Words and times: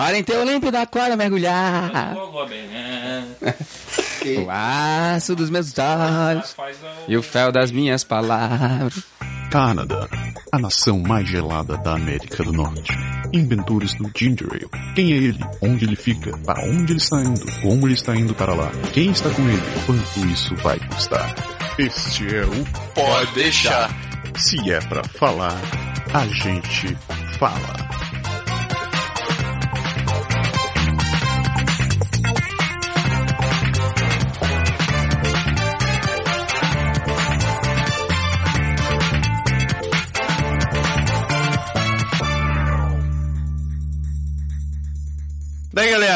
Hora 0.00 0.16
em 0.16 0.24
teu 0.24 0.42
limpo 0.44 0.70
da 0.70 0.82
aquário 0.82 1.16
mergulhar. 1.16 2.14
O 4.22 4.50
aço 4.50 5.34
dos 5.34 5.48
meus 5.48 5.72
olhos 5.78 6.54
e 7.08 7.16
o 7.16 7.22
fel 7.22 7.50
das 7.50 7.70
minhas 7.72 8.04
palavras. 8.04 9.02
Canadá, 9.50 10.06
a 10.52 10.58
nação 10.58 10.98
mais 10.98 11.26
gelada 11.26 11.78
da 11.78 11.94
América 11.94 12.44
do 12.44 12.52
Norte. 12.52 12.92
Inventores 13.32 13.94
do 13.94 14.10
Ginger 14.14 14.48
Ale. 14.52 14.94
Quem 14.94 15.12
é 15.12 15.16
ele? 15.16 15.40
Onde 15.62 15.86
ele 15.86 15.96
fica? 15.96 16.36
Para 16.44 16.62
onde 16.68 16.92
ele 16.92 17.00
está 17.00 17.18
indo? 17.22 17.46
Como 17.62 17.86
ele 17.86 17.94
está 17.94 18.14
indo 18.14 18.34
para 18.34 18.54
lá? 18.54 18.70
Quem 18.92 19.10
está 19.10 19.30
com 19.30 19.42
ele? 19.48 19.62
Quanto 19.86 20.26
isso 20.26 20.54
vai 20.56 20.78
custar? 20.78 21.34
Este 21.78 22.36
é 22.36 22.44
o 22.44 22.94
Pode 22.94 23.34
deixar. 23.34 23.90
Se 24.36 24.70
é 24.70 24.80
pra 24.80 25.02
falar, 25.02 25.58
a 26.12 26.26
gente 26.26 26.94
fala. 27.38 27.99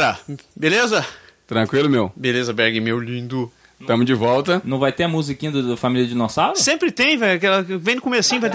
Galera, 0.04 0.18
beleza? 0.54 1.06
Tranquilo, 1.46 1.88
meu? 1.88 2.12
Beleza, 2.14 2.52
Berg, 2.52 2.78
meu 2.80 3.00
lindo. 3.00 3.50
Tamo 3.86 4.04
de 4.04 4.14
volta. 4.14 4.62
Não 4.64 4.78
vai 4.78 4.92
ter 4.92 5.02
a 5.04 5.08
musiquinha 5.08 5.50
do, 5.50 5.62
do 5.62 5.76
Família 5.76 6.06
Dinossauro? 6.06 6.56
Sempre 6.56 6.90
tem, 6.90 7.18
velho, 7.18 7.36
aquela 7.36 7.62
que 7.62 7.76
vem 7.76 7.96
no 7.96 8.00
comecinho, 8.00 8.40
vai... 8.40 8.50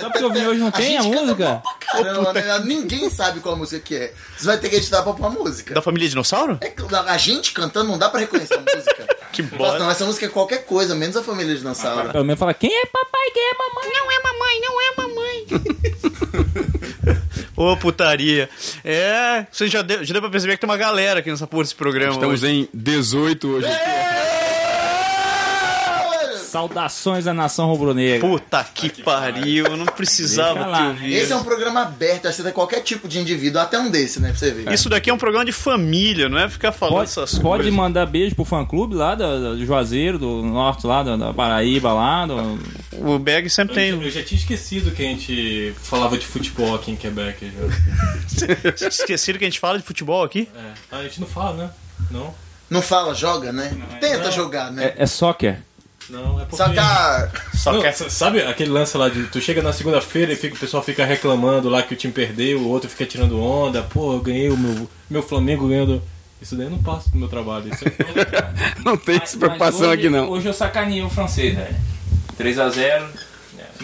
Só 0.00 0.10
porque 0.10 0.24
eu 0.24 0.32
vim 0.32 0.46
hoje 0.46 0.60
não 0.60 0.70
tem 0.72 0.96
a, 0.96 1.02
gente 1.02 1.12
canta 1.12 1.24
música? 1.26 1.62
Caramba, 1.78 2.32
né? 2.32 2.58
ninguém 2.64 3.08
sabe 3.10 3.38
qual 3.40 3.54
música 3.56 3.80
que 3.80 3.94
é. 3.94 4.12
Você 4.36 4.46
vai 4.46 4.58
ter 4.58 4.68
que 4.70 4.76
editar 4.76 5.02
pra 5.02 5.12
pôr 5.12 5.26
a 5.26 5.30
música. 5.30 5.74
Da 5.74 5.82
família 5.82 6.08
dinossauro? 6.08 6.58
É 6.62 6.74
a 7.08 7.18
gente 7.18 7.52
cantando 7.52 7.90
não 7.90 7.98
dá 7.98 8.08
pra 8.08 8.18
reconhecer 8.20 8.54
a 8.54 8.60
música. 8.60 9.06
Que 9.36 9.42
Nossa, 9.42 9.56
bosta. 9.56 9.78
não, 9.80 9.90
essa 9.90 10.06
música 10.06 10.24
é 10.24 10.28
qualquer 10.30 10.64
coisa, 10.64 10.94
menos 10.94 11.14
a 11.14 11.22
família 11.22 11.54
dinossauro. 11.54 12.08
Pelo 12.08 12.24
menos 12.24 12.38
fala, 12.38 12.54
quem 12.54 12.74
é 12.74 12.86
papai, 12.86 13.30
quem 13.34 13.42
é 13.42 13.52
mamãe? 13.58 13.92
Não 13.92 14.10
é 14.10 14.22
mamãe, 14.22 14.60
não 14.62 14.80
é 14.80 14.94
mamãe. 14.96 15.46
Ô, 17.56 17.76
putaria. 17.76 18.48
É, 18.84 19.46
você 19.50 19.68
já 19.68 19.82
deu, 19.82 20.04
já 20.04 20.12
deu 20.12 20.22
pra 20.22 20.30
perceber 20.30 20.54
que 20.54 20.60
tem 20.60 20.68
uma 20.70 20.76
galera 20.76 21.20
aqui 21.20 21.30
nessa 21.30 21.46
porra 21.46 21.64
desse 21.64 21.74
programa. 21.74 22.12
Estamos 22.12 22.42
hoje. 22.42 22.52
em 22.52 22.68
18 22.72 23.48
hoje. 23.48 23.68
Saudações 26.56 27.26
à 27.26 27.34
nação 27.34 27.66
rubro-negra. 27.68 28.26
Puta 28.26 28.64
que 28.64 29.02
pariu, 29.02 29.66
eu 29.66 29.76
não 29.76 29.84
precisava 29.84 30.60
ter 30.64 30.66
lá. 30.70 30.88
ouvido. 30.88 31.14
Esse 31.14 31.32
é 31.32 31.36
um 31.36 31.44
programa 31.44 31.82
aberto, 31.82 32.26
aceita 32.26 32.50
qualquer 32.50 32.80
tipo 32.80 33.06
de 33.06 33.18
indivíduo, 33.18 33.60
até 33.60 33.78
um 33.78 33.90
desse, 33.90 34.20
né? 34.20 34.30
Pra 34.30 34.38
você 34.38 34.50
ver. 34.52 34.72
Isso 34.72 34.88
daqui 34.88 35.10
é 35.10 35.12
um 35.14 35.18
programa 35.18 35.44
de 35.44 35.52
família, 35.52 36.28
não 36.28 36.38
é 36.38 36.48
ficar 36.48 36.72
falando 36.72 36.96
Pode, 36.96 37.10
essas 37.10 37.38
pode 37.38 37.64
coisas. 37.64 37.74
mandar 37.74 38.06
beijo 38.06 38.34
pro 38.34 38.44
fã-clube 38.44 38.94
lá 38.94 39.14
do, 39.14 39.56
do 39.56 39.66
Juazeiro, 39.66 40.18
do 40.18 40.42
Norte 40.42 40.86
lá, 40.86 41.02
da, 41.02 41.16
da 41.16 41.34
Paraíba 41.34 41.92
lá. 41.92 42.24
Do... 42.26 42.58
O 42.92 43.18
Berg 43.18 43.50
sempre 43.50 43.74
tem. 43.74 43.90
Eu 43.90 44.10
já 44.10 44.22
tinha 44.22 44.38
esquecido 44.38 44.90
que 44.92 45.02
a 45.02 45.06
gente 45.06 45.74
falava 45.82 46.16
de 46.16 46.26
futebol 46.26 46.74
aqui 46.74 46.90
em 46.90 46.96
Quebec. 46.96 47.52
Já. 47.52 48.86
Esqueceram 48.88 49.38
que 49.38 49.44
a 49.44 49.48
gente 49.48 49.60
fala 49.60 49.78
de 49.78 49.84
futebol 49.84 50.24
aqui? 50.24 50.48
É. 50.90 50.96
A 50.96 51.02
gente 51.02 51.20
não 51.20 51.26
fala, 51.26 51.64
né? 51.64 51.70
Não? 52.10 52.34
Não 52.70 52.82
fala, 52.82 53.14
joga, 53.14 53.52
né? 53.52 53.76
Tenta 54.00 54.24
Não. 54.24 54.32
jogar, 54.32 54.72
né? 54.72 54.94
É, 54.96 55.02
é 55.04 55.06
soccer. 55.06 55.60
Não, 56.10 56.40
é 56.40 56.44
porque... 56.44 56.56
Só 56.56 56.68
que 56.68 56.78
a... 56.78 57.28
Só 57.54 57.72
Não, 57.72 57.82
que 57.82 57.92
sa- 57.92 58.08
Sabe 58.10 58.40
aquele 58.42 58.70
lance 58.70 58.96
lá 58.96 59.08
de 59.08 59.24
tu 59.24 59.40
chega 59.40 59.60
na 59.62 59.72
segunda-feira 59.72 60.32
e 60.32 60.36
fica, 60.36 60.54
o 60.54 60.58
pessoal 60.58 60.82
fica 60.82 61.04
reclamando 61.04 61.68
lá 61.68 61.82
que 61.82 61.94
o 61.94 61.96
time 61.96 62.12
perdeu, 62.12 62.60
o 62.60 62.68
outro 62.68 62.88
fica 62.88 63.04
tirando 63.06 63.40
onda, 63.42 63.82
pô, 63.82 64.12
eu 64.14 64.20
ganhei 64.20 64.48
o 64.48 64.56
meu, 64.56 64.88
meu 65.10 65.22
Flamengo 65.22 65.68
ganhando. 65.68 66.00
Isso 66.40 66.54
daí 66.54 66.66
eu 66.66 66.70
não 66.70 66.82
passa 66.82 67.10
do 67.10 67.16
meu 67.18 67.28
trabalho. 67.28 67.72
Isso 67.72 67.84
é 67.88 67.92
Não 68.84 68.96
tem 68.96 69.16
essa 69.22 69.36
preocupação 69.38 69.90
aqui, 69.90 70.08
não. 70.08 70.28
Hoje 70.28 70.46
eu 70.46 70.52
sacaneei 70.52 71.02
o 71.02 71.08
francês, 71.10 71.54
velho. 71.56 71.74
3x0. 72.38 73.02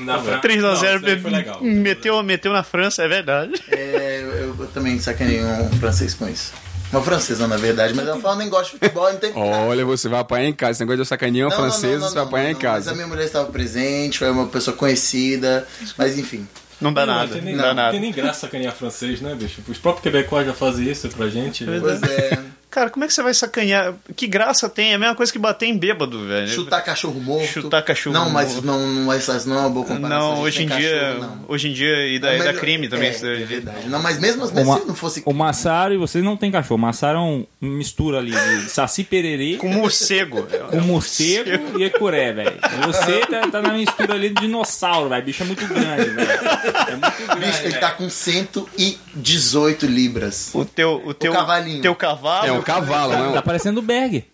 Da 0.04 0.18
França. 0.18 0.40
3x0 0.40 0.60
Não, 0.60 0.74
isso 0.74 0.98
daí 1.00 1.20
foi 1.20 1.30
legal. 1.30 1.58
meteu, 1.62 2.22
meteu 2.22 2.52
na 2.52 2.62
França, 2.62 3.02
é 3.02 3.08
verdade. 3.08 3.52
É, 3.70 4.20
eu, 4.22 4.54
eu 4.58 4.66
também 4.68 4.98
sacanei 4.98 5.42
um 5.42 5.70
francês 5.78 6.14
com 6.14 6.28
isso. 6.28 6.52
Uma 6.92 7.02
francesa, 7.02 7.48
na 7.48 7.56
verdade, 7.56 7.94
mas 7.94 8.06
ela 8.06 8.20
fala, 8.20 8.36
nem 8.36 8.48
gosta 8.50 8.64
de 8.66 8.70
futebol, 8.78 9.10
não 9.10 9.18
tem 9.18 9.32
Olha, 9.36 9.84
você 9.84 10.08
vai 10.08 10.20
apanhar 10.20 10.46
em 10.48 10.52
casa. 10.52 10.72
Esse 10.72 10.80
negócio 10.82 11.02
de 11.02 11.08
sacanear 11.08 11.48
uma 11.48 11.56
Não, 11.56 11.62
francesa, 11.62 11.92
não, 11.94 12.00
não, 12.00 12.08
você 12.08 12.14
vai 12.16 12.24
apanhar 12.24 12.50
em 12.50 12.54
casa. 12.54 12.76
Mas 12.84 12.88
a 12.88 12.94
minha 12.94 13.06
mulher 13.06 13.24
estava 13.24 13.50
presente, 13.50 14.18
foi 14.18 14.30
uma 14.30 14.46
pessoa 14.46 14.76
conhecida, 14.76 15.66
mas 15.96 16.18
enfim. 16.18 16.46
Não 16.80 16.92
dá 16.92 17.06
Não, 17.06 17.14
nada, 17.14 17.32
tem 17.32 17.42
nem, 17.42 17.54
não 17.54 17.62
dá 17.62 17.68
não 17.68 17.74
nada. 17.74 17.90
tem 17.92 18.00
nem 18.00 18.12
graça 18.12 18.40
sacanear 18.40 18.74
francês, 18.74 19.20
né, 19.20 19.34
bicho? 19.34 19.62
Os 19.68 19.78
próprios 19.78 20.02
quebecois 20.02 20.46
já 20.46 20.52
fazem 20.52 20.90
isso 20.90 21.08
pra 21.10 21.28
gente. 21.28 21.64
né? 21.64 21.78
Pois 21.80 22.02
é. 22.02 22.38
Cara, 22.72 22.88
como 22.90 23.04
é 23.04 23.06
que 23.06 23.12
você 23.12 23.22
vai 23.22 23.34
sacanear? 23.34 23.94
Que 24.16 24.26
graça 24.26 24.66
tem? 24.66 24.92
É 24.92 24.94
a 24.94 24.98
mesma 24.98 25.14
coisa 25.14 25.30
que 25.30 25.38
bater 25.38 25.66
em 25.66 25.76
bêbado, 25.76 26.26
velho. 26.26 26.48
Chutar 26.48 26.80
cachorro 26.80 27.20
morto. 27.20 27.46
Chutar 27.46 27.82
cachorro 27.82 28.14
Não, 28.14 28.30
mas 28.30 28.52
morto. 28.54 28.66
não, 28.66 28.78
não, 28.88 29.04
mas 29.04 29.44
não 29.46 29.56
é 29.56 29.60
uma 29.60 29.68
boa 29.68 29.84
comparação. 29.84 30.34
Não, 30.36 30.40
hoje 30.40 30.62
em 30.62 30.66
dia. 30.66 31.00
cachorro, 31.00 31.20
não. 31.20 31.44
Hoje 31.48 31.68
em 31.68 31.72
dia 31.74 32.06
e 32.08 32.18
da, 32.18 32.34
e 32.34 32.38
mas- 32.38 32.58
crime 32.58 32.88
também. 32.88 33.10
É, 33.10 33.14
é 33.14 33.44
verdade. 33.44 33.88
Não, 33.88 34.00
mas 34.02 34.18
mesmo 34.18 34.44
assim, 34.44 34.58
Uma- 34.62 34.78
se 34.80 34.86
não 34.86 34.94
fosse. 34.94 35.22
O 35.26 35.34
Massaro, 35.34 35.92
e 35.92 35.98
vocês 35.98 36.24
não 36.24 36.34
tem 36.34 36.50
cachorro. 36.50 36.76
O 36.78 36.80
Massaro 36.80 37.18
é 37.18 37.20
um 37.20 37.46
mistura 37.60 38.18
ali 38.18 38.30
de 38.32 38.70
saci 38.72 39.04
pererê 39.04 39.56
Com 39.58 39.68
morcego. 39.68 40.46
com 40.70 40.80
morcego 40.80 41.78
e 41.78 41.84
ecuré, 41.84 42.32
velho. 42.32 42.56
Você 42.86 43.20
tá, 43.26 43.48
tá 43.50 43.60
na 43.60 43.74
mistura 43.74 44.14
ali 44.14 44.30
de 44.30 44.40
dinossauro, 44.40 45.10
velho. 45.10 45.22
Bicho 45.24 45.42
é 45.42 45.46
muito 45.46 45.66
grande, 45.66 46.08
velho. 46.08 46.30
É 46.30 46.96
muito 46.96 47.26
grande. 47.26 47.46
Bicho, 47.46 47.64
ele 47.64 47.76
tá 47.76 47.90
com 47.90 48.08
118 48.08 49.86
libras. 49.86 50.50
O 50.54 50.64
teu, 50.64 51.02
o 51.04 51.12
teu, 51.14 51.32
cavalinho. 51.32 51.82
teu 51.82 51.94
cavalo. 51.94 52.46
É 52.46 52.61
um 52.62 52.64
cavalo, 52.64 53.12
não 53.12 53.30
é? 53.30 53.32
Tá 53.34 53.42
parecendo 53.42 53.80
o 53.80 53.82
Berg. 53.82 54.24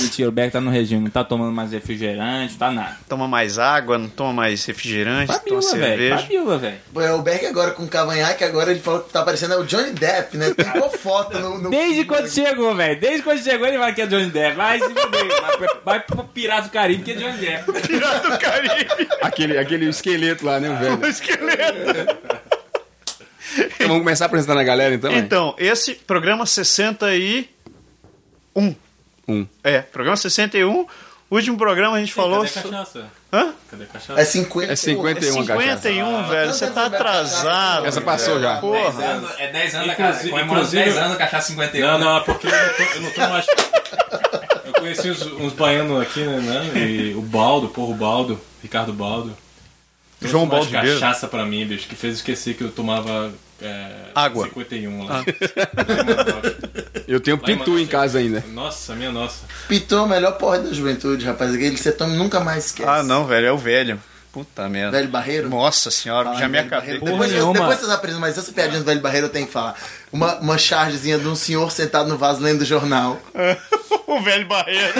Mentira, 0.00 0.28
o 0.28 0.32
Berg 0.32 0.52
tá 0.52 0.60
no 0.60 0.70
regime, 0.70 1.02
não 1.04 1.10
tá 1.10 1.22
tomando 1.24 1.52
mais 1.52 1.72
refrigerante, 1.72 2.56
tá 2.56 2.70
nada. 2.70 2.96
Toma 3.08 3.28
mais 3.28 3.58
água, 3.58 3.98
não 3.98 4.08
toma 4.08 4.32
mais 4.32 4.64
refrigerante, 4.64 5.26
toma 5.26 5.38
Fabiola, 5.38 5.60
velho. 5.62 5.84
cerveja. 5.86 6.18
Fabiola, 6.18 6.58
velho. 6.58 6.76
É, 6.96 7.12
o 7.12 7.22
Berg 7.22 7.46
agora 7.46 7.70
com 7.72 7.82
o 7.84 7.88
cavanhaque, 7.88 8.44
agora 8.44 8.70
ele 8.70 8.80
falou 8.80 9.00
que 9.00 9.12
tá 9.12 9.22
parecendo 9.22 9.54
o 9.58 9.64
Johnny 9.64 9.90
Depp, 9.92 10.36
né? 10.36 10.52
Tem 10.54 10.66
uma 10.80 10.90
foto 10.90 11.38
no. 11.38 11.58
no 11.58 11.70
Desde 11.70 12.04
quando 12.04 12.28
chegou, 12.28 12.74
velho. 12.74 13.00
Desde 13.00 13.22
quando 13.22 13.42
chegou, 13.42 13.66
ele 13.66 13.78
vai 13.78 13.94
que 13.94 14.02
é 14.02 14.06
Johnny 14.06 14.30
Depp. 14.30 14.56
Vai 14.56 14.78
se 14.78 14.88
fuder. 14.88 15.40
Vai, 15.40 15.68
vai 15.84 16.00
pro 16.00 16.24
Pirata 16.24 16.62
do 16.62 16.70
Caribe, 16.70 17.02
que 17.02 17.12
é 17.12 17.14
Johnny 17.14 17.38
Depp. 17.38 17.72
Pirata 17.86 18.30
do 18.30 18.38
Caribe. 18.38 19.08
Aquele, 19.20 19.58
aquele 19.58 19.88
esqueleto 19.88 20.44
lá, 20.46 20.58
né, 20.60 20.68
o 20.70 20.74
O 20.74 20.78
velho? 20.78 21.06
esqueleto. 21.06 22.16
Então, 23.56 23.88
vamos 23.88 24.02
começar 24.02 24.26
apresentando 24.26 24.58
a 24.60 24.64
galera, 24.64 24.94
então? 24.94 25.10
é? 25.12 25.18
Então, 25.18 25.54
esse 25.58 25.94
programa 25.94 26.46
61. 26.46 27.44
Um. 29.28 29.46
É, 29.62 29.80
programa 29.80 30.16
61. 30.16 30.86
Último 31.30 31.56
programa 31.56 31.96
a 31.96 32.00
gente 32.00 32.12
falou. 32.12 32.44
Cadê 32.44 32.58
a 32.58 32.62
cachaça? 32.62 33.06
Hã? 33.32 33.54
Cadê 33.70 33.84
a 33.84 33.86
cachaça? 33.86 34.20
É 34.20 34.24
50. 34.24 34.72
É 34.72 34.76
51 34.76 35.40
a 35.40 35.46
cachaça. 35.46 35.82
51, 35.82 36.28
velho. 36.28 36.52
Você 36.52 36.66
tá 36.70 36.86
atrasado. 36.86 37.86
Essa 37.86 38.00
passou 38.02 38.38
já. 38.40 38.56
Porra. 38.58 39.22
É 39.38 39.50
10 39.50 39.74
anos 39.74 39.86
da 39.86 39.92
Inclusive- 39.94 39.96
Cachaça, 39.96 40.28
comemorando 40.28 40.52
inclusive- 40.66 40.84
10 40.84 40.96
anos 40.98 41.10
da 41.12 41.16
Cachaça 41.16 41.48
51. 41.48 41.86
Não, 41.86 41.98
não, 41.98 42.16
é 42.18 42.20
porque 42.20 42.46
eu 42.46 42.50
não 42.50 42.68
tô, 42.74 42.82
eu 42.82 43.00
não 43.00 43.10
tô 43.12 43.20
mais. 43.20 43.46
Eu 44.66 44.72
conheci 44.74 45.10
uns, 45.10 45.22
uns 45.22 45.52
baianos 45.54 46.02
aqui, 46.02 46.20
né? 46.20 46.40
né, 46.40 46.80
E 46.86 47.14
o 47.14 47.22
Baldo, 47.22 47.68
porra, 47.68 47.90
o 47.92 47.94
Baldo, 47.94 48.38
Ricardo 48.62 48.92
Baldo. 48.92 49.34
João 50.28 50.46
Baldo 50.46 50.66
Ribeiro. 50.66 51.00
cachaça 51.00 51.26
pra 51.28 51.44
mim, 51.44 51.66
bicho, 51.66 51.86
que 51.88 51.94
fez 51.96 52.16
esquecer 52.16 52.54
que 52.54 52.62
eu 52.64 52.70
tomava. 52.70 53.32
é, 53.60 53.86
Água. 54.14 54.46
51 54.48 55.04
lá. 55.04 55.24
Eu 57.08 57.20
tenho 57.20 57.36
Lá 57.42 57.50
em 57.52 57.58
pitu 57.58 57.70
em 57.70 57.72
Manaus. 57.74 57.88
casa 57.90 58.18
ainda. 58.18 58.44
Nossa, 58.52 58.94
minha 58.94 59.10
nossa. 59.12 59.44
Piton 59.68 59.98
é 59.98 60.02
o 60.02 60.08
melhor 60.08 60.32
porra 60.38 60.60
da 60.60 60.72
juventude, 60.72 61.24
rapaz. 61.26 61.52
Aquele 61.52 61.74
que 61.74 61.80
você 61.80 61.92
toma 61.92 62.14
e 62.14 62.16
nunca 62.16 62.40
mais 62.40 62.66
esquece. 62.66 62.88
Ah, 62.88 63.02
não, 63.02 63.26
velho. 63.26 63.46
É 63.46 63.52
o 63.52 63.58
velho. 63.58 64.00
Puta 64.32 64.66
merda. 64.68 64.96
Velho 64.96 65.08
Barreiro? 65.10 65.50
Nossa 65.50 65.90
senhora, 65.90 66.30
Fala 66.30 66.40
já 66.40 66.48
me 66.48 66.58
acabei. 66.58 66.98
Depois, 66.98 67.30
nenhuma. 67.30 67.52
depois 67.52 67.78
vocês 67.78 67.90
aprendem, 67.90 68.18
mas 68.18 68.38
essa 68.38 68.50
piadinha 68.50 68.78
do 68.80 68.84
velho 68.86 69.00
barreiro 69.00 69.26
eu 69.26 69.30
tenho 69.30 69.46
que 69.46 69.52
falar. 69.52 69.74
Uma, 70.10 70.36
uma 70.36 70.56
chargezinha 70.56 71.18
de 71.18 71.28
um 71.28 71.34
senhor 71.36 71.70
sentado 71.70 72.08
no 72.08 72.16
vaso 72.16 72.40
lendo 72.40 72.62
o 72.62 72.64
jornal. 72.64 73.20
o 74.06 74.20
velho 74.22 74.46
barreiro. 74.46 74.94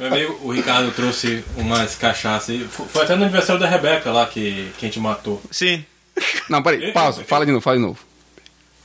Meu 0.00 0.08
amigo, 0.08 0.40
o 0.42 0.50
Ricardo 0.52 0.90
trouxe 0.90 1.44
umas 1.56 1.94
cachaças. 1.94 2.60
fo- 2.70 2.86
Foi 2.86 3.04
até 3.04 3.14
no 3.14 3.22
aniversário 3.22 3.60
da 3.60 3.68
Rebeca 3.68 4.10
lá 4.10 4.26
que, 4.26 4.72
que 4.76 4.86
a 4.86 4.88
gente 4.88 4.98
matou. 4.98 5.40
Sim. 5.50 5.84
Não, 6.48 6.60
peraí, 6.62 6.92
pausa. 6.92 7.22
Fala 7.24 7.46
de 7.46 7.52
novo, 7.52 7.62
fala 7.62 7.76
de 7.76 7.82
novo. 7.82 7.98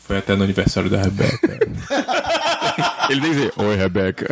Foi 0.08 0.18
até 0.20 0.36
no 0.36 0.44
aniversário 0.44 0.90
da 0.92 1.02
Rebeca. 1.02 1.58
Ele 3.10 3.22
tem 3.22 3.30
que 3.32 3.36
dizer, 3.36 3.54
oi, 3.58 3.76
Rebeca. 3.76 4.28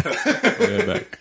Oi, 0.60 0.78
Rebeca. 0.78 1.18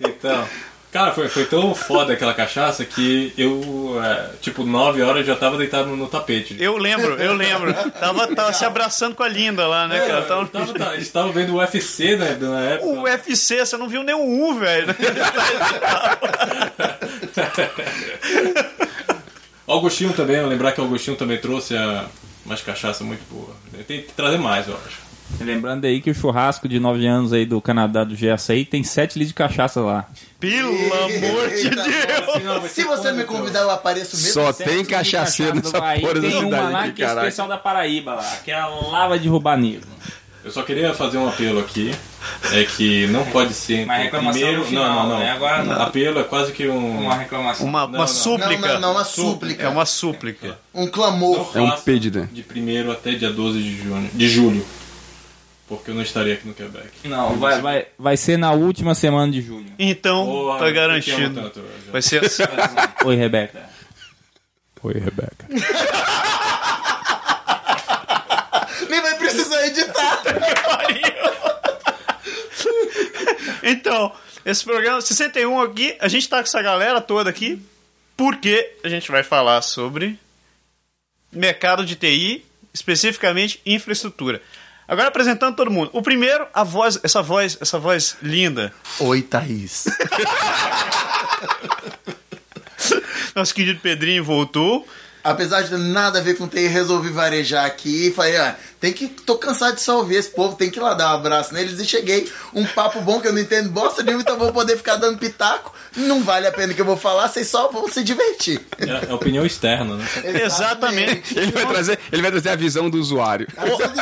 Então, 0.00 0.48
Cara, 0.92 1.10
foi, 1.12 1.26
foi 1.26 1.46
tão 1.46 1.74
foda 1.74 2.12
aquela 2.12 2.34
cachaça 2.34 2.84
que 2.84 3.32
eu, 3.38 3.98
é, 4.04 4.32
tipo, 4.42 4.62
9 4.62 5.00
horas 5.00 5.26
já 5.26 5.34
tava 5.34 5.56
deitado 5.56 5.88
no, 5.88 5.96
no 5.96 6.06
tapete. 6.06 6.54
Eu 6.60 6.76
lembro, 6.76 7.14
eu 7.14 7.32
lembro. 7.32 7.72
Tava, 7.98 8.26
tava 8.34 8.52
se 8.52 8.62
abraçando 8.62 9.14
com 9.14 9.22
a 9.22 9.28
Linda 9.28 9.66
lá, 9.66 9.88
né, 9.88 10.00
cara? 10.00 10.20
Eu 10.20 10.26
Tava... 10.26 10.46
tava, 10.48 10.74
tá, 10.74 10.92
eles 10.92 11.06
estavam 11.06 11.32
vendo 11.32 11.54
o 11.54 11.56
UFC, 11.56 12.14
né, 12.16 12.36
na 12.38 12.60
época. 12.60 12.90
O 12.90 13.04
UFC, 13.04 13.64
você 13.64 13.74
não 13.78 13.88
viu 13.88 14.02
nem 14.02 14.14
o 14.14 14.50
U, 14.50 14.54
velho. 14.58 14.88
Augustinho 19.66 20.12
também, 20.12 20.36
eu 20.36 20.46
lembrar 20.46 20.72
que 20.72 20.80
o 20.82 20.84
Augustinho 20.84 21.16
também 21.16 21.38
trouxe 21.38 21.74
a, 21.74 22.04
umas 22.44 22.60
cachaça 22.60 23.02
muito 23.02 23.22
boa. 23.30 23.56
Tem 23.88 24.02
que 24.02 24.12
trazer 24.12 24.36
mais, 24.36 24.68
eu 24.68 24.74
acho. 24.86 25.00
Lembrando 25.40 25.86
aí 25.86 26.02
que 26.02 26.10
o 26.10 26.14
churrasco 26.14 26.68
de 26.68 26.78
9 26.78 27.06
anos 27.06 27.32
aí 27.32 27.46
do 27.46 27.60
Canadá 27.62 28.04
do 28.04 28.14
GSI 28.14 28.66
tem 28.66 28.84
7 28.84 29.18
litros 29.18 29.28
de 29.28 29.34
cachaça 29.34 29.80
lá. 29.80 30.06
Pelo 30.42 30.74
amor 30.92 31.50
de 31.50 31.70
Deus. 31.70 32.72
Se 32.72 32.82
você 32.82 33.12
me 33.12 33.22
convidar, 33.22 33.60
eu 33.60 33.70
apareço 33.70 34.16
mesmo. 34.16 34.32
Só 34.32 34.52
tem 34.52 34.84
cachaceiro 34.84 35.54
nessa 35.54 35.70
porra 35.80 36.20
Tem 36.20 36.44
uma 36.44 36.68
lá 36.68 36.90
que 36.90 37.04
é 37.04 37.06
especial 37.06 37.46
da 37.46 37.56
Paraíba 37.56 38.14
lá, 38.14 38.38
que 38.44 38.50
é 38.50 38.54
a 38.54 38.66
lava 38.66 39.16
de 39.16 39.28
Rubanilo. 39.28 39.84
Eu 40.44 40.50
só 40.50 40.64
queria 40.64 40.92
fazer 40.92 41.18
um 41.18 41.28
apelo 41.28 41.60
aqui, 41.60 41.94
é 42.50 42.64
que 42.64 43.06
não 43.06 43.24
pode 43.26 43.54
ser 43.54 43.86
Mas 43.86 44.02
reclamação 44.02 44.40
primeiro... 44.42 44.64
final, 44.64 44.84
não, 44.84 45.02
não, 45.02 45.08
não. 45.10 45.18
né? 45.20 45.30
Agora 45.30 45.62
não. 45.62 45.80
Apelo 45.80 46.18
é 46.18 46.24
quase 46.24 46.50
que 46.50 46.66
um... 46.66 47.02
Uma 47.02 47.14
reclamação. 47.14 47.64
Uma, 47.64 47.80
Não, 47.82 47.88
uma 47.90 47.98
não. 47.98 48.06
súplica. 48.08 48.56
Não, 48.56 48.74
não, 48.74 48.80
não, 48.80 48.90
uma 48.90 49.04
súplica. 49.04 49.62
É 49.62 49.68
uma 49.68 49.86
súplica. 49.86 50.58
Um 50.74 50.88
clamor. 50.88 51.52
É 51.54 51.60
um 51.60 51.70
pedido. 51.70 52.28
De 52.32 52.42
primeiro 52.42 52.90
até 52.90 53.12
dia 53.12 53.30
12 53.30 53.62
de 53.62 53.82
junho, 53.84 54.10
de 54.12 54.28
julho. 54.28 54.66
Porque 55.76 55.90
eu 55.90 55.94
não 55.94 56.02
estarei 56.02 56.34
aqui 56.34 56.46
no 56.46 56.52
Quebec. 56.52 57.08
Não, 57.08 57.38
vai, 57.38 57.62
vai, 57.62 57.86
vai 57.98 58.14
ser 58.14 58.36
na 58.36 58.52
última 58.52 58.94
semana 58.94 59.32
de 59.32 59.40
julho. 59.40 59.72
Então, 59.78 60.26
Porra, 60.26 60.58
tá 60.58 60.70
garantido. 60.70 61.40
tanto, 61.40 61.64
Vai 61.90 62.02
ser 62.02 62.22
assim. 62.22 62.42
Oi, 63.06 63.16
Rebeca. 63.16 63.70
Oi, 64.82 64.92
Rebeca. 64.92 65.46
Nem 68.86 69.00
vai 69.00 69.16
precisar 69.16 69.66
editar. 69.66 70.22
Então, 73.64 74.12
esse 74.44 74.64
programa 74.64 75.00
61 75.00 75.60
aqui, 75.60 75.96
a 76.00 76.08
gente 76.08 76.28
tá 76.28 76.38
com 76.38 76.42
essa 76.42 76.60
galera 76.60 77.00
toda 77.00 77.30
aqui 77.30 77.62
porque 78.16 78.74
a 78.82 78.88
gente 78.88 79.08
vai 79.10 79.22
falar 79.22 79.62
sobre 79.62 80.18
mercado 81.30 81.86
de 81.86 81.94
TI, 81.94 82.44
especificamente 82.74 83.60
infraestrutura. 83.64 84.42
Agora 84.86 85.08
apresentando 85.08 85.56
todo 85.56 85.70
mundo. 85.70 85.90
O 85.92 86.02
primeiro, 86.02 86.46
a 86.52 86.64
voz, 86.64 86.98
essa 87.02 87.22
voz, 87.22 87.56
essa 87.60 87.78
voz 87.78 88.16
linda. 88.20 88.72
Oi, 88.98 89.22
Thaís. 89.22 89.86
Nosso 93.34 93.54
querido 93.54 93.80
Pedrinho 93.80 94.22
voltou. 94.22 94.86
Apesar 95.24 95.62
de 95.62 95.70
ter 95.70 95.78
nada 95.78 96.18
a 96.18 96.22
ver 96.22 96.36
com 96.36 96.48
TI, 96.48 96.66
resolvi 96.66 97.10
varejar 97.10 97.64
aqui 97.64 98.08
e 98.08 98.12
falei, 98.12 98.36
ah, 98.36 98.56
tem 98.82 98.92
que. 98.92 99.06
tô 99.06 99.38
cansado 99.38 99.76
de 99.76 99.80
só 99.80 99.98
ouvir 99.98 100.16
esse 100.16 100.30
povo, 100.30 100.56
tem 100.56 100.68
que 100.68 100.80
ir 100.80 100.82
lá 100.82 100.92
dar 100.92 101.12
um 101.12 101.14
abraço 101.14 101.54
neles 101.54 101.78
e 101.78 101.84
cheguei. 101.86 102.28
Um 102.52 102.66
papo 102.66 103.00
bom 103.00 103.20
que 103.20 103.28
eu 103.28 103.32
não 103.32 103.38
entendo 103.38 103.70
bosta 103.70 104.02
nenhuma, 104.02 104.22
então 104.22 104.36
vou 104.36 104.52
poder 104.52 104.76
ficar 104.76 104.96
dando 104.96 105.18
pitaco. 105.18 105.72
Não 105.96 106.20
vale 106.24 106.48
a 106.48 106.52
pena 106.52 106.74
que 106.74 106.80
eu 106.80 106.84
vou 106.84 106.96
falar, 106.96 107.28
vocês 107.28 107.46
só 107.46 107.70
vão 107.70 107.88
se 107.88 108.02
divertir. 108.02 108.60
É, 108.80 109.08
é 109.08 109.14
opinião 109.14 109.46
externa, 109.46 109.94
né? 109.94 110.04
Exatamente. 110.44 111.38
Ele 111.38 111.52
vai, 111.52 111.64
trazer, 111.64 111.98
ele 112.10 112.22
vai 112.22 112.30
trazer 112.32 112.48
a 112.48 112.56
visão 112.56 112.90
do 112.90 112.98
usuário. 112.98 113.46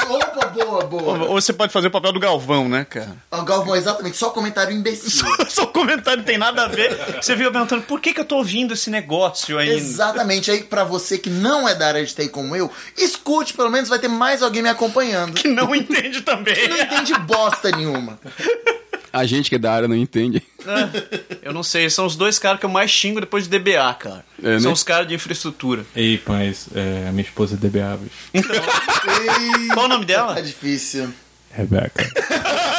Opa, 0.09 0.47
boa, 0.47 0.85
boa. 0.85 1.29
Ou 1.29 1.39
você 1.39 1.53
pode 1.53 1.75
fazer 1.75 1.89
o 1.89 1.91
papel 1.91 2.13
do 2.13 2.21
Galvão, 2.21 2.67
né, 2.67 2.87
cara? 2.89 3.17
Ó, 3.31 3.43
Galvão, 3.43 3.77
exatamente, 3.77 4.17
só 4.17 4.31
comentário 4.31 4.75
imbecil. 4.75 5.27
Seu 5.51 5.67
comentário 5.67 6.21
não 6.21 6.25
tem 6.25 6.39
nada 6.39 6.65
a 6.65 6.69
ver. 6.69 7.21
Você 7.21 7.37
viu 7.37 7.53
perguntando 7.53 7.83
por 7.83 8.01
que, 8.01 8.15
que 8.15 8.21
eu 8.21 8.25
tô 8.25 8.37
ouvindo 8.37 8.73
esse 8.73 8.89
negócio 8.89 9.59
ainda. 9.59 9.75
Exatamente, 9.75 10.51
aí 10.51 10.63
pra 10.63 10.85
você 10.85 11.19
que 11.19 11.29
não 11.29 11.69
é 11.69 11.75
da 11.75 11.89
área 11.89 12.05
de 12.05 12.15
TI 12.15 12.31
como 12.31 12.57
eu, 12.57 12.71
escute, 12.97 13.53
pelo 13.53 13.69
menos 13.69 13.91
vai 13.91 13.99
ter 13.99 14.09
mais 14.09 14.43
alguém 14.43 14.63
me 14.63 14.70
acompanhando. 14.71 15.35
Que 15.35 15.49
não 15.49 15.75
entende 15.75 16.21
também. 16.23 16.69
Não 16.69 16.79
entende 16.79 17.15
bosta 17.21 17.71
nenhuma. 17.71 18.19
A 19.13 19.27
gente 19.27 19.49
que 19.49 19.57
é 19.57 19.59
da 19.59 19.73
área 19.73 19.89
não 19.89 19.97
entende. 19.97 20.43
Eu 21.43 21.53
não 21.53 21.63
sei, 21.63 21.91
são 21.91 22.07
os 22.07 22.15
dois 22.15 22.39
caras 22.39 22.61
que 22.61 22.67
eu 22.67 22.71
mais 22.71 22.91
xingo 22.91 23.21
depois 23.21 23.49
de 23.49 23.59
DBA, 23.59 23.95
cara. 23.95 24.25
É, 24.43 24.51
né? 24.51 24.61
São 24.61 24.73
os 24.73 24.85
caras 24.85 25.09
de 25.09 25.15
infraestrutura. 25.15 25.85
Ei, 25.97 26.23
mas 26.27 26.69
é, 26.75 27.07
a 27.09 27.13
minha 27.13 27.25
esposa 27.25 27.57
é 27.57 27.59
DBA, 27.59 27.99
bicho. 27.99 28.49
Qual 29.75 29.87
o 29.87 29.89
nome 29.89 30.05
dela? 30.05 30.35
Tá 30.35 30.41
difícil. 30.41 31.13
Rebeca. 31.51 32.09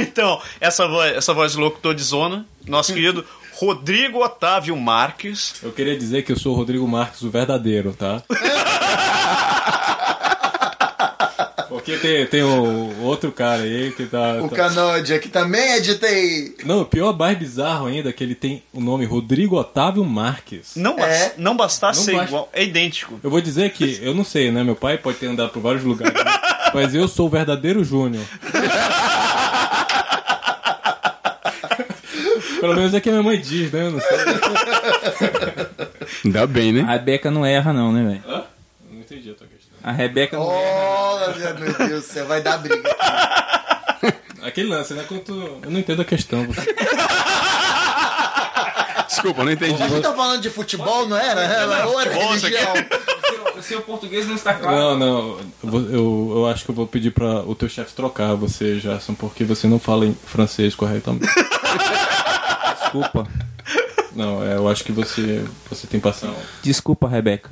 Então, 0.00 0.40
essa 0.60 0.86
voz, 0.86 1.16
essa 1.16 1.34
voz 1.34 1.54
locutor 1.56 1.94
de 1.94 2.02
zona, 2.02 2.46
nosso 2.66 2.92
querido 2.94 3.24
Rodrigo 3.60 4.22
Otávio 4.24 4.76
Marques. 4.76 5.54
Eu 5.62 5.72
queria 5.72 5.98
dizer 5.98 6.22
que 6.22 6.30
eu 6.30 6.38
sou 6.38 6.52
o 6.54 6.56
Rodrigo 6.56 6.86
Marques, 6.86 7.22
o 7.22 7.30
verdadeiro, 7.30 7.92
tá? 7.92 8.22
Porque 11.68 11.96
tem, 11.96 12.26
tem 12.26 12.42
o 12.42 13.02
outro 13.02 13.32
cara 13.32 13.62
aí 13.62 13.90
que 13.96 14.04
tá. 14.06 14.34
O 14.42 14.48
tá- 14.48 14.56
Canódia, 14.56 15.18
que 15.18 15.28
também 15.28 15.72
é 15.72 15.80
de 15.80 15.96
TI. 15.96 16.54
Não, 16.64 16.82
o 16.82 16.84
pior, 16.84 17.16
mais 17.16 17.36
bizarro 17.36 17.86
ainda, 17.86 18.10
é 18.10 18.12
que 18.12 18.22
ele 18.22 18.34
tem 18.34 18.62
o 18.72 18.80
nome 18.80 19.04
Rodrigo 19.04 19.56
Otávio 19.56 20.04
Marques. 20.04 20.72
Não, 20.76 20.96
É. 20.98 21.32
não 21.36 21.56
bastasse 21.56 21.98
Não 22.00 22.04
ser 22.06 22.12
basta. 22.12 22.28
igual, 22.28 22.48
é 22.52 22.62
idêntico. 22.64 23.18
Eu 23.22 23.30
vou 23.30 23.40
dizer 23.40 23.70
que, 23.72 23.98
eu 24.02 24.14
não 24.14 24.24
sei, 24.24 24.50
né? 24.52 24.62
Meu 24.62 24.76
pai 24.76 24.98
pode 24.98 25.18
ter 25.18 25.26
andado 25.26 25.50
por 25.50 25.60
vários 25.60 25.82
lugares, 25.82 26.14
né? 26.14 26.30
mas 26.74 26.94
eu 26.94 27.08
sou 27.08 27.26
o 27.26 27.30
verdadeiro 27.30 27.82
Júnior. 27.84 28.24
Pelo 32.60 32.74
menos 32.74 32.94
é 32.94 33.00
que 33.00 33.08
a 33.08 33.12
minha 33.12 33.22
mãe 33.22 33.40
diz, 33.40 33.70
né? 33.72 33.86
Eu 33.86 33.92
não 33.92 34.00
sei. 34.00 34.18
Ainda 36.24 36.46
bem, 36.46 36.72
né? 36.72 36.84
A 36.88 36.92
Rebeca 36.92 37.30
não 37.30 37.44
erra, 37.46 37.72
não, 37.72 37.92
né, 37.92 38.02
velho? 38.02 38.22
Hã? 38.26 38.44
Não 38.90 39.00
entendi 39.00 39.30
a 39.30 39.34
tua 39.34 39.46
questão. 39.46 39.78
A 39.82 39.92
Rebeca 39.92 40.36
não 40.36 40.50
erra. 40.50 41.34
Olha, 41.34 41.54
meu 41.54 41.72
Deus 41.72 42.04
do 42.04 42.12
céu, 42.12 42.26
vai 42.26 42.40
dar 42.40 42.58
briga. 42.58 42.82
Aquele 44.42 44.68
lance, 44.68 44.94
né? 44.94 45.04
Quando 45.06 45.20
tu... 45.20 45.58
Eu 45.62 45.70
não 45.70 45.80
entendo 45.80 46.02
a 46.02 46.04
questão. 46.04 46.46
Desculpa, 49.08 49.44
não 49.44 49.52
entendi. 49.52 49.82
A 49.82 49.88
gente 49.88 50.02
tá 50.02 50.14
falando 50.14 50.40
de 50.40 50.50
futebol, 50.50 51.08
não 51.08 51.16
era? 51.16 51.40
Era 51.42 51.86
ou 51.86 52.00
era 52.00 52.12
religião? 52.12 52.74
O 53.56 53.62
seu 53.62 53.80
português 53.80 54.26
não 54.28 54.36
está 54.36 54.54
claro. 54.54 54.76
Não, 54.76 54.96
não. 54.96 55.40
Eu, 55.64 55.90
eu, 55.90 56.32
eu 56.36 56.46
acho 56.46 56.64
que 56.64 56.70
eu 56.70 56.74
vou 56.74 56.86
pedir 56.86 57.10
pra 57.10 57.40
o 57.40 57.54
teu 57.56 57.68
chefe 57.68 57.92
trocar 57.92 58.34
você, 58.34 58.76
Jason, 58.76 59.14
porque 59.14 59.42
você 59.42 59.66
não 59.66 59.80
fala 59.80 60.06
em 60.06 60.14
francês 60.14 60.76
corretamente. 60.76 61.26
Desculpa. 62.92 63.26
Não, 64.14 64.42
é, 64.44 64.56
eu 64.56 64.68
acho 64.68 64.82
que 64.84 64.90
você, 64.92 65.44
você 65.70 65.86
tem 65.86 66.00
passão. 66.00 66.34
Desculpa, 66.62 67.08
Rebeca. 67.08 67.50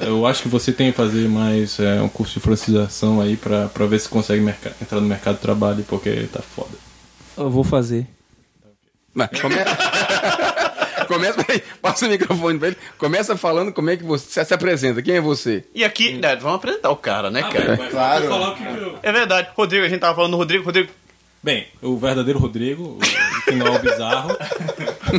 Eu 0.00 0.26
acho 0.26 0.42
que 0.42 0.48
você 0.48 0.72
tem 0.72 0.90
que 0.90 0.96
fazer 0.96 1.28
mais 1.28 1.78
é, 1.80 2.00
um 2.00 2.08
curso 2.08 2.34
de 2.34 2.40
francização 2.40 3.20
aí 3.20 3.36
pra, 3.36 3.68
pra 3.68 3.86
ver 3.86 3.98
se 4.00 4.08
consegue 4.08 4.42
entrar 4.80 5.00
no 5.00 5.06
mercado 5.08 5.36
de 5.36 5.40
trabalho, 5.40 5.84
porque 5.88 6.28
tá 6.32 6.40
foda. 6.40 6.76
Eu 7.36 7.50
vou 7.50 7.64
fazer. 7.64 8.06
Mas 9.12 9.28
começa. 9.40 9.76
começa, 11.08 11.44
passa 11.80 12.06
o 12.06 12.08
microfone 12.08 12.58
pra 12.58 12.68
ele. 12.68 12.76
Começa 12.98 13.36
falando 13.36 13.72
como 13.72 13.90
é 13.90 13.96
que 13.96 14.04
você 14.04 14.44
se 14.44 14.54
apresenta. 14.54 15.00
Quem 15.02 15.16
é 15.16 15.20
você? 15.20 15.64
E 15.74 15.84
aqui, 15.84 16.14
né, 16.14 16.36
vamos 16.36 16.56
apresentar 16.56 16.90
o 16.90 16.96
cara, 16.96 17.30
né, 17.30 17.42
cara? 17.42 17.76
Vai- 17.76 17.90
Claro. 17.90 18.20
vai 18.28 18.38
falar 18.38 18.50
o 18.50 18.54
que 18.56 18.62
que 18.64 18.68
eu- 18.82 18.98
É 19.02 19.12
verdade. 19.12 19.48
Rodrigo, 19.56 19.84
a 19.84 19.88
gente 19.88 20.00
tava 20.00 20.14
falando 20.14 20.32
do 20.32 20.36
Rodrigo. 20.36 20.64
Rodrigo, 20.64 20.90
Bem, 21.44 21.66
o 21.82 21.98
verdadeiro 21.98 22.38
Rodrigo, 22.38 22.96
o 22.98 23.44
que 23.44 23.50
não 23.54 23.66
é 23.66 23.70
o 23.76 23.78
bizarro. 23.78 24.30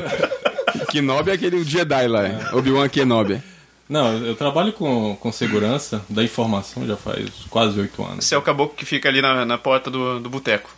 Kenobi 0.90 1.30
é 1.30 1.34
aquele 1.34 1.64
Jedi 1.64 2.08
lá. 2.08 2.26
é. 2.28 2.40
Obi-Wan 2.52 2.90
Kenobi. 2.90 3.40
Não, 3.88 4.18
eu 4.26 4.36
trabalho 4.36 4.74
com, 4.74 5.16
com 5.18 5.32
segurança 5.32 6.04
da 6.10 6.24
informação 6.24 6.84
já 6.88 6.98
faz 6.98 7.30
quase 7.48 7.80
oito 7.80 8.04
anos. 8.04 8.26
você 8.26 8.34
é 8.34 8.38
o 8.40 8.42
caboclo 8.42 8.76
que 8.76 8.86
fica 8.86 9.08
ali 9.08 9.22
na, 9.22 9.46
na 9.46 9.60
porta 9.60 9.92
do, 9.92 10.20
do 10.20 10.28
boteco. 10.28 10.76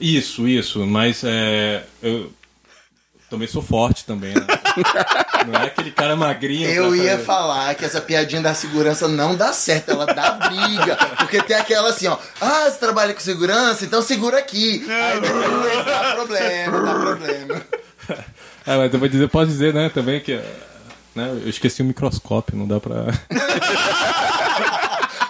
Isso, 0.00 0.46
isso, 0.46 0.86
mas 0.86 1.24
é, 1.24 1.84
eu 2.00 2.32
também 3.28 3.48
sou 3.48 3.60
forte 3.60 4.04
também, 4.04 4.32
né? 4.32 4.46
Não 5.46 5.60
é 5.60 5.66
aquele 5.66 5.90
cara 5.90 6.14
magrinho. 6.16 6.68
Eu 6.68 6.94
ia 6.94 7.12
fazer- 7.12 7.24
falar 7.24 7.74
que 7.74 7.84
essa 7.84 8.00
piadinha 8.00 8.40
da 8.42 8.54
segurança 8.54 9.06
não 9.08 9.34
dá 9.34 9.52
certo, 9.52 9.90
ela 9.90 10.06
dá 10.06 10.32
briga. 10.32 10.96
Porque 11.18 11.42
tem 11.42 11.56
aquela 11.56 11.90
assim, 11.90 12.06
ó. 12.08 12.16
Ah, 12.40 12.64
você 12.70 12.78
trabalha 12.78 13.14
com 13.14 13.20
segurança, 13.20 13.84
então 13.84 14.02
segura 14.02 14.38
aqui. 14.38 14.86
Aí 14.90 15.20
depois 15.20 15.84
dá 15.84 16.14
problema, 16.14 16.80
dá 16.80 16.94
problema. 16.94 17.62
Ah, 18.66 18.76
mas 18.78 18.92
eu 18.92 18.98
vou 18.98 19.08
dizer, 19.08 19.28
posso 19.28 19.46
dizer, 19.46 19.72
né, 19.74 19.88
também 19.92 20.20
que. 20.20 20.34
Né, 21.14 21.40
eu 21.42 21.48
esqueci 21.48 21.82
o 21.82 21.84
microscópio, 21.84 22.56
não 22.56 22.66
dá 22.68 22.78
pra. 22.80 23.06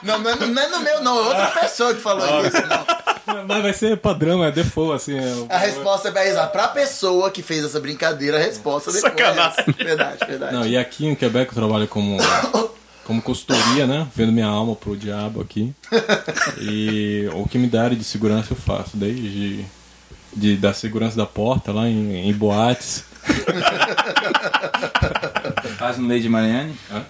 Não, 0.03 0.19
não 0.21 0.31
é, 0.31 0.37
não 0.37 0.63
é 0.63 0.69
no 0.69 0.81
meu, 0.81 1.03
não. 1.03 1.19
É 1.19 1.23
outra 1.29 1.47
pessoa 1.61 1.93
que 1.93 2.01
falou 2.01 2.25
isso. 2.47 2.57
Não. 2.67 2.87
Mas 3.47 3.63
vai 3.63 3.73
ser 3.73 3.97
padrão, 3.99 4.43
é 4.45 4.51
default, 4.51 4.95
assim. 4.95 5.17
é- 5.19 5.47
A 5.55 5.59
resposta 5.59 6.09
é 6.09 6.11
pra 6.13 6.27
exato. 6.27 6.53
Pra 6.53 6.69
pessoa 6.69 7.31
que 7.31 7.43
fez 7.43 7.65
essa 7.65 7.81
brincadeira, 7.81 8.37
a 8.39 8.41
resposta 8.41 8.91
depois. 8.93 9.13
Sacanagem. 9.13 9.55
É 9.59 9.61
essa. 9.63 9.73
Verdade, 9.85 10.19
verdade. 10.27 10.53
Não, 10.55 10.67
e 10.67 10.77
aqui 10.77 11.07
em 11.07 11.15
Quebec 11.15 11.49
eu 11.51 11.55
trabalho 11.55 11.87
como, 11.89 12.17
como 13.05 13.21
consultoria, 13.23 13.87
né? 13.87 14.07
Vendo 14.15 14.33
minha 14.33 14.47
alma 14.47 14.75
pro 14.75 14.97
diabo 14.97 15.41
aqui. 15.41 15.75
E 16.61 17.29
o 17.35 17.47
que 17.49 17.59
me 17.59 17.67
darem 17.67 17.97
de 17.99 18.05
segurança 18.05 18.53
eu 18.53 18.57
faço, 18.57 18.97
desde 18.97 19.65
de, 20.37 20.57
da 20.57 20.73
segurança 20.75 21.17
da 21.17 21.27
porta 21.27 21.73
lá 21.73 21.89
em, 21.89 22.29
em 22.29 22.33
boates. 22.33 23.05
Faz 25.79 25.99
no 25.99 26.09
Lady 26.09 26.29
Mariane. 26.29 26.75
Hã? 26.91 27.03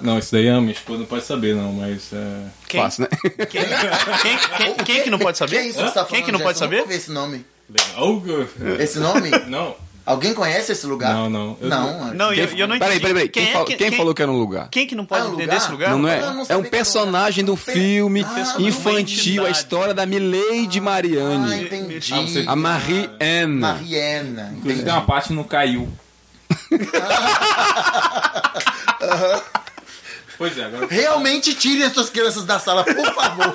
Não, 0.00 0.18
isso 0.18 0.32
daí 0.32 0.48
a 0.48 0.60
minha 0.60 0.72
esposa 0.72 0.98
não 1.00 1.06
pode 1.06 1.24
saber, 1.24 1.54
não, 1.54 1.72
mas 1.72 2.12
é. 2.12 2.42
Quem, 2.68 2.80
Fácil, 2.82 3.02
né? 3.02 3.08
quem, 3.46 3.46
quem, 3.46 4.38
quem, 4.58 4.74
quem 4.84 4.96
é 4.98 5.00
que 5.02 5.10
não 5.10 5.18
pode 5.18 5.38
Que 5.38 5.44
é 5.44 5.48
saber? 5.48 5.62
isso 5.62 5.78
que 5.78 5.84
você 5.84 5.94
tá 5.94 6.04
falando, 6.04 6.08
Quem 6.10 6.22
que 6.24 6.32
não 6.32 6.40
pode 6.40 6.58
Gerson? 6.58 6.64
Eu 6.64 6.68
saber? 6.68 6.76
nunca 6.78 6.88
ouvi 6.88 6.98
esse 6.98 7.10
nome. 7.12 7.46
Algo- 7.94 8.48
Esse 8.80 8.98
nome? 8.98 9.30
Não, 9.46 9.76
Alguém 10.04 10.34
conhece 10.34 10.72
esse 10.72 10.84
lugar? 10.88 11.14
Não, 11.14 11.30
não. 11.30 11.56
Eu- 11.60 11.68
Não, 11.68 12.14
Não, 12.14 12.32
eu, 12.32 12.46
eu 12.56 12.66
não 12.66 12.74
entendi. 12.74 12.98
Peraí, 12.98 13.00
peraí, 13.00 13.14
peraí. 13.14 13.28
Quem, 13.28 13.48
é 13.48 13.52
fal- 13.52 13.64
que- 13.64 13.76
quem 13.76 13.92
falou 13.92 14.12
que 14.12 14.20
era 14.22 14.32
um 14.32 14.36
lugar? 14.38 14.68
Quem 14.68 14.84
que 14.84 14.96
não 14.96 15.04
pode 15.06 15.22
Ah, 15.22 15.26
entender 15.26 15.42
lugar? 15.44 15.56
esse 15.58 15.70
lugar? 15.70 15.90
Não, 15.90 15.98
não 16.00 16.08
é? 16.08 16.18
Eu 16.20 16.34
não 16.34 16.44
É 16.48 16.56
um 16.56 16.64
personagem 16.64 17.44
um 17.44 17.46
do 17.46 17.54
filme 17.54 18.26
Ah, 18.28 18.56
infantil, 18.58 19.46
a 19.46 19.50
história 19.50 19.94
da 19.94 20.04
Milady 20.06 20.78
Ah, 20.78 20.82
Marianne. 20.82 21.62
entendi. 21.62 22.12
Ah, 22.12 22.20
você- 22.22 22.44
A 22.48 22.56
Marie 22.56 23.08
Anne. 23.20 23.60
Mariana. 23.60 24.42
Inclusive 24.56 24.72
Entendi. 24.72 24.82
tem 24.84 24.92
uma 24.92 25.02
parte 25.02 25.28
que 25.28 25.34
não 25.34 25.44
Pois 30.38 30.56
é, 30.56 30.64
agora 30.64 30.86
Realmente 30.88 31.54
tirem 31.54 31.82
as 31.84 31.92
suas 31.92 32.08
crianças 32.10 32.44
da 32.44 32.58
sala, 32.58 32.84
por 32.84 33.14
favor. 33.14 33.52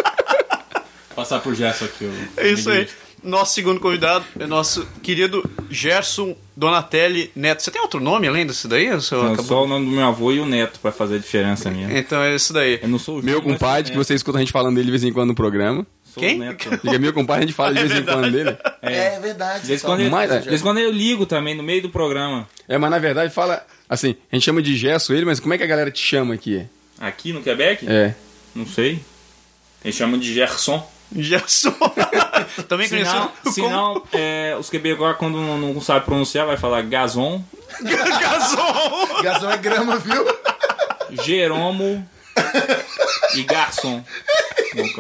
passar 1.15 1.39
pro 1.39 1.53
Gerson 1.55 1.85
aqui. 1.85 2.05
o- 2.05 2.27
É 2.37 2.49
isso 2.49 2.69
aí. 2.69 2.87
Nosso 3.23 3.55
segundo 3.55 3.79
convidado 3.79 4.23
é 4.39 4.45
nosso 4.45 4.85
querido 5.01 5.43
Gerson 5.67 6.35
Donatelli 6.55 7.31
Neto. 7.35 7.63
Você 7.63 7.71
tem 7.71 7.81
outro 7.81 7.99
nome 7.99 8.27
além 8.27 8.45
desse 8.45 8.67
daí? 8.67 8.87
Não, 8.89 8.97
acabou- 8.99 9.43
só 9.45 9.63
o 9.63 9.67
nome 9.67 9.85
do 9.87 9.91
meu 9.91 10.05
avô 10.05 10.31
e 10.31 10.39
o 10.39 10.45
neto 10.45 10.79
pra 10.79 10.91
fazer 10.91 11.15
a 11.15 11.17
diferença 11.17 11.71
minha. 11.71 11.97
Então 11.97 12.21
é 12.21 12.35
isso 12.35 12.53
daí. 12.53 12.79
Eu 12.83 12.87
não 12.89 12.99
sou 12.99 13.19
o 13.19 13.23
Meu 13.23 13.41
compadre, 13.41 13.87
sou 13.87 13.93
que 13.99 14.05
você 14.05 14.13
escuta 14.13 14.37
a 14.37 14.41
gente 14.41 14.51
falando 14.51 14.75
dele 14.75 14.85
de 14.85 14.91
vez 14.91 15.03
em 15.03 15.11
quando 15.11 15.29
no 15.29 15.35
programa. 15.35 15.87
Sou 16.03 16.21
Quem? 16.21 16.35
o 16.35 16.39
neto. 16.43 16.69
Diga, 16.83 16.99
meu 16.99 17.13
compadre, 17.13 17.45
a 17.45 17.47
gente 17.47 17.55
fala 17.55 17.73
de 17.73 17.79
É 17.79 17.85
vez 17.85 17.99
em 17.99 18.03
quando 18.03 18.31
dele. 18.31 18.57
É, 18.83 19.19
verdade. 19.19 19.61
De 19.61 19.67
vez, 19.69 19.79
em 19.79 19.81
só 19.81 19.87
quando 19.87 20.01
eu, 20.01 20.11
Mas, 20.11 20.29
é. 20.31 20.39
de 20.41 20.49
vez 20.49 20.61
em 20.61 20.63
quando 20.63 20.77
eu 20.77 20.91
ligo 20.91 21.25
também, 21.25 21.55
no 21.55 21.63
meio 21.63 21.81
do 21.81 21.89
programa. 21.89 22.47
É, 22.67 22.77
mas 22.77 22.91
na 22.91 22.99
verdade 22.99 23.33
fala 23.33 23.65
assim, 23.89 24.15
a 24.31 24.35
gente 24.35 24.45
chama 24.45 24.61
de 24.61 24.75
Gesso 24.75 25.13
ele, 25.13 25.25
mas 25.25 25.39
como 25.39 25.53
é 25.53 25.57
que 25.57 25.63
a 25.63 25.67
galera 25.67 25.91
te 25.91 25.99
chama 25.99 26.33
aqui? 26.33 26.65
Aqui 26.99 27.33
no 27.33 27.41
Quebec? 27.41 27.85
É. 27.87 28.15
Não 28.53 28.65
sei. 28.65 28.99
Eles 29.83 29.95
chamam 29.95 30.19
de 30.19 30.33
Gerson. 30.33 30.85
Gerson. 31.15 31.73
Também 32.67 32.89
conhecido 32.89 33.31
como 33.43 33.53
se 33.53 33.61
não, 33.61 34.03
é, 34.11 34.55
os 34.59 34.69
quebecóis, 34.69 35.17
quando 35.17 35.37
não, 35.39 35.57
não 35.57 35.81
sabe 35.81 36.05
pronunciar, 36.05 36.45
vai 36.45 36.57
falar 36.57 36.81
Gazon, 36.83 37.41
Gazon. 37.81 39.21
Gasol 39.21 39.51
é 39.51 39.57
grama, 39.57 39.97
viu? 39.97 40.25
Jeromo 41.23 42.07
e 43.35 43.43
Garçom. 43.43 44.03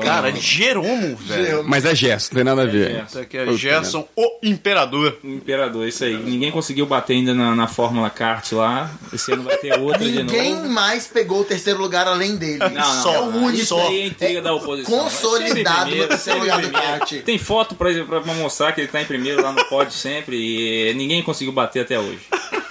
Cara, 0.01 0.31
não. 0.31 0.39
Jeromo, 0.39 1.17
velho. 1.17 1.63
Mas 1.65 1.83
é 1.83 1.93
Gesso, 1.93 2.29
não 2.31 2.35
tem 2.35 2.43
nada 2.45 2.61
a 2.61 2.65
ver. 2.65 2.91
Gerson. 2.91 3.05
Isso 3.07 3.19
aqui 3.19 3.37
é 3.37 3.51
Gerson, 3.53 4.07
o 4.15 4.37
Imperador. 4.41 5.17
O 5.21 5.27
Imperador, 5.27 5.85
isso 5.85 6.05
aí. 6.05 6.15
Ninguém 6.15 6.49
conseguiu 6.49 6.85
bater 6.85 7.13
ainda 7.13 7.33
na, 7.33 7.53
na 7.53 7.67
Fórmula 7.67 8.09
Kart 8.09 8.49
lá. 8.53 8.89
Esse 9.11 9.33
ano 9.33 9.43
vai 9.43 9.57
ter 9.57 9.77
outra 9.77 9.99
de 9.99 10.23
Ninguém 10.23 10.53
novo. 10.55 10.69
mais 10.69 11.07
pegou 11.07 11.41
o 11.41 11.43
terceiro 11.43 11.79
lugar 11.81 12.07
além 12.07 12.37
dele. 12.37 12.59
Não, 12.59 12.69
não, 12.69 13.03
Só 13.03 13.13
não, 13.13 13.31
o 13.31 13.43
único. 13.43 13.63
Isso 13.63 13.77
aí 13.77 14.01
é 14.01 14.05
intriga 14.07 14.41
da 14.41 14.53
oposição. 14.53 14.97
Consolidado 14.97 15.89
Sempre 15.89 16.01
no 16.01 16.07
terceiro 16.07 16.39
lugar 16.39 16.61
do 16.61 16.69
primeiro. 16.69 16.99
kart. 16.99 17.11
Tem 17.23 17.37
foto 17.37 17.75
pra, 17.75 17.93
pra, 18.05 18.21
pra 18.21 18.33
mostrar 18.33 18.71
que 18.71 18.79
ele 18.79 18.87
tá 18.87 19.01
em 19.01 19.05
primeiro 19.05 19.41
lá 19.41 19.51
no 19.51 19.65
pódio 19.65 19.91
sempre 19.91 20.37
e 20.37 20.93
ninguém 20.93 21.21
conseguiu 21.21 21.51
bater 21.51 21.81
até 21.81 21.99
hoje. 21.99 22.21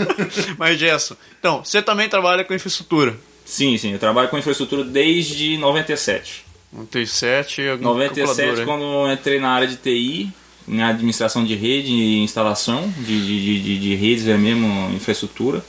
Mas 0.56 0.78
Gerson, 0.78 1.16
então, 1.38 1.62
você 1.62 1.82
também 1.82 2.08
trabalha 2.08 2.44
com 2.44 2.54
infraestrutura. 2.54 3.14
Sim, 3.44 3.76
sim, 3.76 3.92
eu 3.92 3.98
trabalho 3.98 4.28
com 4.28 4.38
infraestrutura 4.38 4.84
desde 4.84 5.56
97. 5.58 6.44
97, 6.72 7.68
algum 7.68 7.84
97, 7.84 8.36
calculador, 8.36 8.64
quando 8.64 8.82
eu 8.82 9.12
entrei 9.12 9.38
na 9.38 9.50
área 9.50 9.68
de 9.68 9.76
TI, 9.76 10.32
em 10.66 10.82
administração 10.82 11.44
de 11.44 11.54
rede 11.54 11.92
e 11.92 12.22
instalação 12.22 12.92
de, 12.98 13.26
de, 13.26 13.62
de, 13.62 13.78
de 13.78 13.94
redes, 13.94 14.26
é 14.26 14.36
mesmo, 14.36 14.90
infraestrutura. 14.94 15.64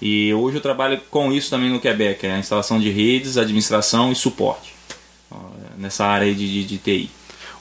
E 0.00 0.32
hoje 0.34 0.58
eu 0.58 0.60
trabalho 0.60 1.00
com 1.10 1.32
isso 1.32 1.50
também 1.50 1.70
no 1.70 1.80
Quebec, 1.80 2.26
é 2.26 2.34
a 2.34 2.38
instalação 2.38 2.78
de 2.78 2.90
redes, 2.90 3.38
administração 3.38 4.12
e 4.12 4.14
suporte. 4.14 4.74
Nessa 5.76 6.04
área 6.04 6.32
de, 6.32 6.62
de, 6.62 6.64
de 6.64 6.78
TI. 6.78 7.10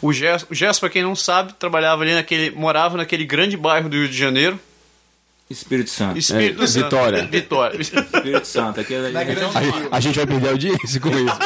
O 0.01 0.12
Gerson, 0.12 0.79
pra 0.82 0.89
quem 0.89 1.01
não 1.01 1.15
sabe, 1.15 1.53
trabalhava 1.53 2.03
ali 2.03 2.13
naquele. 2.13 2.51
morava 2.51 2.98
naquele 2.98 3.25
grande 3.25 3.55
bairro 3.55 3.89
do 3.89 3.96
Rio 3.96 4.10
de 4.10 4.17
Janeiro. 4.17 4.60
Espírito 5.53 5.89
Santo. 5.89 6.17
Espírito 6.17 6.63
É, 6.63 6.67
Santo. 6.67 6.83
Vitória. 6.83 7.25
Vitória. 7.31 7.81
Espírito 7.81 8.45
Santo, 8.48 8.79
aqui 8.81 8.93
é 8.93 8.98
a 9.15 9.24
região, 9.24 9.51
A, 9.91 9.98
a 9.98 10.00
gente 10.00 10.15
vai 10.15 10.25
perder 10.27 10.50
audiência 10.50 11.00
com 11.00 11.10
isso. 11.10 11.38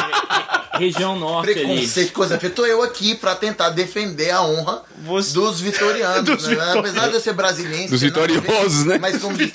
região 0.74 1.18
norte 1.20 1.52
ali. 1.52 1.66
Preconceito, 1.66 2.14
coisa 2.14 2.40
feia. 2.40 2.52
Tô 2.54 2.66
eu 2.66 2.84
aqui 2.84 3.16
pra 3.16 3.36
tentar 3.36 3.70
defender 3.72 4.30
a 4.32 4.44
honra 4.44 4.84
Você- 5.06 5.34
dos 5.34 5.60
vitorianos. 5.60 6.24
Dos 6.38 6.44
né? 6.44 6.50
vitorianos. 6.50 6.78
Apesar 6.80 7.08
de 7.08 7.14
eu 7.16 7.20
ser 7.20 7.34
brasileiro. 7.34 7.90
Dos 7.90 8.02
vitoriosos, 8.02 8.86
né? 8.86 8.98
Mas 9.00 9.18
como. 9.22 9.36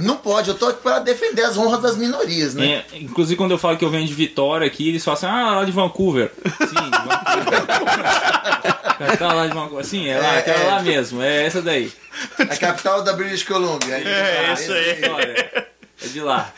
Não 0.00 0.16
pode, 0.16 0.48
eu 0.48 0.54
tô 0.54 0.66
aqui 0.66 0.82
pra 0.82 0.98
defender 0.98 1.42
as 1.42 1.56
honras 1.56 1.80
das 1.80 1.96
minorias, 1.96 2.54
né? 2.54 2.82
É, 2.92 2.98
inclusive 2.98 3.36
quando 3.36 3.50
eu 3.52 3.58
falo 3.58 3.76
que 3.76 3.84
eu 3.84 3.90
venho 3.90 4.06
de 4.06 4.14
Vitória 4.14 4.66
aqui, 4.66 4.88
eles 4.88 5.04
falam 5.04 5.16
assim, 5.18 5.26
ah, 5.26 5.56
lá 5.58 5.64
de 5.64 5.70
Vancouver. 5.70 6.32
Sim, 6.58 6.74
de 6.74 6.90
Vancouver. 6.90 7.62
Tá 9.18 9.32
lá 9.32 9.46
de 9.46 9.54
Vancouver. 9.54 9.84
Sim, 9.84 10.08
é 10.08 10.18
lá, 10.18 10.34
É, 10.34 10.38
aquela 10.38 10.60
é. 10.60 10.66
lá 10.66 10.82
mesmo, 10.82 11.22
é 11.22 11.44
essa 11.46 11.60
daí. 11.62 11.92
A 12.38 12.56
capital 12.56 13.02
da 13.02 13.12
British 13.12 13.42
Columbia. 13.44 13.96
Aí, 13.96 14.04
É, 14.06 14.46
ah, 14.48 14.52
isso 14.54 14.72
aí. 14.72 14.94
Vitória. 14.94 15.66
É 16.02 16.06
de 16.08 16.20
lá. 16.20 16.52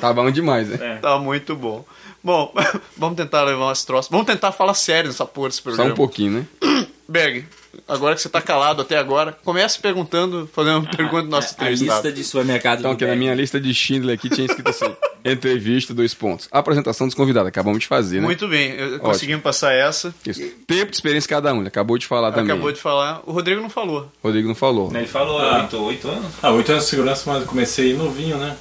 Tá 0.00 0.12
bom 0.12 0.30
demais, 0.30 0.68
né? 0.68 0.98
Tá 1.00 1.18
muito 1.18 1.56
bom. 1.56 1.84
Bom, 2.22 2.52
vamos 2.96 3.16
tentar 3.16 3.42
levar 3.44 3.64
umas 3.66 3.84
troças. 3.84 4.10
Vamos 4.10 4.26
tentar 4.26 4.52
falar 4.52 4.74
sério 4.74 5.08
nessa 5.08 5.24
porra 5.26 5.48
desse 5.48 5.58
Só 5.60 5.64
programa. 5.64 5.90
um 5.92 5.94
pouquinho, 5.94 6.32
né? 6.62 6.86
Berg, 7.08 7.44
agora 7.86 8.14
que 8.14 8.22
você 8.22 8.28
tá 8.30 8.40
calado 8.40 8.80
até 8.80 8.96
agora, 8.96 9.36
comece 9.44 9.78
perguntando, 9.78 10.48
fazendo 10.54 10.78
uma 10.80 10.88
pergunta 10.96 11.22
do 11.24 11.28
nosso 11.28 11.48
A 11.48 11.52
entrevistado. 11.52 11.92
lista 11.92 12.12
de 12.12 12.24
supermercado 12.24 12.78
Então, 12.78 12.92
aqui 12.92 13.04
na 13.06 13.14
minha 13.16 13.34
lista 13.34 13.60
de 13.60 13.74
Schindler 13.74 14.14
aqui 14.14 14.30
tinha 14.30 14.46
escrito 14.46 14.68
assim: 14.70 14.94
entrevista, 15.24 15.94
dois 15.94 16.12
pontos. 16.14 16.48
Apresentação 16.52 17.06
dos 17.06 17.14
convidados, 17.14 17.48
acabamos 17.48 17.80
de 17.80 17.86
fazer, 17.86 18.16
né? 18.16 18.22
Muito 18.26 18.46
bem, 18.48 18.72
eu- 18.72 18.98
conseguimos 19.00 19.42
passar 19.42 19.72
essa. 19.72 20.14
Isso. 20.26 20.40
Tempo 20.66 20.90
de 20.90 20.96
experiência 20.96 21.28
cada 21.28 21.52
um, 21.54 21.58
ele 21.60 21.68
acabou 21.68 21.96
de 21.96 22.06
falar 22.06 22.30
também. 22.32 22.52
Acabou 22.52 22.70
de 22.72 22.80
falar. 22.80 23.22
O 23.26 23.32
Rodrigo 23.32 23.60
não 23.62 23.70
falou. 23.70 24.10
Rodrigo 24.22 24.46
não 24.48 24.54
falou. 24.54 24.90
Ele 24.94 25.06
falou 25.06 25.38
Ah. 25.40 25.62
oito, 25.62 25.82
oito 25.82 26.08
anos. 26.08 26.32
Ah, 26.42 26.50
oito 26.52 26.70
anos 26.72 26.84
de 26.84 26.90
segurança, 26.90 27.22
mas 27.30 27.40
eu 27.42 27.46
comecei 27.48 27.94
novinho, 27.94 28.36
né? 28.36 28.56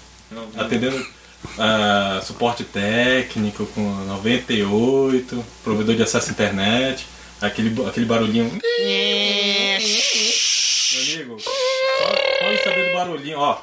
Atendendo 0.57 1.05
ah, 1.59 2.21
suporte 2.23 2.63
técnico 2.63 3.65
com 3.67 3.81
98, 4.07 5.43
provedor 5.63 5.95
de 5.95 6.03
acesso 6.03 6.29
à 6.29 6.31
internet, 6.31 7.05
aquele, 7.41 7.75
aquele 7.85 8.05
barulhinho. 8.05 8.45
Meu 10.93 11.01
amigo, 11.01 11.39
só, 11.39 11.51
só 12.39 12.51
de 12.51 12.63
saber 12.63 12.89
do 12.89 12.93
barulhinho, 12.97 13.37
ó. 13.39 13.57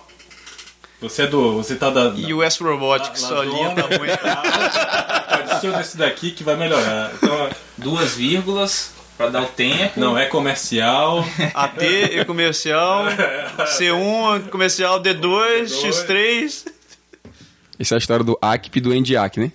Você 1.00 1.22
é 1.22 1.26
do. 1.26 1.54
Você 1.56 1.76
tá 1.76 1.88
da. 1.90 2.12
E 2.16 2.32
o 2.34 2.42
S 2.42 2.62
Robotics, 2.62 3.22
tá 3.22 3.34
Lazona. 3.36 3.74
muito. 3.98 4.18
Adiciona 5.28 5.80
esse 5.80 5.96
daqui 5.96 6.30
que 6.30 6.44
vai 6.44 6.56
melhorar. 6.56 7.12
Então, 7.14 7.48
Duas 7.78 8.14
vírgulas 8.14 8.92
pra 9.16 9.28
dar 9.28 9.42
o 9.42 9.46
tempo. 9.46 9.98
não, 9.98 10.16
é 10.18 10.26
comercial. 10.26 11.24
AT 11.54 11.82
e 11.82 12.24
comercial, 12.26 13.04
C1 13.78 14.48
comercial, 14.50 15.00
D2, 15.02 15.64
X3. 15.82 16.66
Essa 17.78 17.94
é 17.94 17.96
a 17.96 17.98
história 17.98 18.22
do 18.24 18.38
ACP 18.42 18.78
e 18.78 18.80
do 18.82 18.92
ENDIAC, 18.94 19.40
né? 19.40 19.52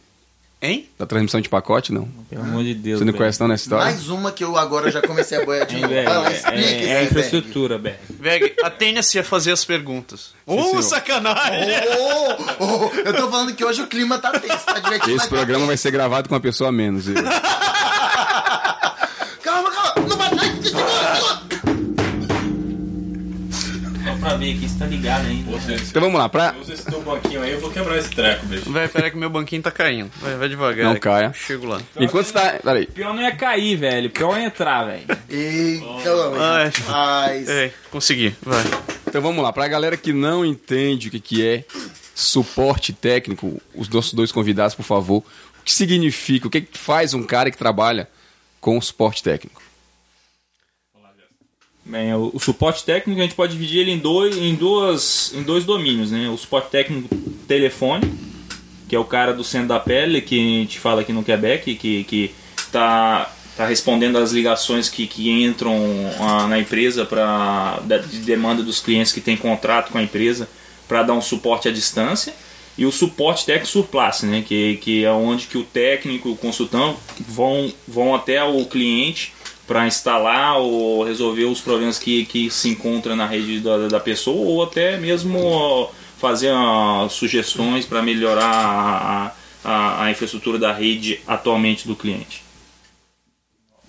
Hein? 0.66 0.90
Da 0.98 1.06
transmissão 1.06 1.40
de 1.40 1.48
pacote, 1.48 1.94
não. 1.94 2.08
Pelo 2.30 2.42
amor 2.42 2.64
de 2.64 2.74
Deus. 2.74 3.00
Você 3.00 3.06
não 3.06 3.14
conhece 3.14 3.40
não 3.40 3.48
nessa 3.48 3.64
história? 3.66 3.86
Mais 3.86 4.10
uma 4.10 4.32
que 4.32 4.44
eu 4.44 4.58
agora 4.58 4.90
já 4.90 5.02
comecei 5.02 5.38
a 5.38 5.46
boiar 5.46 5.66
de 5.68 5.80
novo. 5.80 5.94
Lá, 5.94 6.32
É, 6.32 6.60
é, 6.60 6.88
é 6.90 7.00
Beck. 7.00 7.06
infraestrutura, 7.12 7.78
Beck. 7.78 8.00
Veg, 8.10 8.56
atenha-se 8.64 9.20
a 9.20 9.24
fazer 9.24 9.52
as 9.52 9.64
perguntas. 9.64 10.34
Ô, 10.46 10.82
sacanagem! 10.82 11.70
Oh, 12.00 12.36
oh, 12.60 12.96
eu 13.00 13.14
tô 13.14 13.30
falando 13.30 13.54
que 13.54 13.64
hoje 13.64 13.82
o 13.82 13.88
clima 13.88 14.18
tá 14.18 14.32
tenso, 14.40 14.66
tá 14.66 14.80
divertido. 14.80 15.16
Esse 15.16 15.30
tá 15.30 15.36
programa 15.36 15.66
vai 15.68 15.78
ser 15.78 15.92
gravado 15.92 16.28
com 16.30 16.36
uma 16.36 16.42
pessoa 16.42 16.70
a 16.70 16.72
menos. 16.72 17.06
Aqui 24.36 24.70
se 24.70 24.78
tá 24.78 24.86
ligado 24.86 25.26
ainda. 25.28 25.52
Então 25.74 26.02
vamos 26.02 26.20
lá, 26.20 26.28
pra. 26.30 26.56
Usa 26.60 26.74
esse 26.74 26.86
teu 26.86 27.02
banquinho 27.02 27.42
aí, 27.42 27.52
eu 27.52 27.60
vou 27.60 27.72
quebrar 27.72 27.98
esse 27.98 28.10
treco, 28.10 28.46
bicho. 28.46 28.72
Vai, 28.72 28.88
peraí 28.88 29.12
que 29.12 29.18
meu 29.18 29.30
banquinho 29.30 29.62
tá 29.62 29.72
caindo. 29.72 30.12
Vai, 30.20 30.36
vai 30.36 30.50
devagar. 30.50 30.86
Não 30.94 31.00
caia. 31.00 31.34
Chego 31.34 31.66
lá. 31.68 31.82
Enquanto 32.00 32.26
você 32.28 32.34
tá. 32.34 32.60
Peraí. 32.64 32.86
Pior 32.88 33.14
não 33.14 33.22
é 33.22 33.32
cair, 33.32 33.76
velho. 33.76 34.10
Pior 34.10 34.38
é 34.38 34.46
entrar, 34.46 34.86
velho. 34.86 35.06
Eita, 35.30 36.10
Ai. 36.40 36.72
rapaz. 36.88 37.50
É, 37.50 37.72
consegui. 37.92 38.36
Vai. 38.42 38.64
Então 39.08 39.22
vamos 39.22 39.44
lá, 39.44 39.54
pra 39.54 39.68
galera 39.68 39.96
que 39.96 40.12
não 40.12 40.46
entende 40.46 41.08
o 41.08 41.12
que, 41.12 41.20
que 41.20 41.46
é 41.46 41.64
suporte 42.14 42.94
técnico, 42.94 43.62
os 43.74 43.88
nossos 43.90 44.14
dois 44.14 44.32
convidados, 44.32 44.76
por 44.76 44.84
favor, 44.84 45.20
o 45.20 45.64
que 45.64 45.72
significa, 45.72 46.48
o 46.48 46.50
que, 46.50 46.62
que 46.62 46.78
faz 46.78 47.14
um 47.14 47.24
cara 47.24 47.52
que 47.52 47.58
trabalha 47.58 48.10
com 48.60 48.80
suporte 48.82 49.22
técnico? 49.24 49.62
Bem, 51.86 52.14
o, 52.14 52.32
o 52.34 52.40
suporte 52.40 52.84
técnico 52.84 53.20
a 53.20 53.24
gente 53.24 53.36
pode 53.36 53.54
dividir 53.54 53.82
ele 53.82 53.92
em 53.92 54.00
dois, 54.00 54.36
em 54.36 54.56
duas, 54.56 55.32
em 55.36 55.44
dois 55.44 55.64
domínios, 55.64 56.12
né? 56.12 56.28
O 56.30 56.38
suporte 56.38 56.70
técnico 56.70 57.08
telefone 57.48 58.26
que 58.88 58.96
é 58.96 59.00
o 59.00 59.06
cara 59.06 59.34
do 59.34 59.44
centro 59.44 59.70
da 59.70 59.80
pele, 59.80 60.22
que 60.22 60.36
a 60.36 60.62
gente 60.62 60.80
fala 60.80 61.02
aqui 61.02 61.12
no 61.12 61.24
Quebec, 61.24 61.76
que, 61.76 62.04
que 62.04 62.32
tá, 62.72 63.32
tá 63.58 63.66
respondendo 63.66 64.18
às 64.18 64.32
ligações 64.32 64.90
que, 64.90 65.08
que 65.08 65.30
entram 65.30 65.76
ah, 66.20 66.48
na 66.48 66.60
empresa 66.60 67.06
para 67.06 67.80
de 68.10 68.20
demanda 68.20 68.62
dos 68.62 68.80
clientes 68.80 69.12
que 69.12 69.22
tem 69.22 69.36
contrato 69.36 69.92
com 69.92 69.98
a 69.98 70.04
empresa 70.04 70.48
para 70.88 71.04
dar 71.04 71.14
um 71.14 71.22
suporte 71.22 71.68
à 71.68 71.72
distância 71.72 72.34
e 72.78 72.86
o 72.86 72.92
suporte 72.92 73.46
técnico 73.46 73.68
surplace, 73.68 74.26
né, 74.26 74.44
que, 74.46 74.78
que 74.78 75.06
é 75.06 75.12
onde 75.12 75.48
que 75.48 75.58
o 75.58 75.64
técnico 75.64 76.30
o 76.30 76.36
consultante 76.36 77.00
vão, 77.20 77.72
vão 77.88 78.14
até 78.14 78.44
o 78.44 78.66
cliente 78.66 79.34
para 79.68 79.88
instalar 79.88 80.58
ou 80.58 81.04
resolver 81.04 81.46
os 81.46 81.62
problemas 81.62 81.98
que, 81.98 82.26
que 82.26 82.50
se 82.52 82.70
encontram 82.70 83.16
na 83.16 83.26
rede 83.26 83.60
da, 83.60 83.88
da 83.88 84.00
pessoa 84.00 84.48
ou 84.48 84.64
até 84.64 84.98
mesmo 84.98 85.90
fazer 86.18 86.52
ó, 86.52 87.08
sugestões 87.10 87.86
para 87.86 88.02
melhorar 88.02 88.46
a, 88.46 89.32
a, 89.64 90.04
a 90.04 90.12
infraestrutura 90.12 90.58
da 90.58 90.72
rede 90.72 91.20
atualmente 91.28 91.88
do 91.88 91.96
cliente. 91.96 92.44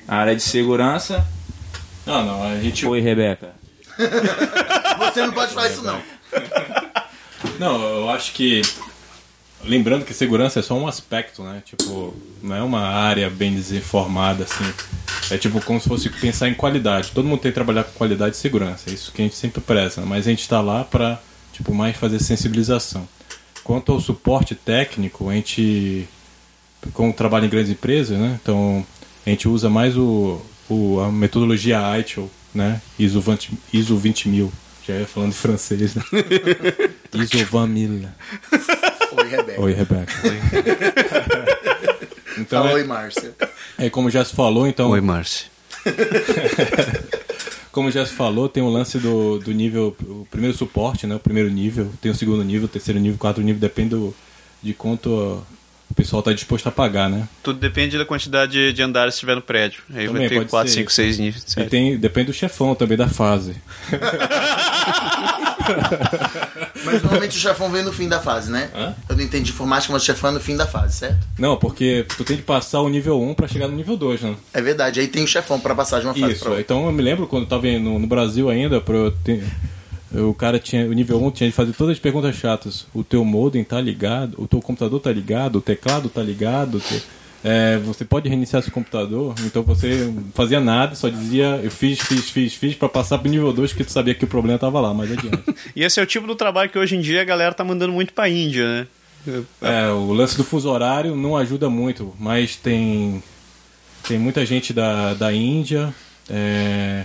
A 0.09 0.17
área 0.17 0.37
de 0.37 0.43
segurança. 0.43 1.27
Não, 2.07 2.25
não, 2.25 2.43
a 2.45 2.61
gente. 2.61 2.87
Oi, 2.87 3.01
Rebeca. 3.01 3.55
Você 4.99 5.27
não 5.27 5.33
pode 5.33 5.53
falar 5.53 5.69
isso, 5.69 5.83
não. 5.83 6.01
Não, 7.59 7.83
eu 7.83 8.11
acho 8.11 8.33
que. 8.33 8.63
Lembrando 9.67 10.05
que 10.05 10.15
segurança 10.15 10.61
é 10.61 10.63
só 10.63 10.75
um 10.75 10.87
aspecto, 10.87 11.43
né? 11.43 11.63
Tipo, 11.65 12.15
não 12.43 12.55
é 12.55 12.63
uma 12.63 12.81
área 12.81 13.29
bem 13.29 13.53
dizer 13.53 13.83
formada 13.83 14.45
assim. 14.45 14.65
É 15.31 15.37
tipo 15.37 15.61
como 15.61 15.81
se 15.81 15.89
fosse 15.89 16.09
pensar 16.09 16.49
em 16.49 16.55
qualidade. 16.55 17.11
Todo 17.13 17.27
mundo 17.27 17.41
tem 17.41 17.51
que 17.51 17.55
trabalhar 17.57 17.85
com 17.85 17.93
qualidade 17.93 18.37
e 18.37 18.39
segurança. 18.39 18.91
É 18.91 18.93
isso 18.93 19.11
que 19.13 19.21
a 19.21 19.25
gente 19.25 19.37
sempre 19.37 19.61
preza. 19.61 20.03
Mas 20.03 20.27
a 20.27 20.31
gente 20.31 20.43
está 20.43 20.61
lá 20.61 20.85
para 20.85 21.21
tipo 21.53 21.75
mais 21.75 21.97
fazer 21.97 22.21
sensibilização. 22.21 23.09
Quanto 23.65 23.91
ao 23.91 24.01
suporte 24.01 24.55
técnico, 24.55 25.29
a 25.29 25.35
gente 25.35 26.09
como 26.93 27.13
trabalha 27.13 27.47
em 27.47 27.49
grandes 27.49 27.73
empresas, 27.73 28.17
né? 28.17 28.39
Então 28.41 28.87
a 29.27 29.31
gente 29.31 29.49
usa 29.49 29.69
mais 29.69 29.97
o, 29.97 30.41
o 30.69 31.01
a 31.01 31.11
metodologia 31.11 31.99
ITIL, 31.99 32.31
né? 32.55 32.81
ISO 32.99 33.21
20, 33.21 33.51
ISO 33.73 33.97
20000. 33.97 34.53
Já 34.87 34.95
ia 34.95 35.07
falando 35.07 35.33
de 35.33 35.37
francês, 35.39 35.95
né? 35.97 36.03
ISO 37.15 37.37
20000. 37.39 38.09
Oi, 39.13 39.29
Rebeca. 39.29 39.61
Oi, 39.61 39.73
Rebeca. 39.73 40.13
então, 42.39 42.63
Fala 42.63 42.71
é, 42.71 42.75
oi, 42.75 42.85
Márcia. 42.85 43.35
é 43.79 43.91
como 43.91 44.11
já 44.11 44.25
se 44.25 44.35
falou, 44.35 44.67
então, 44.67 44.91
Márcio. 45.03 45.47
como 47.73 47.91
já 47.91 48.07
se 48.07 48.13
falou, 48.13 48.49
tem 48.49 48.63
o 48.63 48.69
lance 48.69 48.99
do, 48.99 49.39
do 49.39 49.53
nível, 49.53 49.97
o 50.03 50.27
primeiro 50.31 50.57
suporte, 50.57 51.07
né? 51.07 51.17
O 51.17 51.21
primeiro 51.21 51.51
nível, 51.51 51.93
tem 52.01 52.13
o 52.13 52.15
segundo 52.15 52.45
nível, 52.45 52.67
o 52.67 52.69
terceiro 52.69 53.01
nível, 53.01 53.17
o 53.17 53.19
quarto 53.19 53.41
nível, 53.41 53.61
depende 53.61 53.91
do, 53.91 54.15
de 54.63 54.73
quanto 54.73 55.45
pessoal 55.97 56.21
está 56.21 56.33
disposto 56.33 56.67
a 56.69 56.71
pagar, 56.71 57.09
né? 57.09 57.27
Tudo 57.43 57.59
depende 57.59 57.97
da 57.99 58.05
quantidade 58.05 58.73
de 58.73 58.83
andares 58.83 59.15
que 59.15 59.21
tiver 59.21 59.35
no 59.35 59.43
prédio. 59.43 59.83
Aí 59.95 60.07
Também 60.07 60.21
vai 60.23 60.29
ter 60.29 60.35
pode 60.37 60.51
4, 60.51 60.69
ser 60.71 60.79
5, 60.81 60.93
6 60.93 61.19
níveis. 61.19 61.45
E 61.47 61.51
certo? 61.51 61.71
tem, 61.71 61.97
depende 61.97 62.27
do 62.27 62.33
chefão 62.33 62.75
também 62.75 62.97
da 62.99 63.09
fase. 63.09 63.57
Mas 66.85 67.03
normalmente 67.03 67.37
o 67.37 67.41
chefão 67.41 67.71
vem 67.71 67.83
no 67.83 67.93
fim 67.93 68.09
da 68.09 68.21
fase, 68.21 68.51
né? 68.53 68.71
Hã? 68.75 68.95
Eu 69.09 69.17
não 69.17 69.25
entendi 69.25 69.51
informática, 69.51 69.93
mas 69.93 70.03
o 70.03 70.07
chefão 70.07 70.31
é 70.31 70.33
no 70.35 70.41
fim 70.41 70.57
da 70.57 70.67
fase, 70.67 70.95
certo? 70.99 71.27
Não, 71.39 71.57
porque 71.57 72.07
tu 72.17 72.23
tem 72.25 72.37
que 72.37 72.43
passar 72.45 72.81
o 72.81 72.89
nível 72.89 73.21
1 73.21 73.35
para 73.35 73.49
chegar 73.49 73.67
no 73.67 73.75
nível 73.77 73.97
2, 73.97 74.21
né? 74.23 74.37
É 74.55 74.61
verdade. 74.63 75.01
Aí 75.01 75.09
tem 75.09 75.25
o 75.25 75.27
chefão 75.27 75.59
pra 75.59 75.75
passar 75.75 75.99
de 76.01 76.07
uma 76.07 76.15
fase 76.15 76.33
Isso, 76.33 76.41
pra 76.43 76.51
outra. 76.51 76.63
então 76.63 76.87
eu 76.87 76.93
me 76.93 77.03
lembro 77.03 77.27
quando 77.27 77.43
eu 77.45 77.49
tava 77.49 77.67
no, 77.67 77.99
no 77.99 78.07
Brasil 78.07 78.49
ainda, 78.49 78.81
pra 78.81 78.95
eu 78.95 79.11
ter- 79.11 79.43
o 80.15 80.33
cara 80.35 80.59
tinha, 80.59 80.87
o 80.87 80.93
nível 80.93 81.23
1 81.23 81.31
tinha 81.33 81.49
de 81.51 81.55
fazer 81.57 81.73
todas 81.73 81.93
as 81.95 81.99
perguntas 81.99 82.35
chatas. 82.37 82.87
O 82.95 83.03
teu 83.03 83.25
modem 83.25 83.63
tá 83.65 83.81
ligado, 83.81 84.35
o 84.41 84.47
teu 84.47 84.61
computador 84.61 85.01
tá 85.01 85.13
ligado, 85.13 85.57
o 85.57 85.61
teclado 85.61 86.09
tá 86.09 86.23
ligado, 86.23 86.81
te- 86.81 87.03
é, 87.45 87.79
você 87.79 88.05
pode 88.05 88.29
reiniciar 88.29 88.61
seu 88.63 88.73
computador, 88.73 89.35
então 89.45 89.63
você 89.63 90.13
fazia 90.35 90.59
nada, 90.59 90.97
só 90.97 91.09
dizia 91.09 91.61
eu 91.63 91.71
fiz, 91.71 91.99
fiz, 92.01 92.29
fiz, 92.31 92.55
fiz 92.55 92.75
pra 92.75 92.89
passar 92.89 93.19
pro 93.19 93.31
nível 93.31 93.53
2 93.53 93.73
que 93.73 93.85
tu 93.85 93.93
sabia 93.93 94.15
que 94.15 94.25
o 94.25 94.29
problema 94.29 94.59
tava 94.59 94.81
lá, 94.81 94.93
mas 94.95 95.13
adiante. 95.13 95.43
E 95.77 95.85
esse 95.85 96.01
é 96.01 96.03
o 96.03 96.07
tipo 96.07 96.27
do 96.27 96.35
trabalho 96.35 96.71
que 96.71 96.79
hoje 96.79 96.97
em 96.97 97.01
dia 97.01 97.21
a 97.21 97.25
galera 97.25 97.55
tá 97.55 97.63
mandando 97.63 97.93
muito 97.93 98.13
pra 98.13 98.29
Índia, 98.29 98.67
né? 99.27 99.43
É, 99.61 99.89
o 99.91 100.13
lance 100.13 100.37
do 100.37 100.45
fuso 100.45 100.69
horário 100.71 101.15
não 101.17 101.37
ajuda 101.37 101.69
muito, 101.69 102.15
mas 102.19 102.57
tem 102.57 103.23
tem 104.09 104.19
muita 104.19 104.47
gente 104.47 104.73
da, 104.73 105.15
da 105.15 105.33
Índia, 105.33 105.93
é, 106.31 107.05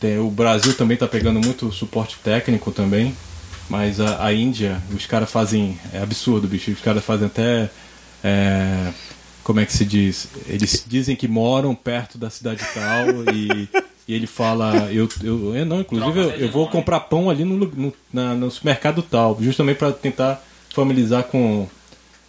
tem, 0.00 0.18
o 0.18 0.30
Brasil 0.30 0.74
também 0.74 0.94
está 0.94 1.06
pegando 1.06 1.40
muito 1.40 1.70
suporte 1.72 2.16
técnico 2.22 2.70
também, 2.70 3.14
mas 3.68 4.00
a, 4.00 4.24
a 4.24 4.32
Índia, 4.32 4.80
os 4.94 5.06
caras 5.06 5.30
fazem, 5.30 5.78
é 5.92 5.98
absurdo, 6.00 6.46
bicho, 6.46 6.70
os 6.70 6.80
caras 6.80 7.04
fazem 7.04 7.26
até, 7.26 7.70
é, 8.22 8.92
como 9.42 9.60
é 9.60 9.66
que 9.66 9.72
se 9.72 9.84
diz? 9.84 10.28
Eles 10.46 10.84
dizem 10.86 11.16
que 11.16 11.26
moram 11.28 11.74
perto 11.74 12.18
da 12.18 12.30
cidade 12.30 12.62
tal 12.74 13.06
e, 13.34 13.68
e 14.08 14.14
ele 14.14 14.26
fala, 14.26 14.88
eu, 14.92 15.08
eu, 15.22 15.54
eu 15.56 15.66
não, 15.66 15.80
inclusive 15.80 16.18
eu, 16.20 16.30
eu 16.30 16.50
vou 16.50 16.68
comprar 16.68 17.00
pão 17.00 17.28
ali 17.30 17.44
no, 17.44 17.56
no, 17.66 17.92
na- 18.12 18.34
no 18.34 18.50
supermercado 18.50 19.02
tal, 19.02 19.36
justamente 19.40 19.78
para 19.78 19.92
tentar 19.92 20.42
familiarizar 20.74 21.24
com, 21.24 21.66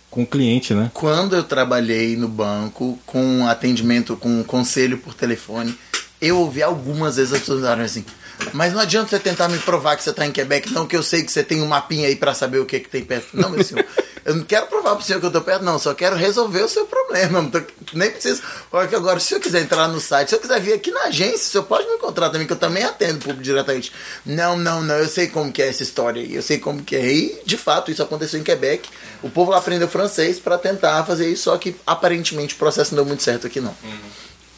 com 0.09 0.23
o 0.23 0.25
cliente, 0.25 0.73
né? 0.73 0.89
Quando 0.93 1.35
eu 1.35 1.43
trabalhei 1.43 2.15
no 2.15 2.27
banco 2.29 2.97
com 3.05 3.45
atendimento, 3.47 4.15
com 4.15 4.41
conselho 4.43 4.97
por 4.97 5.13
telefone, 5.13 5.77
eu 6.21 6.37
ouvi 6.39 6.63
algumas 6.63 7.15
vezes 7.17 7.33
as 7.33 7.39
pessoas 7.39 7.61
falaram 7.61 7.83
assim. 7.83 8.05
Mas 8.53 8.71
não 8.71 8.79
adianta 8.79 9.09
você 9.09 9.17
tentar 9.19 9.47
me 9.49 9.57
provar 9.57 9.97
que 9.97 10.03
você 10.03 10.13
tá 10.13 10.23
em 10.23 10.31
Quebec, 10.31 10.71
não, 10.71 10.85
que 10.85 10.95
eu 10.95 11.01
sei 11.01 11.23
que 11.23 11.31
você 11.31 11.43
tem 11.43 11.59
um 11.59 11.65
mapinha 11.65 12.07
aí 12.07 12.15
pra 12.15 12.35
saber 12.35 12.59
o 12.59 12.65
que, 12.67 12.79
que 12.79 12.87
tem 12.87 13.03
perto. 13.03 13.29
Não, 13.33 13.49
meu 13.49 13.63
senhor, 13.63 13.83
eu 14.23 14.35
não 14.35 14.43
quero 14.43 14.67
provar 14.67 14.95
pro 14.95 15.03
senhor 15.03 15.19
que 15.19 15.25
eu 15.25 15.31
tô 15.31 15.41
perto, 15.41 15.63
não, 15.65 15.79
só 15.79 15.91
quero 15.95 16.15
resolver 16.15 16.61
o 16.61 16.67
seu 16.69 16.85
problema. 16.85 17.43
Tô- 17.49 17.61
nem 17.93 18.11
preciso. 18.11 18.43
Olha 18.71 18.87
que 18.87 18.95
agora, 18.95 19.19
se 19.19 19.33
eu 19.33 19.39
quiser 19.39 19.61
entrar 19.63 19.87
no 19.87 19.99
site, 19.99 20.29
se 20.29 20.35
eu 20.35 20.39
quiser 20.39 20.61
vir 20.61 20.73
aqui 20.73 20.91
na 20.91 21.05
agência, 21.05 21.35
o 21.47 21.51
senhor 21.51 21.63
pode 21.63 21.87
me 21.87 21.95
encontrar 21.95 22.29
também, 22.29 22.45
que 22.45 22.53
eu 22.53 22.57
também 22.57 22.83
atendo 22.83 23.17
público 23.17 23.41
diretamente. 23.41 23.91
Não, 24.23 24.55
não, 24.55 24.83
não, 24.83 24.95
eu 24.97 25.07
sei 25.07 25.25
como 25.27 25.51
que 25.51 25.63
é 25.63 25.69
essa 25.69 25.81
história 25.81 26.21
aí, 26.21 26.35
eu 26.35 26.43
sei 26.43 26.59
como 26.59 26.83
que 26.83 26.95
é. 26.95 27.07
E, 27.11 27.41
de 27.43 27.57
fato, 27.57 27.89
isso 27.89 28.03
aconteceu 28.03 28.39
em 28.39 28.43
Quebec. 28.43 28.87
O 29.23 29.31
povo 29.31 29.49
lá 29.49 29.57
aprendeu 29.57 29.87
francês 29.87 30.39
pra 30.39 30.59
tentar 30.59 31.03
fazer 31.05 31.27
isso, 31.27 31.45
só 31.45 31.57
que 31.57 31.75
aparentemente 31.87 32.53
o 32.53 32.57
processo 32.59 32.91
não 32.91 32.97
deu 32.97 33.05
muito 33.07 33.23
certo 33.23 33.47
aqui, 33.47 33.59
não. 33.59 33.75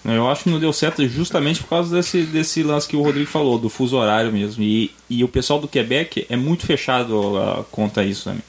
Eu 0.05 0.29
acho 0.29 0.43
que 0.43 0.49
não 0.49 0.59
deu 0.59 0.71
certo 0.71 1.05
justamente 1.07 1.61
por 1.61 1.69
causa 1.69 1.95
desse, 1.95 2.23
desse 2.23 2.63
lance 2.63 2.87
que 2.87 2.95
o 2.95 3.01
Rodrigo 3.01 3.29
falou, 3.29 3.59
do 3.59 3.69
fuso 3.69 3.97
horário 3.97 4.31
mesmo. 4.31 4.63
E, 4.63 4.91
e 5.09 5.23
o 5.23 5.27
pessoal 5.27 5.59
do 5.59 5.67
Quebec 5.67 6.25
é 6.29 6.37
muito 6.37 6.65
fechado 6.65 7.37
a 7.37 8.03
isso 8.03 8.23
também. 8.25 8.43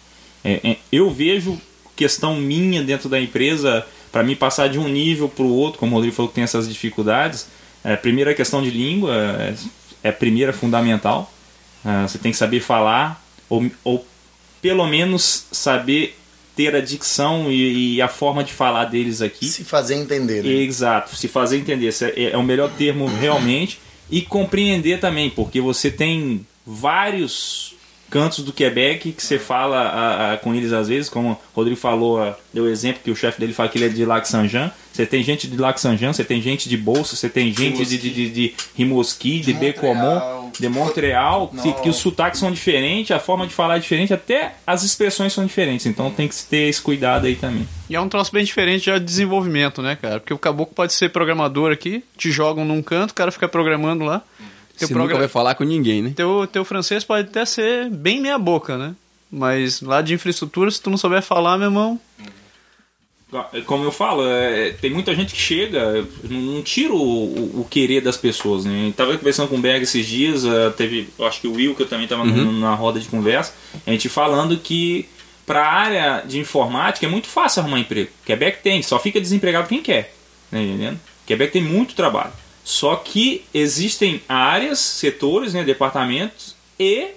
É, 0.44 0.70
é, 0.70 0.76
eu 0.92 1.10
vejo 1.10 1.60
questão 1.96 2.36
minha 2.36 2.82
dentro 2.82 3.08
da 3.08 3.20
empresa, 3.20 3.84
para 4.10 4.22
mim 4.22 4.34
passar 4.34 4.68
de 4.68 4.78
um 4.78 4.88
nível 4.88 5.28
para 5.28 5.44
o 5.44 5.52
outro, 5.52 5.78
como 5.78 5.92
o 5.92 5.94
Rodrigo 5.96 6.14
falou 6.14 6.28
que 6.28 6.36
tem 6.36 6.44
essas 6.44 6.68
dificuldades. 6.68 7.48
É, 7.82 7.96
primeiro 7.96 8.30
a 8.30 8.34
questão 8.34 8.62
de 8.62 8.70
língua, 8.70 9.14
é, 9.14 9.54
é 10.04 10.12
primeira 10.12 10.52
fundamental. 10.52 11.30
Ah, 11.84 12.06
você 12.06 12.18
tem 12.18 12.30
que 12.30 12.38
saber 12.38 12.60
falar, 12.60 13.22
ou, 13.48 13.70
ou 13.82 14.06
pelo 14.60 14.86
menos 14.86 15.46
saber 15.50 16.16
ter 16.56 16.74
a 16.74 16.80
dicção 16.80 17.50
e, 17.50 17.94
e 17.96 18.02
a 18.02 18.08
forma 18.08 18.42
de 18.44 18.52
falar 18.52 18.84
deles 18.86 19.20
aqui. 19.22 19.46
Se 19.46 19.64
fazer 19.64 19.94
entender, 19.94 20.42
né? 20.42 20.50
Exato, 20.50 21.14
se 21.16 21.28
fazer 21.28 21.56
entender 21.58 21.86
esse 21.86 22.04
é, 22.04 22.30
é 22.32 22.36
o 22.36 22.42
melhor 22.42 22.70
termo 22.76 23.06
realmente 23.06 23.78
e 24.10 24.20
compreender 24.22 24.98
também, 25.00 25.30
porque 25.30 25.60
você 25.60 25.90
tem 25.90 26.44
vários 26.66 27.74
cantos 28.10 28.42
do 28.44 28.52
Quebec 28.52 29.12
que 29.12 29.22
você 29.22 29.38
fala 29.38 29.78
a- 29.82 30.32
a- 30.32 30.36
com 30.38 30.52
eles 30.52 30.72
às 30.72 30.88
vezes, 30.88 31.08
como 31.08 31.30
o 31.30 31.38
Rodrigo 31.54 31.78
falou, 31.78 32.20
a- 32.20 32.36
deu 32.52 32.68
exemplo 32.68 33.00
que 33.04 33.10
o 33.10 33.14
chefe 33.14 33.38
dele 33.38 33.52
fala 33.52 33.68
que 33.68 33.78
ele 33.78 33.84
é 33.84 33.88
de 33.88 34.04
Lac 34.04 34.26
Saint-Jean. 34.26 34.72
Você 34.92 35.06
tem 35.06 35.22
gente 35.22 35.46
de 35.46 35.56
Lac 35.56 35.78
Saint-Jean, 35.78 36.12
você 36.12 36.24
tem 36.24 36.42
gente 36.42 36.68
de 36.68 36.76
Bolsa, 36.76 37.14
você 37.14 37.28
tem 37.28 37.54
gente 37.54 37.86
de, 37.86 37.98
de, 37.98 38.10
de, 38.10 38.30
de 38.30 38.54
Rimouski, 38.76 39.38
de, 39.38 39.52
De 39.52 39.54
Montreal. 40.18 40.39
De 40.58 40.68
Montreal, 40.68 41.52
que, 41.82 41.88
os 41.88 41.96
sotaques 41.96 42.40
são 42.40 42.50
diferentes, 42.50 43.10
a 43.10 43.18
forma 43.18 43.46
de 43.46 43.52
falar 43.52 43.76
é 43.76 43.78
diferente, 43.78 44.12
até 44.12 44.54
as 44.66 44.82
expressões 44.82 45.32
são 45.32 45.44
diferentes. 45.44 45.86
Então 45.86 46.10
tem 46.10 46.28
que 46.28 46.34
ter 46.44 46.68
esse 46.68 46.80
cuidado 46.80 47.26
aí 47.26 47.36
também. 47.36 47.68
E 47.88 47.94
é 47.94 48.00
um 48.00 48.08
troço 48.08 48.32
bem 48.32 48.44
diferente 48.44 48.86
já 48.86 48.98
de 48.98 49.04
desenvolvimento, 49.04 49.82
né, 49.82 49.96
cara? 49.96 50.20
Porque 50.20 50.34
o 50.34 50.38
caboclo 50.38 50.74
pode 50.74 50.92
ser 50.92 51.10
programador 51.10 51.72
aqui, 51.72 52.04
te 52.16 52.30
jogam 52.30 52.64
num 52.64 52.82
canto, 52.82 53.10
o 53.10 53.14
cara 53.14 53.30
fica 53.30 53.48
programando 53.48 54.04
lá. 54.04 54.22
Teu, 54.78 54.88
Você 54.88 54.94
nunca 54.94 55.16
vai 55.16 55.28
falar 55.28 55.54
com 55.54 55.64
ninguém, 55.64 56.00
né? 56.00 56.12
teu, 56.16 56.46
teu 56.46 56.64
francês 56.64 57.04
pode 57.04 57.28
até 57.28 57.44
ser 57.44 57.90
bem 57.90 58.20
meia 58.20 58.38
boca, 58.38 58.78
né? 58.78 58.94
Mas 59.30 59.80
lá 59.80 60.00
de 60.02 60.14
infraestrutura, 60.14 60.70
se 60.70 60.80
tu 60.80 60.90
não 60.90 60.96
souber 60.96 61.22
falar, 61.22 61.58
meu 61.58 61.66
irmão, 61.66 62.00
Como 63.66 63.84
eu 63.84 63.92
falo, 63.92 64.26
é, 64.26 64.72
tem 64.80 64.90
muita 64.90 65.14
gente 65.14 65.34
que 65.34 65.40
chega, 65.40 66.04
não, 66.28 66.60
tiro 66.62 66.96
o, 66.96 67.24
o- 67.58 67.60
o 67.60 67.66
querer 67.70 68.00
das 68.00 68.16
pessoas, 68.16 68.64
né? 68.64 68.92
Tava 68.96 69.16
conversando 69.16 69.48
com 69.48 69.56
o 69.56 69.60
Berg 69.60 69.82
esses 69.84 70.04
dias, 70.06 70.44
eh, 70.44 70.70
teve, 70.76 71.08
eu 71.18 71.26
acho 71.26 71.40
que 71.40 71.46
o 71.46 71.52
Will, 71.54 71.74
que 71.74 71.82
eu 71.82 71.88
também 71.88 72.08
tava 72.08 72.24
no- 72.24 72.52
na 72.52 72.74
roda 72.74 72.98
de 72.98 73.06
conversa, 73.08 73.54
a 73.86 73.90
gente 73.90 74.08
falando 74.08 74.56
que 74.56 75.08
pra 75.46 75.64
área 75.66 76.22
de 76.26 76.38
informática 76.40 77.06
é 77.06 77.08
muito 77.08 77.28
fácil 77.28 77.60
arrumar 77.60 77.78
emprego. 77.78 78.10
Quebec 78.24 78.62
tem, 78.62 78.82
só 78.82 78.98
fica 78.98 79.20
desempregado 79.20 79.68
quem 79.68 79.80
quer, 79.82 80.12
né, 80.50 80.62
entendendo? 80.62 80.98
Quebec 81.26 81.52
tem 81.52 81.62
muito 81.62 81.94
trabalho. 81.94 82.32
Só 82.64 82.96
que 82.96 83.44
existem 83.54 84.20
áreas, 84.28 84.78
setores, 84.80 85.54
né, 85.54 85.62
departamentos 85.64 86.54
e 86.78 87.08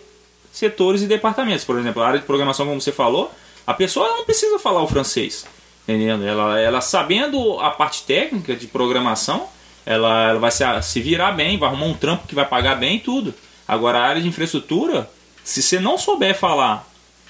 setores 0.52 1.02
e 1.02 1.08
departamentos. 1.08 1.66
Por 1.66 1.78
exemplo, 1.80 2.02
a 2.04 2.08
área 2.08 2.20
de 2.20 2.26
programação, 2.26 2.68
como 2.68 2.80
você 2.80 2.92
falou, 2.92 3.32
A 3.66 3.74
pessoa 3.74 4.10
não 4.10 4.26
precisa 4.26 4.60
falar 4.60 4.84
o 4.84 4.88
francês. 4.90 5.46
Entendendo? 5.88 6.26
Ela, 6.26 6.60
ela 6.60 6.82
sabendo 6.82 7.60
a 7.60 7.70
parte 7.72 8.04
técnica 8.04 8.56
de 8.56 8.68
programação, 8.68 9.48
ela, 9.86 10.30
ela 10.30 10.40
vai 10.40 10.52
se, 10.52 10.64
se 10.82 11.02
virar 11.02 11.32
bem, 11.34 11.58
vai 11.58 11.68
arrumar 11.70 11.86
um 11.88 11.94
trampo 11.94 12.28
que 12.28 12.36
vai 12.36 12.46
pagar 12.46 12.76
bem 12.76 12.96
e 12.98 13.00
tudo. 13.00 13.34
Agora, 13.68 14.00
a 14.00 14.04
área 14.04 14.22
de 14.22 14.28
infraestrutura, 14.28 15.10
se 15.44 15.62
você 15.62 15.80
não 15.80 15.98
souber 15.98 16.38
falar 16.38 16.88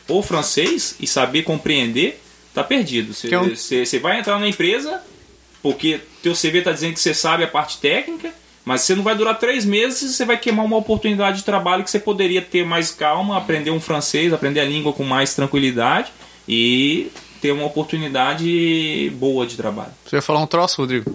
o 0.08 0.22
francês 0.22 0.96
e 1.00 1.08
saber 1.08 1.44
compreender, 1.44 2.22
tá 2.54 2.64
perdido. 2.64 3.14
Você, 3.14 3.28
um- 3.38 3.56
você, 3.56 3.86
você 3.86 3.98
vai 4.00 4.20
entrar 4.20 4.38
na 4.40 4.48
empresa 4.48 5.02
porque 5.62 6.02
teu 6.22 6.34
CV 6.34 6.62
tá 6.62 6.72
dizendo 6.72 6.94
que 6.94 7.00
você 7.00 7.14
sabe 7.14 7.44
a 7.44 7.48
parte 7.48 7.78
técnica, 7.78 8.32
mas 8.66 8.82
você 8.82 8.96
não 8.96 9.04
vai 9.04 9.16
durar 9.16 9.40
três 9.40 9.66
meses 9.66 10.02
e 10.02 10.14
você 10.14 10.26
vai 10.26 10.38
queimar 10.38 10.66
uma 10.66 10.78
oportunidade 10.78 11.38
de 11.38 11.44
trabalho 11.44 11.84
que 11.84 11.90
você 11.90 12.00
poderia 12.00 12.42
ter 12.42 12.66
mais 12.66 12.92
calma, 12.92 13.38
aprender 13.38 13.72
um 13.72 13.80
francês, 13.80 14.32
aprender 14.34 14.60
a 14.60 14.66
língua 14.66 14.94
com 14.94 15.04
mais 15.04 15.34
tranquilidade 15.34 16.12
e 16.48 17.10
ter 17.44 17.52
uma 17.52 17.66
oportunidade 17.66 19.12
boa 19.20 19.46
de 19.46 19.58
trabalho. 19.58 19.92
Você 20.06 20.16
ia 20.16 20.22
falar 20.22 20.40
um 20.42 20.48
troço, 20.48 20.78
Rodrigo? 20.82 21.12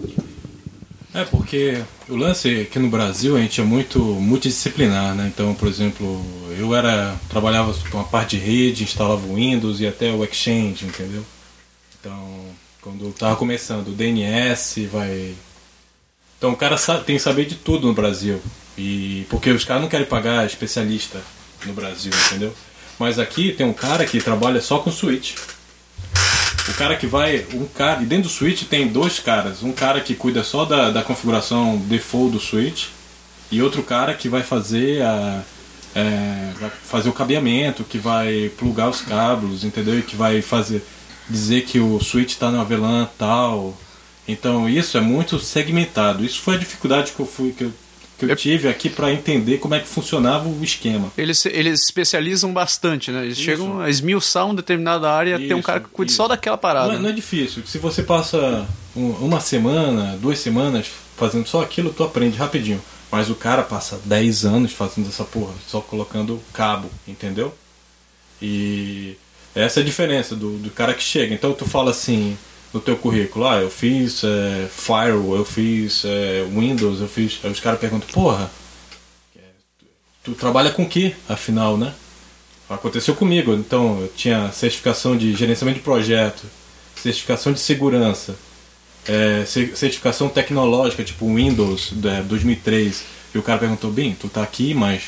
É, 1.11 1.23
porque 1.25 1.81
o 2.07 2.15
lance 2.15 2.61
aqui 2.61 2.77
no 2.77 2.87
Brasil 2.87 3.35
a 3.35 3.39
gente 3.41 3.59
é 3.59 3.63
muito 3.63 3.99
multidisciplinar, 3.99 5.15
né? 5.15 5.31
Então, 5.33 5.55
por 5.55 5.67
exemplo, 5.67 6.23
eu 6.55 6.75
era 6.75 7.15
trabalhava 7.29 7.73
com 7.89 7.99
a 7.99 8.03
parte 8.03 8.37
de 8.37 8.43
rede, 8.45 8.83
instalava 8.83 9.25
o 9.25 9.33
Windows 9.35 9.79
e 9.79 9.87
até 9.87 10.11
o 10.11 10.23
Exchange, 10.23 10.85
entendeu? 10.85 11.25
Então, 11.99 12.45
quando 12.79 13.05
eu 13.05 13.11
tava 13.11 13.35
começando, 13.35 13.87
o 13.87 13.91
DNS 13.93 14.85
vai 14.85 15.33
Então, 16.37 16.51
o 16.51 16.55
cara 16.55 16.77
sa- 16.77 16.99
tem 16.99 17.15
que 17.17 17.21
saber 17.23 17.45
de 17.45 17.55
tudo 17.55 17.87
no 17.87 17.93
Brasil. 17.93 18.39
E 18.77 19.25
porque 19.31 19.49
os 19.49 19.65
caras 19.65 19.81
não 19.81 19.89
querem 19.89 20.05
pagar 20.05 20.45
especialista 20.45 21.19
no 21.65 21.73
Brasil, 21.73 22.11
entendeu? 22.27 22.53
Mas 22.99 23.17
aqui 23.17 23.51
tem 23.51 23.65
um 23.65 23.73
cara 23.73 24.05
que 24.05 24.21
trabalha 24.21 24.61
só 24.61 24.77
com 24.77 24.91
switch. 24.91 25.33
O 26.69 26.73
cara 26.75 26.95
que 26.95 27.07
vai. 27.07 27.45
Um 27.53 27.65
cara. 27.65 28.01
E 28.01 28.05
dentro 28.05 28.23
do 28.23 28.29
switch 28.29 28.63
tem 28.63 28.87
dois 28.87 29.19
caras. 29.19 29.63
Um 29.63 29.71
cara 29.71 29.99
que 30.01 30.15
cuida 30.15 30.43
só 30.43 30.65
da, 30.65 30.91
da 30.91 31.01
configuração 31.01 31.77
default 31.77 32.31
do 32.31 32.39
switch. 32.39 32.87
E 33.51 33.61
outro 33.61 33.81
cara 33.81 34.13
que 34.13 34.29
vai 34.29 34.43
fazer 34.43 35.01
a. 35.01 35.41
é, 35.95 36.51
vai 36.59 36.69
fazer 36.69 37.09
o 37.09 37.13
cabeamento, 37.13 37.83
que 37.83 37.97
vai 37.97 38.51
plugar 38.57 38.89
os 38.89 39.01
cabos, 39.01 39.63
entendeu? 39.63 39.97
E 39.99 40.03
que 40.03 40.15
vai 40.15 40.41
fazer. 40.41 40.83
dizer 41.29 41.61
que 41.63 41.79
o 41.79 41.99
switch 41.99 42.31
está 42.31 42.51
na 42.51 42.63
VLAN 42.63 43.07
tal. 43.17 43.75
Então 44.27 44.69
isso 44.69 44.97
é 44.97 45.01
muito 45.01 45.39
segmentado. 45.39 46.23
Isso 46.23 46.39
foi 46.41 46.55
a 46.55 46.59
dificuldade 46.59 47.13
que 47.13 47.19
eu 47.19 47.25
fui. 47.25 47.51
que 47.51 47.63
eu, 47.63 47.73
que 48.25 48.31
eu 48.31 48.35
tive 48.35 48.67
aqui 48.67 48.89
para 48.89 49.11
entender 49.11 49.57
como 49.57 49.73
é 49.75 49.79
que 49.79 49.87
funcionava 49.87 50.47
o 50.47 50.63
esquema. 50.63 51.11
Eles, 51.17 51.45
eles 51.45 51.83
especializam 51.83 52.51
bastante, 52.53 53.11
né? 53.11 53.23
Eles 53.23 53.37
Isso. 53.37 53.45
chegam 53.45 53.79
a 53.81 53.89
esmiuçar 53.89 54.45
uma 54.45 54.55
determinada 54.55 55.09
área 55.11 55.37
tem 55.37 55.53
um 55.53 55.61
cara 55.61 55.79
que 55.79 55.87
cuida 55.89 56.09
isso. 56.09 56.17
só 56.17 56.27
daquela 56.27 56.57
parada. 56.57 56.87
Não, 56.87 56.93
é- 56.93 56.97
né? 56.97 57.03
não 57.03 57.09
é 57.09 57.13
difícil. 57.13 57.63
Se 57.65 57.77
você 57.77 58.03
passa 58.03 58.67
um- 58.95 59.11
uma 59.11 59.39
semana, 59.39 60.17
duas 60.17 60.39
semanas 60.39 60.87
fazendo 61.17 61.47
só 61.47 61.61
aquilo, 61.61 61.93
tu 61.93 62.03
aprende 62.03 62.37
rapidinho. 62.37 62.81
Mas 63.11 63.29
o 63.29 63.35
cara 63.35 63.63
passa 63.63 63.99
10 64.05 64.45
anos 64.45 64.71
fazendo 64.71 65.07
essa 65.09 65.23
porra, 65.23 65.53
só 65.67 65.81
colocando 65.81 66.39
cabo, 66.53 66.89
entendeu? 67.07 67.53
E 68.41 69.15
essa 69.55 69.79
é 69.79 69.81
a 69.83 69.85
diferença 69.85 70.35
do, 70.35 70.57
do 70.57 70.69
cara 70.69 70.93
que 70.93 71.03
chega. 71.03 71.33
Então 71.33 71.53
tu 71.53 71.65
fala 71.65 71.91
assim 71.91 72.37
no 72.73 72.79
teu 72.79 72.95
currículo, 72.97 73.47
ah, 73.47 73.57
eu 73.61 73.69
fiz 73.69 74.23
é, 74.23 74.67
Firewall, 74.69 75.37
eu 75.37 75.45
fiz 75.45 76.03
é, 76.05 76.45
Windows, 76.53 77.01
eu 77.01 77.07
fiz. 77.07 77.39
Aí 77.43 77.51
os 77.51 77.59
caras 77.59 77.79
perguntam, 77.79 78.07
porra, 78.09 78.49
tu, 80.23 80.33
trabalha 80.33 80.71
com 80.71 80.87
que, 80.87 81.15
afinal, 81.27 81.77
né? 81.77 81.93
Aconteceu 82.69 83.15
comigo, 83.15 83.53
então 83.53 83.99
eu 84.01 84.07
tinha 84.15 84.51
certificação 84.51 85.17
de 85.17 85.33
gerenciamento 85.35 85.79
de 85.79 85.83
projeto, 85.83 86.43
certificação 86.95 87.51
de 87.51 87.59
segurança, 87.59 88.35
é, 89.07 89.43
cer- 89.45 89.75
certificação 89.75 90.29
tecnológica, 90.29 91.03
tipo 91.03 91.33
Windows 91.35 91.93
é, 92.05 92.21
2003. 92.23 93.03
E 93.33 93.37
o 93.39 93.43
cara 93.43 93.59
perguntou: 93.59 93.91
Bem, 93.91 94.15
tu 94.19 94.29
tá 94.29 94.43
aqui, 94.43 94.73
mas. 94.73 95.03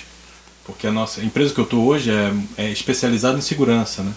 Porque 0.65 0.88
a 0.88 0.91
nossa 0.91 1.21
a 1.21 1.24
empresa 1.26 1.54
que 1.54 1.60
eu 1.60 1.65
tô 1.65 1.82
hoje 1.82 2.12
é, 2.12 2.34
é 2.58 2.71
especializada 2.71 3.38
em 3.38 3.41
segurança, 3.41 4.04
né? 4.04 4.13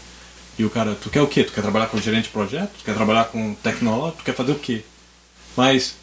E 0.58 0.64
o 0.64 0.70
cara, 0.70 0.94
tu 0.94 1.10
quer 1.10 1.20
o 1.20 1.26
quê? 1.26 1.42
Tu 1.44 1.52
quer 1.52 1.62
trabalhar 1.62 1.86
com 1.86 2.00
gerente 2.00 2.24
de 2.24 2.30
projeto? 2.30 2.70
Tu 2.78 2.84
quer 2.84 2.94
trabalhar 2.94 3.24
com 3.24 3.54
tecnológico? 3.54 4.18
Tu 4.18 4.24
quer 4.24 4.34
fazer 4.34 4.52
o 4.52 4.58
quê? 4.58 4.82
Mas 5.56 5.96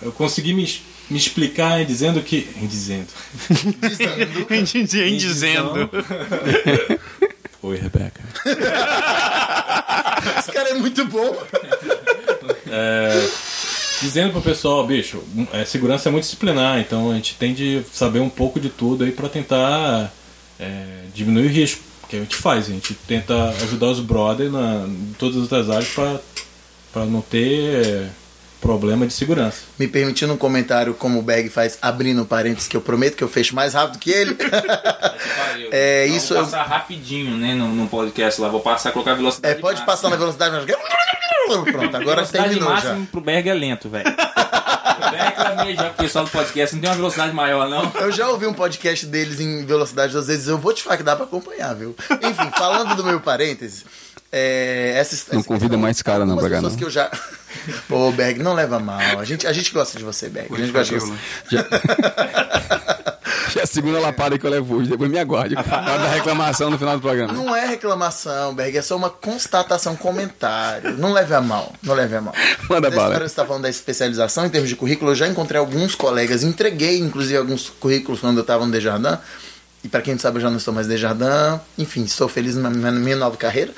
eu 0.00 0.12
consegui 0.12 0.52
me, 0.52 0.62
me 1.10 1.18
explicar 1.18 1.80
em 1.80 1.86
dizendo 1.86 2.22
que. 2.22 2.48
Em 2.60 2.66
dizendo. 2.66 3.08
Em 4.50 5.16
dizendo. 5.16 5.90
Oi, 7.62 7.76
Rebeca. 7.76 8.22
Esse 10.38 10.52
cara 10.52 10.68
é 10.70 10.74
muito 10.74 11.04
bom. 11.06 11.36
É, 12.68 13.28
dizendo 14.02 14.32
pro 14.32 14.42
pessoal, 14.42 14.86
bicho, 14.86 15.22
é, 15.52 15.64
segurança 15.64 16.08
é 16.08 16.12
muito 16.12 16.24
disciplinar, 16.24 16.78
então 16.78 17.10
a 17.10 17.14
gente 17.14 17.34
tem 17.34 17.54
de 17.54 17.82
saber 17.92 18.20
um 18.20 18.28
pouco 18.28 18.60
de 18.60 18.68
tudo 18.68 19.04
aí 19.04 19.10
para 19.10 19.28
tentar 19.28 20.12
é, 20.60 20.84
diminuir 21.14 21.46
o 21.46 21.50
risco. 21.50 21.82
Que 22.08 22.16
a 22.16 22.20
gente 22.20 22.36
faz, 22.36 22.66
a 22.68 22.72
gente 22.72 22.94
tenta 22.94 23.48
ajudar 23.62 23.86
os 23.86 24.00
brothers 24.00 24.52
na, 24.52 24.86
em 24.86 25.14
todas 25.18 25.36
as 25.36 25.42
outras 25.42 25.70
áreas 25.70 25.88
para 26.92 27.04
não 27.06 27.20
ter 27.20 27.84
é, 27.84 28.08
problema 28.60 29.06
de 29.06 29.12
segurança. 29.12 29.62
Me 29.78 29.88
permitindo 29.88 30.32
um 30.32 30.36
comentário 30.36 30.94
como 30.94 31.18
o 31.18 31.22
Bag 31.22 31.48
faz, 31.48 31.76
abrindo 31.82 32.24
parênteses, 32.24 32.68
que 32.68 32.76
eu 32.76 32.80
prometo 32.80 33.16
que 33.16 33.24
eu 33.24 33.28
fecho 33.28 33.54
mais 33.56 33.74
rápido 33.74 33.98
que 33.98 34.10
ele. 34.10 34.36
É, 35.72 36.06
Não, 36.06 36.16
isso 36.16 36.28
Vou 36.34 36.42
eu- 36.42 36.44
passar 36.44 36.62
rapidinho, 36.64 37.36
né, 37.36 37.54
no, 37.54 37.68
no 37.74 37.88
podcast 37.88 38.40
lá. 38.40 38.48
Vou 38.48 38.60
passar, 38.60 38.92
colocar 38.92 39.12
a 39.12 39.14
velocidade 39.14 39.56
É, 39.56 39.58
pode 39.60 39.80
máxima. 39.80 39.86
passar 39.86 40.10
na 40.10 40.16
velocidade. 40.16 40.54
mas- 40.54 40.66
Pronto, 41.72 41.96
agora 41.96 42.24
terminou 42.26 42.68
já. 42.68 42.74
máxima 42.74 43.06
pro 43.10 43.20
Berg 43.20 43.48
é 43.48 43.54
lento, 43.54 43.88
velho. 43.88 44.04
o 44.96 45.10
Berg 45.10 45.24
reclamei 45.36 45.74
já 45.76 45.84
com 45.84 45.90
o 45.90 45.94
pessoal 45.96 46.24
do 46.24 46.30
podcast, 46.30 46.74
não 46.74 46.80
tem 46.82 46.90
uma 46.90 46.96
velocidade 46.96 47.32
maior, 47.34 47.68
não. 47.68 47.92
Eu 48.00 48.10
já 48.12 48.28
ouvi 48.28 48.46
um 48.46 48.52
podcast 48.54 49.06
deles 49.06 49.40
em 49.40 49.64
velocidade 49.64 50.16
às 50.16 50.26
vezes, 50.26 50.48
eu 50.48 50.58
vou 50.58 50.72
te 50.72 50.82
falar 50.82 50.96
que 50.96 51.02
dá 51.02 51.14
pra 51.16 51.24
acompanhar, 51.24 51.74
viu? 51.74 51.94
Enfim, 52.22 52.50
falando 52.56 52.94
do 52.96 53.04
meu 53.04 53.20
parênteses, 53.20 53.84
é, 54.32 54.94
essa, 54.96 55.14
Não 55.32 55.38
essa 55.40 55.48
convida 55.48 55.68
questão- 55.70 55.78
mais 55.80 56.02
cara 56.02 56.26
não 56.26 56.36
pessoas 56.36 56.62
não. 56.62 56.76
que 56.76 56.84
eu 56.84 56.90
já... 56.90 57.10
Pô, 57.88 58.10
Berg, 58.12 58.42
não 58.42 58.52
leva 58.52 58.78
mal. 58.78 59.00
A 59.18 59.24
gente, 59.24 59.46
a 59.46 59.52
gente 59.52 59.72
gosta 59.72 59.96
de 59.96 60.04
você, 60.04 60.28
Berg. 60.28 60.52
A 60.54 60.58
gente 60.58 60.72
gosta 60.72 60.94
de 60.94 61.00
você. 61.00 61.14
Já 61.50 61.64
é 63.56 63.62
a 63.62 63.66
segunda 63.66 64.00
lapada 64.00 64.38
que 64.38 64.46
eu 64.46 64.50
levo 64.50 64.76
hoje, 64.76 64.90
depois 64.90 65.10
me 65.10 65.18
aguarde. 65.18 65.54
Hora 65.56 65.64
da 65.64 66.08
reclamação 66.08 66.70
no 66.70 66.78
final 66.78 66.96
do 66.96 67.00
programa. 67.00 67.32
Não 67.32 67.54
é 67.54 67.66
reclamação, 67.66 68.54
Berg, 68.54 68.76
é 68.76 68.82
só 68.82 68.96
uma 68.96 69.10
constatação, 69.10 69.94
comentário. 69.96 70.96
Não 70.98 71.12
leve 71.12 71.34
a 71.34 71.40
mal, 71.40 71.72
não 71.82 71.94
leve 71.94 72.16
a 72.16 72.20
mal. 72.20 72.34
Manda 72.68 72.90
Nessa 72.90 73.02
bala. 73.02 73.18
Você 73.18 73.24
está 73.24 73.44
falando 73.44 73.62
da 73.62 73.70
especialização 73.70 74.46
em 74.46 74.50
termos 74.50 74.68
de 74.68 74.76
currículo. 74.76 75.12
Eu 75.12 75.14
já 75.14 75.28
encontrei 75.28 75.58
alguns 75.58 75.94
colegas, 75.94 76.42
entreguei 76.42 76.98
inclusive 76.98 77.36
alguns 77.36 77.68
currículos 77.68 78.20
quando 78.20 78.38
eu 78.38 78.42
estava 78.42 78.64
no 78.64 78.72
Desjardins. 78.72 79.18
E 79.84 79.88
para 79.88 80.02
quem 80.02 80.14
não 80.14 80.20
sabe, 80.20 80.38
eu 80.38 80.42
já 80.42 80.50
não 80.50 80.56
estou 80.56 80.74
mais 80.74 80.86
Desjardins. 80.86 81.60
Enfim, 81.78 82.04
estou 82.04 82.28
feliz 82.28 82.56
na 82.56 82.70
minha, 82.70 82.90
na 82.90 82.98
minha 82.98 83.16
nova 83.16 83.36
carreira. 83.36 83.72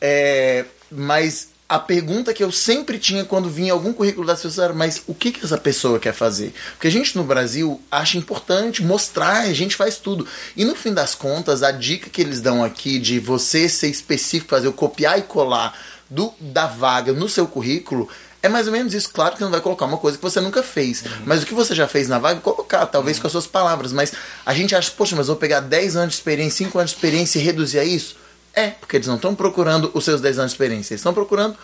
É, 0.00 0.64
mas 0.90 1.51
a 1.72 1.78
pergunta 1.78 2.34
que 2.34 2.44
eu 2.44 2.52
sempre 2.52 2.98
tinha 2.98 3.24
quando 3.24 3.48
vinha 3.48 3.72
algum 3.72 3.94
currículo 3.94 4.26
das 4.26 4.42
pessoas 4.42 4.58
era: 4.58 4.74
mas 4.74 5.02
o 5.06 5.14
que, 5.14 5.32
que 5.32 5.42
essa 5.42 5.56
pessoa 5.56 5.98
quer 5.98 6.12
fazer? 6.12 6.52
Porque 6.72 6.86
a 6.86 6.90
gente 6.90 7.16
no 7.16 7.24
Brasil 7.24 7.80
acha 7.90 8.18
importante 8.18 8.82
mostrar, 8.82 9.38
a 9.38 9.52
gente 9.54 9.74
faz 9.74 9.96
tudo. 9.96 10.28
E 10.54 10.66
no 10.66 10.74
fim 10.74 10.92
das 10.92 11.14
contas, 11.14 11.62
a 11.62 11.70
dica 11.70 12.10
que 12.10 12.20
eles 12.20 12.42
dão 12.42 12.62
aqui 12.62 12.98
de 12.98 13.18
você 13.18 13.70
ser 13.70 13.88
específico, 13.88 14.50
fazer 14.50 14.68
o 14.68 14.72
copiar 14.74 15.18
e 15.18 15.22
colar 15.22 15.74
do, 16.10 16.34
da 16.38 16.66
vaga 16.66 17.14
no 17.14 17.26
seu 17.26 17.46
currículo. 17.46 18.06
É 18.42 18.50
mais 18.50 18.66
ou 18.66 18.72
menos 18.74 18.92
isso. 18.92 19.08
Claro 19.08 19.32
que 19.32 19.38
você 19.38 19.44
não 19.44 19.50
vai 19.50 19.62
colocar 19.62 19.86
uma 19.86 19.96
coisa 19.96 20.18
que 20.18 20.22
você 20.22 20.42
nunca 20.42 20.62
fez. 20.62 21.02
Mas 21.24 21.42
o 21.42 21.46
que 21.46 21.54
você 21.54 21.74
já 21.74 21.88
fez 21.88 22.06
na 22.06 22.18
vaga, 22.18 22.40
colocar, 22.40 22.84
talvez 22.84 23.18
com 23.18 23.26
as 23.26 23.32
suas 23.32 23.46
palavras. 23.46 23.94
Mas 23.94 24.12
a 24.44 24.52
gente 24.52 24.74
acha, 24.74 24.90
poxa, 24.90 25.16
mas 25.16 25.28
vou 25.28 25.36
pegar 25.36 25.60
10 25.60 25.96
anos 25.96 26.10
de 26.10 26.16
experiência, 26.16 26.66
5 26.66 26.78
anos 26.78 26.90
de 26.90 26.96
experiência 26.96 27.38
e 27.38 27.42
reduzir 27.42 27.78
a 27.78 27.84
isso? 27.84 28.20
É, 28.54 28.68
porque 28.70 28.96
eles 28.96 29.06
não 29.06 29.16
estão 29.16 29.34
procurando 29.34 29.90
os 29.94 30.04
seus 30.04 30.20
10 30.20 30.38
anos 30.38 30.50
de 30.52 30.54
experiência, 30.56 30.92
eles 30.92 31.00
estão 31.00 31.14
procurando 31.14 31.56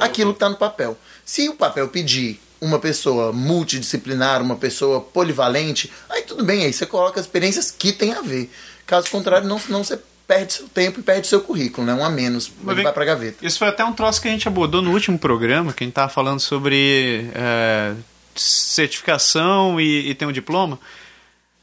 aquilo 0.00 0.32
que 0.32 0.36
está 0.36 0.48
no 0.48 0.56
papel. 0.56 0.96
Se 1.24 1.48
o 1.48 1.54
papel 1.54 1.88
pedir 1.88 2.40
uma 2.60 2.78
pessoa 2.78 3.32
multidisciplinar, 3.32 4.40
uma 4.40 4.56
pessoa 4.56 5.00
polivalente, 5.00 5.90
aí 6.08 6.22
tudo 6.22 6.44
bem, 6.44 6.64
aí 6.64 6.72
você 6.72 6.86
coloca 6.86 7.18
as 7.20 7.26
experiências 7.26 7.70
que 7.70 7.92
tem 7.92 8.12
a 8.12 8.22
ver. 8.22 8.50
Caso 8.86 9.10
contrário, 9.10 9.46
não, 9.48 9.60
não 9.68 9.82
você 9.84 9.98
perde 10.26 10.52
seu 10.54 10.68
tempo 10.68 11.00
e 11.00 11.02
perde 11.02 11.26
seu 11.26 11.40
currículo, 11.40 11.86
né? 11.86 11.94
Um 11.94 12.04
a 12.04 12.10
menos, 12.10 12.50
ele 12.64 12.74
vem- 12.74 12.84
vai 12.84 12.92
pra 12.92 13.04
gaveta. 13.04 13.44
Isso 13.46 13.58
foi 13.58 13.68
até 13.68 13.84
um 13.84 13.92
troço 13.92 14.20
que 14.20 14.28
a 14.28 14.30
gente 14.30 14.46
abordou 14.48 14.80
no 14.82 14.92
último 14.92 15.18
programa, 15.18 15.72
que 15.72 15.84
a 15.84 15.86
gente 15.86 15.94
tava 15.94 16.08
falando 16.12 16.40
sobre 16.40 17.28
é, 17.34 17.94
certificação 18.34 19.80
e, 19.80 20.10
e 20.10 20.14
ter 20.14 20.26
um 20.26 20.32
diploma, 20.32 20.78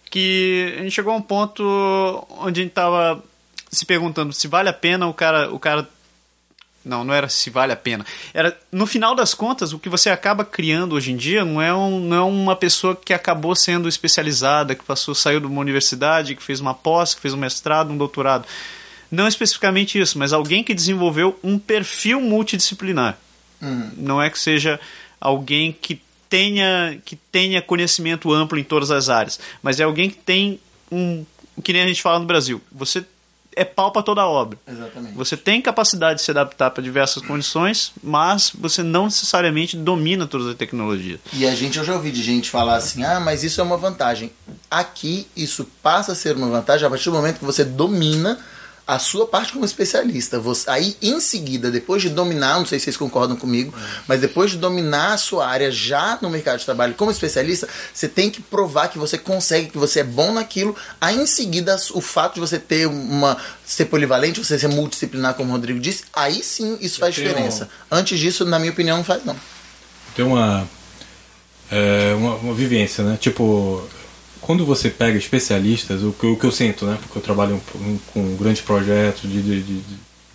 que 0.09 0.75
a 0.77 0.83
gente 0.83 0.91
chegou 0.91 1.13
a 1.13 1.15
um 1.17 1.21
ponto 1.21 1.63
onde 2.39 2.61
a 2.61 2.63
gente 2.63 2.73
tava 2.73 3.23
se 3.73 3.85
perguntando 3.85 4.31
se 4.33 4.47
vale 4.47 4.69
a 4.69 4.73
pena 4.73 5.07
o 5.07 5.13
cara, 5.13 5.53
o 5.53 5.59
cara 5.59 5.87
não, 6.85 7.03
não 7.03 7.13
era 7.13 7.29
se 7.29 7.49
vale 7.49 7.71
a 7.71 7.75
pena. 7.75 8.05
Era 8.33 8.57
no 8.71 8.85
final 8.85 9.15
das 9.15 9.33
contas 9.33 9.73
o 9.73 9.79
que 9.79 9.89
você 9.89 10.09
acaba 10.09 10.43
criando 10.43 10.95
hoje 10.95 11.11
em 11.11 11.17
dia 11.17 11.45
não 11.45 11.61
é, 11.61 11.73
um, 11.73 11.99
não 11.99 12.17
é 12.17 12.21
uma 12.21 12.55
pessoa 12.55 12.95
que 12.95 13.13
acabou 13.13 13.55
sendo 13.55 13.87
especializada, 13.87 14.75
que 14.75 14.83
passou, 14.83 15.15
saiu 15.15 15.39
de 15.39 15.47
uma 15.47 15.61
universidade, 15.61 16.35
que 16.35 16.43
fez 16.43 16.59
uma 16.59 16.73
pós, 16.73 17.13
que 17.13 17.21
fez 17.21 17.33
um 17.33 17.37
mestrado, 17.37 17.91
um 17.91 17.97
doutorado. 17.97 18.45
Não 19.09 19.27
especificamente 19.27 19.99
isso, 19.99 20.17
mas 20.17 20.33
alguém 20.33 20.63
que 20.63 20.73
desenvolveu 20.73 21.39
um 21.43 21.57
perfil 21.59 22.19
multidisciplinar. 22.19 23.17
Não 23.95 24.21
é 24.21 24.29
que 24.29 24.39
seja 24.39 24.79
alguém 25.21 25.71
que 25.71 26.01
tenha, 26.29 26.99
que 27.05 27.15
tenha 27.15 27.61
conhecimento 27.61 28.33
amplo 28.33 28.57
em 28.57 28.63
todas 28.63 28.91
as 28.91 29.07
áreas, 29.07 29.39
mas 29.61 29.79
é 29.79 29.83
alguém 29.83 30.09
que 30.09 30.17
tem 30.17 30.59
um. 30.91 31.23
Que 31.63 31.71
nem 31.71 31.83
a 31.83 31.87
gente 31.87 32.01
fala 32.01 32.19
no 32.19 32.25
Brasil. 32.25 32.59
Você 32.71 33.05
é 33.55 33.65
pau 33.65 33.91
para 33.91 34.01
toda 34.01 34.21
a 34.21 34.27
obra. 34.27 34.57
Exatamente. 34.67 35.15
Você 35.15 35.37
tem 35.37 35.61
capacidade 35.61 36.19
de 36.19 36.25
se 36.25 36.31
adaptar 36.31 36.71
para 36.71 36.83
diversas 36.83 37.23
condições, 37.23 37.91
mas 38.01 38.51
você 38.53 38.83
não 38.83 39.05
necessariamente 39.05 39.77
domina 39.77 40.27
todas 40.27 40.47
as 40.47 40.55
tecnologias. 40.55 41.19
E 41.31 41.47
a 41.47 41.55
gente, 41.55 41.77
eu 41.77 41.83
já 41.83 41.93
ouvi 41.93 42.11
de 42.11 42.21
gente 42.21 42.49
falar 42.49 42.75
assim, 42.75 43.03
ah, 43.03 43.19
mas 43.19 43.43
isso 43.43 43.61
é 43.61 43.63
uma 43.63 43.77
vantagem. 43.77 44.31
Aqui, 44.69 45.27
isso 45.35 45.67
passa 45.81 46.13
a 46.13 46.15
ser 46.15 46.35
uma 46.35 46.47
vantagem 46.47 46.85
a 46.85 46.89
partir 46.89 47.05
do 47.05 47.15
momento 47.15 47.39
que 47.39 47.45
você 47.45 47.63
domina 47.63 48.39
a 48.85 48.99
sua 48.99 49.25
parte 49.25 49.53
como 49.53 49.63
especialista. 49.63 50.39
Você, 50.39 50.69
aí, 50.69 50.97
em 51.01 51.19
seguida, 51.19 51.71
depois 51.71 52.01
de 52.01 52.09
dominar, 52.09 52.59
não 52.59 52.65
sei 52.65 52.79
se 52.79 52.85
vocês 52.85 52.97
concordam 52.97 53.35
comigo, 53.35 53.73
mas 54.07 54.19
depois 54.19 54.51
de 54.51 54.57
dominar 54.57 55.13
a 55.13 55.17
sua 55.17 55.47
área 55.47 55.71
já 55.71 56.17
no 56.21 56.29
mercado 56.29 56.59
de 56.59 56.65
trabalho 56.65 56.93
como 56.93 57.09
especialista, 57.09 57.67
você 57.93 58.07
tem 58.07 58.29
que 58.29 58.41
provar 58.41 58.89
que 58.89 58.97
você 58.97 59.17
consegue, 59.17 59.69
que 59.69 59.77
você 59.77 60.01
é 60.01 60.03
bom 60.03 60.33
naquilo. 60.33 60.75
Aí, 60.99 61.17
em 61.17 61.25
seguida, 61.25 61.75
o 61.93 62.01
fato 62.01 62.35
de 62.35 62.39
você 62.41 62.59
ter 62.59 62.85
uma 62.87 63.37
ser 63.65 63.85
polivalente, 63.85 64.43
você 64.43 64.59
ser 64.59 64.67
multidisciplinar, 64.67 65.33
como 65.35 65.49
o 65.49 65.51
Rodrigo 65.53 65.79
disse, 65.79 66.03
aí 66.13 66.43
sim 66.43 66.77
isso 66.81 66.99
faz 66.99 67.15
diferença. 67.15 67.69
Antes 67.89 68.19
disso, 68.19 68.43
na 68.45 68.59
minha 68.59 68.71
opinião, 68.71 68.97
não 68.97 69.03
faz 69.03 69.23
não. 69.23 69.35
tem 70.15 70.25
uma, 70.25 70.67
é, 71.71 72.13
uma 72.15 72.35
uma 72.35 72.53
vivência, 72.53 73.03
né? 73.03 73.17
Tipo, 73.19 73.87
quando 74.45 74.65
você 74.65 74.89
pega 74.89 75.17
especialistas, 75.17 76.03
o 76.03 76.11
que, 76.13 76.25
o 76.25 76.37
que 76.37 76.45
eu 76.45 76.51
sinto, 76.51 76.85
né? 76.85 76.97
Porque 77.01 77.17
eu 77.17 77.21
trabalho 77.21 77.61
um- 77.75 77.97
com 78.13 78.35
grandes 78.35 78.61
projetos 78.61 79.21
de, 79.29 79.41
de, 79.41 79.61
de, 79.63 79.81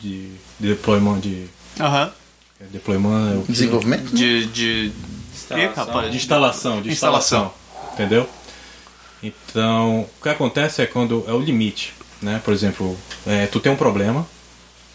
de, 0.01 0.29
de 0.61 0.69
deployment, 0.69 1.21
de 1.21 1.47
Aham. 1.79 2.13
é, 2.61 2.65
deployment, 2.73 3.33
é 3.33 3.37
o 3.39 3.43
que- 3.43 3.53
Desenvolvimento? 3.53 4.15
De. 4.15 4.47
de... 4.47 4.93
Instalação. 5.51 6.11
De 6.11 6.17
instalação, 6.17 6.83
de 6.83 6.91
Instalação. 6.91 7.55
entendeu? 7.95 8.29
Então, 9.23 10.01
o 10.03 10.23
que 10.23 10.29
acontece 10.29 10.83
é 10.83 10.87
quando 10.87 11.25
é 11.27 11.33
o 11.33 11.41
limite, 11.41 11.93
né? 12.23 12.41
Por 12.45 12.53
exemplo, 12.53 12.97
é, 13.27 13.47
tu 13.47 13.59
tem 13.61 13.73
um 13.73 13.77
problema, 13.77 14.27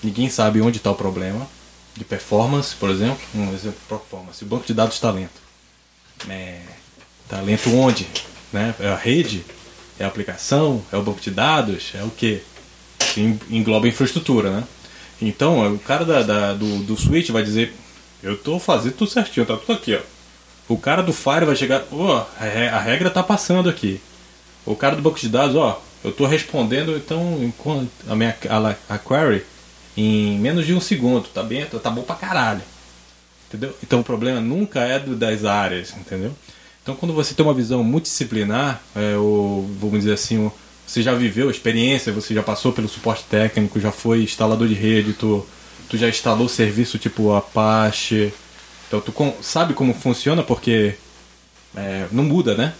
ninguém 0.01 0.29
sabe 0.29 0.61
onde 0.61 0.77
está 0.77 0.91
o 0.91 0.95
problema, 0.95 1.47
de 1.95 2.03
performance, 2.05 2.73
por 2.75 2.89
exemplo, 2.89 3.19
um 3.35 3.53
exemplo 3.53 3.77
de 3.81 3.87
performance, 3.89 4.43
o 4.43 4.47
banco 4.47 4.65
de 4.65 4.73
dados 4.73 4.99
talento. 4.99 5.41
É, 6.29 6.61
talento 7.27 7.69
onde? 7.75 8.07
Né? 8.53 8.73
É 8.79 8.87
a 8.89 8.95
rede? 8.95 9.43
É 9.99 10.05
a 10.05 10.07
aplicação? 10.07 10.81
É 10.91 10.95
o 10.97 11.01
banco 11.01 11.19
de 11.19 11.31
dados? 11.31 11.91
É 11.95 12.03
o 12.03 12.09
que? 12.09 12.41
Engloba 13.49 13.85
a 13.85 13.89
infraestrutura, 13.89 14.49
né? 14.51 14.63
Então, 15.21 15.73
o 15.73 15.79
cara 15.79 16.05
da, 16.05 16.21
da- 16.23 16.53
do, 16.53 16.79
do 16.83 16.95
switch 16.97 17.29
vai 17.29 17.43
dizer, 17.43 17.73
eu 18.21 18.37
tô 18.37 18.59
fazendo 18.59 18.93
tudo 18.93 19.11
certinho, 19.11 19.45
tá 19.45 19.55
tudo 19.57 19.73
aqui, 19.73 19.95
ó. 19.95 19.99
O 20.67 20.77
cara 20.77 21.01
do 21.03 21.11
Fire 21.13 21.45
vai 21.45 21.55
chegar, 21.55 21.83
ó, 21.91 22.25
a 22.39 22.43
re- 22.45 22.69
a 22.69 22.79
regra 22.79 23.09
tá 23.09 23.21
passando 23.21 23.69
aqui. 23.69 23.99
O 24.65 24.75
cara 24.75 24.95
do 24.95 25.01
banco 25.01 25.19
de 25.19 25.27
dados, 25.29 25.55
ó, 25.55 25.81
eu 26.03 26.11
tô 26.11 26.25
respondendo 26.25 26.95
então 26.95 27.53
a 28.09 28.15
minha 28.15 28.35
a, 28.49 28.95
a 28.95 28.97
query 28.97 29.43
em 29.95 30.37
menos 30.39 30.65
de 30.65 30.73
um 30.73 30.79
segundo, 30.81 31.27
tá 31.27 31.43
bem, 31.43 31.65
tá 31.65 31.89
bom 31.89 32.01
pra 32.01 32.15
caralho. 32.15 32.61
Entendeu? 33.49 33.75
Então 33.83 33.99
o 33.99 34.03
problema 34.03 34.39
nunca 34.41 34.79
é 34.81 34.97
do, 34.99 35.15
das 35.15 35.45
áreas, 35.45 35.93
entendeu? 35.95 36.33
Então 36.83 36.95
quando 36.95 37.13
você 37.13 37.33
tem 37.33 37.45
uma 37.45 37.53
visão 37.53 37.83
multidisciplinar, 37.83 38.81
é, 38.95 39.15
ou 39.15 39.67
vamos 39.79 39.99
dizer 39.99 40.13
assim, 40.13 40.51
você 40.85 41.01
já 41.01 41.13
viveu 41.13 41.49
experiência, 41.49 42.11
você 42.11 42.33
já 42.33 42.43
passou 42.43 42.73
pelo 42.73 42.89
suporte 42.89 43.23
técnico, 43.29 43.79
já 43.79 43.91
foi 43.91 44.23
instalador 44.23 44.67
de 44.67 44.73
rede, 44.73 45.13
tu, 45.13 45.45
tu 45.89 45.97
já 45.97 46.09
instalou 46.09 46.49
serviço 46.49 46.97
tipo 46.97 47.33
Apache, 47.33 48.33
então 48.87 48.99
tu 48.99 49.11
com- 49.13 49.33
sabe 49.41 49.73
como 49.73 49.93
funciona 49.93 50.43
porque 50.43 50.95
é, 51.75 52.05
não 52.11 52.23
muda, 52.25 52.55
né? 52.55 52.73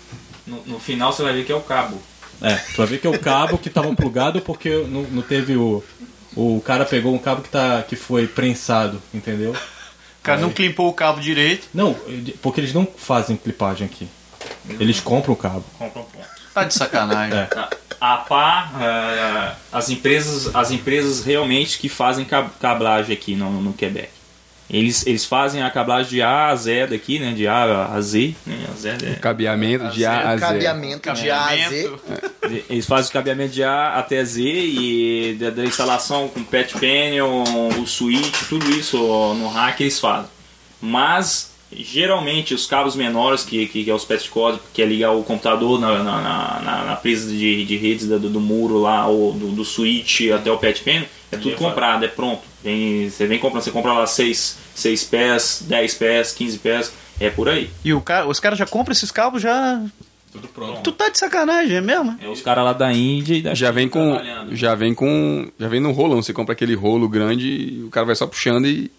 No, 0.45 0.61
no 0.65 0.79
final 0.79 1.13
você 1.13 1.23
vai 1.23 1.33
ver 1.33 1.45
que 1.45 1.51
é 1.51 1.55
o 1.55 1.61
cabo. 1.61 1.97
É, 2.41 2.55
tu 2.55 2.77
vai 2.77 2.87
ver 2.87 2.99
que 2.99 3.07
é 3.07 3.09
o 3.09 3.17
cabo 3.17 3.57
que 3.57 3.69
estava 3.69 3.93
plugado 3.95 4.41
porque 4.41 4.85
não, 4.89 5.03
não 5.03 5.21
teve 5.21 5.55
o. 5.55 5.81
O 6.35 6.59
cara 6.65 6.83
pegou 6.83 7.13
um 7.13 7.19
cabo 7.19 7.41
que, 7.43 7.49
tá, 7.49 7.83
que 7.87 7.95
foi 7.95 8.27
prensado, 8.27 9.01
entendeu? 9.13 9.55
O 10.23 10.25
cara 10.25 10.39
não 10.39 10.49
clipou 10.51 10.88
o 10.88 10.93
cabo 10.93 11.19
direito. 11.19 11.67
Não, 11.73 11.93
porque 12.41 12.62
eles 12.62 12.73
não 12.73 12.88
fazem 12.97 13.36
clipagem 13.36 13.86
aqui. 13.86 14.07
Eles 14.79 15.01
compram 15.01 15.33
o 15.33 15.36
cabo. 15.36 15.65
Compra 15.77 16.01
ponto. 16.01 16.27
Tá 16.53 16.63
de 16.63 16.73
sacanagem. 16.73 17.38
É. 17.38 17.49
A 17.99 18.17
pá, 18.17 18.71
eh, 18.81 19.55
as 19.71 19.89
empresas, 19.89 20.55
as 20.55 20.71
empresas 20.71 21.25
realmente 21.25 21.77
que 21.77 21.89
fazem 21.89 22.23
cab- 22.23 22.49
cablagem 22.59 23.13
aqui 23.13 23.36
no, 23.36 23.51
no 23.62 23.73
Quebec. 23.73 24.09
Eles, 24.69 25.06
eles 25.06 25.26
fazem 25.26 25.62
a 25.62 25.69
cablagem 25.69 26.10
de 26.10 26.21
A 26.21 26.47
a 26.47 26.56
Z 26.56 26.88
daqui, 26.88 27.19
né? 27.19 27.34
De 27.34 27.47
A 27.47 27.86
a 27.93 28.02
Z. 28.02 28.34
Né? 28.45 28.65
A 28.71 28.76
Z 28.76 28.89
é- 29.04 29.15
Cabeamento 29.15 29.88
de 29.89 30.06
A 30.06 30.30
a 30.30 30.36
Z. 30.38 30.39
Cabeamento 30.39 31.13
de 31.13 31.30
A 31.30 31.45
a 31.45 31.56
Z. 31.69 31.91
De- 32.49 32.65
Eles 32.69 32.86
fazem 32.86 33.10
o 33.10 33.13
cabeamento 33.13 33.54
de 33.54 33.63
A 33.63 33.93
até 33.99 34.23
Z 34.26 34.41
e 34.41 35.38
da, 35.39 35.49
da 35.52 35.63
instalação 35.65 36.28
com 36.28 36.43
patch 36.43 36.73
panel, 36.73 37.43
o 37.80 37.86
switch, 37.86 38.47
tudo 38.49 38.69
isso 38.71 38.97
no 38.97 39.47
rack 39.49 39.84
eles 39.84 39.99
fazem. 39.99 40.30
Mas 40.82 41.52
geralmente 41.77 42.53
os 42.53 42.65
cabos 42.65 42.95
menores, 42.95 43.43
que, 43.43 43.65
que, 43.67 43.83
que 43.83 43.89
é 43.89 43.93
os 43.93 44.05
patch 44.05 44.29
cord, 44.29 44.59
que 44.73 44.81
é 44.81 44.86
ligar 44.86 45.12
o 45.12 45.23
computador 45.23 45.79
na, 45.79 46.03
na, 46.03 46.21
na, 46.62 46.83
na- 46.86 46.95
presa 46.95 47.29
de, 47.31 47.65
de 47.65 47.75
redes 47.77 48.07
do, 48.07 48.19
do 48.19 48.39
muro 48.39 48.79
lá, 48.79 49.07
ou 49.07 49.33
do, 49.33 49.47
do 49.51 49.65
switch 49.65 50.29
até 50.33 50.51
o 50.51 50.57
patch 50.57 50.81
panel, 50.83 51.05
é 51.31 51.38
tudo 51.38 51.55
comprado, 51.55 52.05
é 52.05 52.07
pronto. 52.07 52.41
Vem, 52.63 53.09
você 53.09 53.25
vem 53.27 53.39
comprando, 53.39 53.63
você 53.63 53.71
compra 53.71 53.91
lá 53.93 54.05
6, 54.07 54.57
6 54.75 55.03
pés, 55.05 55.65
10 55.67 55.93
pés, 55.95 56.31
15 56.33 56.57
pés, 56.59 56.93
é 57.19 57.29
por 57.29 57.49
aí. 57.49 57.69
E 57.83 57.93
o 57.93 57.99
cara, 58.01 58.27
os 58.27 58.39
caras 58.39 58.57
já 58.57 58.65
compram 58.65 58.91
esses 58.93 59.12
cabos 59.12 59.41
já. 59.41 59.81
Tudo 60.31 60.47
pronto. 60.47 60.81
Tu 60.81 60.91
tá 60.91 61.09
de 61.09 61.19
sacanagem, 61.19 61.75
é 61.77 61.81
mesmo? 61.81 62.17
É 62.19 62.27
os 62.27 62.41
caras 62.41 62.63
lá 62.63 62.73
da 62.73 62.91
Índia 62.91 63.36
e 63.36 63.41
da 63.43 63.53
Já 63.53 63.69
vem 63.69 63.88
com. 63.88 64.19
Já 64.51 64.73
vem 64.73 64.93
com. 64.95 65.47
Já 65.59 65.67
vem 65.67 65.79
no 65.79 65.91
rolão. 65.91 66.23
Você 66.23 66.33
compra 66.33 66.53
aquele 66.53 66.73
rolo 66.73 67.07
grande 67.07 67.47
e 67.47 67.83
o 67.83 67.89
cara 67.89 68.05
vai 68.07 68.15
só 68.15 68.25
puxando 68.25 68.65
e. 68.65 68.89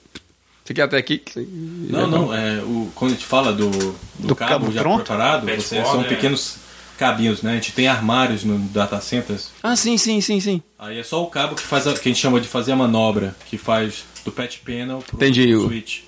Você 0.64 0.72
quer 0.72 0.82
até 0.82 0.96
aqui? 0.96 1.22
Não, 1.36 2.06
não, 2.06 2.34
é, 2.34 2.62
o, 2.62 2.90
quando 2.94 3.12
a 3.12 3.14
gente 3.14 3.26
fala 3.26 3.52
do, 3.52 3.70
do, 3.70 4.28
Do 4.28 4.36
cabo, 4.36 4.52
cabo 4.52 4.72
já 4.72 4.80
pronto? 4.80 5.04
preparado, 5.04 5.46
você, 5.46 5.84
são 5.84 6.00
é. 6.00 6.04
pequenos 6.04 6.56
cabinhos, 6.96 7.42
né? 7.42 7.52
A 7.52 7.54
gente 7.56 7.72
tem 7.72 7.86
armários 7.86 8.44
no 8.44 8.58
data 8.58 9.00
centers. 9.00 9.50
Ah, 9.62 9.76
sim, 9.76 9.98
sim, 9.98 10.20
sim, 10.20 10.40
sim. 10.40 10.62
Aí 10.78 10.98
é 10.98 11.02
só 11.02 11.22
o 11.22 11.26
cabo 11.26 11.54
que 11.54 11.62
faz 11.62 11.86
a, 11.86 11.92
que 11.92 12.08
a 12.08 12.12
gente 12.12 12.20
chama 12.20 12.40
de 12.40 12.48
fazer 12.48 12.72
a 12.72 12.76
manobra, 12.76 13.36
que 13.46 13.58
faz 13.58 14.04
do 14.24 14.32
patch 14.32 14.58
panel 14.64 15.04
pro, 15.06 15.16
Entendi. 15.16 15.54
switch. 15.54 16.00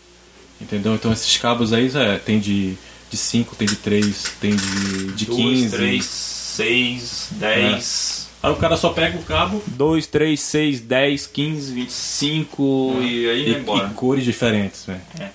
Entendeu? 0.59 0.95
Então 0.95 1.13
esses 1.13 1.37
cabos 1.37 1.75
aí 1.75 1.91
é, 1.95 2.17
tem 2.17 2.41
de 2.41 2.79
de 3.11 3.17
5, 3.17 3.57
tem 3.57 3.67
de 3.69 3.77
3, 3.77 4.33
tem 4.41 4.57
de, 4.57 5.13
de 5.13 5.27
15. 5.27 5.69
2, 5.69 5.71
3, 5.71 6.05
6, 6.05 7.29
10. 7.33 8.16
Aí 8.47 8.53
o 8.53 8.57
cara 8.57 8.77
só 8.77 8.91
pega 8.91 9.19
o 9.19 9.23
cabo 9.23 9.63
2, 9.67 10.07
3, 10.07 10.39
6, 10.41 10.81
10, 10.81 11.27
15, 11.27 11.73
25 11.75 12.97
e 13.01 13.29
aí 13.29 13.49
e, 13.51 13.55
embora. 13.57 13.89
e 13.91 13.95
cores 13.95 14.25
diferentes, 14.25 14.85
velho. 14.85 15.01
É. 15.21 15.29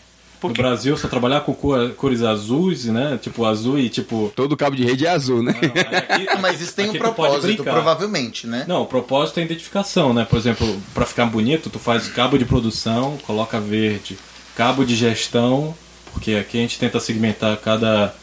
No 0.44 0.50
Brasil, 0.54 0.98
só 0.98 1.08
trabalhar 1.08 1.42
com 1.42 1.54
cor- 1.54 1.92
cores 1.92 2.24
azuis, 2.24 2.86
né? 2.86 3.20
Tipo 3.22 3.46
azul 3.46 3.78
e 3.78 3.90
tipo. 3.90 4.34
Todo 4.36 4.58
cabo 4.58 4.76
de 4.76 4.84
rede 4.84 5.06
é 5.06 5.10
azul, 5.12 5.44
né? 5.44 5.52
Aqui- 5.52 6.26
Ah, 6.34 6.38
Mas 6.40 6.60
isso 6.62 6.74
tem 6.74 6.90
um 6.90 6.94
propósito, 6.94 7.64
provavelmente, 7.64 8.48
né? 8.48 8.66
Não, 8.68 8.82
o 8.82 8.86
propósito 8.88 9.38
é 9.40 9.44
a 9.44 9.46
identificação, 9.46 10.14
né? 10.14 10.26
Por 10.28 10.40
exemplo, 10.40 10.82
para 10.96 11.06
ficar 11.06 11.28
bonito, 11.28 11.70
tu 11.70 11.78
faz 11.78 12.08
cabo 12.08 12.40
de 12.40 12.46
produção, 12.46 13.18
coloca 13.28 13.60
verde, 13.60 14.18
cabo 14.56 14.84
de 14.84 14.96
gestão, 14.96 15.76
porque 16.12 16.34
aqui 16.34 16.58
a 16.58 16.62
gente 16.62 16.80
tenta 16.80 17.00
segmentar 17.00 17.56
cada 17.58 18.16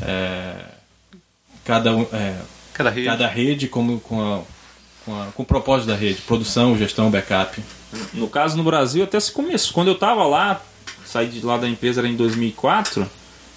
é, 0.00 0.54
cada 1.62 1.94
um- 1.94 2.06
é, 2.10 2.36
Cada 2.72 2.90
rede. 2.90 3.06
cada 3.06 3.26
rede 3.28 3.68
como 3.68 4.00
com 4.00 4.20
a, 4.20 4.40
com, 5.04 5.20
a- 5.22 5.26
com 5.26 5.42
o 5.42 5.46
propósito 5.46 5.88
da 5.88 5.94
rede, 5.96 6.20
produção, 6.22 6.76
gestão, 6.76 7.10
backup. 7.10 7.60
No 8.14 8.28
caso 8.28 8.56
no 8.56 8.62
Brasil 8.62 9.02
até 9.04 9.18
se 9.18 9.32
começou. 9.32 9.74
Quando 9.74 9.88
eu 9.88 9.94
tava 9.96 10.24
lá, 10.26 10.62
saí 11.04 11.26
de 11.26 11.44
lá 11.44 11.56
da 11.56 11.68
empresa 11.68 12.00
era 12.00 12.08
em 12.08 12.14
2004, 12.16 13.08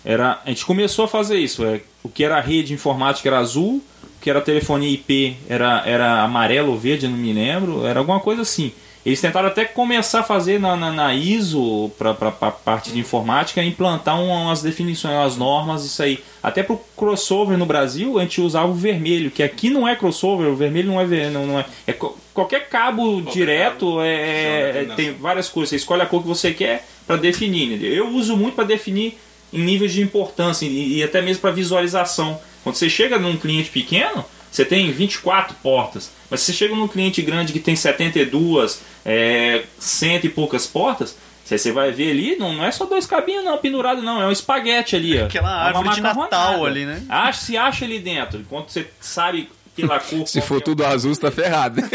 era, 0.04 0.40
a 0.46 0.50
gente 0.50 0.66
começou 0.66 1.06
a 1.06 1.08
fazer 1.08 1.38
isso. 1.38 1.64
É, 1.66 1.82
o 2.02 2.10
que 2.10 2.24
era 2.24 2.40
rede 2.42 2.74
informática 2.74 3.30
era 3.30 3.40
azul, 3.40 3.82
o 4.04 4.22
que 4.22 4.30
era 4.30 4.42
telefonia 4.42 4.90
IP 4.90 5.38
era, 5.48 5.84
era 5.86 6.22
amarelo 6.24 6.72
ou 6.72 6.78
verde, 6.78 7.08
não 7.08 7.16
me 7.18 7.32
lembro, 7.32 7.86
era 7.86 8.00
alguma 8.00 8.20
coisa 8.20 8.42
assim. 8.42 8.72
Eles 9.06 9.20
tentaram 9.20 9.50
até 9.50 9.66
começar 9.66 10.22
a 10.22 10.24
fazer 10.24 10.60
na, 10.60 10.78
na, 10.78 10.90
na 10.92 11.14
ISO, 11.14 11.92
para 11.98 12.12
a 12.12 12.52
parte 12.52 12.92
de 12.92 13.00
informática, 13.00 13.62
implantar 13.62 14.18
um- 14.20 14.30
umas 14.30 14.62
definições, 14.62 15.14
umas 15.14 15.36
normas, 15.38 15.84
isso 15.84 16.02
aí. 16.02 16.20
Até 16.42 16.64
para 16.64 16.76
o 16.76 16.82
crossover 16.96 17.58
no 17.58 17.66
Brasil, 17.66 18.18
a 18.18 18.22
gente 18.22 18.40
usava 18.40 18.68
o 18.68 18.74
vermelho, 18.74 19.30
que 19.30 19.44
aqui 19.44 19.70
não 19.70 19.86
é 19.88 19.96
crossover, 19.96 20.48
o 20.48 20.56
vermelho 20.56 20.88
não 20.94 21.02
é. 21.02 21.30
Não, 21.30 21.46
não 21.46 21.60
é, 21.60 21.66
é 21.86 21.94
qualquer 22.34 22.70
cabo 22.70 23.22
direto, 23.24 24.00
é, 24.02 24.84
é- 24.84 24.86
tem 24.96 25.12
várias 25.14 25.50
coisas. 25.50 25.70
Você 25.72 25.76
escolhe 25.76 26.02
a 26.02 26.06
cor 26.06 26.22
que 26.22 26.28
você 26.28 26.54
quer 26.54 26.86
para 27.06 27.18
definir. 27.18 27.84
Eu 27.84 28.08
uso 28.10 28.38
muito 28.38 28.56
para 28.56 28.64
definir 28.64 29.18
em 29.52 29.60
níveis 29.60 29.92
de 29.92 30.02
importância 30.02 30.66
e, 30.66 31.00
e 31.00 31.04
até 31.04 31.22
mesmo 31.22 31.42
para 31.42 31.52
visualização. 31.52 32.40
Quando 32.64 32.76
você 32.76 32.90
chega 32.90 33.20
num 33.20 33.36
cliente 33.36 33.70
pequeno, 33.70 34.24
você 34.54 34.64
tem 34.64 34.92
24 34.92 35.56
portas. 35.64 36.12
Mas 36.30 36.42
se 36.42 36.46
você 36.48 36.54
chega 36.54 36.76
num 36.76 36.88
cliente 36.88 37.22
grande 37.22 37.52
que 37.52 37.60
tem 37.60 37.76
72, 37.76 38.82
é, 39.06 39.64
cento 39.80 40.26
e 40.26 40.30
poucas 40.30 40.68
portas, 40.68 41.16
você 41.44 41.58
você 41.58 41.72
vai 41.72 41.92
ver 41.92 42.12
ali, 42.12 42.36
não, 42.38 42.54
não 42.54 42.64
é 42.64 42.72
só 42.72 42.86
dois 42.86 43.06
cabinhos 43.06 43.44
não, 43.44 43.58
pendurado 43.58 44.02
não, 44.02 44.22
é 44.22 44.28
um 44.28 44.32
espaguete 44.32 44.96
ali. 44.96 45.20
ó. 45.20 45.26
Aquela 45.26 45.50
É 45.50 45.68
árvore 45.68 45.90
de. 45.96 46.02
Natal 46.02 46.66
ali, 46.66 46.86
né? 46.86 47.04
Acha, 47.10 47.42
se 47.42 47.58
acha 47.58 47.84
ali 47.84 48.00
dentro, 48.00 48.40
enquanto 48.40 48.70
você 48.70 48.88
sabe 49.02 49.50
pela 49.76 50.00
cor. 50.00 50.28
Se 50.28 50.40
for 50.40 50.56
é 50.56 50.58
o- 50.58 50.62
tudo 50.62 50.86
azul, 50.86 51.14
você 51.14 51.22
tá 51.22 51.32
ferrado. 51.32 51.82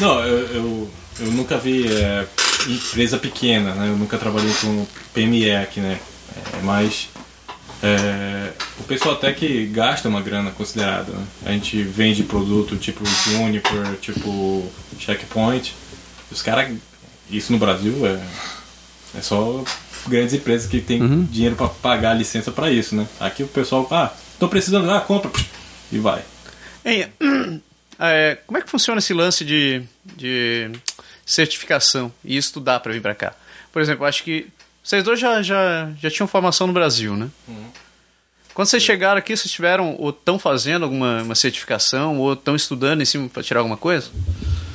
Não, 0.00 0.20
eu, 0.24 0.38
eu, 0.48 0.90
eu 1.20 1.26
nunca 1.32 1.56
vi 1.58 1.86
é, 1.92 2.26
empresa 2.68 3.18
pequena, 3.18 3.74
né? 3.74 3.88
Eu 3.88 3.96
nunca 3.96 4.18
trabalhei 4.18 4.52
com 4.60 4.86
PME 5.14 5.50
aqui, 5.56 5.80
né? 5.80 5.98
É, 6.36 6.62
mas 6.62 7.08
é, 7.82 8.52
o 8.78 8.84
pessoal 8.84 9.16
até 9.16 9.32
que 9.32 9.66
gasta 9.66 10.08
uma 10.08 10.20
grana 10.20 10.52
considerada. 10.52 11.12
Né? 11.12 11.26
A 11.46 11.52
gente 11.52 11.82
vende 11.82 12.22
produto 12.22 12.76
tipo 12.76 13.04
Juniper, 13.04 13.96
tipo 14.00 14.70
Checkpoint. 14.98 15.74
Os 16.30 16.40
caras, 16.40 16.72
isso 17.28 17.52
no 17.52 17.58
Brasil 17.58 18.06
é, 18.06 18.22
é 19.18 19.20
só 19.20 19.64
grandes 20.06 20.34
empresas 20.34 20.70
que 20.70 20.80
têm 20.80 21.24
dinheiro 21.24 21.56
para 21.56 21.68
pagar 21.68 22.12
a 22.12 22.14
licença 22.14 22.52
para 22.52 22.70
isso, 22.70 22.94
né? 22.94 23.06
Aqui 23.20 23.42
o 23.42 23.48
pessoal, 23.48 23.86
ah, 23.90 24.12
tô 24.38 24.48
precisando, 24.48 24.90
ah, 24.90 25.00
compra 25.00 25.30
e 25.90 25.98
vai. 25.98 26.22
Hein, 26.84 27.08
é, 27.98 28.38
como 28.46 28.58
é 28.58 28.62
que 28.62 28.70
funciona 28.70 28.98
esse 28.98 29.12
lance 29.12 29.44
de, 29.44 29.82
de 30.16 30.70
certificação 31.26 32.12
e 32.24 32.36
estudar 32.36 32.80
para 32.80 32.92
vir 32.92 33.02
para 33.02 33.14
cá? 33.14 33.34
Por 33.72 33.82
exemplo, 33.82 34.04
acho 34.04 34.22
que 34.22 34.46
vocês 34.82 35.04
dois 35.04 35.20
já, 35.20 35.42
já, 35.42 35.90
já 36.00 36.10
tinham 36.10 36.26
formação 36.26 36.66
no 36.66 36.72
Brasil, 36.72 37.14
né? 37.16 37.28
Quando 38.54 38.68
vocês 38.68 38.82
chegaram 38.82 39.18
aqui, 39.18 39.34
vocês 39.36 39.50
tiveram 39.50 39.96
ou 39.98 40.10
estão 40.10 40.38
fazendo 40.38 40.82
alguma 40.82 41.22
uma 41.22 41.34
certificação 41.34 42.18
ou 42.18 42.34
estão 42.34 42.54
estudando 42.54 43.00
em 43.00 43.04
cima 43.04 43.28
para 43.28 43.42
tirar 43.42 43.60
alguma 43.60 43.76
coisa? 43.76 44.10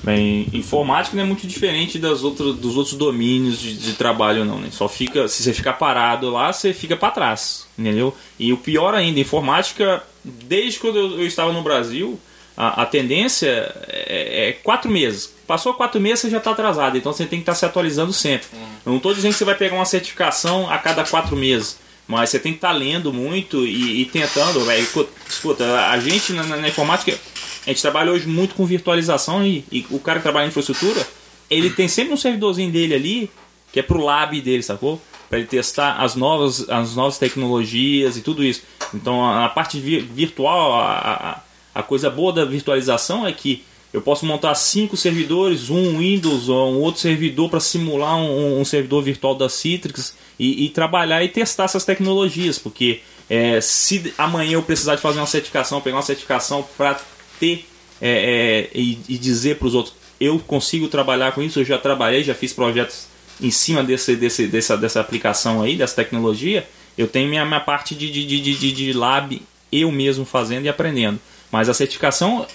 Bem, 0.04 0.48
informática 0.54 1.18
não 1.18 1.24
é 1.24 1.28
muito 1.28 1.46
diferente 1.46 2.00
das 2.00 2.24
outras, 2.24 2.56
dos 2.56 2.78
outros 2.78 2.96
domínios 2.96 3.60
de, 3.60 3.76
de 3.76 3.94
trabalho, 3.94 4.46
não. 4.46 4.58
Né? 4.60 4.70
Só 4.72 4.88
fica, 4.88 5.28
se 5.28 5.44
você 5.44 5.54
ficar 5.54 5.74
parado 5.74 6.30
lá, 6.30 6.52
você 6.54 6.74
fica 6.74 6.96
para 6.96 7.12
trás, 7.12 7.68
entendeu? 7.78 8.16
E 8.40 8.54
o 8.54 8.58
pior 8.58 8.96
ainda, 8.96 9.20
informática, 9.20 10.02
desde 10.24 10.80
quando 10.80 10.98
eu, 10.98 11.20
eu 11.20 11.28
estava 11.28 11.52
no 11.52 11.62
Brasil, 11.62 12.18
a, 12.58 12.82
a 12.82 12.86
tendência 12.86 13.48
é, 13.88 14.50
é 14.50 14.52
quatro 14.52 14.90
meses. 14.92 15.34
Passou 15.46 15.74
quatro 15.76 16.02
meses, 16.02 16.22
você 16.22 16.30
já 16.30 16.40
está 16.40 16.52
atrasado, 16.52 16.98
então 16.98 17.14
você 17.14 17.26
tem 17.26 17.40
que 17.40 17.44
estar 17.44 17.56
se 17.56 17.66
atualizando 17.66 18.12
sempre. 18.12 18.48
Eu 18.86 18.90
não 18.90 18.98
estou 18.98 19.14
dizendo 19.14 19.32
que 19.32 19.38
você 19.38 19.46
vai 19.46 19.56
pegar 19.56 19.76
uma 19.76 19.86
certificação 19.86 20.70
a 20.70 20.78
cada 20.78 21.06
quatro 21.06 21.36
meses. 21.38 21.80
Mas 22.08 22.30
você 22.30 22.40
tem 22.40 22.54
que 22.54 22.58
estar 22.58 22.72
lendo 22.72 23.12
muito 23.14 23.66
e, 23.66 24.02
e 24.02 24.06
tentando, 24.06 24.64
velho. 24.66 24.88
Escuta, 25.30 25.90
a 25.90 26.00
gente 26.00 26.32
na, 26.34 26.44
na 26.44 26.68
informática, 26.68 27.12
a 27.66 27.70
gente 27.70 27.82
trabalha 27.82 28.12
hoje 28.12 28.26
muito 28.28 28.56
com 28.56 28.66
virtualização 28.66 29.46
e, 29.46 29.66
e 29.70 29.86
o 29.90 30.00
cara 30.00 30.20
que 30.20 30.24
trabalha 30.24 30.46
em 30.46 30.48
infraestrutura, 30.48 31.06
ele 31.50 31.70
tem 31.70 31.88
sempre 31.90 32.14
um 32.14 32.18
servidorzinho 32.18 32.72
dele 32.72 32.94
ali, 32.94 33.32
que 33.74 33.80
é 33.80 33.84
pro 33.84 34.02
lab 34.02 34.40
dele, 34.40 34.64
sacou? 34.64 35.02
Para 35.30 35.40
ele 35.40 35.48
testar 35.50 35.98
as 35.98 36.16
novas, 36.16 36.70
as 36.70 36.96
novas 36.96 37.18
tecnologias 37.18 38.16
e 38.16 38.22
tudo 38.22 38.42
isso. 38.42 38.64
Então 38.94 39.26
a, 39.26 39.46
a 39.46 39.50
parte 39.50 39.78
vi- 39.78 40.00
virtual, 40.00 40.80
a, 40.80 41.44
a, 41.80 41.84
coisa 41.84 42.10
boa 42.10 42.34
da 42.34 42.46
virtualização 42.46 43.26
é 43.26 43.32
que 43.32 43.64
eu 43.94 44.02
posso 44.02 44.26
montar 44.26 44.54
cinco 44.56 44.98
servidores, 44.98 45.70
um 45.70 46.00
Windows 46.00 46.50
ou 46.50 46.74
um 46.74 46.80
outro 46.80 47.02
servidor 47.02 47.50
para 47.50 47.60
simular 47.60 48.18
um, 48.18 48.60
um 48.60 48.66
servidor 48.66 49.04
virtual 49.04 49.34
da 49.36 49.48
Citrix 49.48 50.16
e, 50.38 50.66
e 50.66 50.70
trabalhar 50.70 51.24
e 51.24 51.30
testar 51.30 51.66
essas 51.66 51.86
tecnologias, 51.86 52.60
porque 52.60 53.00
é, 53.30 53.62
se 53.62 54.14
amanhã 54.18 54.54
eu 54.54 54.64
precisar 54.64 54.96
de 54.96 55.02
fazer 55.02 55.20
uma 55.20 55.28
certificação, 55.28 55.82
pegar 55.82 55.98
uma 55.98 56.04
certificação 56.04 56.66
para 56.78 57.00
ter 57.40 57.66
é, 58.02 58.70
é, 58.74 58.78
e, 58.78 59.00
e 59.08 59.18
dizer 59.18 59.58
para 59.58 59.68
os 59.68 59.74
outros, 59.74 59.96
eu 60.20 60.38
consigo 60.40 60.88
trabalhar 60.88 61.32
com 61.32 61.42
isso, 61.42 61.60
eu 61.60 61.66
já 61.66 61.78
trabalhei, 61.78 62.24
já 62.24 62.36
fiz 62.36 62.54
projetos 62.54 63.08
em 63.40 63.52
cima 63.52 63.84
desse, 63.84 64.16
desse, 64.16 64.48
dessa, 64.48 64.76
dessa 64.76 65.00
aplicação 65.00 65.62
aí, 65.62 65.76
dessa 65.76 65.96
tecnologia, 65.96 66.68
eu 66.98 67.08
tenho 67.08 67.30
minha, 67.30 67.46
minha 67.46 67.60
parte 67.60 67.96
de, 67.96 68.12
de, 68.12 68.26
de, 68.26 68.56
de, 68.56 68.72
de 68.72 68.94
lab 68.94 69.42
eu 69.72 69.92
mesmo 69.92 70.26
fazendo 70.26 70.66
e 70.66 70.70
aprendendo. 70.70 71.20
Mas 71.52 71.70
a 71.70 71.74
certificação 71.74 72.46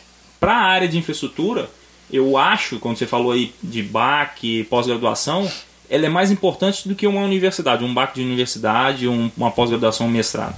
para 0.41 0.53
a 0.55 0.63
área 0.65 0.89
de 0.89 0.99
infraestrutura, 0.99 1.71
eu 2.13 2.37
acho, 2.37 2.79
quando 2.79 2.99
você 2.99 3.07
falou 3.07 3.33
aí 3.33 3.55
de 3.63 3.83
BAC, 3.83 4.65
pós-graduação, 4.69 5.51
ela 5.89 6.07
é 6.07 6.09
mais 6.09 6.31
importante 6.31 6.89
do 6.89 6.95
que 6.95 7.07
uma 7.07 7.21
universidade, 7.21 7.85
um 7.85 7.93
BAC 7.95 8.15
de 8.17 8.23
universidade, 8.23 9.09
um- 9.09 9.31
uma 9.37 9.51
pós-graduação, 9.51 10.07
um 10.07 10.11
mestrado. 10.11 10.57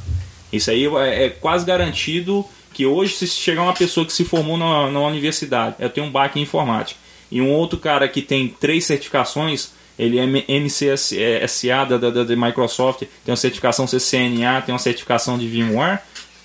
Isso 0.53 0.71
aí 0.71 0.87
é, 0.87 1.25
é 1.27 1.29
quase 1.31 1.65
garantido 1.67 2.45
que 2.73 2.87
hoje, 2.87 3.15
se 3.15 3.27
chegar 3.29 3.63
uma 3.63 3.73
pessoa 3.73 4.05
que 4.07 4.13
se 4.13 4.25
formou 4.25 4.57
na, 4.57 4.91
na 4.91 5.01
universidade, 5.01 5.77
eu 5.79 5.89
tenho 5.91 6.07
um 6.07 6.11
BAC 6.11 6.37
em 6.39 6.43
informática, 6.43 6.99
e 7.31 7.41
um 7.41 7.51
outro 7.53 7.79
cara 7.79 8.09
que 8.09 8.21
tem 8.23 8.49
três 8.49 8.85
certificações, 8.85 9.71
ele 9.99 10.19
é 10.19 10.27
MCSA 10.27 11.85
da, 11.89 11.99
da, 12.11 12.25
da 12.25 12.37
Microsoft, 12.37 13.01
tem 13.01 13.09
uma 13.29 13.37
certificação 13.37 13.87
CCNA, 13.87 14.61
tem 14.63 14.73
uma 14.73 14.79
certificação 14.79 15.39
de 15.39 15.47
VMware, 15.49 16.01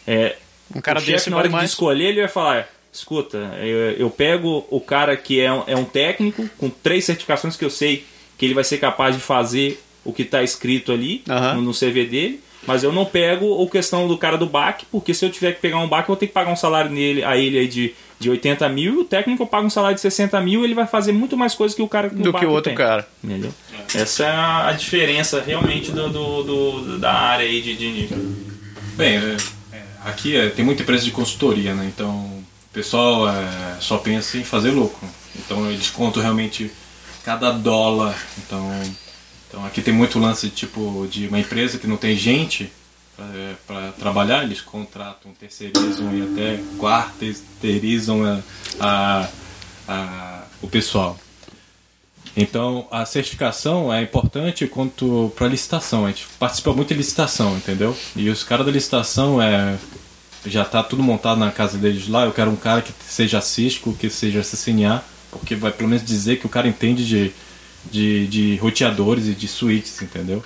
é, 0.08 0.36
Um 0.76 0.82
cara 0.82 1.00
o 1.00 1.02
chefe, 1.02 1.14
desse 1.14 1.30
na 1.30 1.38
hora 1.38 1.44
vale 1.44 1.50
de 1.50 1.56
mais. 1.58 1.70
escolher, 1.72 2.06
ele 2.10 2.20
vai 2.22 2.30
falar: 2.30 2.68
escuta, 2.94 3.38
eu, 3.62 3.92
eu 3.92 4.10
pego 4.10 4.66
o 4.70 4.80
cara 4.80 5.16
que 5.18 5.40
é 5.40 5.52
um, 5.52 5.64
é 5.68 5.76
um 5.76 5.86
técnico, 5.86 6.50
com 6.58 6.70
três 6.70 7.06
certificações 7.06 7.56
que 7.56 7.66
eu 7.66 7.70
sei 7.70 8.06
que 8.38 8.46
ele 8.46 8.54
vai 8.54 8.64
ser 8.64 8.78
capaz 8.78 9.16
de 9.16 9.22
fazer 9.22 9.82
o 10.06 10.14
que 10.14 10.22
está 10.22 10.42
escrito 10.42 10.92
ali 10.92 11.22
Aham. 11.30 11.56
no, 11.56 11.62
no 11.62 11.74
CV 11.74 12.06
dele, 12.06 12.40
mas 12.66 12.84
eu 12.84 12.92
não 12.92 13.04
pego 13.06 13.62
a 13.64 13.70
questão 13.70 14.08
do 14.08 14.18
cara 14.18 14.38
do 14.38 14.46
BAC, 14.46 14.86
porque 14.92 15.14
se 15.14 15.26
eu 15.26 15.30
tiver 15.30 15.52
que 15.54 15.60
pegar 15.62 15.78
um 15.80 15.88
BAC, 15.90 16.04
eu 16.04 16.08
vou 16.08 16.16
ter 16.16 16.28
que 16.28 16.34
pagar 16.34 16.52
um 16.52 16.56
salário 16.56 16.90
nele, 16.90 17.22
a 17.24 17.36
ele 17.36 17.60
aí 17.60 17.68
de, 17.68 17.94
de 18.18 18.30
80 18.30 18.70
mil, 18.70 18.96
e 18.96 18.98
o 19.00 19.04
técnico 19.04 19.46
paga 19.46 19.68
um 19.68 19.70
salário 19.70 19.96
de 19.96 20.02
60 20.02 20.40
mil, 20.42 20.64
ele 20.64 20.74
vai 20.74 20.88
fazer 20.88 21.12
muito 21.12 21.36
mais 21.36 21.54
coisas 21.54 21.76
que 21.76 21.82
o 21.82 21.88
cara 21.88 22.10
Do 22.10 22.32
BAC 22.32 22.40
que 22.42 22.46
o 22.48 22.52
outro 22.52 22.70
tem. 22.70 22.76
cara. 22.76 23.06
Entendeu? 23.24 23.54
Essa 23.94 24.24
é 24.26 24.30
a, 24.32 24.72
diferença 24.72 25.42
realmente 25.42 25.92
do, 25.92 26.10
do- 26.10 26.44
do- 26.44 26.98
da 27.00 27.12
área 27.12 27.46
aí 27.46 27.62
de, 27.62 27.76
de, 27.76 28.08
Bem, 28.96 29.18
é, 29.18 29.38
aqui 30.10 30.36
é, 30.36 30.50
tem 30.50 30.64
muita 30.66 30.84
empresa 30.84 31.04
de 31.06 31.12
consultoria, 31.12 31.74
né? 31.74 31.86
Então 31.94 32.10
o 32.12 32.44
pessoal 32.74 33.28
é, 33.30 33.78
só 33.80 33.98
pensa 33.98 34.38
em 34.38 34.44
fazer 34.44 34.72
lucro. 34.72 35.08
Então 35.38 35.70
eles 35.72 35.90
contam 35.90 36.22
realmente 36.22 36.72
cada 37.24 37.52
dólar. 37.52 38.16
Então, 38.40 38.70
então 39.48 39.66
aqui 39.66 39.82
tem 39.82 39.94
muito 39.94 40.20
lance 40.20 40.50
tipo 40.50 41.08
de 41.10 41.28
uma 41.28 41.40
empresa 41.40 41.78
que 41.78 41.88
não 41.88 41.98
tem 41.98 42.16
gente 42.16 42.72
para 43.68 43.92
trabalhar, 44.00 44.44
eles 44.44 44.62
contratam, 44.62 45.34
terceirizam 45.38 46.16
e 46.16 46.22
até 46.22 46.60
quarteirizam 46.78 48.24
a, 48.24 48.40
a, 48.80 49.30
a- 49.88 50.44
o 50.62 50.68
pessoal. 50.70 51.20
Então, 52.38 52.88
a 52.92 53.06
certificação 53.06 53.92
é 53.92 54.02
importante 54.02 54.68
quanto 54.68 55.32
para 55.36 55.48
licitação. 55.48 56.06
A 56.06 56.10
gente 56.10 56.28
participa 56.40 56.74
muito 56.74 56.90
de 56.90 56.96
licitação, 56.96 57.58
entendeu? 57.58 57.96
E 58.16 58.30
os 58.30 58.44
caras 58.44 58.66
da 58.66 58.72
licitação 58.72 59.42
é 59.42 59.78
já 60.46 60.64
tá 60.64 60.82
tudo 60.82 61.04
montado 61.04 61.40
na 61.40 61.52
casa 61.52 61.78
deles 61.78 62.08
lá. 62.08 62.26
Eu 62.26 62.32
quero 62.32 62.50
um 62.50 62.56
cara 62.56 62.82
que 62.82 62.94
seja 63.08 63.42
Cisco, 63.42 63.94
que 63.94 64.10
seja 64.10 64.42
CCNA, 64.42 65.04
porque 65.32 65.56
vai 65.56 65.72
pelo 65.72 65.90
menos 65.90 66.06
dizer 66.06 66.40
que 66.40 66.46
o 66.46 66.50
cara 66.50 66.68
entende 66.68 67.06
de, 67.06 67.32
de, 67.92 68.28
de 68.28 68.56
roteadores 68.58 69.28
e 69.28 69.34
de 69.34 69.48
switches, 69.48 70.02
entendeu? 70.02 70.44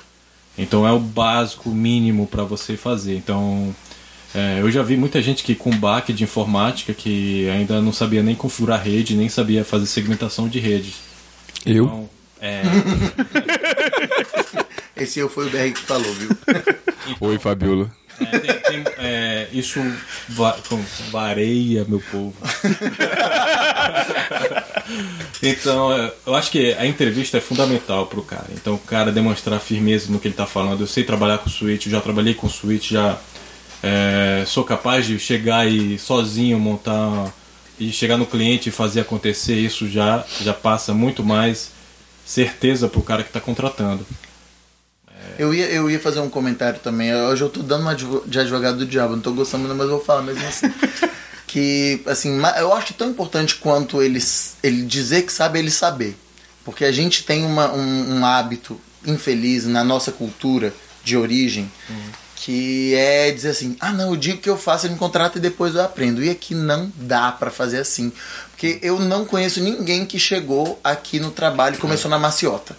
Então 0.57 0.87
é 0.87 0.91
o 0.91 0.99
básico 0.99 1.69
mínimo 1.69 2.27
para 2.27 2.43
você 2.43 2.75
fazer. 2.77 3.15
Então 3.15 3.73
é, 4.33 4.59
eu 4.61 4.71
já 4.71 4.81
vi 4.81 4.97
muita 4.97 5.21
gente 5.21 5.43
que 5.43 5.55
com 5.55 5.71
back 5.71 6.11
de 6.11 6.23
informática 6.23 6.93
que 6.93 7.47
ainda 7.49 7.81
não 7.81 7.93
sabia 7.93 8.23
nem 8.23 8.35
configurar 8.35 8.81
rede, 8.81 9.15
nem 9.15 9.29
sabia 9.29 9.63
fazer 9.63 9.85
segmentação 9.85 10.47
de 10.47 10.59
redes. 10.59 10.95
Eu? 11.65 11.85
Então, 11.85 12.09
é, 12.41 12.61
Esse 15.01 15.19
eu 15.19 15.29
foi 15.29 15.47
o 15.47 15.49
BR 15.49 15.71
que 15.73 15.79
falou, 15.81 16.13
viu? 16.13 16.29
Oi, 17.19 17.39
Fabiola. 17.39 17.89
é, 18.19 18.39
tem- 18.39 18.83
tem- 18.83 18.93
é, 18.99 19.47
isso 19.51 19.79
va 20.29 20.53
com- 20.69 20.83
vareia, 21.11 21.83
meu 21.87 21.99
povo. 22.11 22.35
então, 25.41 25.91
é, 25.93 26.11
eu 26.25 26.35
acho 26.35 26.51
que 26.51 26.73
a 26.73 26.85
entrevista 26.85 27.37
é 27.37 27.41
fundamental 27.41 28.05
pro 28.07 28.21
cara. 28.21 28.47
Então, 28.53 28.75
o 28.75 28.79
cara 28.79 29.11
demonstrar 29.11 29.59
firmeza 29.59 30.11
no 30.11 30.19
que 30.19 30.27
ele 30.27 30.35
tá 30.35 30.45
falando. 30.45 30.81
Eu 30.81 30.87
sei 30.87 31.03
trabalhar 31.03 31.37
com 31.39 31.49
Switch, 31.49 31.87
já 31.87 32.01
trabalhei 32.01 32.33
com 32.33 32.49
Switch, 32.49 32.91
já 32.91 33.17
é, 33.81 34.43
sou 34.45 34.63
capaz 34.63 35.05
de 35.05 35.17
chegar 35.19 35.67
e 35.67 35.97
sozinho 35.97 36.59
montar 36.59 37.33
e 37.79 37.91
chegar 37.91 38.17
no 38.17 38.25
cliente 38.25 38.69
e 38.69 38.71
fazer 38.71 39.01
acontecer. 39.01 39.55
Isso 39.55 39.89
já, 39.89 40.23
já 40.41 40.53
passa 40.53 40.93
muito 40.93 41.23
mais 41.23 41.71
certeza 42.25 42.87
pro 42.87 43.01
cara 43.01 43.23
que 43.23 43.31
tá 43.31 43.39
contratando. 43.39 44.05
Eu 45.37 45.53
ia, 45.53 45.65
eu 45.67 45.89
ia 45.89 45.99
fazer 45.99 46.19
um 46.19 46.29
comentário 46.29 46.79
também. 46.79 47.13
Hoje 47.15 47.43
eu 47.43 47.49
tô 47.49 47.61
dando 47.61 47.81
uma 47.81 47.95
de 47.95 48.39
advogado 48.39 48.77
do 48.77 48.85
diabo, 48.85 49.15
não 49.15 49.21
tô 49.21 49.31
gostando, 49.31 49.67
mas 49.73 49.87
eu 49.87 49.97
vou 49.97 50.03
falar 50.03 50.21
mesmo 50.21 50.45
assim. 50.45 50.71
que, 51.47 52.01
assim, 52.05 52.39
eu 52.59 52.73
acho 52.73 52.93
tão 52.93 53.09
importante 53.09 53.55
quanto 53.55 54.01
ele, 54.01 54.19
ele 54.61 54.83
dizer 54.83 55.23
que 55.23 55.31
sabe, 55.31 55.59
ele 55.59 55.71
saber. 55.71 56.15
Porque 56.63 56.85
a 56.85 56.91
gente 56.91 57.23
tem 57.23 57.45
uma, 57.45 57.71
um, 57.73 58.17
um 58.17 58.25
hábito 58.25 58.79
infeliz 59.05 59.65
na 59.65 59.83
nossa 59.83 60.11
cultura 60.11 60.73
de 61.03 61.17
origem 61.17 61.69
que 62.43 62.93
é 62.95 63.31
dizer 63.31 63.49
assim: 63.49 63.77
ah, 63.79 63.93
não, 63.93 64.09
eu 64.09 64.17
digo 64.17 64.39
que 64.39 64.49
eu 64.49 64.57
faço, 64.57 64.85
ele 64.85 64.93
me 64.93 64.99
contrata 64.99 65.37
e 65.37 65.41
depois 65.41 65.75
eu 65.75 65.81
aprendo. 65.81 66.21
E 66.21 66.29
aqui 66.29 66.53
não 66.53 66.91
dá 66.95 67.31
pra 67.31 67.49
fazer 67.49 67.77
assim. 67.77 68.11
Porque 68.51 68.79
eu 68.81 68.99
não 68.99 69.23
conheço 69.23 69.61
ninguém 69.61 70.05
que 70.05 70.19
chegou 70.19 70.77
aqui 70.83 71.21
no 71.21 71.31
trabalho 71.31 71.75
e 71.75 71.79
começou 71.79 72.11
na 72.11 72.19
maciota. 72.19 72.75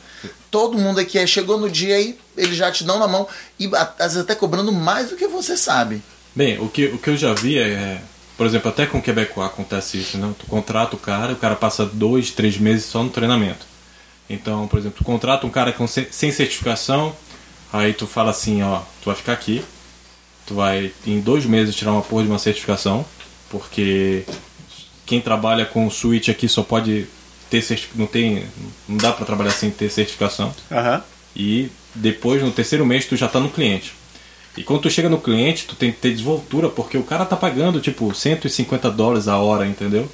Todo 0.51 0.77
mundo 0.77 1.01
aqui 1.01 1.19
é, 1.19 1.27
chegou 1.27 1.59
no 1.59 1.71
dia 1.71 1.99
e 1.99 2.19
eles 2.37 2.57
já 2.57 2.71
te 2.71 2.85
dão 2.85 2.99
na 2.99 3.09
mão 3.09 3.27
e 3.59 3.69
às 3.75 4.13
vezes 4.13 4.19
até 4.19 4.35
cobrando 4.35 4.71
mais 4.71 5.09
do 5.09 5.17
que 5.17 5.27
você 5.27 5.57
sabe. 5.57 6.03
Bem, 6.35 6.59
o 6.61 6.69
que, 6.69 6.87
o 6.87 6.99
que 6.99 7.09
eu 7.09 7.17
já 7.17 7.33
vi 7.33 7.59
é, 7.59 8.03
por 8.37 8.47
exemplo, 8.47 8.69
até 8.69 8.85
com 8.87 8.99
o 8.99 9.03
Quebecois 9.03 9.47
acontece 9.47 9.99
isso, 9.99 10.19
né? 10.19 10.33
Tu 10.39 10.47
contrata 10.47 10.95
o 10.95 10.99
cara, 10.99 11.33
o 11.33 11.37
cara 11.37 11.57
passa 11.57 11.87
dois, 11.87 12.31
três 12.31 12.59
meses 12.59 12.85
só 12.85 13.03
no 13.03 13.11
treinamento. 13.11 13.67
Então, 14.29 14.69
por 14.69 14.79
exemplo, 14.79 14.99
tu 14.99 15.05
contrata 15.05 15.47
um 15.47 15.51
cara 15.51 15.73
com, 15.73 15.87
sem 15.87 16.31
certificação, 16.31 17.15
aí 17.75 17.93
tu 17.93 18.07
fala 18.07 18.31
assim, 18.31 18.63
ó, 18.63 18.81
tu 19.03 19.07
vai 19.07 19.17
ficar 19.17 19.33
aqui, 19.33 19.65
tu 20.47 20.55
vai 20.55 20.93
em 21.05 21.21
dois 21.21 21.45
meses 21.45 21.75
tirar 21.75 21.93
uma 21.93 22.03
porra 22.03 22.23
de 22.23 22.29
uma 22.29 22.39
certificação, 22.39 23.05
porque 23.51 24.25
quem 25.05 25.21
trabalha 25.21 25.67
com 25.67 25.91
switch 25.91 26.29
aqui 26.29 26.49
só 26.49 26.63
pode 26.63 27.07
ter 27.51 27.63
certificação, 27.63 28.01
não 28.01 28.07
tem, 28.07 28.47
não 28.89 28.97
dá 28.97 29.13
pra 29.13 29.27
trabalhar 29.27 29.51
sem 29.51 29.71
ter 29.71 29.91
certificação. 29.91 30.55
Aham. 30.71 31.03
E 31.35 31.69
depois, 31.95 32.41
no 32.43 32.53
terceiro 32.53 32.87
mês, 32.87 33.07
tu 33.07 33.17
já 33.17 33.27
tá 33.27 33.41
no 33.41 33.51
cliente. 33.51 33.93
E 34.57 34.63
quando 34.63 34.83
tu 34.83 34.91
chega 34.91 35.09
no 35.09 35.21
cliente, 35.21 35.67
tu 35.67 35.75
tem 35.75 35.91
que 35.91 35.99
ter 35.99 36.13
desenvoltura, 36.13 36.69
porque 36.69 36.97
o 36.97 37.03
cara 37.03 37.27
tá 37.27 37.35
pagando, 37.35 37.81
tipo, 37.81 38.15
150 38.15 38.89
dólares 38.93 39.27
a 39.27 39.37
hora, 39.39 39.67
entendeu? 39.67 40.09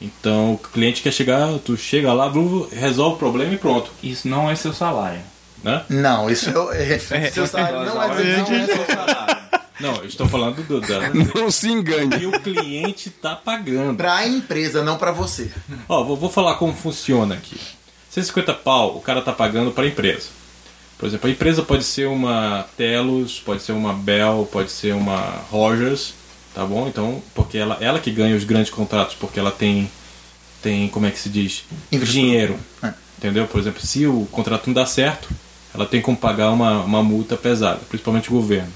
Então, 0.00 0.54
o 0.54 0.58
cliente 0.58 1.02
quer 1.02 1.12
chegar, 1.12 1.58
tu 1.58 1.76
chega 1.76 2.12
lá, 2.14 2.32
resolve 2.72 3.16
o 3.16 3.18
problema 3.18 3.52
e 3.52 3.58
pronto, 3.58 3.90
Isso 4.02 4.26
não 4.26 4.50
é 4.50 4.56
seu 4.56 4.72
salário. 4.72 5.20
Né? 5.62 5.84
Não, 5.88 6.30
isso 6.30 6.50
eu, 6.50 6.72
é, 6.72 6.98
seu 7.30 7.46
salário 7.46 7.84
não 7.84 8.02
é 8.02 8.08
dizer 8.10 8.44
que 8.44 8.50
não 8.50 8.58
é 8.58 8.66
seu 8.66 8.86
salário. 8.86 9.36
Não, 9.78 9.96
eu 9.96 10.06
estou 10.06 10.26
falando 10.26 10.62
do, 10.66 10.80
da, 10.80 11.10
Não 11.34 11.50
se 11.50 11.68
engane. 11.68 12.18
que 12.18 12.26
o 12.26 12.40
cliente 12.40 13.10
tá 13.10 13.36
pagando. 13.36 13.96
Pra 13.96 14.26
empresa, 14.26 14.82
não 14.82 14.96
pra 14.96 15.12
você. 15.12 15.50
Ó, 15.88 16.02
vou, 16.02 16.16
vou 16.16 16.30
falar 16.30 16.54
como 16.54 16.72
funciona 16.72 17.34
aqui. 17.34 17.60
150 18.10 18.54
pau, 18.54 18.96
o 18.96 19.00
cara 19.00 19.20
tá 19.20 19.32
pagando 19.32 19.72
para 19.72 19.84
a 19.84 19.88
empresa. 19.88 20.28
Por 20.98 21.06
exemplo, 21.06 21.28
a 21.28 21.32
empresa 21.32 21.62
pode 21.62 21.84
ser 21.84 22.06
uma 22.06 22.66
Telos, 22.74 23.38
pode 23.38 23.62
ser 23.62 23.72
uma 23.72 23.92
Bell, 23.92 24.48
pode 24.50 24.70
ser 24.70 24.94
uma 24.94 25.42
Rogers, 25.50 26.14
tá 26.54 26.64
bom? 26.64 26.88
Então, 26.88 27.22
porque 27.34 27.58
ela, 27.58 27.76
ela 27.78 28.00
que 28.00 28.10
ganha 28.10 28.34
os 28.34 28.44
grandes 28.44 28.70
contratos, 28.70 29.14
porque 29.14 29.38
ela 29.38 29.50
tem, 29.50 29.90
tem 30.62 30.88
como 30.88 31.04
é 31.04 31.10
que 31.10 31.18
se 31.18 31.28
diz? 31.28 31.64
Dinheiro. 31.90 32.58
É. 32.82 32.94
Entendeu? 33.18 33.46
Por 33.46 33.60
exemplo, 33.60 33.82
se 33.84 34.06
o 34.06 34.26
contrato 34.32 34.66
não 34.68 34.74
dá 34.74 34.86
certo, 34.86 35.28
ela 35.76 35.86
tem 35.86 36.00
como 36.00 36.16
pagar 36.16 36.50
uma, 36.50 36.80
uma 36.82 37.02
multa 37.02 37.36
pesada, 37.36 37.80
principalmente 37.88 38.28
o 38.30 38.32
governo. 38.32 38.72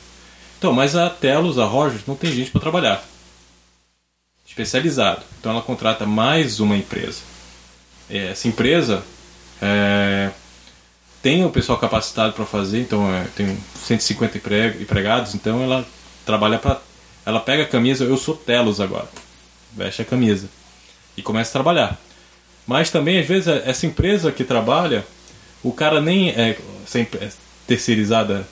Então, 0.59 0.72
mas 0.72 0.94
a 0.94 1.09
Telos, 1.11 1.59
a 1.59 1.64
Rogers, 1.64 2.03
não 2.07 2.14
tem 2.14 2.30
gente 2.32 2.51
para 2.51 2.61
trabalhar. 2.61 3.03
Especializado. 4.46 5.22
Então 5.38 5.53
ela 5.53 5.62
contrata 5.62 6.05
mais 6.07 6.61
uma 6.61 6.76
empresa. 6.76 7.20
É, 8.09 8.28
Essa 8.32 8.48
empresa 8.48 9.03
é, 9.62 10.30
tem 11.22 11.44
o 11.44 11.51
pessoal 11.51 11.78
capacitado 11.78 12.32
para 12.32 12.44
fazer, 12.44 12.80
então 12.80 13.12
é, 13.14 13.24
tem 13.36 13.57
150 13.86 14.36
empre- 14.38 14.76
empregados, 14.82 15.34
então 15.34 15.62
ela 15.62 15.86
trabalha 16.26 16.59
para. 16.59 16.80
Ela 17.24 17.38
pega 17.40 17.62
a 17.62 17.66
camisa, 17.66 18.05
eu 18.05 18.16
sou 18.16 18.34
Telos 18.34 18.80
agora. 18.80 19.09
Veste 19.72 20.03
a 20.03 20.05
camisa. 20.05 20.48
E 21.16 21.22
começa 21.22 21.51
a 21.51 21.53
trabalhar. 21.53 21.98
Mas 22.66 22.90
também, 22.90 23.20
às 23.20 23.26
vezes, 23.26 23.46
essa 23.48 23.86
empresa 23.86 24.32
que 24.32 24.42
trabalha, 24.42 25.05
o 25.62 25.72
cara 25.72 26.00
nem 26.00 26.30
é, 26.30 26.56
em- 26.94 27.06
é 27.20 27.28
terceirizada, 27.66 28.46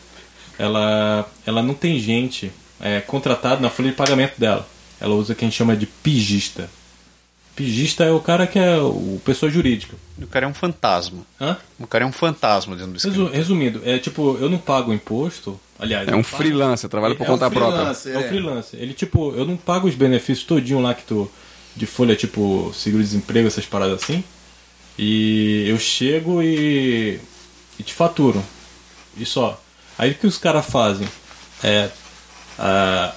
ela, 0.59 1.29
ela 1.47 1.63
não 1.63 1.75
tem 1.75 1.99
gente 1.99 2.51
é, 2.81 3.01
contratada 3.01 3.61
na 3.61 3.71
folha 3.71 3.91
de 3.91 3.97
pagamento 3.97 4.39
dela. 4.39 4.67
Ela 5.01 5.15
usa 5.15 5.33
o 5.33 5.37
que 5.37 5.45
a 5.45 5.49
gente 5.49 5.57
chama 5.57 5.77
de 5.77 5.87
pigista. 5.87 6.69
Pigista 7.55 8.05
é 8.05 8.11
o 8.13 8.21
cara 8.21 8.47
que 8.47 8.57
é 8.59 8.77
o 8.79 9.21
pessoa 9.25 9.51
jurídica. 9.51 9.97
O 10.21 10.27
cara 10.29 10.47
é 10.47 10.49
um 10.49 10.55
fantasma. 10.55 11.23
Hã? 11.41 11.57
O 11.79 11.87
cara 11.89 12.05
é 12.05 12.07
um 12.07 12.13
fantasma 12.13 12.77
dentro 12.77 12.93
do 12.93 12.97
escritório. 12.99 13.33
Resumindo, 13.33 13.83
é 13.85 13.99
tipo, 13.99 14.37
eu 14.41 14.49
não 14.49 14.59
pago 14.59 14.93
imposto. 14.93 15.59
Aliás, 15.79 16.07
É 16.07 16.15
um 16.15 16.23
pago- 16.23 16.37
freelancer, 16.37 16.89
trabalha 16.89 17.17
por 17.17 17.25
É 17.27 17.31
um 17.31 17.33
conta 17.33 17.51
própria. 17.51 17.77
freelancer. 17.95 18.15
É 18.15 18.19
o 18.19 18.29
freelancer. 18.29 18.81
Ele, 18.81 18.95
tipo, 18.95 19.35
eu 19.37 19.45
não 19.45 19.57
pago 19.57 19.89
os 19.89 19.95
benefícios 19.97 20.47
todinho 20.47 20.81
lá 20.81 20.95
que 20.95 21.03
tu. 21.03 21.29
De 21.75 21.87
folha, 21.87 22.15
tipo, 22.17 22.73
seguro-desemprego, 22.75 23.47
essas 23.47 23.65
paradas 23.67 24.03
assim. 24.03 24.23
E 24.99 25.69
eu 25.69 25.79
chego 25.79 26.43
e. 26.43 27.21
e 27.79 27.83
te 27.83 27.95
faturo. 27.95 28.43
E 29.17 29.25
só. 29.25 29.61
Aí 29.97 30.11
o 30.11 30.15
que 30.15 30.27
os 30.27 30.39
caras 30.39 30.67
fazem? 30.67 31.07
É. 31.63 31.89
A, 32.59 33.13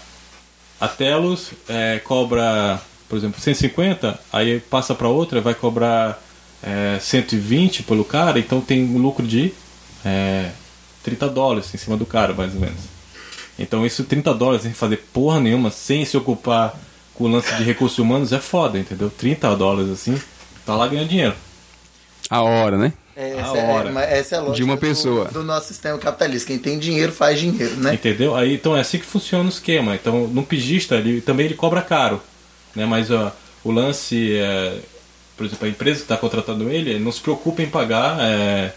a 0.80 0.88
Telos 0.88 1.52
é, 1.68 2.00
cobra, 2.00 2.80
por 3.10 3.18
exemplo, 3.18 3.42
150, 3.42 4.20
aí 4.32 4.60
passa 4.60 4.94
para 4.94 5.08
outra, 5.08 5.42
vai 5.42 5.56
cobrar 5.56 6.22
é, 6.62 7.00
120 7.00 7.84
pelo 7.84 8.06
cara, 8.06 8.40
então 8.40 8.62
tem 8.62 8.84
um 8.84 8.98
lucro 9.00 9.26
de 9.26 9.54
é, 10.06 10.52
30 11.04 11.30
dólares 11.30 11.74
em 11.74 11.78
cima 11.78 11.98
do 11.98 12.06
cara, 12.06 12.34
mais 12.34 12.54
ou 12.54 12.62
menos. 12.62 12.82
Então 13.58 13.86
isso 13.86 14.04
30 14.04 14.34
dólares 14.34 14.64
sem 14.64 14.74
fazer 14.74 14.98
porra 15.14 15.40
nenhuma, 15.40 15.72
sem 15.72 16.06
se 16.06 16.18
ocupar 16.18 16.80
com 17.14 17.26
o 17.26 17.28
lance 17.28 17.54
de 17.56 17.64
recursos 17.64 18.00
humanos 18.00 18.32
é 18.32 18.40
foda, 18.40 18.80
entendeu? 18.80 19.10
30 19.10 19.56
dólares 19.56 19.92
assim, 19.92 20.20
tá 20.66 20.76
lá 20.76 20.88
ganhando 20.88 21.10
dinheiro. 21.10 21.36
A 22.32 22.42
hora, 22.42 22.78
né? 22.78 22.94
Essa, 23.14 23.52
A 23.54 23.58
é, 23.58 23.68
hora. 23.72 24.00
essa 24.06 24.36
é 24.36 24.38
a 24.38 24.42
lógica 24.42 24.56
De 24.56 24.64
uma 24.64 24.76
do- 24.76 24.80
pessoa. 24.80 25.26
Do, 25.26 25.44
nosso 25.44 25.68
sistema 25.68 25.98
capitalista. 25.98 26.48
Quem 26.48 26.58
tem 26.58 26.80
dinheiro 26.80 27.12
faz 27.12 27.38
dinheiro, 27.40 27.76
né? 27.76 27.94
Entendeu? 27.94 28.34
Aí 28.36 28.54
então 28.56 28.76
é 28.76 28.80
assim 28.80 28.98
que 28.98 29.06
funciona 29.06 29.44
o 29.46 29.50
esquema. 29.50 29.94
Então 29.96 30.28
no 30.28 30.42
pigista 30.44 30.96
ele 30.96 31.20
também 31.20 31.46
ele 31.46 31.56
cobra 31.56 31.82
caro, 31.82 32.22
né? 32.74 32.86
Mas 32.86 33.12
ó, 33.12 33.32
o 33.66 33.70
lance 33.72 34.38
é, 34.38 34.80
por 35.36 35.46
exemplo, 35.46 35.68
a 35.68 35.70
empresa 35.70 35.98
que 35.98 36.04
está 36.06 36.16
contratando 36.18 36.70
ele, 36.70 36.92
ele 36.92 37.04
não 37.04 37.12
se 37.12 37.20
preocupa 37.20 37.62
em 37.62 37.70
pagar 37.70 38.18
é, 38.22 38.74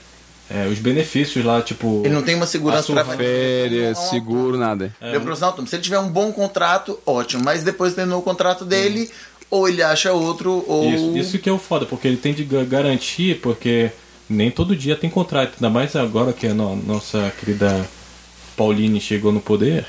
é, 0.51 0.67
os 0.67 0.79
benefícios 0.81 1.43
lá, 1.45 1.63
tipo 1.63 2.03
Ele 2.05 2.13
não 2.13 2.23
tem 2.23 2.35
uma 2.35 2.47
segurança 2.47 2.81
A 2.81 2.83
sua 2.83 3.05
pra 3.05 3.17
Férias, 3.17 3.97
Não, 3.97 4.11
seguro, 4.11 4.59
nada. 4.59 4.93
Meu 5.01 5.21
profissional 5.21 5.51
autônomo, 5.51 5.69
se 5.69 5.77
ele 5.77 5.83
tiver 5.83 5.99
um 6.01 6.09
bom 6.09 6.33
contrato, 6.33 6.99
ótimo. 7.07 7.43
Mas 7.45 7.63
depois 7.63 7.95
terminou 7.95 8.19
o 8.19 8.23
contrato 8.23 8.65
dele, 8.65 9.11
ou 9.51 9.69
ele 9.69 9.83
acha 9.83 10.13
outro, 10.13 10.65
ou. 10.67 10.93
Isso, 10.93 11.17
isso 11.19 11.39
que 11.39 11.49
é 11.49 11.53
o 11.53 11.59
foda, 11.59 11.87
porque 11.87 12.09
ele 12.09 12.17
tem 12.17 12.33
de 12.35 12.45
ga- 12.45 12.65
garantir, 12.65 13.41
porque 13.41 13.91
nem 14.29 14.51
todo 14.51 14.75
dia 14.77 14.97
tem 14.97 15.11
contrato, 15.11 15.55
ainda 15.55 15.71
mais 15.71 15.95
agora 15.97 16.33
que 16.33 16.47
a 16.47 16.55
no- 16.55 16.77
nossa 16.77 17.33
querida 17.39 17.87
Pauline 18.57 19.01
chegou 19.01 19.33
no 19.33 19.41
poder. 19.41 19.87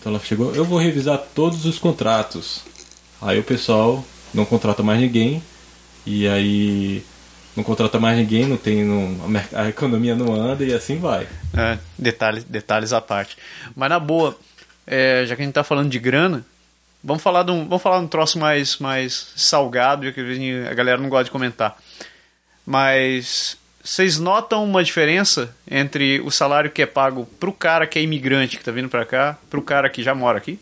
Então 0.00 0.12
ela 0.12 0.22
chegou, 0.22 0.54
eu 0.54 0.64
vou 0.64 0.78
revisar 0.78 1.18
todos 1.34 1.64
os 1.64 1.78
contratos. 1.78 2.60
Aí 3.22 3.38
o 3.38 3.44
pessoal 3.44 4.04
não 4.34 4.44
contrata 4.44 4.82
mais 4.82 5.00
ninguém, 5.00 5.42
e 6.04 6.28
aí 6.28 7.02
não 7.56 7.64
contrata 7.64 7.98
mais 7.98 8.18
ninguém, 8.18 8.44
não 8.46 8.56
tem. 8.58 8.84
Não, 8.84 9.16
a 9.54 9.68
economia 9.68 10.14
não 10.14 10.34
anda 10.34 10.62
e 10.64 10.74
assim 10.74 10.98
vai. 10.98 11.26
É, 11.56 11.78
detalhes, 11.98 12.44
detalhes 12.44 12.92
à 12.92 13.00
parte. 13.00 13.36
Mas 13.74 13.88
na 13.88 13.98
boa, 13.98 14.36
é, 14.86 15.24
já 15.26 15.34
que 15.34 15.40
a 15.42 15.44
gente 15.44 15.54
tá 15.54 15.64
falando 15.64 15.88
de 15.88 15.98
grana, 15.98 16.44
vamos 17.04 17.22
falar 17.22 17.42
de 17.42 17.52
um, 17.52 17.68
vamos 17.68 17.82
falar 17.82 17.98
de 17.98 18.06
um 18.06 18.08
troço 18.08 18.38
mais, 18.38 18.78
mais 18.78 19.28
salgado, 19.36 20.10
que 20.10 20.66
a 20.68 20.74
galera 20.74 21.00
não 21.00 21.10
gosta 21.10 21.24
de 21.24 21.30
comentar. 21.30 21.76
Mas 22.64 23.58
vocês 23.82 24.18
notam 24.18 24.64
uma 24.64 24.82
diferença 24.82 25.54
entre 25.70 26.18
o 26.20 26.30
salário 26.30 26.70
que 26.70 26.80
é 26.80 26.86
pago 26.86 27.26
pro 27.38 27.52
cara 27.52 27.86
que 27.86 27.98
é 27.98 28.02
imigrante, 28.02 28.56
que 28.56 28.64
tá 28.64 28.72
vindo 28.72 28.88
pra 28.88 29.04
cá, 29.04 29.38
pro 29.50 29.60
cara 29.60 29.90
que 29.90 30.02
já 30.02 30.14
mora 30.14 30.38
aqui? 30.38 30.58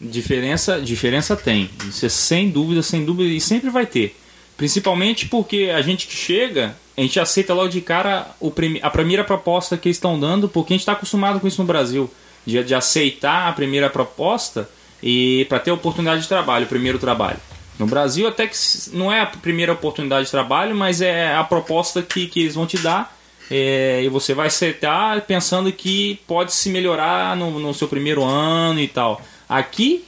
Diferença, 0.00 0.80
diferença 0.80 1.36
tem. 1.36 1.68
Isso 1.86 2.06
é 2.06 2.08
sem 2.08 2.48
dúvida, 2.48 2.82
sem 2.82 3.04
dúvida, 3.04 3.28
e 3.28 3.40
sempre 3.40 3.68
vai 3.68 3.84
ter. 3.84 4.16
Principalmente 4.56 5.28
porque 5.28 5.70
a 5.74 5.82
gente 5.82 6.06
que 6.06 6.16
chega, 6.16 6.74
a 6.96 7.00
gente 7.02 7.20
aceita 7.20 7.52
logo 7.52 7.68
de 7.68 7.82
cara 7.82 8.26
o 8.40 8.50
a 8.80 8.90
primeira 8.90 9.24
proposta 9.24 9.76
que 9.76 9.88
eles 9.88 9.98
estão 9.98 10.18
dando, 10.18 10.48
porque 10.48 10.72
a 10.72 10.74
gente 10.74 10.82
está 10.82 10.92
acostumado 10.92 11.38
com 11.38 11.46
isso 11.46 11.60
no 11.60 11.66
Brasil, 11.66 12.10
de, 12.46 12.64
de 12.64 12.74
aceitar 12.74 13.48
a 13.48 13.52
primeira 13.52 13.90
proposta 13.90 14.66
e 15.02 15.46
para 15.48 15.58
ter 15.58 15.70
oportunidade 15.70 16.22
de 16.22 16.28
trabalho, 16.28 16.64
o 16.66 16.68
primeiro 16.68 16.98
trabalho. 16.98 17.38
No 17.78 17.86
Brasil 17.86 18.28
até 18.28 18.46
que 18.46 18.56
não 18.92 19.10
é 19.10 19.20
a 19.22 19.26
primeira 19.26 19.72
oportunidade 19.72 20.26
de 20.26 20.30
trabalho, 20.30 20.74
mas 20.76 21.00
é 21.00 21.34
a 21.34 21.42
proposta 21.44 22.02
que, 22.02 22.26
que 22.26 22.40
eles 22.40 22.54
vão 22.54 22.66
te 22.66 22.76
dar 22.78 23.16
é, 23.50 24.02
e 24.04 24.08
você 24.08 24.34
vai 24.34 24.48
aceitar 24.48 25.20
pensando 25.22 25.72
que 25.72 26.20
pode 26.26 26.52
se 26.52 26.68
melhorar 26.68 27.34
no, 27.36 27.58
no 27.58 27.72
seu 27.74 27.88
primeiro 27.88 28.22
ano 28.22 28.78
e 28.80 28.86
tal. 28.86 29.20
Aqui 29.48 30.04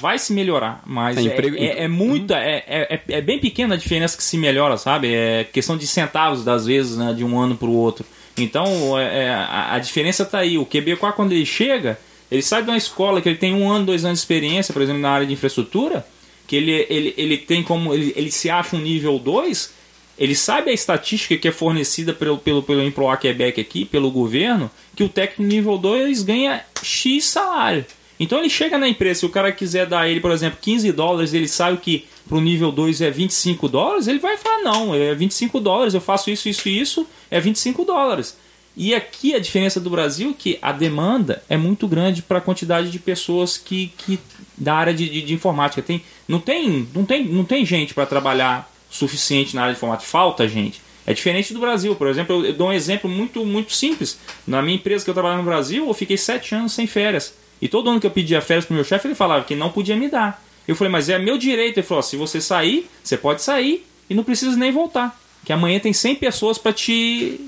vai 0.00 0.18
se 0.18 0.32
melhorar, 0.32 0.82
mas 0.84 1.16
É, 1.16 1.22
emprego- 1.22 1.56
é, 1.56 1.84
é 1.84 1.88
muita, 1.88 2.34
é, 2.34 2.64
é, 2.66 3.00
é 3.08 3.20
bem 3.20 3.38
pequena 3.38 3.74
a 3.74 3.78
diferença 3.78 4.16
que 4.16 4.22
se 4.24 4.36
melhora, 4.36 4.76
sabe? 4.76 5.14
É 5.14 5.44
questão 5.44 5.76
de 5.76 5.86
centavos, 5.86 6.44
das 6.44 6.66
vezes, 6.66 6.96
né, 6.96 7.12
de 7.14 7.24
um 7.24 7.38
ano 7.38 7.56
para 7.56 7.68
o 7.68 7.76
outro. 7.76 8.04
Então, 8.36 8.98
é, 8.98 9.26
é, 9.26 9.30
a, 9.30 9.74
a 9.74 9.78
diferença 9.78 10.24
tá 10.24 10.38
aí. 10.38 10.58
O 10.58 10.66
QB4, 10.66 11.12
quando 11.12 11.30
ele 11.32 11.46
chega, 11.46 11.96
ele 12.30 12.42
sai 12.42 12.62
de 12.62 12.70
uma 12.70 12.76
escola 12.76 13.20
que 13.20 13.28
ele 13.28 13.38
tem 13.38 13.54
um 13.54 13.70
ano, 13.70 13.86
dois 13.86 14.04
anos 14.04 14.18
de 14.18 14.22
experiência, 14.22 14.72
por 14.72 14.82
exemplo, 14.82 15.00
na 15.00 15.10
área 15.10 15.26
de 15.26 15.32
infraestrutura, 15.32 16.06
que 16.46 16.56
ele, 16.56 16.86
ele, 16.88 17.14
ele 17.16 17.38
tem 17.38 17.62
como. 17.62 17.94
Ele, 17.94 18.12
ele 18.16 18.30
se 18.30 18.50
acha 18.50 18.76
um 18.76 18.80
nível 18.80 19.18
2, 19.18 19.72
Ele 20.18 20.34
sabe 20.34 20.70
a 20.70 20.74
estatística 20.74 21.36
que 21.36 21.48
é 21.48 21.52
fornecida 21.52 22.12
pelo, 22.12 22.38
pelo, 22.38 22.62
pelo 22.62 22.82
Emproa 22.82 23.16
Quebec 23.16 23.60
aqui, 23.60 23.84
pelo 23.84 24.10
governo, 24.10 24.70
que 24.94 25.02
o 25.02 25.08
técnico 25.08 25.42
nível 25.42 25.78
2 25.78 26.22
ganha 26.22 26.64
X 26.82 27.24
salário. 27.24 27.84
Então 28.18 28.38
ele 28.38 28.48
chega 28.48 28.78
na 28.78 28.88
empresa, 28.88 29.20
se 29.20 29.26
o 29.26 29.30
cara 29.30 29.50
quiser 29.50 29.86
dar 29.86 30.08
ele, 30.08 30.20
por 30.20 30.30
exemplo, 30.30 30.58
15 30.62 30.92
dólares, 30.92 31.34
ele 31.34 31.48
sabe 31.48 31.78
que 31.78 32.04
pro 32.28 32.40
nível 32.40 32.70
2 32.70 33.00
é 33.00 33.10
25 33.10 33.68
dólares, 33.68 34.06
ele 34.06 34.20
vai 34.20 34.36
falar, 34.36 34.62
não, 34.62 34.94
é 34.94 35.14
25 35.14 35.58
dólares, 35.58 35.94
eu 35.94 36.00
faço 36.00 36.30
isso, 36.30 36.48
isso 36.48 36.68
e 36.68 36.80
isso, 36.80 37.06
é 37.30 37.40
25 37.40 37.84
dólares. 37.84 38.36
E 38.76 38.94
aqui 38.94 39.34
a 39.34 39.38
diferença 39.38 39.80
do 39.80 39.88
Brasil 39.88 40.30
é 40.30 40.34
que 40.36 40.58
a 40.60 40.72
demanda 40.72 41.42
é 41.48 41.56
muito 41.56 41.86
grande 41.86 42.22
para 42.22 42.38
a 42.38 42.40
quantidade 42.40 42.90
de 42.90 42.98
pessoas 42.98 43.56
que, 43.56 43.92
que 43.96 44.18
da 44.58 44.74
área 44.74 44.92
de, 44.92 45.08
de, 45.08 45.22
de 45.22 45.34
informática. 45.34 45.80
Tem, 45.80 46.02
não, 46.26 46.40
tem, 46.40 46.88
não, 46.92 47.04
tem, 47.04 47.24
não 47.24 47.44
tem 47.44 47.64
gente 47.64 47.94
para 47.94 48.04
trabalhar 48.04 48.70
suficiente 48.90 49.54
na 49.54 49.62
área 49.62 49.74
de 49.74 49.78
informática, 49.78 50.10
falta 50.10 50.48
gente. 50.48 50.80
É 51.06 51.12
diferente 51.12 51.52
do 51.52 51.60
Brasil, 51.60 51.94
por 51.94 52.08
exemplo, 52.08 52.36
eu, 52.36 52.46
eu 52.46 52.52
dou 52.54 52.68
um 52.68 52.72
exemplo 52.72 53.08
muito, 53.08 53.44
muito 53.44 53.72
simples. 53.72 54.18
Na 54.46 54.62
minha 54.62 54.76
empresa 54.76 55.04
que 55.04 55.10
eu 55.10 55.14
trabalho 55.14 55.38
no 55.38 55.44
Brasil, 55.44 55.86
eu 55.86 55.94
fiquei 55.94 56.16
sete 56.16 56.54
anos 56.54 56.72
sem 56.72 56.86
férias. 56.86 57.34
E 57.60 57.68
todo 57.68 57.88
ano 57.90 58.00
que 58.00 58.06
eu 58.06 58.10
pedia 58.10 58.40
férias 58.40 58.64
pro 58.64 58.74
meu 58.74 58.84
chefe, 58.84 59.06
ele 59.06 59.14
falava 59.14 59.44
que 59.44 59.54
não 59.54 59.70
podia 59.70 59.96
me 59.96 60.08
dar. 60.08 60.42
Eu 60.66 60.74
falei, 60.74 60.90
mas 60.90 61.08
é 61.08 61.18
meu 61.18 61.36
direito. 61.36 61.78
Ele 61.78 61.86
falou, 61.86 62.02
se 62.02 62.16
você 62.16 62.40
sair, 62.40 62.88
você 63.02 63.16
pode 63.16 63.42
sair 63.42 63.86
e 64.08 64.14
não 64.14 64.24
precisa 64.24 64.56
nem 64.56 64.72
voltar. 64.72 65.18
Que 65.44 65.52
amanhã 65.52 65.78
tem 65.78 65.92
100 65.92 66.16
pessoas 66.16 66.58
para 66.58 66.72
te 66.72 67.38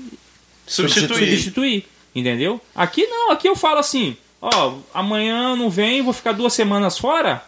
Substituir. 0.67 1.07
substituir. 1.29 1.85
Entendeu? 2.13 2.59
Aqui 2.75 3.05
não, 3.07 3.31
aqui 3.31 3.47
eu 3.47 3.55
falo 3.55 3.79
assim, 3.79 4.17
ó, 4.41 4.73
amanhã 4.93 5.55
não 5.55 5.69
vem, 5.69 6.01
vou 6.01 6.13
ficar 6.13 6.31
duas 6.33 6.53
semanas 6.53 6.97
fora. 6.97 7.43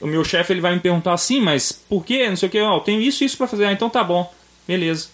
O 0.00 0.06
meu 0.06 0.24
chefe 0.24 0.52
ele 0.52 0.60
vai 0.60 0.74
me 0.74 0.80
perguntar 0.80 1.12
assim, 1.12 1.40
mas 1.40 1.72
por 1.72 2.04
quê? 2.04 2.28
Não 2.28 2.36
sei 2.36 2.48
o 2.48 2.52
que, 2.52 2.60
ó, 2.60 2.76
eu 2.76 2.80
tenho 2.80 3.00
isso 3.00 3.22
e 3.22 3.26
isso 3.26 3.36
pra 3.36 3.46
fazer. 3.46 3.64
Ah, 3.66 3.72
então 3.72 3.88
tá 3.90 4.02
bom. 4.04 4.32
Beleza. 4.66 5.08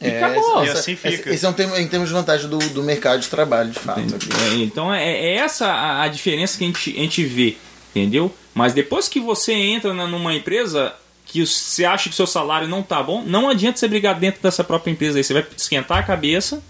E 0.00 0.06
acabou. 0.08 0.64
E 0.64 0.68
assim 0.70 0.94
fica. 0.94 1.30
Esse 1.34 1.44
é 1.44 1.48
um 1.48 1.52
tema, 1.52 1.80
em 1.80 1.88
termos 1.88 2.08
de 2.08 2.14
vantagem 2.14 2.48
do, 2.48 2.58
do 2.58 2.82
mercado 2.84 3.20
de 3.20 3.28
trabalho, 3.28 3.70
de 3.70 3.78
fato. 3.80 4.00
É, 4.00 4.54
então 4.62 4.94
é, 4.94 5.04
é 5.04 5.34
essa 5.36 5.66
a, 5.66 6.02
a 6.04 6.08
diferença 6.08 6.56
que 6.56 6.64
a 6.64 6.66
gente, 6.68 6.90
a 6.96 7.00
gente 7.00 7.24
vê, 7.24 7.56
entendeu? 7.94 8.32
Mas 8.54 8.72
depois 8.72 9.08
que 9.08 9.18
você 9.18 9.52
entra 9.52 9.92
na- 9.92 10.06
numa 10.06 10.32
empresa 10.34 10.94
que 11.28 11.44
você 11.44 11.84
acha 11.84 12.08
que 12.08 12.14
seu 12.14 12.26
salário 12.26 12.66
não 12.66 12.82
tá 12.82 13.02
bom, 13.02 13.22
não 13.22 13.48
adianta 13.48 13.78
você 13.78 13.86
brigar 13.86 14.18
dentro 14.18 14.42
dessa 14.42 14.64
própria 14.64 14.90
empresa 14.90 15.18
aí. 15.18 15.24
Você 15.24 15.34
vai 15.34 15.46
esquentar 15.56 15.98
a 15.98 16.02
cabeça, 16.02 16.62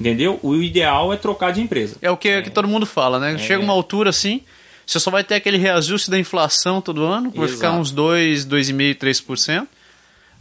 entendeu? 0.00 0.38
O 0.40 0.54
ideal 0.54 1.12
é 1.12 1.16
trocar 1.16 1.52
de 1.52 1.60
empresa. 1.60 1.96
É 2.00 2.10
o 2.10 2.16
que, 2.16 2.42
que 2.42 2.50
todo 2.50 2.68
mundo 2.68 2.86
fala, 2.86 3.18
né? 3.18 3.36
Chega 3.38 3.62
uma 3.62 3.72
altura 3.72 4.10
assim, 4.10 4.42
você 4.86 5.00
só 5.00 5.10
vai 5.10 5.24
ter 5.24 5.34
aquele 5.34 5.58
reajuste 5.58 6.10
da 6.10 6.18
inflação 6.18 6.80
todo 6.80 7.02
ano, 7.02 7.32
vai 7.34 7.48
ficar 7.48 7.72
uns 7.72 7.90
2, 7.90 8.46
2,5%, 8.46 8.98
3%. 8.98 9.66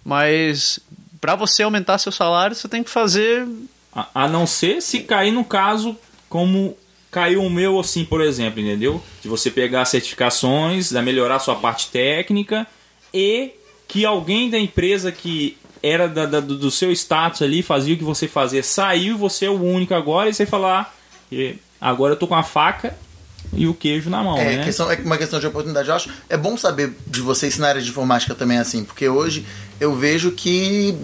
Mas 0.06 0.80
para 1.20 1.36
você 1.36 1.64
aumentar 1.64 1.98
seu 1.98 2.12
salário, 2.12 2.56
você 2.56 2.68
tem 2.68 2.84
que 2.84 2.92
fazer. 2.92 3.48
A, 3.92 4.24
a 4.24 4.28
não 4.28 4.46
ser 4.46 4.82
se 4.82 5.00
cair 5.00 5.32
no 5.32 5.44
caso 5.44 5.98
como 6.30 6.78
caiu 7.10 7.44
o 7.44 7.50
meu, 7.50 7.80
assim, 7.80 8.06
por 8.06 8.22
exemplo, 8.22 8.60
entendeu? 8.60 9.02
De 9.22 9.28
você 9.28 9.50
pegar 9.50 9.86
certificações, 9.86 10.92
da 10.92 11.02
melhorar 11.02 11.40
sua 11.40 11.56
parte 11.56 11.88
técnica 11.88 12.68
e 13.14 13.52
que 13.94 14.04
alguém 14.06 14.50
da 14.50 14.58
empresa 14.58 15.12
que 15.12 15.56
era 15.84 16.08
da- 16.08 16.26
da- 16.26 16.40
do 16.40 16.72
seu 16.72 16.92
status 16.92 17.44
ali, 17.44 17.62
fazia 17.62 17.94
o 17.94 17.98
que 17.98 18.04
você 18.04 18.28
fazia, 18.28 18.64
saiu, 18.64 19.18
você 19.20 19.46
é 19.46 19.50
o 19.52 19.62
único 19.62 19.94
agora, 19.94 20.30
e 20.30 20.34
você 20.34 20.48
falar, 20.48 20.96
"E 21.32 21.58
agora 21.80 22.14
eu 22.14 22.18
tô 22.18 22.26
com 22.26 22.34
a 22.34 22.42
faca 22.42 22.96
e 23.56 23.68
o 23.68 23.74
queijo 23.76 24.10
na 24.10 24.24
mão, 24.24 24.40
É, 24.40 24.58
né? 24.58 24.64
questão, 24.64 24.90
é 24.92 24.96
uma 24.96 25.16
questão 25.18 25.40
de 25.40 25.46
oportunidade. 25.46 25.90
Eu 25.90 25.94
acho 25.96 26.10
é 26.28 26.36
bom 26.36 26.58
saber 26.58 26.92
de 27.06 27.22
vocês 27.22 27.60
na 27.60 27.68
área 27.68 27.82
de 27.82 27.90
informática 27.90 28.34
também 28.34 28.58
é 28.58 28.62
assim, 28.62 28.84
porque 28.84 29.08
hoje 29.08 29.46
eu 29.80 29.94
vejo 29.96 30.32
que 30.32 30.96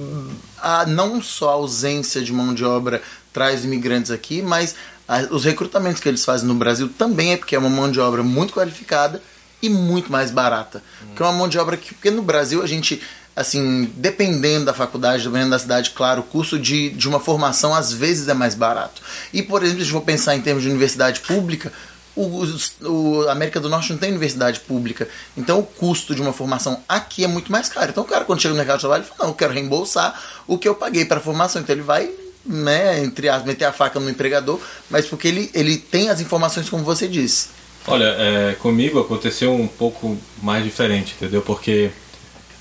a, 0.60 0.86
não 0.88 1.22
só 1.22 1.50
a 1.50 1.54
ausência 1.54 2.22
de 2.22 2.34
mão 2.34 2.56
de 2.56 2.66
obra 2.66 3.04
traz 3.32 3.64
imigrantes 3.64 4.10
aqui, 4.10 4.42
mas 4.42 4.76
a- 5.08 5.28
os 5.30 5.46
recrutamentos 5.46 6.02
que 6.02 6.10
eles 6.10 6.26
fazem 6.26 6.48
no 6.48 6.56
Brasil 6.56 6.90
também 6.98 7.34
é 7.34 7.38
porque 7.38 7.56
é 7.56 7.60
uma 7.60 7.70
mão 7.70 7.92
de 7.92 8.00
obra 8.00 8.24
muito 8.24 8.54
qualificada 8.54 9.22
e 9.62 9.70
muito 9.70 10.12
mais 10.12 10.32
barata. 10.32 10.82
Que 11.16 11.22
é 11.22 11.26
uma 11.26 11.34
mão 11.34 11.48
de 11.48 11.58
obra 11.60 11.76
que, 11.78 11.94
porque 11.94 12.10
no 12.12 12.22
Brasil 12.22 12.62
a 12.64 12.68
gente, 12.68 13.02
assim, 13.36 13.92
dependendo 13.96 14.66
da 14.66 14.74
faculdade, 14.74 15.24
dependendo 15.24 15.52
da 15.52 15.60
cidade, 15.60 15.90
claro, 15.92 16.22
o 16.22 16.24
custo 16.24 16.58
de, 16.58 16.90
de 16.92 17.08
uma 17.08 17.20
formação 17.20 17.74
às 17.76 17.92
vezes 17.92 18.28
é 18.28 18.34
mais 18.34 18.56
barato. 18.56 19.02
E, 19.34 19.42
por 19.42 19.64
exemplo, 19.64 19.84
se 19.84 19.92
for 19.92 20.02
pensar 20.02 20.36
em 20.36 20.42
termos 20.42 20.64
de 20.64 20.70
universidade 20.70 21.20
pública, 21.22 21.72
o, 22.16 22.44
o- 22.82 23.28
a 23.28 23.32
América 23.32 23.60
do 23.60 23.70
Norte 23.70 23.92
não 23.92 23.98
tem 24.00 24.10
universidade 24.10 24.60
pública, 24.62 25.08
então 25.38 25.60
o 25.60 25.64
custo 25.64 26.14
de 26.14 26.22
uma 26.22 26.34
formação 26.34 26.82
aqui 26.88 27.24
é 27.24 27.28
muito 27.28 27.52
mais 27.52 27.70
caro. 27.70 27.90
Então 27.92 28.04
o 28.04 28.08
cara, 28.08 28.26
quando 28.26 28.42
chega 28.42 28.54
no 28.54 28.58
mercado 28.58 28.78
de 28.78 28.82
trabalho, 28.82 29.02
ele 29.04 29.10
fala: 29.10 29.24
Não, 29.24 29.30
eu 29.30 29.36
quero 29.36 29.54
reembolsar 29.54 30.22
o 30.48 30.58
que 30.58 30.68
eu 30.68 30.76
paguei 30.76 31.06
para 31.06 31.18
a 31.18 31.22
formação. 31.22 31.62
Então 31.62 31.74
ele 31.74 31.84
vai, 31.84 32.10
né, 32.46 33.02
entre 33.04 33.30
aspas, 33.30 33.46
meter 33.46 33.66
a 33.66 33.72
faca 33.72 34.00
no 34.00 34.10
empregador, 34.10 34.60
mas 34.90 35.06
porque 35.06 35.28
ele, 35.30 35.50
ele 35.54 35.78
tem 35.78 36.10
as 36.10 36.20
informações, 36.20 36.70
como 36.70 36.84
você 36.84 37.08
disse. 37.08 37.50
Olha, 37.90 38.06
é, 38.06 38.56
comigo 38.60 39.00
aconteceu 39.00 39.54
um 39.54 39.68
pouco 39.68 40.18
mais 40.42 40.64
diferente, 40.64 41.16
entendeu? 41.18 41.42
Porque 41.42 41.90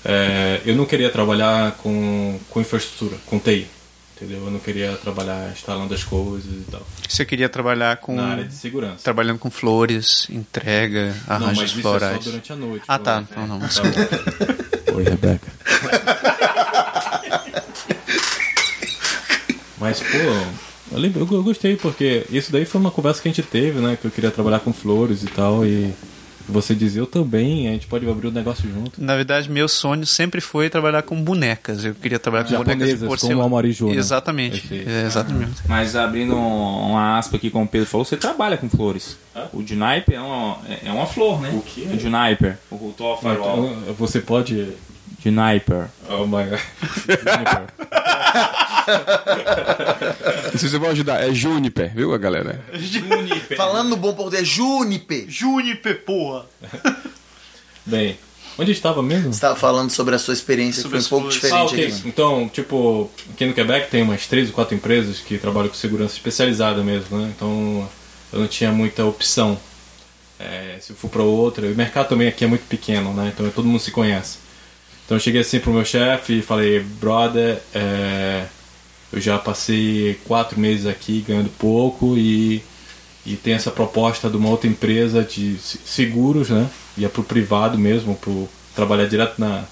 é, 0.03 0.61
eu 0.65 0.75
não 0.75 0.85
queria 0.85 1.09
trabalhar 1.09 1.73
com, 1.73 2.39
com 2.49 2.59
infraestrutura, 2.61 3.15
com 3.25 3.37
TI, 3.39 3.67
entendeu? 4.15 4.43
Eu 4.45 4.51
não 4.51 4.59
queria 4.59 4.93
trabalhar 4.97 5.51
instalando 5.51 5.93
as 5.93 6.03
coisas 6.03 6.51
e 6.51 6.65
tal. 6.71 6.81
Você 7.07 7.25
queria 7.25 7.47
trabalhar 7.49 7.97
com. 7.97 8.15
Na 8.15 8.27
área 8.29 8.43
de 8.45 8.53
segurança. 8.55 9.03
Trabalhando 9.03 9.39
com 9.39 9.49
flores, 9.51 10.27
entrega, 10.29 11.15
Não, 11.27 11.35
arranjos 11.35 11.57
mas 11.57 11.69
isso 11.69 11.79
é 11.79 11.81
florais. 11.81 12.17
só 12.23 12.29
durante 12.29 12.53
a 12.53 12.55
noite. 12.55 12.83
Ah, 12.87 12.99
tá. 12.99 13.23
Não, 13.35 13.47
não. 13.47 13.59
Tá. 13.59 13.67
Oi, 14.95 15.03
Rebeca. 15.03 15.47
Mas, 19.77 19.99
pô, 20.01 20.68
eu, 20.91 20.97
lembro- 20.99 21.27
eu 21.31 21.43
gostei 21.43 21.75
porque 21.75 22.25
isso 22.31 22.51
daí 22.51 22.65
foi 22.65 22.79
uma 22.81 22.91
conversa 22.91 23.21
que 23.21 23.27
a 23.27 23.31
gente 23.31 23.43
teve, 23.45 23.79
né? 23.79 23.97
Que 23.99 24.05
eu 24.07 24.11
queria 24.11 24.31
trabalhar 24.31 24.59
com 24.59 24.71
flores 24.73 25.23
e 25.23 25.27
tal. 25.27 25.65
E 25.65 25.91
você 26.51 26.73
dizia, 26.73 26.99
eu 27.01 27.05
também, 27.05 27.67
a 27.67 27.71
gente 27.73 27.85
pode 27.85 28.09
abrir 28.09 28.25
o 28.27 28.31
negócio 28.31 28.67
junto. 28.67 28.99
Na 29.03 29.15
verdade, 29.15 29.51
meu 29.51 29.67
sonho 29.67 30.03
sempre 30.05 30.41
foi 30.41 30.67
trabalhar 30.67 31.03
com 31.03 31.21
bonecas. 31.21 31.85
Eu 31.85 31.93
queria 31.93 32.17
trabalhar 32.17 32.45
com 32.45 32.49
bonecas 32.57 32.73
de 32.75 32.79
Japonesas, 32.93 33.07
porcelana. 33.07 33.43
como 33.43 33.55
o 33.55 33.71
Júnior. 33.71 33.97
Exatamente. 33.99 34.73
É, 34.73 35.05
exatamente. 35.05 35.51
Mas 35.67 35.95
abrindo 35.95 36.35
um- 36.35 36.89
uma 36.89 37.19
aspa 37.19 37.37
aqui, 37.37 37.51
como 37.51 37.65
o 37.65 37.67
Pedro 37.67 37.87
falou, 37.87 38.03
você 38.03 38.17
trabalha 38.17 38.57
com 38.57 38.67
flores. 38.67 39.15
O 39.53 39.59
Juniper 39.65 40.15
é 40.15 40.19
uma, 40.19 40.57
é- 40.67 40.87
é 40.87 40.91
uma 40.91 41.05
flor, 41.05 41.39
né? 41.39 41.51
O 41.53 41.61
quê? 41.61 41.87
O 41.93 41.99
Juniper. 41.99 42.57
O 42.71 42.77
Firewall. 43.21 43.67
Então, 43.83 43.93
você 43.93 44.19
pode. 44.19 44.69
Juniper. 45.23 45.89
Oh 46.09 46.25
my 46.25 46.45
god. 46.45 46.59
Se 50.57 50.69
você 50.69 50.77
vai 50.79 50.91
ajudar, 50.91 51.21
é 51.21 51.33
Juniper, 51.33 51.93
viu, 51.93 52.17
galera? 52.17 52.63
Juniper. 52.73 53.57
Falando 53.57 53.89
no 53.89 53.97
bom 53.97 54.13
português, 54.13 54.47
Juniper. 54.47 55.25
Juniper, 55.27 56.03
porra! 56.03 56.45
Bem, 57.85 58.17
onde 58.57 58.71
estava 58.71 59.01
mesmo? 59.03 59.33
Você 59.33 59.37
estava 59.37 59.55
falando 59.55 59.89
sobre 59.89 60.15
a 60.15 60.19
sua 60.19 60.33
experiência, 60.33 60.81
Sobre 60.81 60.99
que 60.99 61.05
foi 61.05 61.17
um 61.17 61.21
pouco 61.21 61.35
flores. 61.35 61.53
Ah, 61.53 61.65
diferente 61.65 61.87
ok. 61.87 61.99
aqui. 61.99 62.07
Então, 62.07 62.49
tipo, 62.49 63.11
aqui 63.33 63.45
no 63.45 63.53
Quebec 63.53 63.89
tem 63.89 64.01
umas 64.01 64.25
três 64.27 64.47
ou 64.49 64.55
quatro 64.55 64.75
empresas 64.75 65.19
que 65.19 65.37
trabalham 65.37 65.69
com 65.69 65.75
segurança 65.75 66.13
especializada 66.13 66.83
mesmo, 66.83 67.17
né? 67.17 67.31
Então, 67.35 67.87
eu 68.31 68.39
não 68.39 68.47
tinha 68.47 68.71
muita 68.71 69.05
opção. 69.05 69.59
É, 70.39 70.77
se 70.79 70.91
eu 70.91 70.95
for 70.95 71.09
para 71.09 71.21
outra, 71.21 71.67
o 71.67 71.75
mercado 71.75 72.07
também 72.07 72.27
aqui 72.27 72.45
é 72.45 72.47
muito 72.47 72.65
pequeno, 72.65 73.13
né? 73.13 73.31
Então 73.33 73.49
todo 73.51 73.65
mundo 73.67 73.81
se 73.81 73.91
conhece. 73.91 74.37
Então 75.09 75.17
eu 75.17 75.21
cheguei 75.21 75.41
assim 75.41 75.59
pro 75.59 75.73
meu 75.73 75.83
chefe 75.83 76.37
e 76.37 76.41
falei, 76.43 76.81
brother, 76.81 77.59
é, 77.73 78.45
eu 79.11 79.19
já 79.19 79.39
passei 79.39 80.19
quatro 80.27 80.59
meses 80.59 80.85
aqui 80.85 81.25
ganhando 81.27 81.49
pouco 81.57 82.15
e, 82.15 82.61
e 83.25 83.35
tem 83.35 83.55
essa 83.55 83.71
proposta 83.71 84.29
de 84.29 84.37
uma 84.37 84.49
outra 84.49 84.69
empresa 84.69 85.23
de 85.23 85.57
se- 85.57 85.79
seguros, 85.83 86.51
né? 86.51 86.69
E 86.95 87.05
é 87.05 87.07
pro 87.09 87.23
privado 87.23 87.75
mesmo, 87.75 88.13
pro 88.17 88.47
trabalhar 88.75 89.07
direto 89.07 89.39
na, 89.39 89.63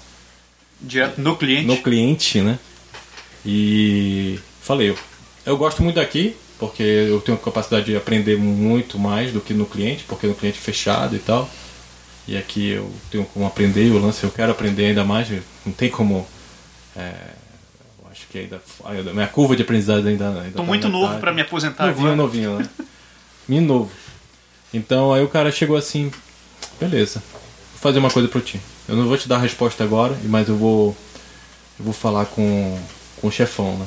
Direto 0.80 1.20
no 1.20 1.36
cliente. 1.36 1.66
no 1.68 1.76
cliente, 1.76 2.40
né? 2.40 2.58
E 3.46 4.40
falei, 4.60 4.90
eu, 4.90 4.98
eu 5.46 5.56
gosto 5.56 5.84
muito 5.84 5.94
daqui, 5.94 6.34
porque 6.58 6.82
eu 6.82 7.20
tenho 7.20 7.38
capacidade 7.38 7.84
de 7.86 7.96
aprender 7.96 8.36
muito 8.36 8.98
mais 8.98 9.32
do 9.32 9.40
que 9.40 9.54
no 9.54 9.66
cliente, 9.66 10.02
porque 10.08 10.26
no 10.26 10.34
cliente 10.34 10.58
é 10.58 10.60
fechado 10.60 11.14
e 11.14 11.20
tal. 11.20 11.48
E 12.28 12.36
aqui 12.36 12.68
eu 12.72 12.92
tenho 13.10 13.24
como 13.24 13.46
aprender, 13.46 13.90
o 13.90 13.98
lance 13.98 14.22
eu 14.22 14.30
quero 14.30 14.52
aprender 14.52 14.86
ainda 14.86 15.02
mais, 15.02 15.28
não 15.64 15.72
tem 15.72 15.88
como. 15.88 16.26
é, 16.94 17.14
eu 18.04 18.10
acho 18.10 18.26
que 18.28 18.38
ainda. 18.38 18.60
A 18.84 19.12
minha 19.14 19.26
curva 19.26 19.56
de 19.56 19.62
aprendizagem 19.62 20.10
ainda. 20.10 20.28
ainda 20.28 20.50
Tô 20.50 20.58
tá 20.58 20.62
muito 20.62 20.88
novo 20.90 21.18
pra 21.18 21.32
me 21.32 21.40
aposentar 21.40 21.86
Novinho, 21.86 22.06
agora. 22.08 22.16
novinho, 22.16 22.58
né? 22.58 22.68
Menino 23.48 23.66
novo. 23.74 23.90
Então 24.74 25.14
aí 25.14 25.22
o 25.24 25.28
cara 25.28 25.50
chegou 25.50 25.74
assim, 25.76 26.12
beleza, 26.78 27.22
vou 27.72 27.80
fazer 27.80 27.98
uma 27.98 28.10
coisa 28.10 28.28
pro 28.28 28.42
ti. 28.42 28.60
Eu 28.86 28.94
não 28.96 29.06
vou 29.06 29.16
te 29.16 29.26
dar 29.26 29.36
a 29.36 29.40
resposta 29.40 29.82
agora, 29.82 30.14
mas 30.24 30.48
eu 30.50 30.56
vou. 30.56 30.94
Eu 31.78 31.84
vou 31.86 31.94
falar 31.94 32.26
com, 32.26 32.78
com 33.20 33.28
o 33.28 33.32
chefão, 33.32 33.76
né? 33.78 33.86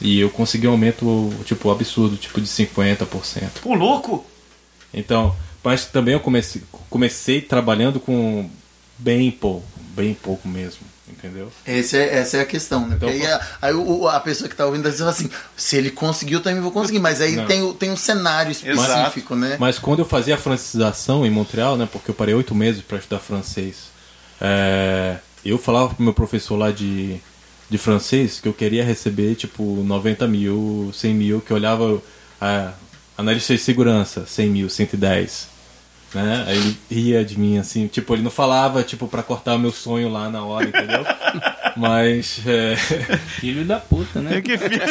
E 0.00 0.20
eu 0.20 0.30
consegui 0.30 0.68
um 0.68 0.72
aumento, 0.72 1.28
tipo, 1.44 1.68
absurdo, 1.72 2.16
tipo 2.16 2.40
de 2.40 2.46
50%. 2.46 3.62
Pô, 3.62 3.74
louco! 3.74 4.24
Então, 4.94 5.34
mas 5.68 5.84
também 5.84 6.14
eu 6.14 6.20
comecei, 6.20 6.62
comecei 6.88 7.40
trabalhando 7.42 8.00
com 8.00 8.48
bem 8.98 9.30
pouco, 9.30 9.66
bem 9.94 10.14
pouco 10.14 10.48
mesmo, 10.48 10.80
entendeu? 11.06 11.52
Esse 11.66 11.96
é- 11.96 12.16
essa 12.20 12.38
é 12.38 12.40
a 12.40 12.46
questão, 12.46 12.86
né? 12.88 12.94
Então, 12.96 13.08
aí, 13.08 13.26
a, 13.26 13.40
aí 13.60 13.74
o- 13.74 14.08
a 14.08 14.18
pessoa 14.18 14.48
que 14.48 14.56
tá 14.56 14.64
ouvindo 14.64 14.84
tá 14.84 14.88
dizendo 14.90 15.10
assim, 15.10 15.28
se 15.56 15.76
ele 15.76 15.90
conseguiu, 15.90 16.38
eu 16.38 16.42
também 16.42 16.60
vou 16.62 16.72
conseguir. 16.72 16.98
Mas 17.00 17.20
aí 17.20 17.36
Não. 17.36 17.44
tem, 17.46 17.72
tem 17.74 17.90
um 17.90 17.96
cenário 17.96 18.50
específico, 18.50 19.34
né? 19.36 19.56
Mas 19.60 19.78
quando 19.78 19.98
eu 19.98 20.06
fazia 20.06 20.36
a 20.36 20.38
francização 20.38 21.26
em 21.26 21.30
Montreal, 21.30 21.76
né, 21.76 21.86
porque 21.92 22.10
eu 22.10 22.14
parei 22.14 22.34
oito 22.34 22.54
meses 22.54 22.80
para 22.82 22.96
estudar 22.98 23.20
francês, 23.20 23.76
é, 24.40 25.18
eu 25.44 25.58
falava 25.58 25.94
pro 25.94 26.02
meu 26.02 26.14
professor 26.14 26.56
lá 26.56 26.70
de, 26.70 27.20
de 27.68 27.76
francês 27.78 28.40
que 28.40 28.48
eu 28.48 28.54
queria 28.54 28.84
receber 28.84 29.34
tipo 29.34 29.62
90 29.84 30.26
mil, 30.26 30.90
100 30.94 31.14
mil, 31.14 31.40
que 31.40 31.50
eu 31.50 31.56
olhava 31.56 32.00
a 32.40 32.72
analista 33.16 33.52
de 33.54 33.60
segurança, 33.60 34.24
100 34.26 34.48
mil, 34.48 34.70
110. 34.70 35.57
Né? 36.14 36.44
Aí 36.46 36.56
ele 36.56 36.78
ria 36.90 37.24
de 37.24 37.38
mim 37.38 37.58
assim, 37.58 37.86
tipo, 37.86 38.14
ele 38.14 38.22
não 38.22 38.30
falava 38.30 38.82
tipo 38.82 39.06
para 39.06 39.22
cortar 39.22 39.56
o 39.56 39.58
meu 39.58 39.70
sonho 39.70 40.08
lá 40.08 40.30
na 40.30 40.42
hora, 40.42 40.66
entendeu? 40.68 41.04
Mas 41.76 42.40
é, 42.46 42.74
Filho 43.38 43.64
da 43.64 43.78
puta, 43.78 44.20
né? 44.20 44.40
Que 44.40 44.56
filho. 44.56 44.80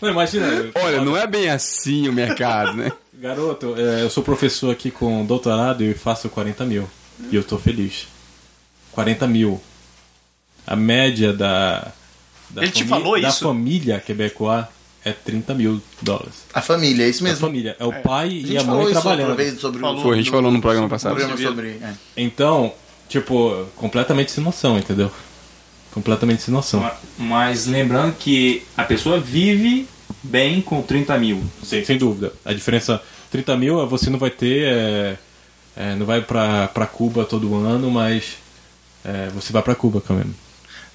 não, 0.00 0.10
imagina, 0.10 0.46
Olha, 0.74 1.00
não 1.00 1.16
é 1.16 1.26
bem 1.26 1.48
assim 1.48 2.06
o 2.08 2.12
mercado, 2.12 2.74
né? 2.74 2.92
Garoto, 3.14 3.74
é, 3.78 4.02
eu 4.02 4.10
sou 4.10 4.22
professor 4.22 4.70
aqui 4.70 4.90
com 4.90 5.24
doutorado 5.24 5.82
e 5.82 5.94
faço 5.94 6.28
40 6.28 6.64
mil. 6.66 6.88
E 7.30 7.36
eu 7.36 7.42
tô 7.42 7.56
feliz. 7.58 8.06
40 8.92 9.26
mil. 9.26 9.60
A 10.66 10.76
média 10.76 11.32
da. 11.32 11.92
da 12.50 12.62
Ele 12.62 12.70
te 12.70 12.84
falou 12.84 13.20
da 13.20 13.28
isso? 13.28 13.44
família 13.44 13.98
quebecois 13.98 14.66
é 15.04 15.12
30 15.12 15.54
mil 15.54 15.80
dólares. 16.00 16.44
A 16.54 16.60
família, 16.62 17.04
é 17.04 17.08
isso 17.08 17.22
A 17.24 17.28
mesmo. 17.28 17.46
família. 17.46 17.76
É 17.78 17.84
o 17.84 17.92
pai 17.92 18.28
A 18.28 18.52
e 18.52 18.56
a 18.58 18.62
mãe 18.64 18.90
trabalhando. 18.92 19.34
vez 19.36 19.60
sobre 19.60 19.80
Falou. 19.80 20.00
o 20.00 20.02
Foi, 20.02 20.14
a 20.14 20.18
gente 20.18 20.30
falou 20.30 20.50
no 20.50 20.60
programa 20.60 20.88
passado. 20.88 21.14
programa 21.14 21.36
sobre. 21.40 21.78
é. 21.82 21.92
Então, 22.16 22.72
tipo, 23.08 23.66
completamente 23.76 24.30
sem 24.32 24.42
noção, 24.42 24.78
entendeu? 24.78 25.10
Completamente 25.92 26.42
sem 26.42 26.52
noção. 26.52 26.80
Ma- 26.80 26.96
Mas 27.18 27.66
lembrando 27.66 28.14
que 28.16 28.62
a 28.76 28.82
pessoa 28.84 29.20
vive 29.20 29.86
bem 30.22 30.60
com 30.60 30.82
30 30.82 31.16
mil. 31.18 31.42
Sim, 31.62 31.84
sem 31.84 31.96
dúvida. 31.98 32.32
A 32.44 32.52
diferença 32.52 33.00
30 33.30 33.56
mil 33.56 33.80
é 33.82 33.86
você 33.86 34.10
não 34.10 34.18
vai 34.18 34.30
ter. 34.30 34.64
é, 34.66 35.16
é, 35.76 35.94
não 35.96 36.06
vai 36.06 36.20
pra, 36.20 36.68
pra 36.68 36.86
Cuba 36.86 37.24
todo 37.24 37.54
ano, 37.54 37.90
mas 37.90 38.34
é, 39.04 39.28
você 39.34 39.52
vai 39.52 39.62
pra 39.62 39.74
Cuba 39.74 40.00
também. 40.00 40.34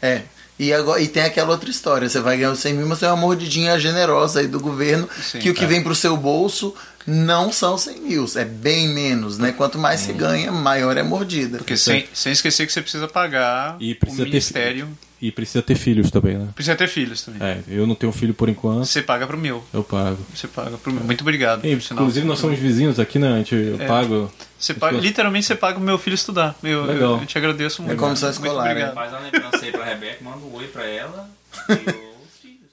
É. 0.01 0.23
E, 0.59 0.73
agora, 0.73 1.01
e 1.01 1.07
tem 1.07 1.23
aquela 1.23 1.51
outra 1.51 1.69
história, 1.69 2.09
você 2.09 2.19
vai 2.19 2.35
ganhar 2.35 2.51
os 2.51 2.59
100 2.59 2.73
mil, 2.73 2.85
mas 2.85 2.99
tem 2.99 3.07
uma 3.07 3.15
mordidinha 3.15 3.79
generosa 3.79 4.41
aí 4.41 4.47
do 4.47 4.59
governo, 4.59 5.07
Sim, 5.23 5.39
que 5.39 5.49
o 5.49 5.53
que 5.53 5.63
é. 5.63 5.67
vem 5.67 5.81
pro 5.81 5.95
seu 5.95 6.17
bolso 6.17 6.75
não 7.07 7.51
são 7.51 7.77
100 7.77 8.01
mil, 8.01 8.25
é 8.35 8.45
bem 8.45 8.87
menos, 8.89 9.37
né? 9.37 9.51
Quanto 9.51 9.77
mais 9.79 10.01
Hum. 10.01 10.05
você 10.05 10.13
ganha, 10.13 10.51
maior 10.51 10.95
é 10.97 11.01
a 11.01 11.03
mordida. 11.03 11.57
Porque 11.59 11.75
sem, 11.77 12.05
sem 12.13 12.31
esquecer 12.31 12.65
que 12.65 12.71
você 12.73 12.81
precisa 12.81 13.07
pagar 13.07 13.77
E 13.79 13.93
o 13.93 13.95
precisa 13.95 14.23
ter- 14.23 14.29
ministério. 14.29 14.89
E 15.21 15.33
precisa 15.33 15.61
ter 15.61 15.75
filhos 15.75 16.09
também, 16.09 16.37
né? 16.37 16.47
Precisa 16.55 16.77
ter 16.77 16.87
filhos 16.87 17.21
também. 17.21 17.45
É, 17.45 17.59
eu 17.67 17.85
não 17.85 17.93
tenho 17.93 18.09
filho 18.13 18.33
por 18.33 18.47
enquanto, 18.47 18.85
Você 18.85 19.01
paga 19.01 19.27
pro 19.27 19.37
meu. 19.37 19.61
eu 19.73 19.83
pago. 19.83 20.17
Você 20.33 20.47
paga 20.47 20.77
pro 20.77 20.93
meu. 20.93 21.03
Muito 21.03 21.21
obrigado. 21.21 21.65
E, 21.65 21.73
inclusive 21.73 22.25
nós 22.25 22.39
somos 22.39 22.57
vizinhos 22.57 23.01
aqui, 23.01 23.19
né? 23.19 23.33
A 23.33 23.37
gente, 23.39 23.53
eu 23.53 23.81
É. 23.81 23.85
pago. 23.85 24.31
Você 24.57 24.73
paga, 24.73 24.97
literalmente 24.97 25.45
você 25.45 25.55
paga 25.55 25.77
o 25.77 25.81
meu 25.81 25.97
filho 25.97 26.13
estudar. 26.13 26.55
Eu, 26.63 26.85
Legal. 26.85 27.19
eu 27.19 27.25
te 27.25 27.37
agradeço 27.37 27.81
muito. 27.83 27.97
comissão 27.99 28.29
Muito 28.29 28.41
escolar, 28.43 28.69
obrigado. 28.71 28.93
Faz 28.93 29.11
uma 29.11 29.19
lembrança 29.19 29.65
aí 29.65 29.71
pra 29.73 29.83
Rebeca, 29.83 30.23
manda 30.23 30.37
um 30.37 30.53
oi 30.55 30.67
pra 30.67 30.85
ela 30.85 31.29
e 31.67 31.73
os 31.73 32.39
filhos. 32.41 32.69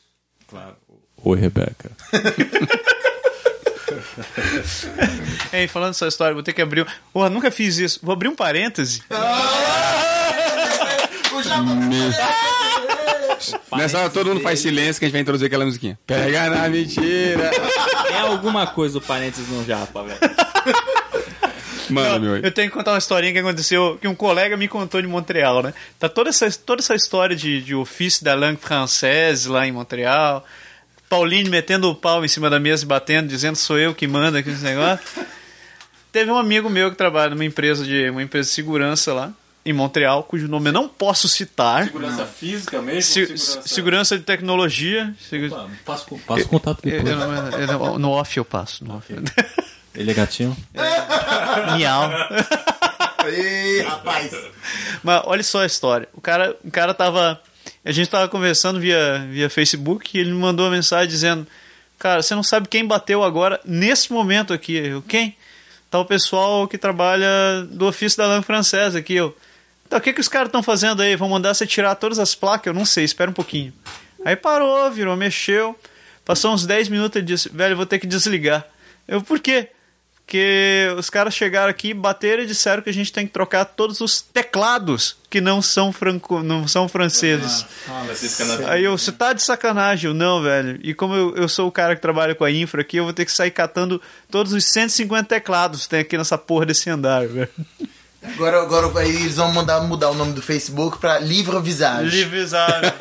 Claro. 0.48 0.76
Oi, 1.24 1.38
Rebeca. 1.40 1.90
Ei, 5.52 5.68
falando 5.68 5.90
dessa 5.92 6.06
história, 6.08 6.34
vou 6.34 6.42
ter 6.42 6.52
que 6.52 6.62
abrir. 6.62 6.82
um- 6.82 6.86
Porra, 7.12 7.30
nunca 7.30 7.50
fiz 7.50 7.78
isso. 7.78 8.00
Vou 8.02 8.12
abrir 8.12 8.28
um 8.28 8.34
parêntese. 8.36 9.02
Nessa 13.76 13.98
hora 13.98 14.10
todo 14.10 14.28
mundo 14.28 14.40
faz 14.40 14.60
silêncio 14.60 14.98
que 14.98 15.04
a 15.04 15.08
gente 15.08 15.12
vai 15.12 15.20
introduzir 15.20 15.46
aquela 15.46 15.64
musiquinha. 15.64 15.98
Pega 16.06 16.48
na 16.50 16.68
mentira. 16.68 17.50
É 18.12 18.18
alguma 18.20 18.66
coisa 18.66 18.98
o 18.98 19.00
parênteses 19.00 19.48
no 19.48 19.64
japa, 19.64 20.02
velho. 20.02 20.18
Manda, 21.88 22.18
meu. 22.18 22.36
Eu 22.38 22.50
tenho 22.50 22.68
que 22.68 22.74
contar 22.76 22.92
uma 22.92 22.98
historinha 22.98 23.32
que 23.32 23.38
aconteceu, 23.38 23.96
que 24.00 24.08
um 24.08 24.14
colega 24.14 24.56
me 24.56 24.66
contou 24.66 25.00
de 25.00 25.06
Montreal, 25.06 25.62
né? 25.62 25.72
Tá 26.00 26.08
toda 26.08 26.30
essa, 26.30 26.50
toda 26.50 26.80
essa 26.82 26.94
história 26.96 27.36
de, 27.36 27.60
de 27.62 27.74
ofício 27.76 28.24
da 28.24 28.34
langue 28.34 28.60
française 28.60 29.48
lá 29.48 29.66
em 29.66 29.72
Montreal. 29.72 30.44
Pauline 31.08 31.48
metendo 31.48 31.88
o 31.90 31.94
pau 31.94 32.24
em 32.24 32.28
cima 32.28 32.50
da 32.50 32.58
mesa 32.58 32.84
e 32.84 32.86
batendo, 32.86 33.28
dizendo 33.28 33.56
sou 33.56 33.78
eu 33.78 33.94
que 33.94 34.06
manda 34.06 34.38
aqui 34.38 34.50
nesse 34.50 34.64
negócio. 34.64 35.00
Teve 36.10 36.30
um 36.30 36.38
amigo 36.38 36.68
meu 36.70 36.90
que 36.90 36.96
trabalha 36.96 37.30
numa 37.30 37.44
empresa 37.44 37.84
de 37.84 38.10
uma 38.10 38.22
empresa 38.22 38.48
de 38.48 38.54
segurança 38.54 39.12
lá 39.12 39.32
em 39.64 39.72
Montreal, 39.72 40.22
cujo 40.22 40.46
nome 40.48 40.68
eu 40.68 40.72
não 40.72 40.88
posso 40.88 41.28
citar. 41.28 41.84
Segurança 41.86 42.24
física 42.24 42.80
mesmo? 42.80 43.02
Se- 43.02 43.36
segurança 43.66 44.16
de 44.16 44.22
tecnologia. 44.24 45.12
Segu- 45.28 45.52
Opa, 45.54 45.68
Passa 45.84 46.06
o 46.14 46.18
passa 46.20 46.44
o 46.44 46.48
contato 46.48 46.78
Eu- 46.84 46.90
depois. 47.02 47.10
eu 47.12 47.18
não- 47.18 47.50
eu 47.60 47.66
não- 47.66 47.98
no 47.98 48.10
off 48.10 48.36
eu 48.36 48.44
passo. 48.44 48.84
No 48.84 48.96
off. 48.96 49.12
Ele 49.94 50.10
é 50.10 50.14
gatinho? 50.14 50.56
Miau. 51.76 52.10
Ei, 53.26 53.82
rapaz. 53.82 54.32
Mas 55.02 55.22
olha 55.24 55.42
só 55.42 55.62
a 55.62 55.66
história. 55.66 56.08
O 56.14 56.20
cara, 56.20 56.54
o 56.64 56.70
cara 56.70 56.94
tava. 56.94 57.40
A 57.86 57.92
gente 57.92 58.10
tava 58.10 58.28
conversando 58.28 58.80
via, 58.80 59.24
via 59.30 59.48
Facebook 59.48 60.10
e 60.12 60.20
ele 60.20 60.32
me 60.32 60.38
mandou 60.38 60.66
uma 60.66 60.72
mensagem 60.72 61.06
dizendo: 61.06 61.46
Cara, 61.96 62.20
você 62.20 62.34
não 62.34 62.42
sabe 62.42 62.66
quem 62.66 62.84
bateu 62.84 63.22
agora, 63.22 63.60
nesse 63.64 64.12
momento 64.12 64.52
aqui. 64.52 64.74
Eu, 64.74 65.00
quem? 65.02 65.36
Tá 65.88 66.00
o 66.00 66.04
pessoal 66.04 66.66
que 66.66 66.76
trabalha 66.76 67.28
do 67.70 67.86
ofício 67.86 68.18
da 68.18 68.26
língua 68.26 68.42
francesa 68.42 68.98
aqui. 68.98 69.14
Eu, 69.14 69.36
tá, 69.88 69.98
o 69.98 70.00
que, 70.00 70.12
que 70.12 70.20
os 70.20 70.26
caras 70.26 70.48
estão 70.48 70.64
fazendo 70.64 71.00
aí? 71.00 71.14
Vão 71.14 71.28
mandar 71.28 71.54
você 71.54 71.64
tirar 71.64 71.94
todas 71.94 72.18
as 72.18 72.34
placas? 72.34 72.66
Eu 72.66 72.74
não 72.74 72.84
sei, 72.84 73.04
espera 73.04 73.30
um 73.30 73.34
pouquinho. 73.34 73.72
Aí 74.24 74.34
parou, 74.34 74.90
virou, 74.90 75.16
mexeu. 75.16 75.78
Passou 76.24 76.52
uns 76.52 76.66
10 76.66 76.88
minutos 76.88 77.22
e 77.22 77.24
disse: 77.24 77.48
Velho, 77.50 77.76
vou 77.76 77.86
ter 77.86 78.00
que 78.00 78.06
desligar. 78.08 78.66
Eu, 79.06 79.22
por 79.22 79.38
quê? 79.38 79.68
Porque 80.26 80.92
os 80.98 81.08
caras 81.08 81.32
chegaram 81.32 81.70
aqui, 81.70 81.94
bateram 81.94 82.42
e 82.42 82.46
disseram 82.46 82.82
que 82.82 82.90
a 82.90 82.92
gente 82.92 83.12
tem 83.12 83.28
que 83.28 83.32
trocar 83.32 83.64
todos 83.64 84.00
os 84.00 84.20
teclados 84.20 85.16
que 85.30 85.40
não 85.40 85.62
são, 85.62 85.92
franco, 85.92 86.42
não 86.42 86.66
são 86.66 86.88
franceses. 86.88 87.64
Aí 88.66 88.82
eu, 88.82 88.98
você 88.98 89.12
tá 89.12 89.32
de 89.32 89.40
sacanagem? 89.40 90.10
Eu, 90.10 90.14
não, 90.14 90.42
velho. 90.42 90.80
E 90.82 90.92
como 90.94 91.14
eu, 91.14 91.36
eu 91.36 91.48
sou 91.48 91.68
o 91.68 91.70
cara 91.70 91.94
que 91.94 92.02
trabalha 92.02 92.34
com 92.34 92.42
a 92.42 92.50
infra 92.50 92.80
aqui, 92.80 92.96
eu 92.96 93.04
vou 93.04 93.12
ter 93.12 93.24
que 93.24 93.30
sair 93.30 93.52
catando 93.52 94.02
todos 94.28 94.52
os 94.52 94.64
150 94.64 95.28
teclados 95.28 95.84
que 95.84 95.90
tem 95.90 96.00
aqui 96.00 96.18
nessa 96.18 96.36
porra 96.36 96.66
desse 96.66 96.90
andar, 96.90 97.24
velho. 97.28 97.48
Agora, 98.20 98.62
agora 98.62 98.98
aí 98.98 99.14
eles 99.14 99.36
vão 99.36 99.52
mandar 99.52 99.80
mudar 99.82 100.10
o 100.10 100.14
nome 100.14 100.32
do 100.32 100.42
Facebook 100.42 100.98
pra 100.98 101.20
Livre 101.20 101.60
Visage. 101.60 102.10
Livrizado. 102.10 102.92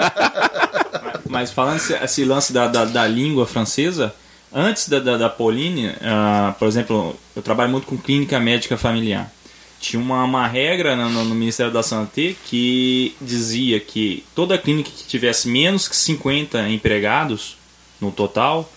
Mas 1.28 1.49
falando 1.49 1.78
esse, 1.78 1.93
esse 1.93 2.23
lance 2.23 2.53
da, 2.53 2.67
da, 2.67 2.86
da 2.86 3.07
língua 3.07 3.47
francesa, 3.47 4.13
antes 4.56 4.88
da, 4.88 4.99
da, 4.99 5.18
da 5.18 5.30
Pauline, 5.30 5.91
ah, 6.01 6.56
por 6.58 6.68
exemplo, 6.68 7.16
eu 7.36 7.41
trabalho 7.41 7.70
muito 7.70 7.86
com 7.86 7.97
clínica 7.97 8.39
médica 8.39 8.78
familiar. 8.78 9.30
Tinha 9.80 10.01
uma, 10.01 10.24
uma 10.24 10.47
regra 10.47 10.95
no, 10.95 11.26
no 11.26 11.36
Ministério 11.36 11.72
da 11.72 11.84
Santé 11.84 12.34
que 12.45 13.14
dizia 13.20 13.80
que 13.80 14.24
toda 14.34 14.58
clínica 14.58 14.89
que 14.89 15.03
tivesse 15.03 15.49
menos 15.49 15.88
que 15.89 15.95
50 15.95 16.70
empregados 16.70 17.58
no 17.99 18.12
total 18.12 18.72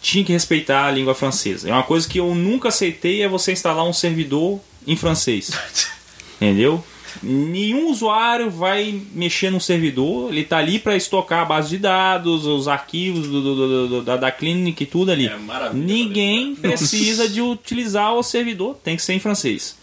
tinha 0.00 0.24
que 0.24 0.32
respeitar 0.32 0.86
a 0.86 0.90
língua 0.90 1.14
francesa. 1.14 1.68
É 1.68 1.72
uma 1.72 1.82
coisa 1.82 2.08
que 2.08 2.20
eu 2.20 2.34
nunca 2.34 2.68
aceitei 2.68 3.22
é 3.22 3.28
você 3.28 3.52
instalar 3.52 3.84
um 3.84 3.92
servidor 3.92 4.60
em 4.86 4.96
francês. 4.96 5.50
Entendeu? 6.40 6.84
Nenhum 7.22 7.90
usuário 7.90 8.50
vai 8.50 9.00
mexer 9.14 9.50
no 9.50 9.60
servidor, 9.60 10.30
ele 10.30 10.44
tá 10.44 10.58
ali 10.58 10.78
para 10.78 10.96
estocar 10.96 11.40
a 11.42 11.44
base 11.44 11.70
de 11.70 11.78
dados, 11.78 12.44
os 12.46 12.68
arquivos 12.68 13.26
do, 13.28 13.40
do- 13.42 13.54
do- 13.54 13.88
do- 13.88 14.02
da, 14.02 14.16
da 14.16 14.30
clínica 14.30 14.82
e 14.82 14.86
tudo 14.86 15.10
ali. 15.12 15.26
É 15.26 15.36
Ninguém 15.72 16.54
precisa 16.56 17.28
de 17.28 17.40
utilizar 17.40 18.12
o 18.14 18.22
servidor, 18.22 18.76
tem 18.82 18.96
que 18.96 19.02
ser 19.02 19.14
em 19.14 19.20
francês. 19.20 19.76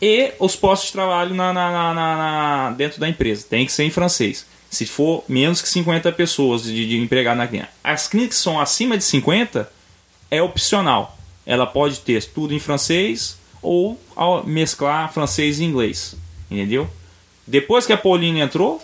E 0.00 0.32
os 0.40 0.56
postos 0.56 0.88
de 0.88 0.92
trabalho 0.94 1.34
na, 1.34 1.52
na- 1.52 1.70
na- 1.70 1.94
na- 1.94 2.16
na- 2.16 2.70
dentro 2.72 2.98
da 3.00 3.08
empresa, 3.08 3.46
tem 3.48 3.64
que 3.64 3.72
ser 3.72 3.84
em 3.84 3.90
francês. 3.90 4.44
Se 4.70 4.86
for 4.86 5.22
menos 5.28 5.60
que 5.62 5.68
50 5.68 6.10
pessoas 6.12 6.62
de, 6.64 6.88
de 6.88 6.96
empregado 6.96 7.36
na 7.36 7.46
clínica. 7.46 7.68
As 7.84 8.08
clínicas 8.08 8.38
que 8.38 8.42
são 8.42 8.58
acima 8.60 8.96
de 8.98 9.04
50, 9.04 9.70
é 10.30 10.42
opcional. 10.42 11.16
Ela 11.44 11.66
pode 11.66 12.00
ter 12.00 12.24
tudo 12.24 12.54
em 12.54 12.58
francês 12.58 13.36
ou 13.60 14.00
ao 14.16 14.44
mesclar 14.46 15.12
francês 15.12 15.60
e 15.60 15.64
inglês. 15.64 16.16
Entendeu? 16.52 16.88
Depois 17.46 17.86
que 17.86 17.92
a 17.92 17.96
Pauline 17.96 18.40
entrou, 18.40 18.80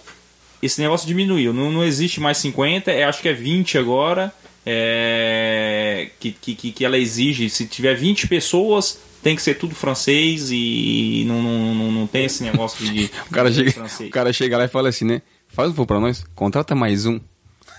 esse 0.62 0.80
negócio 0.80 1.06
diminuiu. 1.06 1.52
Não, 1.52 1.70
não 1.70 1.84
existe 1.84 2.20
mais 2.20 2.38
50, 2.38 2.90
é, 2.90 3.04
acho 3.04 3.20
que 3.22 3.28
é 3.28 3.32
20 3.32 3.78
agora. 3.78 4.32
é, 4.66 6.10
que, 6.20 6.32
que, 6.32 6.54
que- 6.72 6.84
ela 6.84 6.98
exige. 6.98 7.48
Se 7.50 7.66
tiver 7.66 7.94
20 7.94 8.26
pessoas, 8.28 8.98
tem 9.22 9.34
que 9.36 9.42
ser 9.42 9.54
tudo 9.54 9.74
francês 9.74 10.50
e 10.50 11.24
não, 11.26 11.42
não, 11.42 11.74
não, 11.74 11.92
não 11.92 12.06
tem 12.06 12.24
esse 12.24 12.42
negócio 12.42 12.84
de. 12.84 13.10
O 13.28 13.30
cara, 13.30 13.50
chega, 13.52 13.70
francês. 13.72 14.08
o 14.08 14.12
cara 14.12 14.32
chega 14.32 14.58
lá 14.58 14.64
e 14.64 14.68
fala 14.68 14.88
assim, 14.88 15.04
né? 15.04 15.22
Faz 15.48 15.70
um 15.70 15.72
favor 15.72 15.86
pra 15.86 16.00
nós, 16.00 16.24
contrata 16.34 16.74
mais 16.74 17.06
um. 17.06 17.18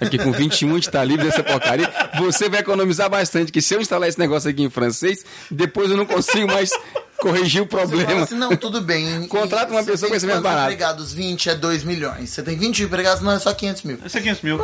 Aqui 0.02 0.18
com 0.18 0.32
21 0.32 0.72
a 0.72 0.76
gente 0.76 0.90
tá 0.90 1.04
livre 1.04 1.26
dessa 1.26 1.44
porcaria. 1.44 1.92
Você 2.20 2.48
vai 2.50 2.60
economizar 2.62 3.10
bastante, 3.10 3.52
que 3.52 3.62
se 3.62 3.74
eu 3.74 3.82
instalar 3.82 4.08
esse 4.10 4.20
negócio 4.20 4.50
aqui 4.50 4.64
em 4.64 4.70
francês, 4.70 5.26
depois 5.52 5.92
eu 5.92 5.98
não 5.98 6.06
consigo 6.06 6.48
mais 6.48 6.72
corrigir 7.20 7.62
o 7.62 7.66
Você 7.66 7.70
fala 7.76 7.88
problema. 7.88 8.24
assim, 8.24 8.36
não, 8.36 8.56
tudo 8.56 8.80
bem. 8.80 9.28
Contrata 9.28 9.72
uma 9.74 9.84
pessoa 9.84 10.10
com 10.10 10.16
esse 10.16 10.26
mesmo 10.26 10.42
barato. 10.42 10.64
empregados? 10.72 11.12
20 11.14 11.50
é 11.50 11.56
2 11.56 11.84
milhões. 11.84 12.30
Você 12.30 12.42
tem 12.42 12.58
20 12.58 12.84
empregados, 12.84 13.22
não 13.22 13.32
é 13.34 13.40
só 13.40 13.54
500 13.54 13.84
mil. 13.84 13.98
Esse 14.06 14.18
é 14.18 14.22
500 14.22 14.42
mil. 14.42 14.58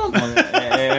É, 0.54 0.88
é, 0.88 0.90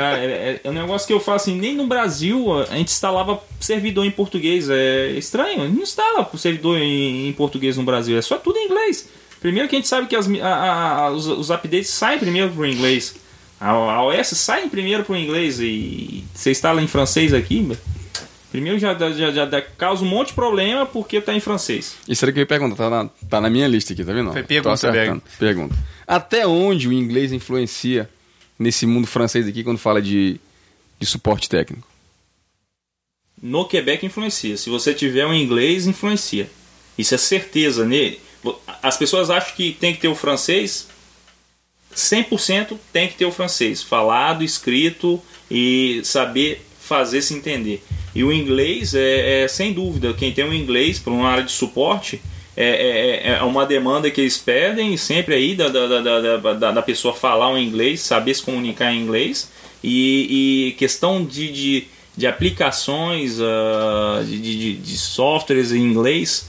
é- 0.53 0.61
é 0.65 0.71
um 0.71 0.75
negócio 0.75 1.07
que 1.07 1.13
eu 1.15 1.21
falo 1.21 1.37
assim, 1.37 1.59
nem 1.59 1.75
no 1.75 1.87
Brasil 1.87 2.53
a 2.61 2.77
gente 2.77 2.89
instalava 2.89 3.41
servidor 3.59 4.05
em 4.05 4.11
português. 4.11 4.69
É 4.69 5.13
estranho, 5.13 5.67
não 5.69 5.83
instala 5.83 6.29
servidor 6.37 6.77
em, 6.79 7.29
em 7.29 7.33
português 7.33 7.77
no 7.79 7.83
Brasil, 7.85 8.19
é 8.19 8.23
só 8.23 8.37
tudo 8.37 8.59
em 8.59 8.67
inglês. 8.67 9.09
Primeiro 9.41 9.69
que 9.69 9.77
a 9.77 9.79
gente 9.79 9.89
sabe 9.89 10.07
que 10.07 10.17
as 10.17 10.29
a- 10.43 10.47
a- 11.07 11.11
os, 11.11 11.27
os 11.27 11.51
updates 11.51 11.89
saem 11.89 12.19
primeiro 12.19 12.51
pro 12.53 12.67
inglês. 12.67 13.15
A, 13.61 13.71
a 13.71 14.05
OS 14.05 14.29
sai 14.29 14.69
primeiro 14.69 15.05
pro 15.05 15.17
inglês 15.17 15.59
e 15.61 16.25
você 16.35 16.51
instala 16.51 16.83
em 16.83 16.87
francês 16.87 17.33
aqui. 17.33 17.67
Primeiro 18.51 18.79
já, 18.79 18.95
já, 18.95 19.31
já 19.33 19.45
dá- 19.45 19.61
causa 19.63 20.05
um 20.05 20.09
monte 20.09 20.29
de 20.29 20.35
problema 20.35 20.87
porque 20.87 21.21
tá 21.21 21.35
em 21.35 21.41
francês. 21.41 21.97
Isso 22.09 22.25
era 22.25 22.31
o 22.31 22.33
que 22.33 22.41
eu 22.41 22.43
ia 22.43 22.47
perguntar, 22.47 22.77
tá 22.77 22.91
na, 22.91 23.11
tá 23.29 23.41
na 23.41 23.51
minha 23.51 23.67
lista 23.67 23.93
aqui, 23.93 24.05
tá 24.05 24.13
vendo? 24.13 24.33
Foi 24.33 24.43
pergunta. 24.93 25.31
Pergunta. 25.39 25.75
Até 26.07 26.47
onde 26.47 26.89
o 26.89 26.93
inglês 26.93 27.33
influencia 27.33 28.09
nesse 28.59 28.87
mundo 28.87 29.07
francês 29.07 29.47
aqui 29.47 29.63
quando 29.65 29.79
fala 29.79 30.01
de, 30.01 30.41
de 30.99 31.07
suporte 31.07 31.49
técnico? 31.49 31.87
no 33.43 33.67
Quebec 33.67 34.05
influencia. 34.07 34.57
Se 34.57 34.71
você 34.71 34.95
tiver 34.95 35.27
um 35.27 35.35
inglês, 35.35 35.87
influencia. 35.87 36.51
Isso 36.97 37.15
é 37.15 37.19
certeza 37.19 37.85
nele. 37.85 38.19
As 38.83 38.97
pessoas 38.97 39.29
acham 39.29 39.55
que 39.55 39.73
tem 39.73 39.95
que 39.95 40.01
ter 40.01 40.09
o 40.09 40.15
francês. 40.15 40.89
100% 41.97 42.77
tem 42.93 43.09
que 43.09 43.15
ter 43.15 43.25
o 43.25 43.33
francês. 43.33 43.83
Falado, 43.83 44.45
escrito 44.45 45.21
e 45.51 46.01
saber 46.05 46.63
fazer 46.79 47.23
se 47.23 47.35
entender. 47.35 47.83
E 48.15 48.23
o 48.23 48.33
inglês 48.33 48.95
é, 48.95 49.43
é, 49.43 49.49
sem 49.49 49.73
dúvida, 49.73 50.15
quem 50.15 50.33
tem 50.33 50.45
um 50.45 50.55
inglês 50.55 50.99
para 50.99 51.13
uma 51.13 51.29
área 51.29 51.43
de 51.43 51.51
suporte 51.51 52.21
é, 52.57 53.27
é, 53.27 53.33
é 53.33 53.43
uma 53.43 53.67
demanda 53.67 54.11
que 54.11 54.21
eles 54.21 54.39
pedem 54.39 54.97
sempre 54.97 55.35
aí 55.35 55.55
da, 55.55 55.69
da, 55.69 56.01
da, 56.01 56.37
da, 56.55 56.73
da, 56.73 56.83
pessoa 56.83 57.13
falar 57.13 57.53
o 57.53 57.59
inglês, 57.59 58.01
saber 58.01 58.33
se 58.35 58.43
comunicar 58.43 58.95
em 58.95 59.03
inglês. 59.03 59.51
E, 59.85 60.69
e 60.69 60.73
questão 60.73 61.25
de, 61.25 61.53
de, 61.53 61.85
de 62.17 62.27
aplicações, 62.27 63.39
ah, 63.41 64.23
de, 64.25 64.39
de, 64.39 64.73
de 64.75 64.97
softwares 64.97 65.71
em 65.71 65.83
inglês, 65.83 66.49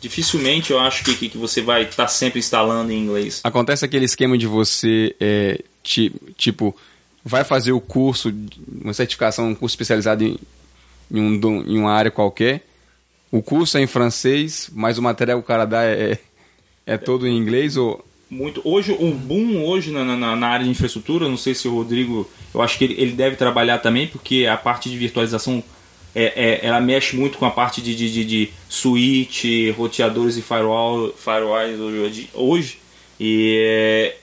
dificilmente 0.00 0.72
eu 0.72 0.80
acho 0.80 1.04
que, 1.04 1.28
que, 1.28 1.36
você 1.36 1.60
vai 1.60 1.82
estar 1.82 2.08
sempre 2.08 2.38
instalando 2.38 2.90
em 2.92 2.98
inglês. 2.98 3.40
Acontece 3.44 3.84
aquele 3.84 4.04
esquema 4.04 4.36
de 4.38 4.46
você, 4.46 5.14
é, 5.20 5.62
ti- 5.82 6.12
tipo, 6.36 6.74
vai 7.24 7.44
fazer 7.44 7.72
o 7.72 7.80
curso, 7.80 8.32
uma 8.82 8.94
certificação, 8.94 9.50
um 9.50 9.54
curso 9.54 9.74
especializado 9.74 10.24
em, 10.24 10.38
em, 11.10 11.20
um, 11.20 11.62
em 11.66 11.78
uma 11.78 11.92
área 11.92 12.10
qualquer. 12.10 12.66
O 13.30 13.42
curso 13.42 13.78
é 13.78 13.82
em 13.82 13.86
francês, 13.86 14.70
mas 14.72 14.98
o 14.98 15.02
material 15.02 15.38
que 15.38 15.44
o 15.44 15.46
cara 15.46 15.64
dá 15.64 15.84
é, 15.84 16.18
é 16.86 16.96
todo 16.96 17.28
em 17.28 17.36
inglês 17.36 17.76
ou 17.76 18.04
muito. 18.30 18.62
Hoje, 18.64 18.92
o 18.92 19.12
boom 19.12 19.64
hoje 19.64 19.90
na, 19.90 20.04
na, 20.04 20.36
na 20.36 20.46
área 20.46 20.64
de 20.64 20.70
infraestrutura, 20.70 21.28
não 21.28 21.36
sei 21.36 21.52
se 21.52 21.66
o 21.66 21.74
Rodrigo, 21.74 22.30
eu 22.54 22.62
acho 22.62 22.78
que 22.78 22.84
ele, 22.84 22.94
ele 22.96 23.12
deve 23.12 23.34
trabalhar 23.34 23.78
também, 23.78 24.06
porque 24.06 24.46
a 24.46 24.56
parte 24.56 24.88
de 24.88 24.96
virtualização 24.96 25.62
é, 26.14 26.24
é- 26.62 26.66
ela 26.66 26.80
mexe 26.80 27.16
muito 27.16 27.38
com 27.38 27.46
a 27.46 27.50
parte 27.50 27.80
de, 27.80 27.94
de, 27.94 28.12
de, 28.12 28.24
de 28.24 28.52
switch, 28.68 29.44
roteadores 29.76 30.36
e 30.36 30.42
firewall, 30.42 31.12
firewalls 31.16 31.78
hoje. 31.78 32.30
hoje. 32.34 32.78
E 33.18 33.58
é, 33.64 34.16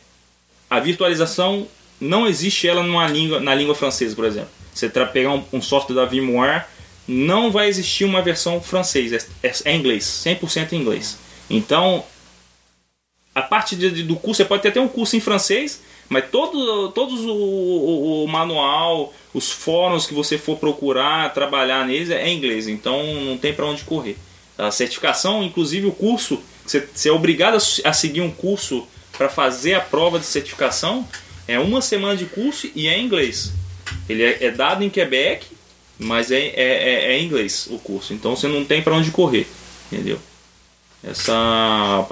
a 0.70 0.80
virtualização 0.80 1.68
não 2.00 2.28
existe 2.28 2.68
ela 2.68 2.84
numa 2.84 3.08
língua, 3.08 3.40
na 3.40 3.54
língua 3.56 3.76
francesa, 3.76 4.16
por 4.16 4.26
exemplo. 4.26 4.50
Você 4.74 4.90
pegar 4.90 5.32
um, 5.32 5.44
um 5.54 5.62
software 5.62 5.96
da 5.96 6.06
VMware, 6.06 6.66
não 7.08 7.52
vai 7.52 7.68
existir 7.68 8.06
uma 8.06 8.22
versão 8.22 8.62
francês, 8.62 9.12
é, 9.14 9.48
é, 9.48 9.54
é 9.66 9.76
inglês, 9.76 10.04
100% 10.04 10.74
em 10.74 10.82
inglês. 10.82 11.18
Então, 11.50 12.04
a 13.34 13.42
parte 13.42 13.76
de- 13.76 14.04
do 14.04 14.16
curso, 14.16 14.38
você 14.38 14.46
pode 14.46 14.62
ter 14.62 14.70
até 14.70 14.82
um 14.82 14.88
curso 14.88 15.16
em 15.16 15.20
francês, 15.20 15.82
mas 16.10 16.30
todo, 16.30 16.90
todos 16.90 17.22
o, 17.22 17.32
o- 17.34 18.24
o 18.24 18.28
manual, 18.28 19.14
os 19.38 19.52
fóruns 19.52 20.08
que 20.08 20.14
você 20.14 20.38
for 20.38 20.58
procurar, 20.58 21.34
trabalhar 21.34 21.86
neles 21.86 22.10
é 22.10 22.28
em 22.28 22.38
inglês, 22.38 22.68
então 22.68 23.04
não 23.22 23.38
tem 23.38 23.54
para 23.54 23.66
onde 23.66 23.84
correr. 23.84 24.18
A 24.58 24.72
certificação, 24.72 25.44
inclusive 25.44 25.86
o 25.86 25.92
curso, 25.92 26.42
você, 26.66 26.88
você 26.94 27.10
é 27.10 27.12
obrigado 27.12 27.56
a, 27.56 27.90
a 27.90 27.94
seguir 27.94 28.22
um 28.22 28.32
curso 28.32 28.88
para 29.16 29.30
fazer 29.30 29.76
a 29.76 29.80
prova 29.80 30.20
de 30.20 30.26
certificação, 30.26 31.08
é 31.48 31.60
uma 31.60 31.82
semana 31.82 32.18
de 32.18 32.26
curso 32.26 32.68
e 32.76 32.88
é 32.88 32.98
em 32.98 33.06
inglês. 33.06 33.54
Ele 34.10 34.24
é, 34.24 34.46
é 34.46 34.52
dado 34.52 34.84
em 34.84 34.90
Quebec, 34.90 35.46
mas 36.00 36.32
é, 36.32 36.40
é, 36.40 36.54
é- 36.56 37.14
é 37.14 37.22
inglês 37.22 37.68
o 37.70 37.78
curso, 37.78 38.14
então 38.14 38.36
você 38.36 38.48
não 38.48 38.66
tem 38.66 38.82
para 38.82 38.96
onde 38.96 39.12
correr, 39.12 39.48
entendeu? 39.92 40.20
essa 41.04 42.06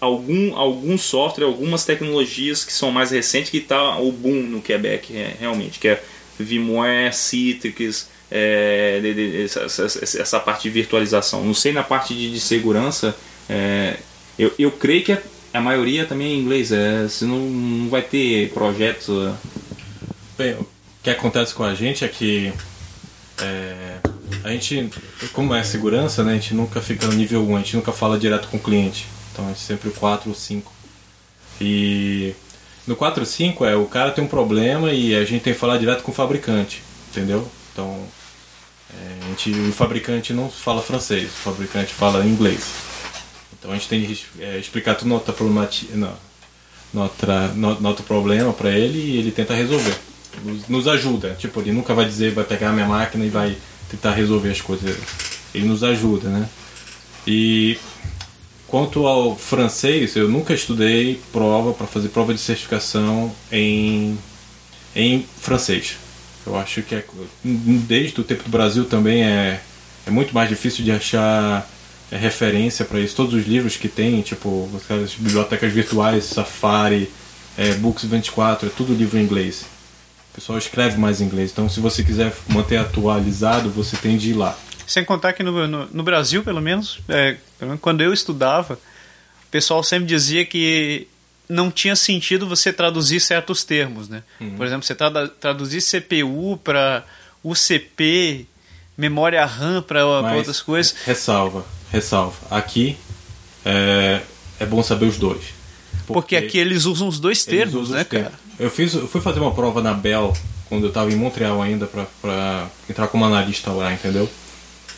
algum 0.00 0.56
algum 0.56 0.98
software 0.98 1.44
algumas 1.44 1.84
tecnologias 1.84 2.64
que 2.64 2.72
são 2.72 2.90
mais 2.90 3.12
recentes 3.12 3.50
que 3.50 3.60
tá 3.60 3.98
o 3.98 4.10
boom 4.10 4.42
no 4.42 4.60
Quebec 4.60 5.16
é, 5.16 5.36
realmente 5.38 5.78
que 5.78 5.88
é 5.88 6.02
VMware 6.38 7.12
Citrix 7.14 8.08
é, 8.30 8.98
de- 9.00 9.14
de- 9.14 9.42
essa, 9.44 9.60
essa- 9.64 10.20
essa 10.20 10.40
parte 10.40 10.64
de 10.64 10.70
virtualização 10.70 11.44
não 11.44 11.54
sei 11.54 11.72
na 11.72 11.82
parte 11.82 12.14
de, 12.14 12.30
de 12.32 12.40
segurança 12.40 13.14
é, 13.48 13.96
eu, 14.38 14.52
eu 14.58 14.70
creio 14.72 15.04
que 15.04 15.12
a, 15.12 15.18
a 15.54 15.60
maioria 15.60 16.04
também 16.04 16.28
é 16.28 16.34
em 16.34 16.40
inglês 16.40 16.72
é, 16.72 17.06
senão 17.08 17.38
não 17.38 17.88
vai 17.88 18.02
ter 18.02 18.50
projetos 18.50 19.08
é, 19.28 19.32
Bem, 20.38 20.52
o 20.54 20.66
que 21.02 21.08
acontece 21.10 21.54
com 21.54 21.62
a 21.64 21.74
gente 21.74 22.04
é 22.04 22.08
que 22.08 22.52
é, 23.40 23.96
a 24.44 24.50
gente, 24.50 24.90
como 25.32 25.54
é 25.54 25.62
segurança, 25.62 26.22
né, 26.24 26.32
a 26.32 26.34
gente 26.34 26.52
nunca 26.52 26.80
fica 26.82 27.06
no 27.06 27.12
nível 27.14 27.42
1, 27.48 27.56
a 27.56 27.58
gente 27.60 27.76
nunca 27.76 27.92
fala 27.92 28.18
direto 28.18 28.48
com 28.48 28.56
o 28.56 28.60
cliente. 28.60 29.06
Então 29.32 29.48
é 29.50 29.54
sempre 29.54 29.88
o 29.88 29.92
4 29.92 30.28
ou 30.28 30.34
5. 30.34 30.72
E 31.60 32.34
no 32.86 32.94
4 32.96 33.20
ou 33.20 33.26
5 33.26 33.64
é 33.64 33.76
o 33.76 33.86
cara 33.86 34.10
tem 34.10 34.22
um 34.24 34.28
problema 34.28 34.92
e 34.92 35.14
a 35.14 35.24
gente 35.24 35.42
tem 35.42 35.52
que 35.52 35.58
falar 35.58 35.78
direto 35.78 36.02
com 36.02 36.12
o 36.12 36.14
fabricante, 36.14 36.82
entendeu? 37.10 37.46
Então 37.72 37.98
é, 38.90 39.24
a 39.24 39.28
gente, 39.30 39.50
o 39.50 39.72
fabricante 39.72 40.32
não 40.32 40.48
fala 40.50 40.80
francês, 40.82 41.24
o 41.28 41.42
fabricante 41.42 41.92
fala 41.92 42.24
inglês. 42.24 42.64
Então 43.58 43.70
a 43.70 43.74
gente 43.74 43.88
tem 43.88 44.04
que 44.04 44.24
é, 44.38 44.58
explicar 44.58 44.94
tudo 44.94 45.08
nota 45.08 45.32
problemática, 45.32 45.94
nota, 46.94 47.48
no- 47.48 47.80
nota 47.80 48.02
problema 48.02 48.52
para 48.52 48.70
ele 48.70 48.98
e 48.98 49.16
ele 49.18 49.30
tenta 49.30 49.54
resolver. 49.54 49.96
Nos, 50.44 50.68
nos 50.68 50.88
ajuda. 50.88 51.34
Tipo, 51.38 51.60
ele 51.60 51.72
nunca 51.72 51.94
vai 51.94 52.04
dizer, 52.04 52.32
vai 52.32 52.44
pegar 52.44 52.68
a 52.70 52.72
minha 52.72 52.86
máquina 52.86 53.24
e 53.24 53.28
vai 53.30 53.56
tentar 53.90 54.12
resolver 54.12 54.50
as 54.50 54.60
coisas. 54.60 54.96
Ele 55.54 55.66
nos 55.66 55.82
ajuda, 55.82 56.28
né? 56.28 56.48
E 57.26 57.78
quanto 58.68 59.06
ao 59.06 59.36
francês, 59.36 60.16
eu 60.16 60.28
nunca 60.28 60.54
estudei 60.54 61.20
prova 61.32 61.72
para 61.72 61.86
fazer 61.86 62.08
prova 62.08 62.34
de 62.34 62.40
certificação 62.40 63.32
em, 63.50 64.18
em 64.94 65.24
francês. 65.40 65.96
Eu 66.46 66.56
acho 66.56 66.82
que 66.82 66.94
é, 66.94 67.04
desde 67.44 68.20
o 68.20 68.24
tempo 68.24 68.44
do 68.44 68.50
Brasil 68.50 68.84
também 68.84 69.24
é, 69.24 69.60
é 70.06 70.10
muito 70.10 70.32
mais 70.34 70.48
difícil 70.48 70.84
de 70.84 70.92
achar 70.92 71.68
é, 72.10 72.16
referência 72.16 72.84
para 72.84 73.00
isso. 73.00 73.16
Todos 73.16 73.34
os 73.34 73.46
livros 73.46 73.76
que 73.76 73.88
tem, 73.88 74.22
tipo 74.22 74.68
as 74.88 75.14
bibliotecas 75.14 75.72
virtuais, 75.72 76.24
Safari, 76.24 77.10
é, 77.58 77.74
Books 77.74 78.04
24, 78.04 78.68
é 78.68 78.70
tudo 78.70 78.94
livro 78.94 79.18
em 79.18 79.22
inglês. 79.22 79.64
O 80.32 80.34
pessoal 80.36 80.58
escreve 80.58 80.98
mais 80.98 81.20
em 81.20 81.24
inglês. 81.24 81.50
Então, 81.50 81.68
se 81.68 81.80
você 81.80 82.04
quiser 82.04 82.32
manter 82.48 82.76
atualizado, 82.76 83.70
você 83.70 83.96
tem 83.96 84.16
de 84.16 84.30
ir 84.30 84.34
lá. 84.34 84.56
Sem 84.86 85.04
contar 85.04 85.32
que 85.32 85.42
no, 85.42 85.66
no, 85.66 85.86
no 85.86 86.02
Brasil, 86.02 86.42
pelo 86.44 86.60
menos, 86.60 87.00
é, 87.08 87.36
quando 87.80 88.00
eu 88.02 88.12
estudava, 88.12 88.74
o 88.74 89.50
pessoal 89.50 89.82
sempre 89.82 90.06
dizia 90.06 90.44
que 90.46 91.08
não 91.48 91.70
tinha 91.70 91.94
sentido 91.96 92.46
você 92.48 92.72
traduzir 92.72 93.20
certos 93.20 93.62
termos, 93.64 94.08
né? 94.08 94.22
Por 94.56 94.66
exemplo, 94.66 94.84
você 94.86 94.94
trada- 94.94 95.28
traduzir 95.28 95.80
CPU 95.80 96.56
para 96.62 97.04
UCP, 97.44 98.46
memória 98.96 99.44
RAM 99.44 99.82
para 99.82 100.04
outras 100.36 100.60
coisas. 100.60 100.94
Ressalva, 101.04 101.64
ressalva. 101.92 102.36
Aqui 102.50 102.96
é, 103.64 104.20
é 104.60 104.66
bom 104.66 104.82
saber 104.82 105.06
os 105.06 105.16
dois. 105.18 105.54
Porque 106.06 106.36
aqui 106.36 106.58
eles 106.58 106.84
usam 106.84 107.08
os 107.08 107.18
dois 107.18 107.44
termos, 107.44 107.90
né, 107.90 108.02
os 108.02 108.06
termos. 108.08 108.28
cara? 108.30 108.40
Eu, 108.58 108.70
fiz, 108.70 108.94
eu 108.94 109.08
fui 109.08 109.20
fazer 109.20 109.40
uma 109.40 109.52
prova 109.54 109.82
na 109.82 109.92
Bell 109.92 110.32
quando 110.68 110.84
eu 110.84 110.88
estava 110.88 111.10
em 111.12 111.16
Montreal 111.16 111.60
ainda 111.62 111.86
pra 111.86 112.68
entrar 112.88 113.08
como 113.08 113.24
analista 113.24 113.70
lá, 113.70 113.92
entendeu? 113.92 114.28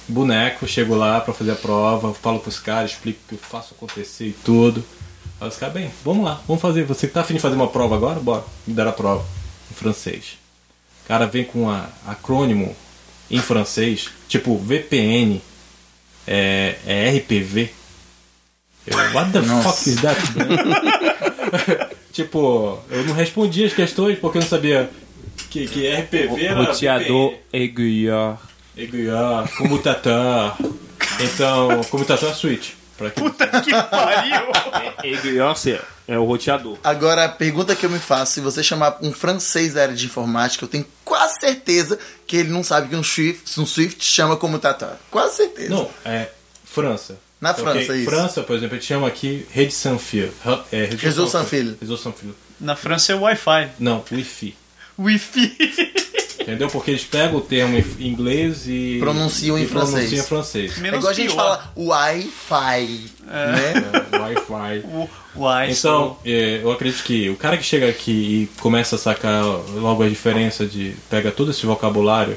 Boneco, 0.09 0.67
chego 0.67 0.95
lá 0.95 1.21
pra 1.21 1.35
fazer 1.35 1.53
a 1.53 1.57
prova, 1.57 2.15
falo 2.15 2.41
pros 2.41 2.59
caras, 2.59 2.93
explico 2.93 3.21
o 3.25 3.29
que 3.29 3.35
eu 3.35 3.39
faço 3.39 3.75
acontecer 3.75 4.29
e 4.29 4.33
tudo. 4.33 4.83
Aí 5.41 5.49
os 5.49 5.57
caras, 5.57 5.75
bem, 5.75 5.91
vamos 6.05 6.25
lá, 6.25 6.41
vamos 6.47 6.63
fazer. 6.63 6.85
Você 6.85 7.07
que 7.07 7.13
tá 7.13 7.21
afim 7.21 7.35
de 7.35 7.41
fazer 7.41 7.55
uma 7.55 7.69
prova 7.69 7.95
agora? 7.95 8.19
Bora, 8.19 8.45
me 8.67 8.75
dar 8.75 8.89
a 8.89 8.93
prova 8.93 9.25
em 9.71 9.75
francês. 9.75 10.39
O 11.05 11.09
cara 11.09 11.27
vem 11.27 11.45
com 11.45 11.71
a, 11.71 11.89
acrônimo 12.07 12.75
em 13.31 13.39
francês, 13.39 14.09
tipo 14.29 14.57
VPN, 14.57 15.41
é, 16.27 16.77
é 16.87 17.11
RPV. 17.19 17.71
Eu, 18.87 18.97
what 19.13 19.31
the 19.33 19.43
fuck 19.43 19.89
is 19.89 20.01
that? 20.01 20.19
tipo, 22.13 22.79
eu 22.91 23.05
não 23.05 23.15
respondi 23.15 23.65
as 23.65 23.75
questões 23.75 24.19
porque 24.19 24.39
eu 24.39 24.43
não 24.43 24.49
sabia 24.49 24.91
que, 25.51 25.67
que 25.67 25.87
RPV 25.87 26.45
era 26.45 26.63
roteador 26.63 27.35
aiguillard 27.53 28.48
Aiguillard, 28.79 29.51
comutateur. 29.57 30.57
Então, 31.20 31.83
comutator 31.91 32.31
é 32.31 32.35
switch. 32.35 32.70
Pra 32.97 33.11
quem... 33.11 33.24
Puta 33.24 33.47
que 33.61 33.70
pariu! 33.70 34.53
Aiguillon 34.99 35.55
é 36.07 36.18
o 36.18 36.24
roteador. 36.24 36.79
Agora, 36.83 37.24
a 37.26 37.29
pergunta 37.29 37.76
que 37.76 37.85
eu 37.87 37.91
me 37.91 37.99
faço, 37.99 38.33
se 38.35 38.41
você 38.41 38.62
chamar 38.62 38.99
um 39.03 39.12
francês 39.12 39.74
da 39.74 39.83
área 39.83 39.95
de 39.95 40.07
informática, 40.07 40.64
eu 40.64 40.68
tenho 40.68 40.87
quase 41.05 41.39
certeza 41.41 41.99
que 42.26 42.37
ele 42.37 42.49
não 42.51 42.64
sabe 42.64 42.89
que 42.89 42.97
um 42.97 43.03
Swift, 43.03 43.61
um 43.61 43.66
Swift 43.66 44.05
chama 44.05 44.37
comutator. 44.37 44.93
Quase 45.11 45.37
certeza. 45.37 45.70
Não, 45.70 45.89
é 46.05 46.29
França. 46.64 47.18
Na 47.41 47.51
Então, 47.51 47.64
França, 47.64 47.79
ok, 47.93 47.97
isso. 47.97 48.11
França, 48.11 48.43
por 48.43 48.57
exemplo, 48.57 48.76
a 48.76 48.79
gente 48.81 48.89
chama 48.89 49.07
aqui 49.07 49.47
rede 49.53 49.72
sans 49.72 50.03
fil. 50.03 50.31
Ra- 50.45 50.64
É, 50.72 50.87
Réseau 50.87 51.26
sans 51.29 51.45
fil. 51.49 51.76
Réseau 51.81 51.97
sans 51.97 52.12
fil. 52.12 52.35
Na 52.61 52.74
França 52.74 53.12
é 53.12 53.14
Wi-Fi. 53.14 53.68
Não, 53.79 54.05
Wi-Fi. 54.11 54.57
Wi-Fi. 54.99 55.57
Entendeu? 56.41 56.69
Porque 56.69 56.93
eles 56.93 57.05
pegam 57.05 57.37
o 57.37 57.41
termo 57.43 57.77
em 57.77 58.09
inglês 58.09 58.67
e. 58.67 58.97
Pronunciam 59.01 59.59
em 59.59 59.65
e 59.65 59.67
francês. 59.67 59.93
Pronunciam 59.93 60.25
em 60.25 60.27
francês. 60.27 60.79
é 60.79 60.81
Menos 60.81 60.99
igual 60.99 61.11
a 61.11 61.15
gente 61.15 61.27
pior. 61.33 61.37
fala 61.37 61.73
Wi-Fi, 61.77 63.11
né? 63.27 63.73
É, 64.13 64.17
Wi-Fi. 64.17 64.85
Wi-Fi. 65.37 65.71
Então, 65.79 66.17
é, 66.25 66.61
eu 66.63 66.73
acredito 66.73 67.03
que 67.05 67.29
o 67.31 67.37
cara 67.37 67.57
que 67.57 67.63
chega 67.63 67.89
aqui 67.89 68.11
e 68.11 68.61
começa 68.61 68.97
a 68.97 68.99
sacar 68.99 69.45
logo 69.45 70.03
a 70.03 70.09
diferença 70.09 70.67
de. 70.67 70.95
pega 71.11 71.31
todo 71.31 71.51
esse 71.51 71.65
vocabulário, 71.67 72.37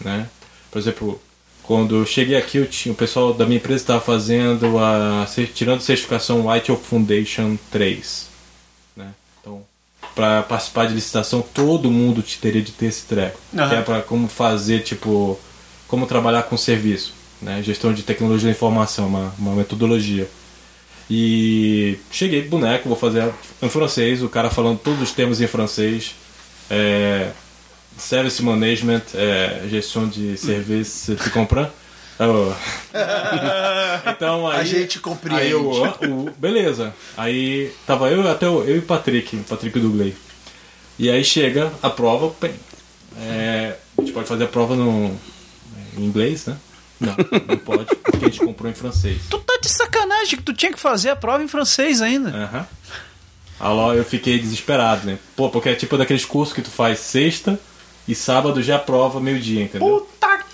né? 0.00 0.26
Por 0.70 0.78
exemplo, 0.78 1.20
quando 1.62 1.96
eu 1.96 2.06
cheguei 2.06 2.36
aqui, 2.36 2.58
eu 2.58 2.66
tinha, 2.66 2.92
o 2.92 2.96
pessoal 2.96 3.34
da 3.34 3.44
minha 3.44 3.58
empresa 3.58 3.82
estava 3.82 4.00
fazendo 4.00 4.78
a. 4.78 5.26
tirando 5.52 5.78
a 5.78 5.82
certificação 5.82 6.48
White 6.48 6.70
Oak 6.72 6.84
Foundation 6.84 7.58
3. 7.70 8.28
Para 10.18 10.42
participar 10.42 10.88
de 10.88 10.94
licitação, 10.94 11.40
todo 11.40 11.92
mundo 11.92 12.22
te 12.22 12.40
teria 12.40 12.60
de 12.60 12.72
ter 12.72 12.86
esse 12.86 13.04
treco. 13.04 13.38
Aham. 13.56 13.68
Que 13.68 13.74
é 13.76 13.82
para 13.82 14.02
como 14.02 14.26
fazer, 14.26 14.82
tipo. 14.82 15.38
como 15.86 16.06
trabalhar 16.06 16.42
com 16.42 16.56
serviço. 16.56 17.14
Né? 17.40 17.62
Gestão 17.62 17.92
de 17.92 18.02
tecnologia 18.02 18.48
da 18.48 18.50
informação, 18.50 19.06
uma, 19.06 19.32
uma 19.38 19.54
metodologia. 19.54 20.28
E 21.08 21.98
cheguei 22.10 22.42
boneco, 22.42 22.88
vou 22.88 22.98
fazer 22.98 23.30
em 23.62 23.68
francês, 23.68 24.20
o 24.20 24.28
cara 24.28 24.50
falando 24.50 24.80
todos 24.80 25.00
os 25.00 25.12
termos 25.12 25.40
em 25.40 25.46
francês. 25.46 26.16
É, 26.68 27.30
service 27.96 28.42
management, 28.42 29.02
é, 29.14 29.68
gestão 29.70 30.08
de 30.08 30.36
serviço, 30.36 31.14
tu 31.14 31.30
comprend? 31.30 31.70
Oh. 32.20 32.52
então 34.10 34.46
aí, 34.48 34.60
A 34.60 34.64
gente 34.64 34.98
compreende. 34.98 35.40
Aí 35.42 35.50
eu, 35.50 35.68
o- 35.70 36.30
beleza. 36.36 36.92
Aí 37.16 37.72
tava 37.86 38.10
eu 38.10 38.28
até 38.28 38.48
o- 38.48 38.62
eu 38.64 38.76
e 38.76 38.78
o 38.80 38.82
Patrick, 38.82 39.36
o 39.36 39.44
Patrick 39.44 39.78
Dugley. 39.78 40.16
E 40.98 41.08
aí 41.10 41.24
chega 41.24 41.72
a 41.82 41.88
prova, 41.90 42.32
bem, 42.40 42.54
é, 43.20 43.76
a 43.96 44.00
gente 44.02 44.12
pode 44.12 44.26
fazer 44.26 44.44
a 44.44 44.48
prova 44.48 44.74
no 44.74 45.16
em 45.96 46.04
inglês, 46.04 46.46
né? 46.46 46.56
Não, 47.00 47.14
não 47.46 47.56
pode, 47.58 47.84
porque 47.96 48.24
a 48.24 48.28
gente 48.28 48.40
comprou 48.40 48.68
em 48.70 48.74
francês. 48.74 49.22
Tu 49.30 49.38
tá 49.38 49.56
de 49.62 49.68
sacanagem 49.68 50.36
que 50.36 50.42
tu 50.42 50.52
tinha 50.52 50.72
que 50.72 50.80
fazer 50.80 51.10
a 51.10 51.16
prova 51.16 51.42
em 51.42 51.48
francês 51.48 52.02
ainda. 52.02 52.30
Aham. 52.30 52.66
Alô, 53.60 53.92
eu 53.94 54.04
fiquei 54.04 54.38
desesperado, 54.38 55.06
né? 55.06 55.18
Pô, 55.36 55.48
porque 55.50 55.68
é 55.68 55.74
tipo 55.74 55.96
daqueles 55.96 56.24
cursos 56.24 56.54
que 56.54 56.62
tu 56.62 56.70
faz 56.70 56.98
sexta 57.00 57.58
e 58.06 58.14
sábado 58.14 58.60
já 58.62 58.78
prova 58.78 59.20
meio-dia, 59.20 59.62
entendeu? 59.62 60.00
Puta 60.00 60.38
que... 60.38 60.47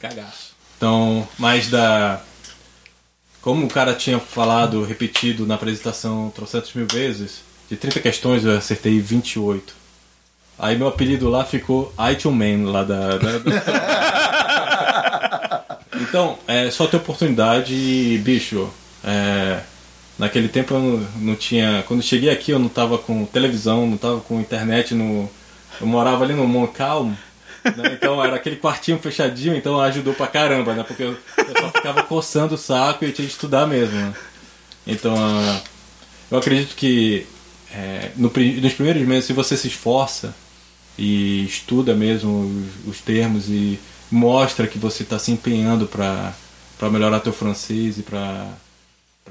Cagaço. 0.00 0.50
Então, 0.76 1.26
mais 1.38 1.68
da. 1.68 2.20
Como 3.42 3.64
o 3.66 3.70
cara 3.70 3.94
tinha 3.94 4.18
falado, 4.18 4.84
repetido 4.84 5.46
na 5.46 5.54
apresentação 5.54 6.30
trocentos 6.34 6.72
mil 6.74 6.86
vezes, 6.86 7.40
de 7.70 7.76
30 7.76 8.00
questões 8.00 8.44
eu 8.44 8.56
acertei 8.56 9.00
28. 9.00 9.74
Aí 10.58 10.76
meu 10.76 10.88
apelido 10.88 11.28
lá 11.30 11.44
ficou 11.44 11.92
iTunes 12.12 12.38
Man, 12.64 12.70
lá 12.70 12.82
da. 12.84 13.16
da- 13.18 13.38
da- 13.38 13.50
então, 16.00 16.38
é 16.46 16.70
só 16.70 16.86
ter 16.86 16.98
oportunidade 16.98 17.72
e, 17.74 18.18
bicho, 18.18 18.68
é, 19.02 19.60
naquele 20.18 20.48
tempo 20.48 20.74
eu 20.74 20.80
não, 20.80 20.98
não 21.16 21.34
tinha. 21.34 21.82
Quando 21.88 22.02
cheguei 22.02 22.28
aqui 22.30 22.50
eu 22.50 22.58
não 22.58 22.68
tava 22.68 22.98
com 22.98 23.24
televisão, 23.24 23.86
não 23.86 23.96
tava 23.96 24.20
com 24.20 24.38
internet, 24.40 24.94
no, 24.94 25.30
eu 25.80 25.86
morava 25.86 26.24
ali 26.24 26.34
no 26.34 26.46
Montcalm. 26.46 27.12
Né? 27.64 27.92
Então 27.94 28.22
era 28.24 28.36
aquele 28.36 28.56
quartinho 28.56 28.98
fechadinho, 28.98 29.54
então 29.56 29.80
ajudou 29.80 30.14
pra 30.14 30.26
caramba, 30.26 30.74
né? 30.74 30.82
Porque 30.82 31.02
eu, 31.02 31.16
eu 31.38 31.60
só 31.60 31.70
ficava 31.70 32.02
coçando 32.02 32.54
o 32.54 32.58
saco 32.58 33.04
e 33.04 33.12
tinha 33.12 33.26
que 33.26 33.32
estudar 33.32 33.66
mesmo. 33.66 33.94
Né? 33.96 34.12
Então 34.86 35.14
eu 36.30 36.38
acredito 36.38 36.74
que 36.74 37.26
é, 37.72 38.10
no 38.16 38.30
nos 38.62 38.72
primeiros 38.74 39.02
meses, 39.06 39.24
se 39.26 39.32
você 39.32 39.56
se 39.56 39.68
esforça 39.68 40.34
e 40.98 41.44
estuda 41.44 41.94
mesmo 41.94 42.62
os, 42.86 42.94
os 42.96 43.00
termos 43.00 43.48
e 43.48 43.78
mostra 44.10 44.66
que 44.66 44.78
você 44.78 45.02
está 45.02 45.18
se 45.18 45.30
empenhando 45.30 45.86
para 45.86 46.32
melhorar 46.90 47.20
teu 47.20 47.32
francês 47.32 47.98
e 47.98 48.02
para 48.02 48.48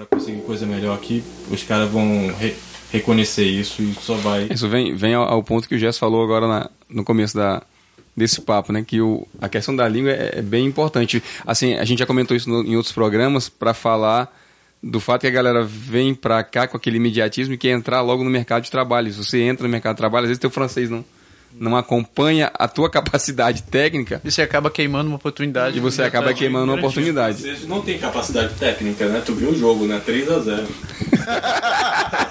conseguir 0.09 0.41
coisa 0.41 0.65
melhor 0.65 0.95
aqui, 0.95 1.23
os 1.51 1.63
caras 1.63 1.89
vão 1.89 2.34
re- 2.39 2.55
reconhecer 2.91 3.43
isso 3.45 3.82
e 3.82 3.93
só 4.01 4.15
vai. 4.15 4.47
Isso 4.49 4.69
vem, 4.69 4.95
vem 4.95 5.13
ao, 5.13 5.23
ao 5.23 5.43
ponto 5.43 5.67
que 5.67 5.75
o 5.75 5.80
Jess 5.80 5.97
falou 5.97 6.23
agora 6.23 6.47
na- 6.47 6.69
no 6.89 7.03
começo 7.03 7.36
da, 7.36 7.61
desse 8.20 8.41
papo, 8.41 8.72
né? 8.72 8.84
Que 8.86 9.01
o, 9.01 9.28
a 9.41 9.49
questão 9.49 9.76
da 9.76 9.88
língua 9.88 10.11
é, 10.11 10.34
é 10.38 10.41
bem 10.43 10.65
importante. 10.65 11.24
Assim, 11.47 11.74
a 11.76 11.84
gente 11.86 11.97
já 11.99 12.05
comentou 12.05 12.38
isso 12.38 12.47
no- 12.49 12.63
em 12.63 12.76
outros 12.76 12.93
programas 12.93 13.49
para 13.49 13.74
falar 13.74 14.32
do 14.82 14.99
fato 14.99 15.22
que 15.22 15.28
a 15.28 15.32
galera 15.32 15.63
vem 15.63 16.13
pra 16.13 16.43
cá 16.43 16.67
com 16.67 16.78
aquele 16.78 16.97
imediatismo 16.97 17.53
e 17.53 17.57
quer 17.57 17.72
entrar 17.72 18.01
logo 18.01 18.24
no 18.24 18.30
mercado 18.30 18.63
de 18.63 18.72
trabalho. 18.72 19.11
Se 19.11 19.17
você 19.17 19.41
entra 19.41 19.63
no 19.65 19.70
mercado 19.72 19.95
de 19.95 19.97
trabalho, 19.97 20.24
às 20.26 20.30
vezes 20.30 20.39
teu 20.39 20.49
francês 20.49 20.89
não, 20.89 21.03
não 21.53 21.76
acompanha 21.76 22.49
a 22.53 22.65
tua 22.67 22.88
capacidade 22.91 23.63
técnica 23.63 24.22
E 24.24 24.32
você 24.32 24.41
acaba 24.41 24.70
queimando 24.70 25.09
uma 25.09 25.17
oportunidade. 25.17 25.76
e 25.78 25.82
você 25.82 26.01
acaba 26.03 26.34
queimando 26.34 26.72
uma 26.72 26.78
oportunidade. 26.78 27.41
Vocês 27.41 27.67
não 27.67 27.82
tem 27.82 27.97
capacidade 27.97 28.53
técnica, 28.53 29.05
né? 29.09 29.22
Tu 29.26 29.34
viu 29.34 29.49
o 29.49 29.55
jogo, 29.57 29.86
né? 29.86 29.99
3 30.05 30.30
a 30.32 30.39
0 30.39 30.67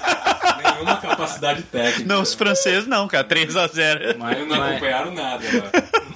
Nenhuma 0.79 0.97
capacidade 0.97 1.63
técnica. 1.63 2.05
Não, 2.13 2.21
os 2.21 2.33
franceses 2.33 2.87
não, 2.87 3.07
cara. 3.07 3.27
3x0. 3.27 4.17
Mas 4.17 4.39
não 4.39 4.57
Mas- 4.57 4.71
acompanharam 4.71 5.11
nada. 5.13 5.43
né? 5.43 5.63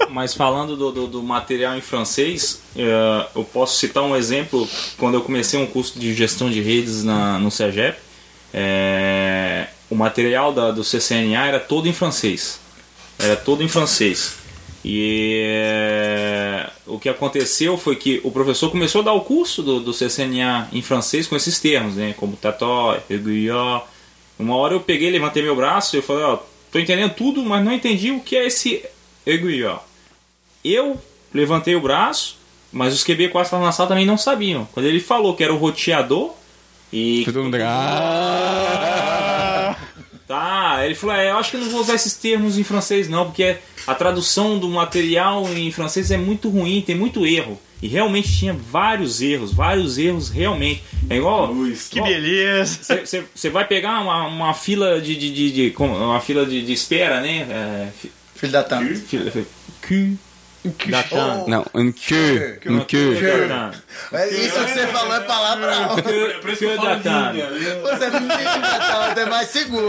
Mas 0.09 0.33
falando 0.33 0.75
do, 0.75 0.91
do, 0.91 1.07
do 1.07 1.23
material 1.23 1.75
em 1.75 1.81
francês, 1.81 2.61
eh, 2.75 3.27
eu 3.35 3.43
posso 3.43 3.77
citar 3.79 4.03
um 4.03 4.15
exemplo. 4.15 4.67
Quando 4.97 5.15
eu 5.15 5.21
comecei 5.21 5.59
um 5.59 5.65
curso 5.65 5.99
de 5.99 6.13
gestão 6.13 6.49
de 6.49 6.61
redes 6.61 7.03
na, 7.03 7.39
no 7.39 7.49
CEGEP, 7.49 7.97
eh, 8.53 9.67
o 9.89 9.95
material 9.95 10.53
da, 10.53 10.71
do 10.71 10.83
CCNA 10.83 11.47
era 11.47 11.59
todo 11.59 11.87
em 11.87 11.93
francês. 11.93 12.59
Era 13.19 13.35
todo 13.35 13.63
em 13.63 13.67
francês. 13.67 14.35
E 14.85 15.41
eh, 15.47 16.69
o 16.85 16.99
que 16.99 17.07
aconteceu 17.09 17.77
foi 17.77 17.95
que 17.95 18.19
o 18.23 18.29
professor 18.31 18.69
começou 18.69 19.01
a 19.01 19.05
dar 19.05 19.13
o 19.13 19.21
curso 19.21 19.63
do, 19.63 19.79
do 19.79 19.93
CCNA 19.93 20.67
em 20.73 20.81
francês 20.81 21.25
com 21.25 21.35
esses 21.35 21.59
termos, 21.59 21.95
né? 21.95 22.13
Como 22.17 22.35
tató, 22.35 22.97
aiguillon. 23.09 23.79
Uma 24.37 24.55
hora 24.55 24.73
eu 24.73 24.81
peguei, 24.81 25.09
levantei 25.09 25.43
meu 25.43 25.55
braço 25.55 25.95
e 25.95 25.99
eu 25.99 26.03
falei, 26.03 26.23
ó, 26.23 26.39
tô 26.71 26.79
entendendo 26.79 27.13
tudo, 27.13 27.43
mas 27.43 27.63
não 27.63 27.71
entendi 27.71 28.11
o 28.11 28.19
que 28.19 28.35
é 28.35 28.45
esse 28.45 28.83
aiguillon. 29.25 29.77
Eu 30.63 30.99
levantei 31.33 31.75
o 31.75 31.81
braço, 31.81 32.37
mas 32.71 32.93
os 32.93 33.03
QB 33.03 33.29
quase 33.29 33.47
estavam 33.47 33.65
na 33.65 33.71
sala 33.71 33.89
também 33.89 34.05
não 34.05 34.17
sabiam. 34.17 34.67
Quando 34.73 34.85
ele 34.85 34.99
falou 34.99 35.35
que 35.35 35.43
era 35.43 35.53
o 35.53 35.57
roteador 35.57 36.33
e 36.91 37.23
Todo 37.25 37.43
mundo... 37.43 37.57
Ah! 37.61 38.83
Tá, 40.27 40.85
ele 40.85 40.95
falou, 40.95 41.15
é, 41.15 41.29
eu 41.31 41.37
acho 41.37 41.51
que 41.51 41.57
não 41.57 41.69
vou 41.69 41.81
usar 41.81 41.95
esses 41.95 42.15
termos 42.15 42.57
em 42.57 42.63
francês 42.63 43.09
não, 43.09 43.25
porque 43.25 43.57
a 43.85 43.93
tradução 43.93 44.57
do 44.57 44.69
material 44.69 45.47
em 45.53 45.71
francês 45.71 46.09
é 46.11 46.17
muito 46.17 46.49
ruim, 46.49 46.81
tem 46.81 46.95
muito 46.95 47.25
erro. 47.25 47.59
E 47.83 47.87
realmente 47.89 48.31
tinha 48.31 48.53
vários 48.53 49.21
erros, 49.21 49.53
vários 49.53 49.97
erros 49.97 50.29
realmente. 50.29 50.81
É 51.09 51.17
igual. 51.17 51.53
Que 51.91 52.01
beleza. 52.01 52.79
Você 53.35 53.49
vai 53.49 53.67
pegar 53.67 53.99
uma, 54.01 54.25
uma 54.27 54.53
fila 54.53 55.01
de, 55.01 55.15
de, 55.15 55.31
de, 55.33 55.51
de- 55.69 55.75
uma 55.77 56.21
fila 56.21 56.45
de, 56.45 56.61
de 56.65 56.71
espera, 56.71 57.19
né? 57.19 57.45
É, 57.49 57.87
fi- 57.99 58.11
Filho 58.35 58.51
da 58.53 58.63
Tam. 58.63 58.85
fila, 58.95 59.31
Q. 59.81 60.17
Datan. 60.89 61.43
Não, 61.47 61.65
um 61.73 61.91
que, 61.91 62.59
um 62.67 62.79
que. 62.85 62.97
É 64.11 64.29
isso 64.29 64.63
que 64.65 64.71
você 64.71 64.87
falou 64.87 65.13
é 65.15 65.19
palavrão. 65.21 65.95
Que 65.97 66.77
Datan. 66.77 67.33
Você 67.81 68.09
não 68.09 68.27
tem 68.27 68.37
que 68.37 68.83
Tam, 69.13 69.21
é 69.21 69.25
mais 69.25 69.47
seguro. 69.49 69.87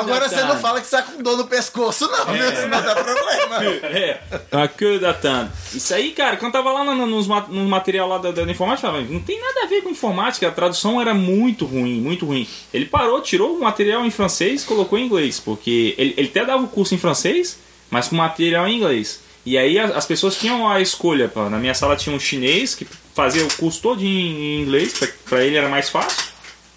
Agora 0.00 0.28
você 0.28 0.42
não 0.44 0.58
fala 0.58 0.80
que 0.80 0.86
você 0.86 0.96
tá 0.96 1.02
com 1.02 1.22
dor 1.22 1.36
no 1.36 1.46
pescoço, 1.46 2.06
não, 2.10 2.26
viu? 2.26 2.44
Senão 2.54 2.82
dá 2.82 2.94
problema. 2.94 3.64
É, 3.84 4.20
a 4.52 4.68
queue 4.68 4.98
datando. 4.98 5.50
Isso 5.74 5.94
aí, 5.94 6.10
cara, 6.12 6.36
quando 6.36 6.52
tava 6.52 6.72
lá 6.72 6.84
no, 6.84 7.06
nos, 7.06 7.26
ma- 7.26 7.46
no 7.48 7.64
material 7.68 8.08
lá 8.08 8.18
da, 8.18 8.30
da 8.30 8.42
informática, 8.42 8.86
eu 8.86 8.92
falava, 8.92 9.08
não 9.10 9.20
tem 9.20 9.40
nada 9.40 9.62
a 9.64 9.66
ver 9.66 9.82
com 9.82 9.88
informática, 9.90 10.46
a 10.48 10.50
tradução 10.50 11.00
era 11.00 11.14
muito 11.14 11.64
ruim, 11.64 12.00
muito 12.00 12.26
ruim. 12.26 12.46
Ele 12.72 12.84
parou, 12.86 13.20
tirou 13.20 13.56
o 13.56 13.60
material 13.60 14.04
em 14.04 14.10
francês 14.10 14.62
e 14.62 14.66
colocou 14.66 14.98
em 14.98 15.06
inglês, 15.06 15.40
porque 15.40 15.94
ele, 15.98 16.14
ele 16.16 16.28
até 16.28 16.44
dava 16.44 16.62
o 16.62 16.68
curso 16.68 16.94
em 16.94 16.98
francês, 16.98 17.58
mas 17.90 18.08
com 18.08 18.16
material 18.16 18.66
em 18.68 18.76
inglês. 18.76 19.20
E 19.44 19.58
aí 19.58 19.78
as 19.78 20.06
pessoas 20.06 20.36
tinham 20.36 20.68
a 20.68 20.80
escolha, 20.80 21.30
na 21.50 21.58
minha 21.58 21.74
sala 21.74 21.96
tinha 21.96 22.14
um 22.14 22.20
chinês 22.20 22.74
que 22.74 22.86
fazia 23.14 23.44
o 23.44 23.52
curso 23.54 23.80
todo 23.82 24.00
em, 24.02 24.60
inglês, 24.62 24.94
pra 25.28 25.42
ele 25.44 25.56
era 25.56 25.68
mais 25.68 25.88
fácil. 25.90 26.30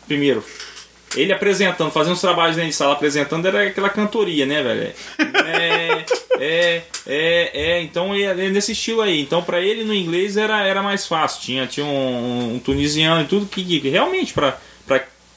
Primeiro, 0.07 0.43
ele 1.15 1.31
apresentando, 1.31 1.91
fazendo 1.91 2.13
os 2.13 2.21
trabalhos 2.21 2.55
dentro 2.55 2.71
de 2.71 2.75
sala 2.75 2.93
apresentando, 2.93 3.47
era 3.47 3.67
aquela 3.67 3.89
cantoria, 3.89 4.45
né, 4.45 4.63
velho? 4.63 4.93
É, 5.45 6.05
É, 6.37 6.81
é, 7.07 7.51
é, 7.53 7.81
então 7.81 8.13
é, 8.13 8.23
é 8.23 8.33
nesse 8.49 8.73
estilo 8.73 9.01
aí. 9.01 9.21
Então 9.21 9.41
pra 9.41 9.61
ele 9.61 9.83
no 9.85 9.93
inglês 9.93 10.35
era, 10.35 10.65
era 10.65 10.81
mais 10.83 11.05
fácil. 11.07 11.41
Tinha, 11.41 11.65
tinha 11.67 11.85
um, 11.85 12.55
um 12.55 12.59
tunisiano 12.59 13.21
e 13.23 13.27
tudo 13.27 13.45
que, 13.45 13.63
que 13.79 13.87
realmente 13.89 14.33
pra 14.33 14.57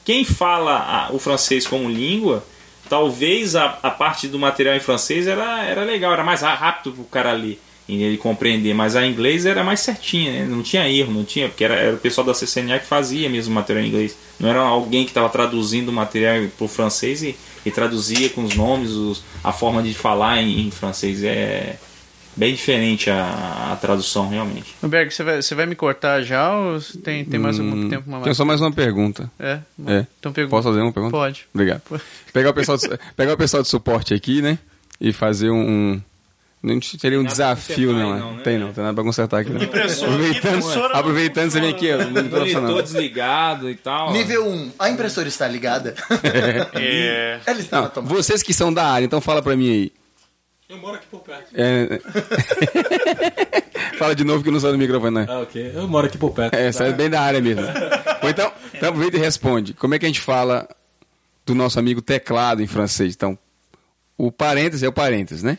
quem 0.03 0.25
fala 0.25 0.77
a- 0.77 1.13
o 1.13 1.19
francês 1.19 1.65
como 1.67 1.89
língua, 1.89 2.43
talvez 2.89 3.55
a, 3.55 3.77
a 3.83 3.89
parte 3.91 4.27
do 4.27 4.39
material 4.39 4.75
em 4.75 4.79
francês 4.79 5.27
era, 5.27 5.63
era 5.63 5.83
legal, 5.83 6.11
era 6.13 6.23
mais 6.23 6.41
rápido 6.41 6.91
pro 6.93 7.03
cara 7.05 7.31
ler 7.33 7.59
e 7.87 8.03
ele 8.03 8.17
compreender, 8.17 8.73
mas 8.75 8.95
a 8.95 9.03
inglês 9.05 9.47
era 9.47 9.63
mais 9.63 9.79
certinha, 9.79 10.31
né? 10.31 10.45
não 10.47 10.61
tinha 10.61 10.87
erro, 10.87 11.11
não 11.11 11.23
tinha, 11.23 11.47
porque 11.49 11.63
era, 11.63 11.73
era 11.73 11.95
o 11.95 11.99
pessoal 11.99 12.25
da 12.27 12.33
CCNA 12.33 12.77
que 12.79 12.85
fazia 12.85 13.27
mesmo 13.27 13.51
o 13.51 13.55
material 13.55 13.83
em 13.83 13.87
inglês, 13.87 14.15
não 14.39 14.47
era 14.47 14.59
alguém 14.61 15.03
que 15.05 15.09
estava 15.09 15.27
traduzindo 15.27 15.89
o 15.89 15.91
material 15.91 16.35
pro 16.55 16.67
francês 16.67 17.23
e, 17.23 17.35
e 17.65 17.71
traduzia 17.71 18.29
com 18.29 18.43
os 18.43 18.55
nomes, 18.55 18.91
os- 18.91 19.23
a 19.43 19.51
forma 19.51 19.81
de 19.81 19.93
falar 19.95 20.39
em, 20.39 20.67
em 20.67 20.71
francês. 20.71 21.23
É 21.23 21.77
bem 22.39 22.55
diferente 22.55 23.09
a, 23.09 23.71
a 23.73 23.75
tradução 23.75 24.29
realmente. 24.29 24.73
Berg, 24.81 25.11
você 25.11 25.23
vai, 25.23 25.41
você 25.41 25.53
vai 25.53 25.65
me 25.65 25.75
cortar 25.75 26.21
já 26.23 26.55
ou 26.57 26.79
tem, 27.03 27.25
tem 27.25 27.37
mais 27.39 27.59
algum 27.59 27.89
tempo? 27.89 28.05
Uma 28.07 28.21
Tenho 28.21 28.33
só 28.33 28.45
mais 28.45 28.61
uma 28.61 28.71
pergunta. 28.71 29.29
É? 29.37 29.59
É. 29.85 30.05
Então 30.19 30.31
pergunta. 30.31 30.55
Posso 30.55 30.69
fazer 30.69 30.81
uma 30.81 30.93
pergunta? 30.93 31.11
Pode. 31.11 31.45
Obrigado. 31.53 31.81
Pegar 32.31 32.51
o 32.51 32.53
pessoal 32.53 32.77
de, 32.77 32.87
pegar 33.15 33.33
o 33.33 33.37
pessoal 33.37 33.61
de 33.61 33.67
suporte 33.67 34.13
aqui, 34.13 34.41
né? 34.41 34.57
E 35.01 35.11
fazer 35.11 35.49
um. 35.49 35.59
um- 35.69 36.01
não 36.61 36.81
seria 36.81 37.17
um 37.17 37.23
desafio, 37.23 37.93
não, 37.93 38.13
né? 38.13 38.19
não, 38.19 38.33
né? 38.35 38.41
Tem 38.43 38.57
não, 38.57 38.73
tem 38.73 38.83
nada 38.83 38.93
pra 38.93 39.03
consertar 39.03 39.39
aqui. 39.39 39.49
Não. 39.49 39.63
Impressora- 39.63 40.11
aproveitando, 40.11 40.55
impressora 40.57 40.89
não 40.89 40.99
aproveitando 40.99 41.51
você 41.51 41.61
vem 41.61 41.69
aqui, 41.69 41.89
ó. 41.93 41.97
Monitor 42.09 42.83
desligado 42.83 43.69
e 43.69 43.75
tal. 43.75 44.11
Nível 44.11 44.45
1, 44.45 44.71
a 44.77 44.89
impressora 44.89 45.27
está 45.29 45.47
ligada? 45.47 45.95
É. 46.73 47.39
Ela 47.45 47.59
está 47.59 47.91
Não, 47.95 48.03
vocês 48.03 48.43
que 48.43 48.53
são 48.53 48.73
da 48.73 48.85
área, 48.87 49.05
então 49.05 49.21
fala 49.21 49.41
pra 49.41 49.55
mim 49.55 49.69
aí. 49.71 49.91
Eu 50.69 50.77
moro 50.77 50.97
aqui 50.97 51.07
por 51.07 51.21
perto. 51.21 51.49
É... 51.55 51.99
fala 53.97 54.13
de 54.13 54.23
novo 54.23 54.43
que 54.43 54.51
não 54.51 54.59
sai 54.59 54.71
do 54.71 54.77
microfone, 54.77 55.15
né? 55.15 55.25
Ah, 55.27 55.39
ok. 55.39 55.71
Eu 55.73 55.87
moro 55.87 56.05
aqui 56.05 56.15
por 56.17 56.31
perto. 56.31 56.53
É, 56.53 56.71
sai 56.71 56.93
bem 56.93 57.09
da 57.09 57.19
área 57.19 57.41
mesmo. 57.41 57.63
Ou 58.21 58.29
então, 58.29 58.53
então 58.71 58.89
aproveita 58.89 59.17
e 59.17 59.19
responde. 59.19 59.73
Como 59.73 59.95
é 59.95 59.99
que 59.99 60.05
a 60.05 60.07
gente 60.07 60.21
fala 60.21 60.69
do 61.43 61.55
nosso 61.55 61.79
amigo 61.79 62.03
teclado 62.03 62.61
em 62.61 62.67
francês? 62.67 63.15
Então, 63.15 63.35
o 64.15 64.31
parênteses 64.31 64.83
é 64.83 64.87
o 64.87 64.93
parênteses, 64.93 65.41
né? 65.41 65.57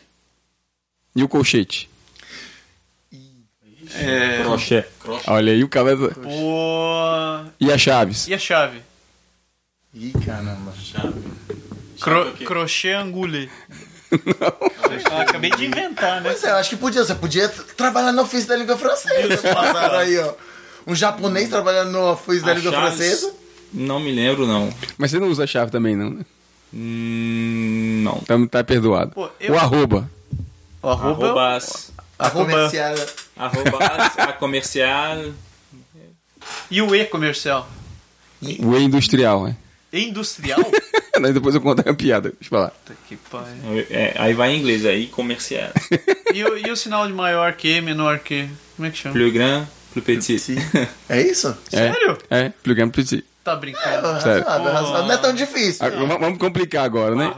E 1.13 1.21
o 1.23 1.27
colchete? 1.27 1.89
é... 3.95 4.43
Crochê. 4.43 4.85
Olha 5.27 5.51
aí 5.51 5.61
o 5.61 5.67
cara. 5.67 5.93
O... 6.25 7.45
E 7.59 7.69
as 7.69 7.81
chaves? 7.81 8.29
E 8.29 8.33
a 8.33 8.39
chave? 8.39 8.81
Ih, 9.93 10.13
caramba. 10.25 10.73
Cro... 11.99 12.31
Crochê 12.45 12.93
angule. 14.13 15.03
Eu 15.11 15.17
acabei 15.17 15.49
de 15.51 15.65
inventar, 15.65 16.21
né? 16.21 16.29
Pois 16.29 16.43
é, 16.43 16.51
eu 16.51 16.55
acho 16.55 16.69
que 16.69 16.75
podia. 16.77 17.03
Você 17.03 17.15
podia 17.15 17.49
trabalhar 17.49 18.11
no 18.11 18.21
ofício 18.23 18.47
da 18.47 18.55
língua 18.55 18.77
francesa. 18.77 19.37
Passaram 19.53 19.97
aí, 19.99 20.17
ó. 20.19 20.33
Um 20.87 20.95
japonês 20.95 21.49
trabalhando 21.49 21.91
no 21.91 22.11
ofício 22.11 22.43
da 22.43 22.51
A 22.51 22.55
língua 22.55 22.71
Chaves- 22.71 22.95
francesa. 22.97 23.33
Não 23.73 23.99
me 23.99 24.11
lembro, 24.11 24.45
não. 24.45 24.73
Mas 24.97 25.11
você 25.11 25.19
não 25.19 25.27
usa 25.29 25.43
a 25.43 25.47
chave 25.47 25.71
também, 25.71 25.95
não, 25.95 26.09
né? 26.09 26.25
Hum, 26.73 28.01
não. 28.03 28.19
Então 28.21 28.47
tá 28.47 28.63
perdoado. 28.63 29.11
Pô, 29.11 29.29
eu- 29.39 29.53
O 29.53 29.57
arroba. 29.57 30.09
O 30.81 30.89
arroba... 30.89 31.25
Arrobas. 31.27 31.91
A 32.17 32.25
Arroba. 32.27 32.51
comercial. 32.51 32.95
Arrobas, 33.37 34.17
a 34.17 34.33
comercial. 34.33 35.17
E 36.69 36.81
o 36.81 36.93
E 36.95 37.05
comercial? 37.05 37.67
O 38.41 38.75
E 38.77 38.83
industrial, 38.83 39.43
né? 39.45 39.55
E 39.93 40.07
industrial? 40.07 40.59
Daí 41.21 41.33
depois 41.33 41.53
eu 41.53 41.61
conto 41.61 41.87
a 41.87 41.93
piada. 41.93 42.29
Deixa 42.29 42.45
eu 42.45 42.49
falar. 42.49 42.69
Puta 42.71 42.95
que 43.07 43.15
pariu. 43.17 43.85
É, 43.89 44.13
aí 44.17 44.33
vai 44.33 44.51
em 44.51 44.59
inglês, 44.59 44.85
aí 44.85 45.07
comercial. 45.07 45.69
E 46.33 46.43
o, 46.43 46.57
e 46.57 46.71
o 46.71 46.75
sinal 46.77 47.05
de 47.07 47.13
maior 47.13 47.53
que, 47.53 47.81
menor 47.81 48.19
que? 48.19 48.47
Como 48.75 48.87
é 48.87 48.91
que 48.91 48.97
chama? 48.97 49.13
Plus 49.13 49.33
grand, 49.33 49.65
plus 49.93 50.05
petit. 50.05 50.55
É 51.09 51.21
isso? 51.21 51.55
É, 51.73 51.77
Sério? 51.91 52.17
É, 52.29 52.49
plugamos 52.63 52.95
petit. 52.95 53.25
Tá 53.43 53.55
brincando. 53.55 54.21
Sério. 54.21 54.43
Razoável, 54.45 54.71
razoável. 54.73 55.03
Não 55.07 55.11
é 55.13 55.17
tão 55.17 55.33
difícil. 55.33 55.85
Ah, 55.85 55.89
vamos- 55.89 56.37
complicar 56.37 56.85
agora, 56.85 57.15
né? 57.15 57.33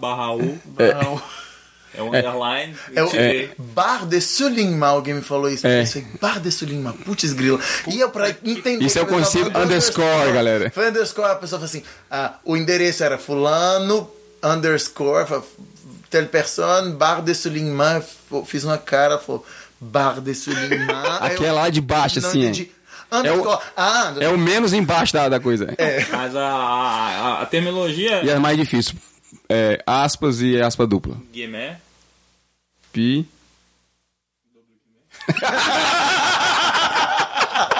Barra 0.00 0.32
U, 0.32 0.38
Não. 0.40 1.22
É 1.96 2.02
um 2.02 2.08
underline. 2.08 2.74
É 2.94 3.02
o 3.02 3.10
É. 3.14 3.48
Bar 3.58 4.06
de 4.06 4.20
Soulignement, 4.20 4.86
alguém 4.88 5.14
me 5.14 5.22
falou 5.22 5.48
isso. 5.50 5.66
É. 5.66 5.76
Eu 5.76 5.80
pensei, 5.84 6.04
Bar 6.20 6.40
de 6.40 6.50
Soulignement, 6.50 6.92
putz 7.04 7.32
grila. 7.32 7.58
E 7.88 8.00
eu 8.00 8.10
pra 8.10 8.30
entender... 8.30 8.84
Isso 8.84 8.98
é 8.98 9.02
o 9.02 9.06
que 9.06 9.12
eu 9.12 9.18
conceito 9.18 9.50
falando, 9.50 9.66
underscore, 9.66 10.32
galera. 10.32 10.70
Foi 10.70 10.88
underscore, 10.88 11.30
a 11.30 11.34
pessoa 11.36 11.58
falou 11.60 11.64
assim, 11.66 11.82
ah, 12.10 12.34
o 12.44 12.56
endereço 12.56 13.02
era 13.04 13.18
fulano, 13.18 14.10
underscore, 14.42 15.26
telle 16.10 16.26
personne, 16.28 16.92
Bar 16.92 17.22
de 17.22 17.34
F- 18.00 18.44
fiz 18.46 18.64
uma 18.64 18.78
cara, 18.78 19.18
falou, 19.18 19.44
Bar 19.80 20.20
de 20.20 20.34
Soulignement. 20.34 21.18
Aí 21.20 21.32
Aqui 21.34 21.44
é 21.44 21.52
lá 21.52 21.68
de 21.70 21.80
baixo, 21.80 22.18
assim, 22.18 22.40
é. 22.40 22.44
entendi. 22.44 22.70
Underscore, 23.12 23.58
ah, 23.76 24.12
É 24.18 24.28
o 24.28 24.38
menos 24.38 24.72
embaixo 24.72 25.12
da, 25.12 25.28
da 25.28 25.38
coisa. 25.38 25.68
Mas 26.10 26.34
a, 26.34 26.46
a, 26.46 27.42
a 27.42 27.46
terminologia 27.46 28.24
E 28.24 28.30
é 28.30 28.38
mais 28.38 28.56
difícil. 28.56 28.94
É, 29.48 29.82
aspas 29.86 30.40
e 30.40 30.60
aspa 30.60 30.86
dupla. 30.86 31.16
Guimé. 31.32 31.78
Pi. 32.94 33.26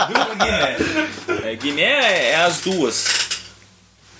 Duplo 0.08 0.34
Guimé. 0.36 0.76
É, 1.50 1.54
Guimé 1.56 1.82
é, 1.82 2.30
é 2.30 2.36
as 2.36 2.60
duas. 2.60 3.24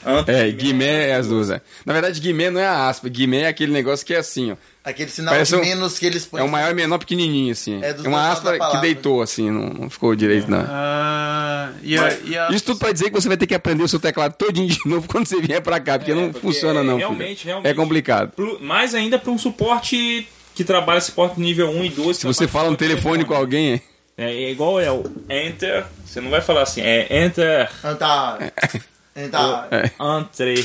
Antes 0.07 0.35
É, 0.35 0.51
Guimé 0.51 1.09
é 1.09 1.15
as 1.15 1.29
duas. 1.29 1.49
é. 1.51 1.61
Na 1.85 1.93
verdade, 1.95 2.21
Guimé 2.21 2.51
não 2.51 2.61
é 2.61 2.67
a 2.67 2.89
aspa. 2.89 3.09
Guimé 3.09 3.41
é 3.43 3.49
aquele 3.49 3.73
negócio 3.73 4.05
que 4.05 4.13
é 4.13 4.19
assim, 4.19 4.53
ó. 4.53 4.57
aquele 4.85 5.11
sinal 5.11 5.33
Parece 5.33 5.53
de 5.53 5.57
um- 5.57 5.61
menos 5.65 5.99
que 5.99 6.05
eles 6.05 6.27
põem. 6.27 6.43
É 6.43 6.45
um 6.45 6.49
maior 6.49 6.71
e 6.71 6.75
menor 6.75 6.99
pequenininho, 6.99 7.51
assim. 7.53 7.83
É 7.83 7.89
É, 7.91 8.09
uma 8.09 8.31
aspa 8.31 8.59
que 8.71 8.77
deitou, 8.83 9.23
assim, 9.23 9.51
não, 9.51 9.63
não 9.71 9.89
ficou 9.91 10.15
direito, 10.15 10.51
não. 10.51 10.63
Ah, 10.69 11.73
e 11.83 11.97
a, 11.99 12.13
e 12.23 12.37
a- 12.37 12.49
Isso 12.51 12.67
tudo 12.67 12.79
pra 12.79 12.93
dizer 12.93 13.07
que 13.07 13.13
você 13.19 13.29
vai 13.29 13.37
ter 13.39 13.47
que 13.47 13.55
aprender 13.55 13.83
o 13.83 13.89
seu 13.89 13.99
teclado 13.99 14.35
todinho 14.35 14.69
de 14.69 14.79
novo 14.85 15.09
quando 15.09 15.27
você 15.27 15.41
vier 15.41 15.63
pra 15.63 15.81
cá, 15.81 15.99
porque 15.99 16.13
É, 16.13 16.15
não 16.15 16.31
porque 16.31 16.47
funciona, 16.47 16.83
não. 16.85 16.97
filho. 16.97 17.09
realmente, 17.09 17.47
realmente. 17.47 17.71
É 17.71 17.75
complicado. 17.75 18.33
Mais 18.61 18.95
ainda 18.95 19.19
para 19.19 19.31
um 19.31 19.39
suporte 19.39 20.29
que 20.55 20.65
trabalha 20.65 21.01
suporte 21.01 21.41
nível 21.41 21.69
1 21.71 21.85
e 21.85 21.89
2. 21.91 22.17
Se 22.19 22.27
você 22.27 22.47
fala 22.47 22.71
no 22.71 22.77
telefone 22.77 23.25
com 23.25 23.35
alguém, 23.35 23.81
É, 24.17 24.25
é 24.33 24.51
igual 24.51 24.79
é 24.81 24.91
o 24.93 25.03
Enter. 25.29 25.85
Você 26.07 26.21
não 26.21 26.31
vai 26.31 26.41
falar 26.41 26.63
assim, 26.63 26.81
é 26.83 27.25
Enter. 27.25 27.69
Tá. 27.99 28.39
É. 28.41 29.91
Entre, 29.97 30.65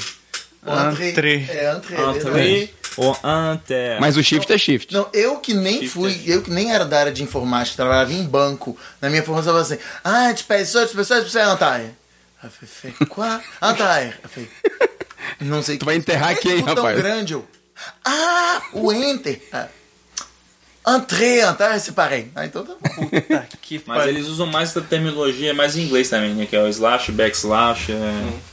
Entrée. 0.65 1.43
Entrée. 1.43 1.43
É. 1.49 2.09
Entre 2.17 2.73
ou 2.97 3.17
Enter. 3.23 3.99
mas 4.01 4.17
o 4.17 4.23
shift 4.23 4.51
é 4.51 4.57
shift. 4.57 4.93
Não, 4.93 5.07
eu 5.13 5.37
que 5.39 5.53
nem 5.53 5.79
Shift 5.79 5.89
fui, 5.89 6.11
é- 6.11 6.35
eu 6.35 6.41
que 6.41 6.51
nem 6.51 6.71
era 6.73 6.83
da 6.85 6.99
área 6.99 7.11
de 7.11 7.23
informática, 7.23 7.75
trabalhava 7.77 8.11
em 8.13 8.23
banco. 8.23 8.77
Na 9.01 9.09
minha 9.09 9.23
formação, 9.23 9.55
eu 9.55 9.63
falava 9.63 9.73
assim: 9.73 9.83
Ah, 10.03 10.33
tu 10.33 10.43
pessoas, 10.45 10.91
tu 10.91 10.97
pessoas, 10.97 11.19
tu 11.21 11.25
pessoas, 11.25 11.47
Antair. 11.47 11.91
Eu 12.43 12.49
falei, 12.49 12.93
"Fé, 12.93 13.05
qual? 13.05 13.41
Antair. 13.61 14.19
Eu 14.23 14.29
falei, 14.29 14.49
não 15.41 15.61
sei. 15.63 15.77
Tu 15.77 15.85
vai 15.85 15.95
enterrar 15.95 16.37
quem, 16.39 16.61
rapaz? 16.61 16.97
grande, 16.97 17.33
eu. 17.33 17.47
Ah, 18.03 18.61
o 18.73 18.91
Enter. 18.91 19.41
Ah. 19.53 19.67
Entrée, 20.87 21.41
Antair, 21.41 21.79
separei. 21.79 22.31
Ah, 22.35 22.45
então 22.45 22.65
tá 22.65 22.73
bom. 22.73 23.05
Puta 23.05 23.47
que 23.61 23.81
Mas 23.85 24.07
eles 24.07 24.27
usam 24.27 24.47
mais 24.47 24.69
essa 24.69 24.81
terminologia, 24.81 25.53
mais 25.53 25.75
em 25.77 25.81
inglês 25.83 26.09
também, 26.09 26.33
né? 26.33 26.45
Que 26.45 26.55
é 26.55 26.61
o 26.61 26.67
slash, 26.67 27.11
backslash. 27.11 27.91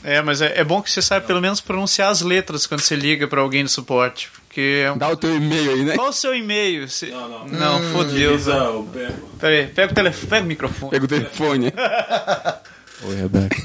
É... 0.03 0.17
É, 0.17 0.21
mas 0.21 0.41
é, 0.41 0.59
é 0.59 0.63
bom 0.63 0.81
que 0.81 0.91
você 0.91 1.01
saiba 1.01 1.25
pelo 1.25 1.41
menos 1.41 1.61
pronunciar 1.61 2.11
as 2.11 2.21
letras 2.21 2.67
quando 2.67 2.81
você 2.81 2.95
liga 2.95 3.27
pra 3.27 3.41
alguém 3.41 3.63
do 3.63 3.69
suporte. 3.69 4.29
Porque. 4.47 4.83
é 4.85 4.91
um- 4.91 4.97
Dá 4.97 5.09
o 5.09 5.17
teu 5.17 5.35
e-mail 5.35 5.71
aí, 5.71 5.83
né? 5.85 5.95
Qual 5.95 6.09
o 6.09 6.13
seu 6.13 6.35
e-mail? 6.35 6.87
Você- 6.87 7.07
Não, 7.07 7.29
não. 7.29 7.47
Não, 7.47 7.81
fodeu. 7.91 8.33
Utiliza 8.33 8.69
o 8.71 8.83
verbo. 8.83 9.27
Pera 9.39 9.55
aí, 9.55 9.67
pega 9.67 9.91
o 9.91 9.95
telefone, 9.95 10.27
pega 10.29 10.43
o 10.43 10.47
microfone. 10.47 10.91
Pega 10.91 11.05
o 11.05 11.07
telefone. 11.07 11.73
Oi, 13.03 13.15
Rebeca. 13.15 13.55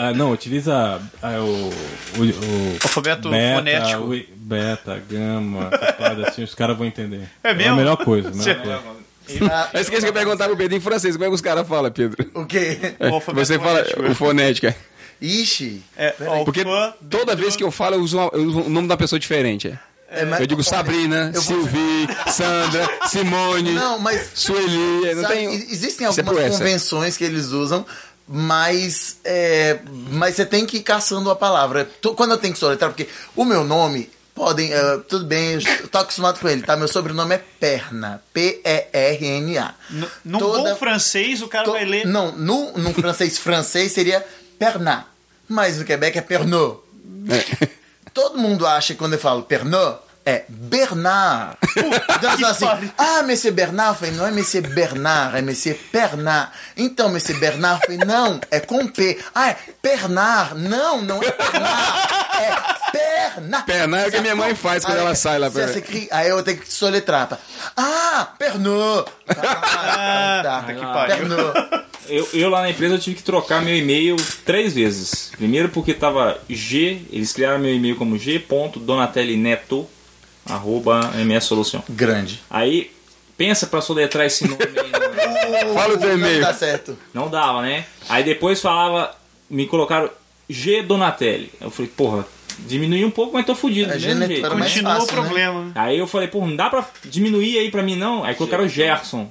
Ah, 0.00 0.12
não, 0.12 0.30
utiliza 0.32 1.00
ah, 1.22 1.40
o, 1.40 1.70
o, 2.20 2.22
o 2.22 2.78
Alfabeto 2.82 3.28
beta, 3.30 3.56
fonético. 3.58 4.14
O- 4.56 4.60
beta, 4.60 5.02
gama, 5.08 5.68
essas 5.72 5.96
paradas 5.96 6.24
assim, 6.28 6.42
os 6.42 6.54
caras 6.54 6.76
vão 6.76 6.86
entender. 6.86 7.28
É 7.42 7.54
mesmo? 7.54 7.72
a 7.72 7.76
melhor 7.76 7.96
coisa, 7.96 8.28
a 8.28 8.32
melhor 8.32 8.44
Você- 8.44 8.54
coisa. 8.54 8.98
Ah, 9.52 9.68
Eu 9.74 9.80
esqueci 9.82 10.06
de 10.06 10.12
perguntar 10.12 10.46
pro 10.46 10.56
Pedro 10.56 10.74
em 10.76 10.80
francês. 10.80 11.14
Como 11.14 11.24
é 11.26 11.28
que 11.28 11.34
os 11.34 11.40
caras 11.42 11.68
falam, 11.68 11.90
Pedro? 11.92 12.30
o 12.34 12.46
quê? 12.46 12.94
O 12.98 13.14
alfabeto 13.14 13.46
Você 13.46 13.58
fala 13.58 13.80
fonético. 13.84 14.02
o 14.10 14.14
fonética. 14.14 14.76
Ixi. 15.20 15.82
É, 15.96 16.10
Porque 16.44 16.64
toda 17.10 17.36
vez 17.36 17.54
que 17.56 17.62
eu 17.62 17.70
falo, 17.70 17.96
eu 17.96 18.00
uso, 18.00 18.16
uma- 18.16 18.30
eu 18.32 18.42
uso 18.44 18.60
o 18.62 18.68
nome 18.70 18.88
da 18.88 18.96
pessoa 18.96 19.18
diferente. 19.18 19.68
é. 19.68 19.78
É, 20.10 20.24
mas- 20.24 20.40
Eu 20.40 20.46
digo 20.46 20.64
Sabrina, 20.64 21.30
Eu 21.34 21.42
vou- 21.42 21.56
Sylvie, 21.58 22.08
Sandra, 22.28 22.88
Simone, 23.08 23.72
Não, 23.72 23.98
mas 23.98 24.30
Sueli. 24.34 25.14
Não 25.14 25.20
Sabe, 25.22 25.34
e- 25.44 25.70
Existem 25.72 26.06
é 26.06 26.08
algumas 26.08 26.48
convenções 26.56 27.14
que 27.18 27.24
eles 27.24 27.48
usam, 27.48 27.84
mas, 28.26 29.18
é, 29.24 29.78
mas 30.10 30.36
você 30.36 30.46
tem 30.46 30.64
que 30.64 30.78
ir 30.78 30.82
caçando 30.82 31.30
a 31.30 31.36
palavra. 31.36 31.88
Quando 32.16 32.30
eu 32.30 32.38
tenho 32.38 32.54
que 32.54 32.58
soletrar, 32.58 32.90
porque 32.90 33.06
o 33.36 33.44
meu 33.44 33.64
nome, 33.64 34.08
podem. 34.38 34.72
é, 34.72 34.98
tudo 35.08 35.24
bem, 35.26 35.54
eu 35.80 35.88
tô 35.88 35.98
acostumado 35.98 36.38
com 36.40 36.48
ele, 36.48 36.62
tá? 36.62 36.76
Meu 36.76 36.88
sobrenome 36.88 37.34
é 37.34 37.38
Perna. 37.60 38.22
P-E-R-N-A. 38.32 39.74
Num 40.24 40.38
Toda- 40.38 40.70
bom 40.70 40.76
francês, 40.76 41.42
o 41.42 41.48
cara 41.48 41.64
To- 41.64 41.72
vai 41.72 41.84
ler. 41.84 42.06
Não, 42.06 42.32
no, 42.32 42.72
num 42.78 42.94
francês 42.94 43.36
francês 43.38 43.92
seria 43.92 44.24
Pernat. 44.58 45.04
Mas 45.48 45.78
no 45.78 45.84
Quebec 45.84 46.16
é 46.18 46.22
Pernod. 46.22 46.78
Todo 48.14 48.38
mundo 48.38 48.66
acha 48.66 48.94
que 48.94 48.98
quando 48.98 49.14
eu 49.14 49.18
falo 49.18 49.42
Pernod, 49.42 49.98
é 50.28 50.44
Bernard. 50.48 51.56
Então, 51.76 52.36
que 52.36 52.44
assim, 52.44 52.66
ah, 52.98 53.22
Monsieur 53.22 53.54
Bernard, 53.54 53.90
eu 53.90 53.94
falei, 53.94 54.14
não 54.14 54.26
é 54.26 54.30
Monsieur 54.30 54.66
Bernard, 54.68 55.36
é 55.38 55.42
Monsieur 55.42 55.76
Pernard. 55.90 56.50
Então, 56.76 57.08
Monsieur 57.08 57.38
Bernard, 57.38 57.80
eu 57.80 57.86
falei, 57.98 57.98
não, 58.06 58.40
é 58.50 58.60
com 58.60 58.86
P. 58.88 59.18
Ah, 59.34 59.50
é 59.50 59.56
Pernard. 59.80 60.58
Não, 60.60 61.00
não 61.02 61.22
é 61.22 61.30
Pernard, 61.30 62.12
é 62.40 62.52
Pernard. 62.92 63.66
Pernard 63.66 64.04
é 64.04 64.08
o 64.08 64.12
que 64.12 64.20
minha 64.20 64.36
mãe 64.36 64.54
faz 64.54 64.84
quando 64.84 64.96
Aí, 64.98 65.02
ela 65.04 65.14
sai 65.14 65.38
lá 65.38 65.48
você 65.48 65.62
pra- 65.62 65.70
escreve- 65.78 66.08
Aí 66.10 66.28
eu 66.28 66.42
tenho 66.42 66.58
que 66.58 66.72
soletrar. 66.72 67.28
tá? 67.28 67.38
Ah, 67.76 68.28
Pernod. 68.38 69.08
Ah, 69.28 70.40
tá. 70.66 70.72
que 70.74 70.80
pariu. 70.80 71.16
Pernod. 71.16 71.88
Eu, 72.08 72.26
eu 72.32 72.48
lá 72.48 72.62
na 72.62 72.70
empresa 72.70 72.94
eu 72.94 72.98
tive 72.98 73.16
que 73.16 73.22
trocar 73.22 73.60
meu 73.60 73.76
e-mail 73.76 74.16
três 74.44 74.72
vezes. 74.74 75.30
Primeiro 75.36 75.68
porque 75.68 75.92
tava 75.92 76.38
G, 76.48 77.02
eles 77.12 77.32
criaram 77.34 77.58
meu 77.58 77.74
e-mail 77.74 77.96
como 77.96 78.16
g.donatelineto 78.18 79.86
arroba 80.48 81.12
MS 81.18 81.46
Solução. 81.46 81.82
Grande. 81.88 82.40
Aí 82.50 82.90
pensa 83.36 83.66
pra 83.66 83.80
soletrar 83.80 84.26
esse 84.26 84.46
nome 84.46 84.62
aí. 84.62 84.90
não- 85.64 85.74
Fala 85.74 85.94
o 85.94 85.98
teu 85.98 86.08
Não 86.10 86.16
e-mail. 86.18 86.40
Tá 86.42 86.54
certo. 86.54 86.98
Não 87.14 87.28
dava, 87.28 87.62
né? 87.62 87.84
Aí 88.08 88.22
depois 88.24 88.60
falava, 88.60 89.14
me 89.48 89.66
colocaram 89.66 90.10
G 90.48 90.82
Donatelli. 90.82 91.50
Eu 91.60 91.70
falei, 91.70 91.90
porra, 91.94 92.26
diminui 92.60 93.04
um 93.04 93.10
pouco, 93.10 93.34
mas 93.34 93.46
tô 93.46 93.54
fudido. 93.54 93.96
G 93.98 94.14
mesmo 94.14 94.18
não 94.20 94.24
é 94.24 94.28
jeito. 94.28 94.48
Continua 94.48 94.92
o 94.96 95.00
fácil, 95.00 95.16
né? 95.16 95.22
problema. 95.22 95.64
né? 95.66 95.72
Aí 95.74 95.98
eu 95.98 96.06
falei, 96.06 96.28
pô, 96.28 96.40
não 96.40 96.56
dá 96.56 96.68
pra 96.70 96.86
diminuir 97.04 97.58
aí 97.58 97.70
pra 97.70 97.82
mim 97.82 97.96
não. 97.96 98.24
Aí 98.24 98.34
colocaram 98.34 98.68
Gerson. 98.68 99.30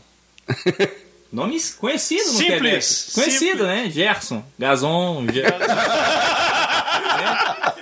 Nome 1.31 1.59
conhecido 1.77 2.23
no 2.23 2.37
Simples, 2.37 2.47
Quebec. 2.57 3.13
Conhecido, 3.13 3.39
simples. 3.57 3.67
né? 3.67 3.89
Gerson. 3.91 4.43
Gazon. 4.57 5.25
Ger- 5.31 5.45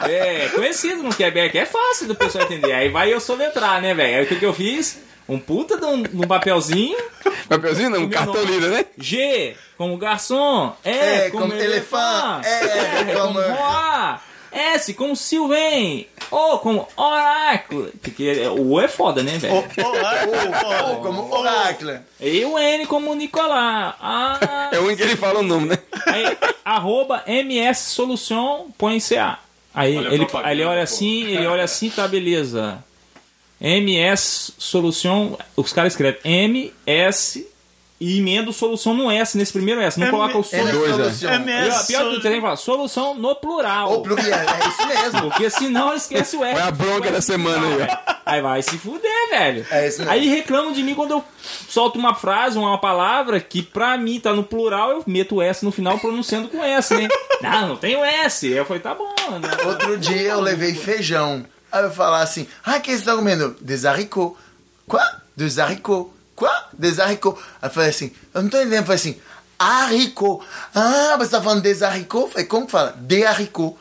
é, 0.07 0.45
é, 0.45 0.49
conhecido 0.49 1.03
no 1.03 1.13
Quebec. 1.13 1.57
É 1.57 1.65
fácil 1.65 2.07
do 2.07 2.15
pessoal 2.15 2.43
entender. 2.45 2.71
Aí 2.73 2.89
vai 2.89 3.13
eu 3.13 3.19
soletrar, 3.19 3.81
né, 3.81 3.93
velho? 3.93 4.17
Aí 4.19 4.23
o 4.23 4.27
que, 4.27 4.36
que 4.38 4.45
eu 4.45 4.53
fiz? 4.53 4.99
Um 5.27 5.39
puta 5.39 5.77
de 5.77 5.86
um, 5.86 6.03
de 6.03 6.15
um 6.15 6.27
papelzinho. 6.27 6.97
Papelzinho 7.49 7.89
não, 7.89 8.01
um 8.01 8.09
cartão 8.09 8.43
líder, 8.43 8.69
né? 8.69 8.86
G 8.97 9.55
como 9.77 9.97
garçom. 9.97 10.73
E 10.86 10.89
É, 10.89 11.29
como, 11.31 11.47
como 11.49 11.53
elefante. 11.59 12.47
elefante. 12.47 12.47
É, 12.47 12.99
R 13.01 13.13
como 13.13 13.33
como- 13.33 13.41
Roa. 13.55 14.21
S 14.51 14.93
como 14.93 15.15
Sylvain. 15.17 16.07
O 16.31 16.59
como 16.59 16.88
oráculo. 16.95 17.91
Porque 18.01 18.47
o 18.47 18.73
O 18.73 18.79
é 18.81 18.88
foda, 18.88 19.21
né, 19.21 19.38
velho? 19.38 19.53
Ou 19.55 20.95
como 21.01 21.33
oráculo. 21.36 21.99
E 22.21 22.45
o 22.45 22.57
N 22.57 22.86
como 22.86 23.13
Nicolás. 23.15 23.95
Ah, 23.99 24.69
É 24.71 24.79
o 24.79 24.95
que 24.95 25.01
ele 25.01 25.17
fala 25.17 25.39
o 25.39 25.43
nome, 25.43 25.69
né? 25.69 25.77
aí, 26.07 26.38
arroba 26.63 27.23
MS 27.27 27.89
Solução, 27.89 28.67
põe 28.77 28.99
CA. 28.99 29.39
Aí 29.76 29.97
Olha 29.97 30.07
ele, 30.13 30.28
aí 30.43 30.55
ele 30.55 30.63
olha 30.63 30.78
pô. 30.78 30.84
assim, 30.84 31.23
ele 31.26 31.45
olha 31.45 31.63
assim, 31.63 31.89
tá 31.89 32.07
beleza. 32.07 32.84
MS 33.59 34.53
Solução, 34.57 35.38
os 35.55 35.73
caras 35.73 35.93
escrevem 35.93 36.19
MS 36.23 37.45
e 38.00 38.20
emenda 38.20 38.50
o 38.50 38.54
solução 38.54 38.93
no 38.93 39.10
S, 39.10 39.38
nesse 39.38 39.54
primeiro 39.54 39.80
S. 39.82 39.98
Não 40.00 40.08
M- 40.08 40.12
coloca 40.12 40.38
o 40.38 40.41
É 40.41 40.43
solução. 40.43 40.72
dois, 40.80 40.91
solução. 40.96 41.30
é. 41.32 41.36
MS. 41.36 41.88
Pior, 41.88 42.00
pior 42.02 42.16
que 42.16 42.22
tem 42.22 42.34
que 42.34 42.41
falar 42.41 42.56
solução 42.58 43.16
no 43.16 43.36
plural. 43.36 43.91
Ou 43.91 44.02
pluriel, 44.04 44.34
é 44.38 44.68
isso 44.68 44.88
mesmo. 44.88 45.22
Porque 45.30 45.50
senão 45.50 45.93
esquece 45.93 46.36
o 46.36 46.43
S. 46.43 46.54
Foi 46.60 46.68
a 46.68 46.72
bronca 46.72 47.12
da 47.12 47.22
semana 47.22 47.66
aí, 47.68 47.88
ó. 48.08 48.16
Aí 48.26 48.41
vai 48.41 48.62
se 48.62 48.78
fuder, 48.78 49.30
velho. 49.30 49.66
É 49.72 49.88
isso 49.88 50.00
mesmo. 50.00 50.12
Aí 50.12 50.28
reclamam 50.28 50.74
de 50.74 50.84
mim 50.84 50.93
quando 50.96 51.12
eu 51.12 51.24
solto 51.70 51.98
uma 51.98 52.14
frase, 52.16 52.58
uma 52.58 52.80
palavra 52.82 53.39
que 53.39 53.62
pra 53.62 53.98
mim 53.98 54.20
tá 54.20 54.34
no 54.34 54.43
plural, 54.43 54.91
eu 54.91 55.04
meto 55.08 55.36
o 55.36 55.41
S 55.41 55.64
no 55.64 55.72
final 55.72 55.98
pronunciando 56.00 56.48
com 56.50 56.64
S, 56.64 56.93
né? 56.96 57.08
não, 57.41 57.70
não 57.70 57.76
tem 57.78 57.96
o 57.96 58.04
S. 58.04 58.48
Aí 58.48 58.54
eu 58.58 58.66
falei, 58.66 58.82
tá 58.82 58.93
bom. 58.96 59.14
Né? 59.39 59.50
Outro 59.68 59.98
dia 59.98 60.32
eu 60.32 60.41
levei 60.41 60.74
feijão. 60.74 61.46
Aí 61.72 61.84
eu 61.84 61.91
falar 61.91 62.22
assim, 62.22 62.48
ah, 62.66 62.80
que 62.80 62.98
você 62.98 63.06
tá 63.06 63.16
comendo? 63.16 63.56
Des 63.62 63.86
haricots. 63.86 64.38
Quoi? 64.88 65.02
Des 66.36 66.39
haricots. 66.39 66.47
Quoi? 66.47 66.49
Des 66.73 66.99
haricots. 66.99 67.39
Aí 67.61 67.67
eu 67.69 67.73
falei 67.73 67.89
assim, 67.89 68.11
eu 68.33 68.41
não 68.41 68.49
tô 68.49 68.57
entendendo. 68.57 68.79
Eu 68.79 68.83
falei 68.86 68.95
assim, 68.99 69.17
haricot. 69.57 70.43
Ah, 70.73 71.15
mas 71.17 71.27
você 71.29 71.36
tá 71.38 71.41
falando 71.41 71.61
des 71.61 71.81
haricots? 71.81 72.25
Eu 72.27 72.31
falei, 72.31 72.45
como 72.47 72.65
que 72.65 72.71
fala? 72.71 72.93
De 72.97 73.25
haricot. 73.25 73.75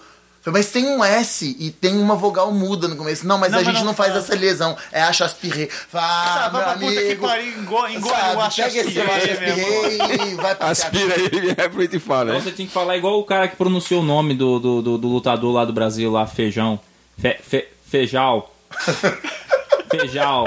Eu 0.46 0.52
falei, 0.52 0.62
mas 0.62 0.70
tem 0.72 0.86
um 0.86 1.02
S 1.02 1.56
e 1.58 1.70
tem 1.70 1.98
uma 1.98 2.14
vogal 2.16 2.52
muda 2.52 2.86
no 2.86 2.96
começo. 2.96 3.26
Não, 3.26 3.38
mas 3.38 3.50
Não, 3.50 3.58
a 3.60 3.62
mas 3.62 3.66
gente 3.72 3.78
não 3.78 3.86
não, 3.86 3.94
faz 3.94 4.10
fala. 4.12 4.22
essa 4.22 4.34
lesão. 4.34 4.76
É 4.92 5.02
achaspirê. 5.02 5.68
Fala, 5.68 6.50
meu 6.50 6.60
vai 6.60 6.64
pra 6.64 6.72
puta 6.74 6.92
que 6.92 6.98
amigo. 6.98 7.26
pariu, 7.26 7.58
engole, 7.60 7.94
engole 7.96 8.14
Sabe, 8.14 8.36
o 8.36 8.50
pega 8.54 8.78
esse 8.80 9.00
achaspirê, 9.00 9.96
e 10.30 10.34
vai 10.34 10.54
pra 10.54 10.66
Aspira 10.68 11.14
aí, 11.14 11.30
ele 11.32 11.96
e 11.96 11.98
fala, 11.98 12.30
Então 12.32 12.42
você 12.42 12.52
tinha 12.52 12.68
que 12.68 12.74
falar 12.74 12.94
igual 12.98 13.18
o 13.18 13.24
cara 13.24 13.48
que 13.48 13.56
pronunciou 13.56 14.02
o 14.02 14.04
nome 14.04 14.34
do, 14.34 14.58
do, 14.60 14.82
do, 14.82 14.98
do 14.98 15.08
lutador 15.08 15.50
lá 15.50 15.64
do 15.64 15.72
Brasil, 15.72 16.10
lá, 16.12 16.26
Feijão. 16.26 16.78
Fe, 17.18 17.38
fe, 17.42 17.68
feijal. 17.90 18.54
Feijal. 19.90 20.44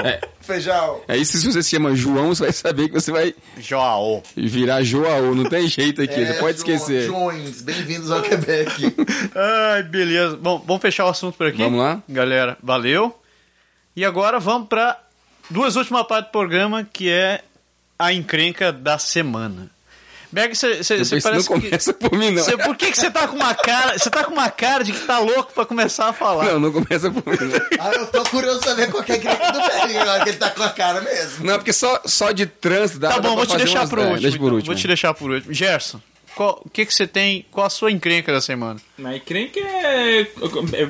Feijão. 0.48 1.02
Aí 1.06 1.24
se 1.26 1.38
você 1.44 1.62
se 1.62 1.68
chama 1.70 1.94
João, 1.94 2.28
você 2.34 2.44
vai 2.44 2.52
saber 2.52 2.88
que 2.88 2.94
você 2.94 3.12
vai 3.12 3.34
Joao. 3.60 4.22
virar 4.34 4.82
João. 4.82 5.34
Não 5.34 5.44
tem 5.44 5.68
jeito 5.68 6.00
aqui, 6.00 6.14
você 6.14 6.32
É, 6.32 6.40
pode 6.40 6.56
Jo- 6.56 6.64
esquecer. 6.64 7.06
Joões, 7.06 7.60
bem-vindos 7.60 8.10
ao 8.10 8.22
Quebec. 8.22 8.94
Ai, 9.74 9.82
beleza. 9.82 10.36
Bom, 10.36 10.58
vamos 10.66 10.80
fechar 10.80 11.04
o 11.04 11.08
assunto 11.08 11.36
por 11.36 11.46
aqui. 11.48 11.58
Vamos 11.62 11.78
lá? 11.80 12.02
Galera, 12.08 12.56
valeu. 12.62 13.14
E 13.94 14.04
agora 14.04 14.40
vamos 14.40 14.68
para 14.68 14.98
duas 15.50 15.76
últimas 15.76 16.06
partes 16.06 16.30
do 16.30 16.32
programa, 16.32 16.82
que 16.90 17.10
é 17.10 17.42
a 17.98 18.12
encrenca 18.12 18.72
da 18.72 18.96
semana. 18.98 19.70
Berg, 20.30 20.54
você 20.54 20.76
Depois 20.76 21.10
não 21.10 21.20
parece 21.20 21.48
que... 21.48 21.54
começa 21.54 21.94
por 21.94 22.12
mim, 22.18 22.30
não. 22.30 22.42
Cê, 22.42 22.56
por 22.56 22.76
que 22.76 22.90
que 22.90 22.98
você 22.98 23.10
tá 23.10 23.26
com 23.26 23.36
uma 23.36 23.54
cara... 23.54 23.98
Você 23.98 24.10
tá 24.10 24.24
com 24.24 24.32
uma 24.32 24.50
cara 24.50 24.84
de 24.84 24.92
que 24.92 25.00
tá 25.06 25.18
louco 25.18 25.52
pra 25.54 25.64
começar 25.64 26.08
a 26.08 26.12
falar. 26.12 26.44
Não, 26.44 26.60
não 26.60 26.72
começa 26.72 27.10
por 27.10 27.24
mim, 27.26 27.38
não. 27.40 27.60
Ah, 27.80 27.92
eu 27.94 28.06
tô 28.06 28.22
curioso 28.24 28.62
saber 28.62 28.90
qual 28.90 29.02
que 29.02 29.12
é 29.12 29.14
a 29.14 29.18
crítica 29.18 29.52
do 29.52 29.58
Berg 29.58 29.96
agora, 29.96 30.24
que 30.24 30.28
ele 30.30 30.38
tá 30.38 30.50
com 30.50 30.62
a 30.62 30.70
cara 30.70 31.00
mesmo. 31.00 31.46
Não, 31.46 31.54
porque 31.54 31.72
só, 31.72 32.00
só 32.04 32.30
de 32.30 32.46
trânsito 32.46 33.00
dá 33.00 33.08
Tá 33.08 33.14
dá 33.16 33.20
bom, 33.22 33.36
pra 33.36 33.44
vou 33.44 33.46
te 33.46 33.56
deixar 33.56 33.88
por 33.88 33.98
último. 33.98 34.20
Deixa 34.20 34.38
por 34.38 34.44
então. 34.44 34.54
último. 34.56 34.66
Vou 34.66 34.80
te 34.80 34.86
deixar 34.86 35.14
por 35.14 35.30
último. 35.30 35.54
Gerson, 35.54 36.00
qual, 36.34 36.60
o 36.64 36.68
que 36.68 36.84
que 36.84 36.92
você 36.92 37.06
tem... 37.06 37.46
Qual 37.50 37.66
a 37.66 37.70
sua 37.70 37.90
encrenca 37.90 38.30
da 38.32 38.40
semana? 38.40 38.78
Creio 39.24 39.50
que 39.50 39.60
é, 39.60 40.20
é 40.20 40.88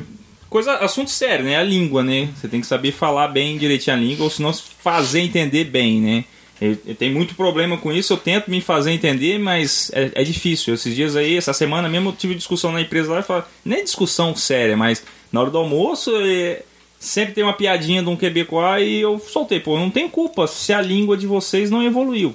coisa, 0.51 0.75
assunto 0.79 1.11
sério, 1.11 1.45
né? 1.45 1.57
A 1.57 1.63
língua, 1.63 2.03
né? 2.03 2.29
Você 2.37 2.49
tem 2.49 2.61
que 2.61 2.67
saber 2.67 2.91
falar 2.93 3.29
bem 3.29 3.57
direitinho 3.57 3.97
a 3.97 3.99
língua, 4.01 4.25
ou 4.25 4.31
senão 4.31 4.53
se 4.53 4.63
fazer 4.83 5.21
entender 5.21 5.65
bem, 5.65 6.01
né? 6.01 6.25
Eu, 6.61 6.77
eu 6.87 6.95
tenho 6.95 7.15
muito 7.15 7.35
problema 7.37 7.77
com 7.77 7.93
isso, 7.93 8.13
eu 8.13 8.17
tento 8.17 8.51
me 8.51 8.61
fazer 8.61 8.91
entender, 8.91 9.39
mas 9.39 9.91
é, 9.95 10.11
é 10.15 10.25
difícil. 10.25 10.75
Esses 10.75 10.95
dias 10.95 11.15
aí, 11.15 11.37
essa 11.37 11.53
semana 11.53 11.89
mesmo, 11.89 12.11
eu 12.11 12.13
tive 12.15 12.35
discussão 12.35 12.73
na 12.73 12.81
empresa 12.81 13.13
lá 13.13 13.21
e 13.21 13.23
falei, 13.23 13.45
nem 13.65 13.85
discussão 13.85 14.35
séria, 14.35 14.77
mas 14.77 15.05
na 15.31 15.41
hora 15.41 15.51
do 15.51 15.59
almoço 15.59 16.11
é, 16.17 16.63
sempre 16.99 17.33
tem 17.35 17.45
uma 17.45 17.53
piadinha 17.53 18.03
de 18.03 18.09
um 18.09 18.17
quebecois 18.17 18.87
e 18.87 18.97
eu 19.01 19.19
soltei, 19.21 19.61
pô, 19.61 19.79
não 19.79 19.89
tem 19.91 20.09
culpa 20.09 20.47
se 20.49 20.73
a 20.73 20.81
língua 20.81 21.17
de 21.17 21.27
vocês 21.27 21.71
não 21.71 21.83
evoluiu. 21.83 22.35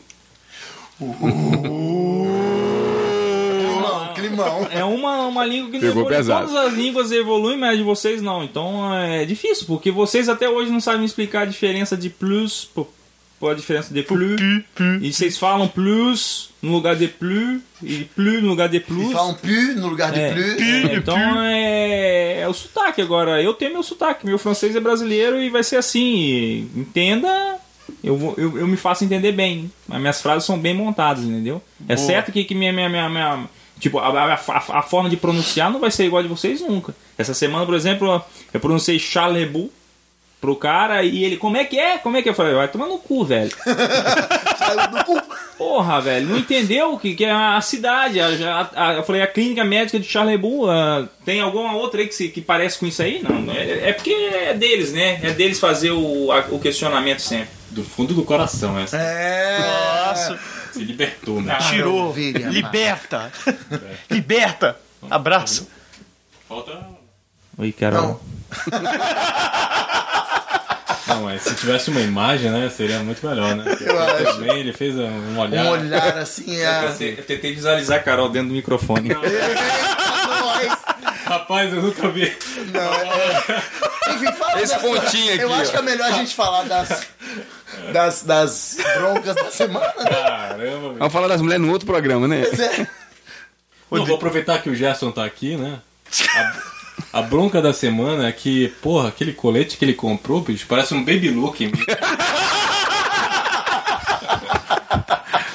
Climão, 3.73 4.13
climão. 4.13 4.67
É 4.71 4.83
uma, 4.83 5.27
uma 5.27 5.45
língua 5.45 5.67
que 5.69 5.73
não 5.77 5.81
Pegou 5.81 6.01
evolui. 6.03 6.15
pesado. 6.17 6.47
Todas 6.47 6.65
as 6.67 6.73
línguas 6.73 7.11
evoluem, 7.11 7.57
mas 7.57 7.71
a 7.71 7.75
de 7.75 7.83
vocês 7.83 8.21
não. 8.21 8.43
Então 8.43 8.93
é 8.93 9.25
difícil, 9.25 9.65
porque 9.67 9.91
vocês 9.91 10.29
até 10.29 10.49
hoje 10.49 10.71
não 10.71 10.79
sabem 10.79 11.03
explicar 11.05 11.41
a 11.41 11.45
diferença 11.45 11.97
de 11.97 12.09
plus. 12.09 12.69
pô, 12.73 12.87
Qual 13.43 13.51
a 13.51 13.55
diferença 13.55 13.93
de 13.93 14.01
plus? 14.03 14.39
E 15.01 15.11
vocês 15.11 15.37
falam 15.37 15.67
plus 15.67 16.49
no 16.61 16.71
lugar 16.71 16.95
de 16.95 17.09
plus, 17.09 17.59
e 17.83 18.05
plus 18.15 18.41
no 18.41 18.47
lugar 18.47 18.69
de 18.69 18.79
plus. 18.79 19.09
E 19.09 19.13
falam 19.13 19.33
plus 19.33 19.75
no 19.75 19.89
lugar 19.89 20.13
de 20.13 20.19
É, 20.21 20.31
plus. 20.31 20.61
é, 20.61 20.95
então 20.95 21.41
é, 21.43 22.39
é 22.39 22.47
o 22.47 22.53
sotaque 22.53 23.01
agora. 23.01 23.41
Eu 23.43 23.53
tenho 23.53 23.73
meu 23.73 23.83
sotaque, 23.83 24.25
meu 24.25 24.37
francês 24.39 24.73
é 24.77 24.79
brasileiro 24.79 25.41
e 25.43 25.49
vai 25.49 25.61
ser 25.61 25.75
assim. 25.75 26.69
Entenda, 26.73 27.57
eu, 28.01 28.15
vou- 28.15 28.33
eu, 28.37 28.57
eu 28.59 28.65
me 28.65 28.77
faço 28.77 29.03
entender 29.03 29.33
bem. 29.33 29.69
As 29.91 29.99
minhas 29.99 30.21
frases 30.21 30.45
são 30.45 30.57
bem 30.57 30.73
montadas, 30.73 31.25
entendeu? 31.25 31.61
É 31.89 31.97
certo 31.97 32.31
que, 32.31 32.45
que 32.45 32.55
minha, 32.55 32.71
minha, 32.71 32.87
minha, 32.87 33.09
minha- 33.09 33.49
Tipo, 33.77 33.99
a, 33.99 34.07
a, 34.07 34.33
a- 34.35 34.77
a 34.79 34.81
forma 34.83 35.09
de 35.09 35.17
pronunciar 35.17 35.69
não 35.69 35.81
vai 35.81 35.91
ser 35.91 36.05
igual 36.05 36.21
a 36.21 36.23
de 36.23 36.29
vocês 36.29 36.61
nunca. 36.61 36.95
Essa 37.17 37.33
semana, 37.33 37.65
por 37.65 37.75
exemplo, 37.75 38.23
eu 38.53 38.59
pronunciei 38.61 38.97
Charlebu 38.97 39.69
pro 40.43 40.57
cara 40.57 41.03
e 41.03 41.23
ele, 41.23 41.37
como 41.37 41.55
é 41.55 41.63
que 41.63 41.79
é? 41.79 41.97
Como 41.97 42.17
é 42.17 42.21
que 42.21 42.27
é? 42.27 42.31
Eu 42.31 42.35
falei, 42.35 42.53
vai 42.53 42.67
tomar 42.67 42.87
no 42.87 42.97
cu, 42.97 43.23
velho. 43.23 43.49
Saiu 44.57 44.87
do 44.91 45.05
cu. 45.05 45.21
Porra, 45.57 46.01
velho, 46.01 46.27
não 46.27 46.37
entendeu 46.37 46.91
o 46.93 46.99
que, 46.99 47.15
que 47.15 47.23
é 47.23 47.31
a 47.31 47.61
cidade. 47.61 48.19
A, 48.19 48.27
a- 48.27 48.69
a- 48.89 48.93
eu 48.95 49.03
falei, 49.05 49.21
a 49.21 49.27
clínica 49.27 49.63
médica 49.63 49.97
de 49.97 50.05
Charlebu, 50.05 50.69
ah, 50.69 51.07
tem 51.23 51.39
alguma 51.39 51.73
outra 51.77 52.01
aí 52.01 52.07
que, 52.07 52.13
se- 52.15 52.27
que 52.27 52.41
parece 52.41 52.77
com 52.77 52.85
isso 52.85 53.01
aí? 53.01 53.23
Não, 53.23 53.49
é, 53.53 53.89
é 53.89 53.93
porque 53.93 54.11
é 54.11 54.53
deles, 54.53 54.91
né? 54.91 55.21
É 55.23 55.31
deles 55.31 55.61
fazer 55.61 55.91
o, 55.91 56.29
a- 56.29 56.45
o 56.51 56.59
questionamento 56.59 57.19
sempre. 57.21 57.47
Do 57.71 57.81
fundo 57.85 58.13
do 58.13 58.23
coração, 58.25 58.77
essa. 58.77 58.97
É. 58.97 59.59
Nossa, 60.07 60.37
Se 60.73 60.83
libertou, 60.83 61.41
né? 61.41 61.57
tirou. 61.69 62.01
Maravilha, 62.01 62.47
Liberta. 62.49 63.31
Liberta. 64.11 64.77
Abraço. 65.09 65.69
Falta. 66.49 66.85
Oi, 67.57 67.71
Carol. 67.71 68.19
Não. 71.13 71.21
Não, 71.21 71.23
mas 71.25 71.41
se 71.43 71.55
tivesse 71.55 71.89
uma 71.89 72.01
imagem, 72.01 72.49
né? 72.49 72.69
Seria 72.69 72.99
muito 72.99 73.25
melhor, 73.25 73.55
né? 73.55 73.65
Eu 73.79 73.99
acho. 73.99 74.23
Também 74.37 74.59
ele 74.59 74.73
fez 74.73 74.95
um 74.97 75.37
olhar. 75.39 75.65
Um 75.65 75.69
olhar 75.69 76.17
assim, 76.17 76.55
Eu 76.55 76.69
é. 76.69 76.87
tentei, 76.87 77.13
eu 77.17 77.23
tentei 77.23 77.53
visualizar 77.53 77.99
a 77.99 78.03
Carol 78.03 78.29
dentro 78.29 78.49
do 78.49 78.53
microfone. 78.55 79.09
Rapaz, 81.25 81.73
eu 81.73 81.81
nunca 81.81 82.09
vi. 82.09 82.35
Não, 82.71 82.93
é... 82.93 83.63
Enfim, 84.13 84.31
fala 84.33 84.61
Esse 84.61 84.77
pontinho 84.79 85.33
aqui, 85.33 85.41
Eu 85.43 85.53
acho 85.53 85.69
ó. 85.69 85.73
que 85.73 85.77
é 85.77 85.81
melhor 85.81 86.07
a 86.07 86.11
gente 86.11 86.35
falar 86.35 86.63
das, 86.63 87.07
das, 87.91 88.23
das 88.23 88.77
broncas 88.95 89.35
da 89.35 89.49
semana, 89.51 89.93
né? 89.97 90.09
Caramba, 90.09 90.57
velho. 90.57 90.95
Vamos 90.99 91.13
falar 91.13 91.27
das 91.27 91.41
mulheres 91.41 91.65
no 91.65 91.71
outro 91.71 91.87
programa, 91.87 92.27
né? 92.27 92.43
Pois 92.45 92.59
é. 92.59 92.87
Não, 93.91 94.05
vou 94.05 94.15
aproveitar 94.15 94.61
que 94.61 94.69
o 94.69 94.75
Gerson 94.75 95.11
tá 95.11 95.23
aqui, 95.23 95.55
né? 95.55 95.79
A, 96.35 96.53
a 97.11 97.21
bronca 97.21 97.61
da 97.61 97.73
semana 97.73 98.27
é 98.27 98.31
que, 98.31 98.69
porra, 98.81 99.09
aquele 99.09 99.33
colete 99.33 99.77
que 99.77 99.85
ele 99.85 99.93
comprou, 99.93 100.41
bicho, 100.41 100.65
parece 100.67 100.93
um 100.93 101.03
baby 101.03 101.29
look. 101.29 101.57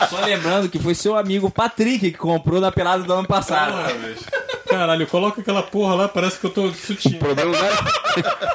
Só 0.08 0.20
lembrando 0.24 0.68
que 0.68 0.78
foi 0.78 0.94
seu 0.94 1.16
amigo 1.16 1.50
Patrick 1.50 2.10
que 2.12 2.18
comprou 2.18 2.60
na 2.60 2.72
pelada 2.72 3.02
do 3.02 3.12
ano 3.12 3.26
passado. 3.26 3.72
Porra, 3.72 3.94
bicho. 3.94 4.24
Caralho, 4.78 5.06
coloca 5.08 5.40
aquela 5.40 5.60
porra 5.62 5.94
lá, 5.96 6.08
parece 6.08 6.38
que 6.38 6.46
eu 6.46 6.50
tô 6.50 6.72
sutiã. 6.72 7.16
O 7.16 7.18
problema 7.18 7.50
não 7.50 7.64
é, 7.66 7.70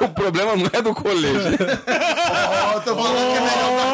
o 0.04 0.08
problema 0.08 0.56
não 0.56 0.70
é 0.72 0.80
do 0.80 0.94
colete. 0.94 1.58
Ó, 2.74 2.80
tô 2.80 2.96
falando 2.96 3.30
que 3.30 3.36
é 3.36 3.40
melhor 3.40 3.74
pra 3.76 3.92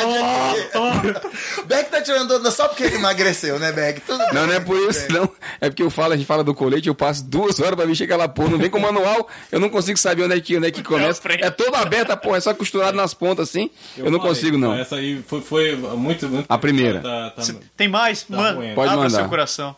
comunidade 0.00 1.20
aqui. 1.20 1.66
Beck 1.66 1.90
tá 1.90 2.00
tirando 2.00 2.30
onda 2.34 2.50
só 2.50 2.66
porque 2.66 2.84
ele 2.84 2.96
emagreceu, 2.96 3.58
né, 3.58 3.72
Beck? 3.72 4.00
Tudo 4.00 4.18
Não, 4.18 4.26
bem, 4.32 4.46
não 4.46 4.52
é 4.54 4.60
por 4.60 4.76
isso, 4.88 5.06
bem. 5.06 5.20
não. 5.20 5.30
É 5.60 5.68
porque 5.68 5.82
eu 5.82 5.90
falo, 5.90 6.14
a 6.14 6.16
gente 6.16 6.26
fala 6.26 6.42
do 6.42 6.54
colete, 6.54 6.88
eu 6.88 6.94
passo 6.94 7.22
duas 7.24 7.60
horas 7.60 7.74
pra 7.74 7.84
mexer 7.86 8.04
aquela 8.04 8.26
porra. 8.26 8.48
Não 8.50 8.58
vem 8.58 8.70
com 8.70 8.78
manual, 8.80 9.28
eu 9.52 9.60
não 9.60 9.68
consigo 9.68 9.98
saber 9.98 10.24
onde 10.24 10.36
é 10.36 10.40
que, 10.40 10.56
onde 10.56 10.66
é 10.66 10.70
que 10.70 10.82
começa. 10.82 11.20
É 11.40 11.50
toda 11.50 11.76
aberta, 11.78 12.16
porra, 12.16 12.38
é 12.38 12.40
só 12.40 12.54
costurado 12.54 12.96
nas 12.96 13.12
pontas 13.12 13.50
assim. 13.50 13.68
Eu, 13.98 14.10
não 14.10 14.18
falei, 14.18 14.34
consigo, 14.34 14.56
não. 14.56 14.74
Essa 14.74 14.96
aí 14.96 15.22
foi, 15.26 15.42
foi 15.42 15.76
muito, 15.76 16.26
muito. 16.26 16.46
A 16.48 16.56
primeira. 16.56 17.00
Tá- 17.00 17.30
tá- 17.36 17.42
Tem 17.76 17.88
mais? 17.88 18.24
Mano, 18.28 18.58
ruim. 18.60 18.74
Pode 18.74 18.88
abra 18.92 19.04
mandar. 19.04 19.18
seu 19.20 19.28
coração. 19.28 19.76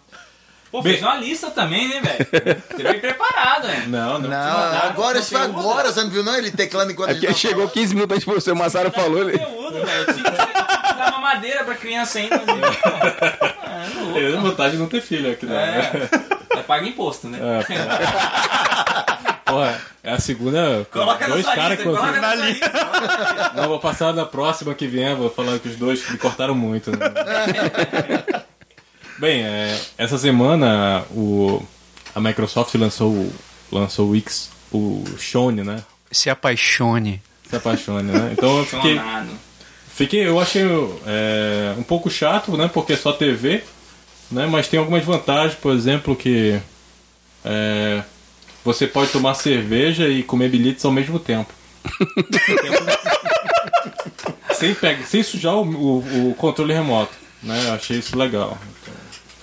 Pô, 0.72 0.82
fez 0.82 1.02
uma 1.02 1.16
lista 1.16 1.50
também, 1.50 1.86
né, 1.86 2.00
velho? 2.00 2.62
Você 2.70 2.82
veio 2.82 2.98
preparado, 3.00 3.68
né? 3.68 3.84
Não, 3.88 4.18
não. 4.18 4.30
Não, 4.30 4.38
agora, 4.84 5.18
isso 5.18 5.30
foi 5.30 5.40
agora, 5.42 5.92
você 5.92 6.02
não 6.02 6.08
viu 6.10 6.24
não? 6.24 6.34
Ele 6.34 6.50
teclando 6.50 6.90
enquanto 6.92 7.10
É 7.10 7.12
a 7.12 7.14
gente 7.14 7.26
porque 7.26 7.42
tava 7.42 7.54
chegou 7.54 7.68
15 7.68 7.94
minutos 7.94 8.16
antes 8.16 8.26
de 8.26 8.34
você, 8.34 8.50
o 8.52 8.56
Massaro 8.56 8.90
falou. 8.90 9.28
Ele... 9.28 9.38
Conteúdo, 9.38 9.84
velho. 9.84 10.06
Tinha 10.06 10.30
que 10.30 10.94
dar 10.94 11.08
uma 11.10 11.20
madeira 11.20 11.62
pra 11.62 11.74
criança 11.74 12.18
ainda. 12.18 12.40
Ah, 13.74 13.86
é 13.86 13.98
louco. 13.98 14.18
Eu 14.18 14.30
tenho 14.32 14.42
vontade 14.42 14.72
de 14.72 14.78
não 14.78 14.86
ter 14.86 15.00
filho 15.00 15.32
aqui, 15.32 15.46
né? 15.46 16.10
É, 16.54 16.58
é 16.58 16.62
paga 16.62 16.86
imposto, 16.86 17.26
né? 17.26 17.38
Porra, 19.46 19.80
é 20.04 20.12
a 20.12 20.20
segunda. 20.20 20.86
Coloca 20.90 21.26
na 21.26 21.34
dois 21.34 21.46
caras 21.46 21.70
lista, 21.70 21.76
que 21.78 21.82
coloca 21.84 22.16
eu 22.16 22.20
na 22.22 22.34
lista. 22.34 22.70
Não, 23.54 23.68
vou 23.68 23.78
passar 23.80 24.12
na 24.12 24.26
próxima 24.26 24.74
que 24.74 24.86
vier, 24.86 25.16
vou 25.16 25.30
falar 25.30 25.58
que 25.58 25.68
os 25.68 25.76
dois 25.76 26.06
me 26.10 26.18
cortaram 26.18 26.54
muito. 26.54 26.90
né? 26.90 26.98
Bem, 29.22 29.44
é, 29.44 29.78
essa 29.96 30.18
semana 30.18 31.04
o, 31.12 31.62
a 32.12 32.18
Microsoft 32.20 32.74
lançou, 32.74 33.12
o- 33.12 33.32
lançou 33.70 34.10
o 34.10 34.16
X, 34.16 34.50
o 34.72 35.04
Shone, 35.16 35.62
né? 35.62 35.84
Se 36.10 36.28
apaixone. 36.28 37.22
Se 37.48 37.54
apaixone, 37.54 38.10
né? 38.10 38.30
Então 38.32 38.58
eu 38.58 38.66
fiquei, 38.66 39.00
fiquei 39.94 40.26
eu 40.26 40.40
achei 40.40 40.64
é, 41.06 41.72
um 41.78 41.84
pouco 41.84 42.10
chato, 42.10 42.56
né? 42.56 42.68
Porque 42.74 42.94
é 42.94 42.96
só 42.96 43.12
TV, 43.12 43.62
né? 44.28 44.48
Mas 44.48 44.66
tem 44.66 44.80
algumas 44.80 45.04
vantagens, 45.04 45.54
por 45.54 45.72
exemplo, 45.72 46.16
que 46.16 46.60
é, 47.44 48.02
você 48.64 48.88
pode 48.88 49.12
tomar 49.12 49.34
cerveja 49.34 50.08
e 50.08 50.24
comer 50.24 50.48
bilhetes 50.50 50.84
ao 50.84 50.90
mesmo 50.90 51.20
tempo. 51.20 51.52
sem, 54.54 54.74
pega, 54.74 55.04
sem 55.06 55.22
sujar 55.22 55.54
o, 55.54 55.62
o- 55.62 56.30
o 56.30 56.34
controle 56.34 56.74
remoto, 56.74 57.12
né? 57.40 57.66
Eu 57.68 57.74
achei 57.74 57.98
isso 58.00 58.18
legal. 58.18 58.58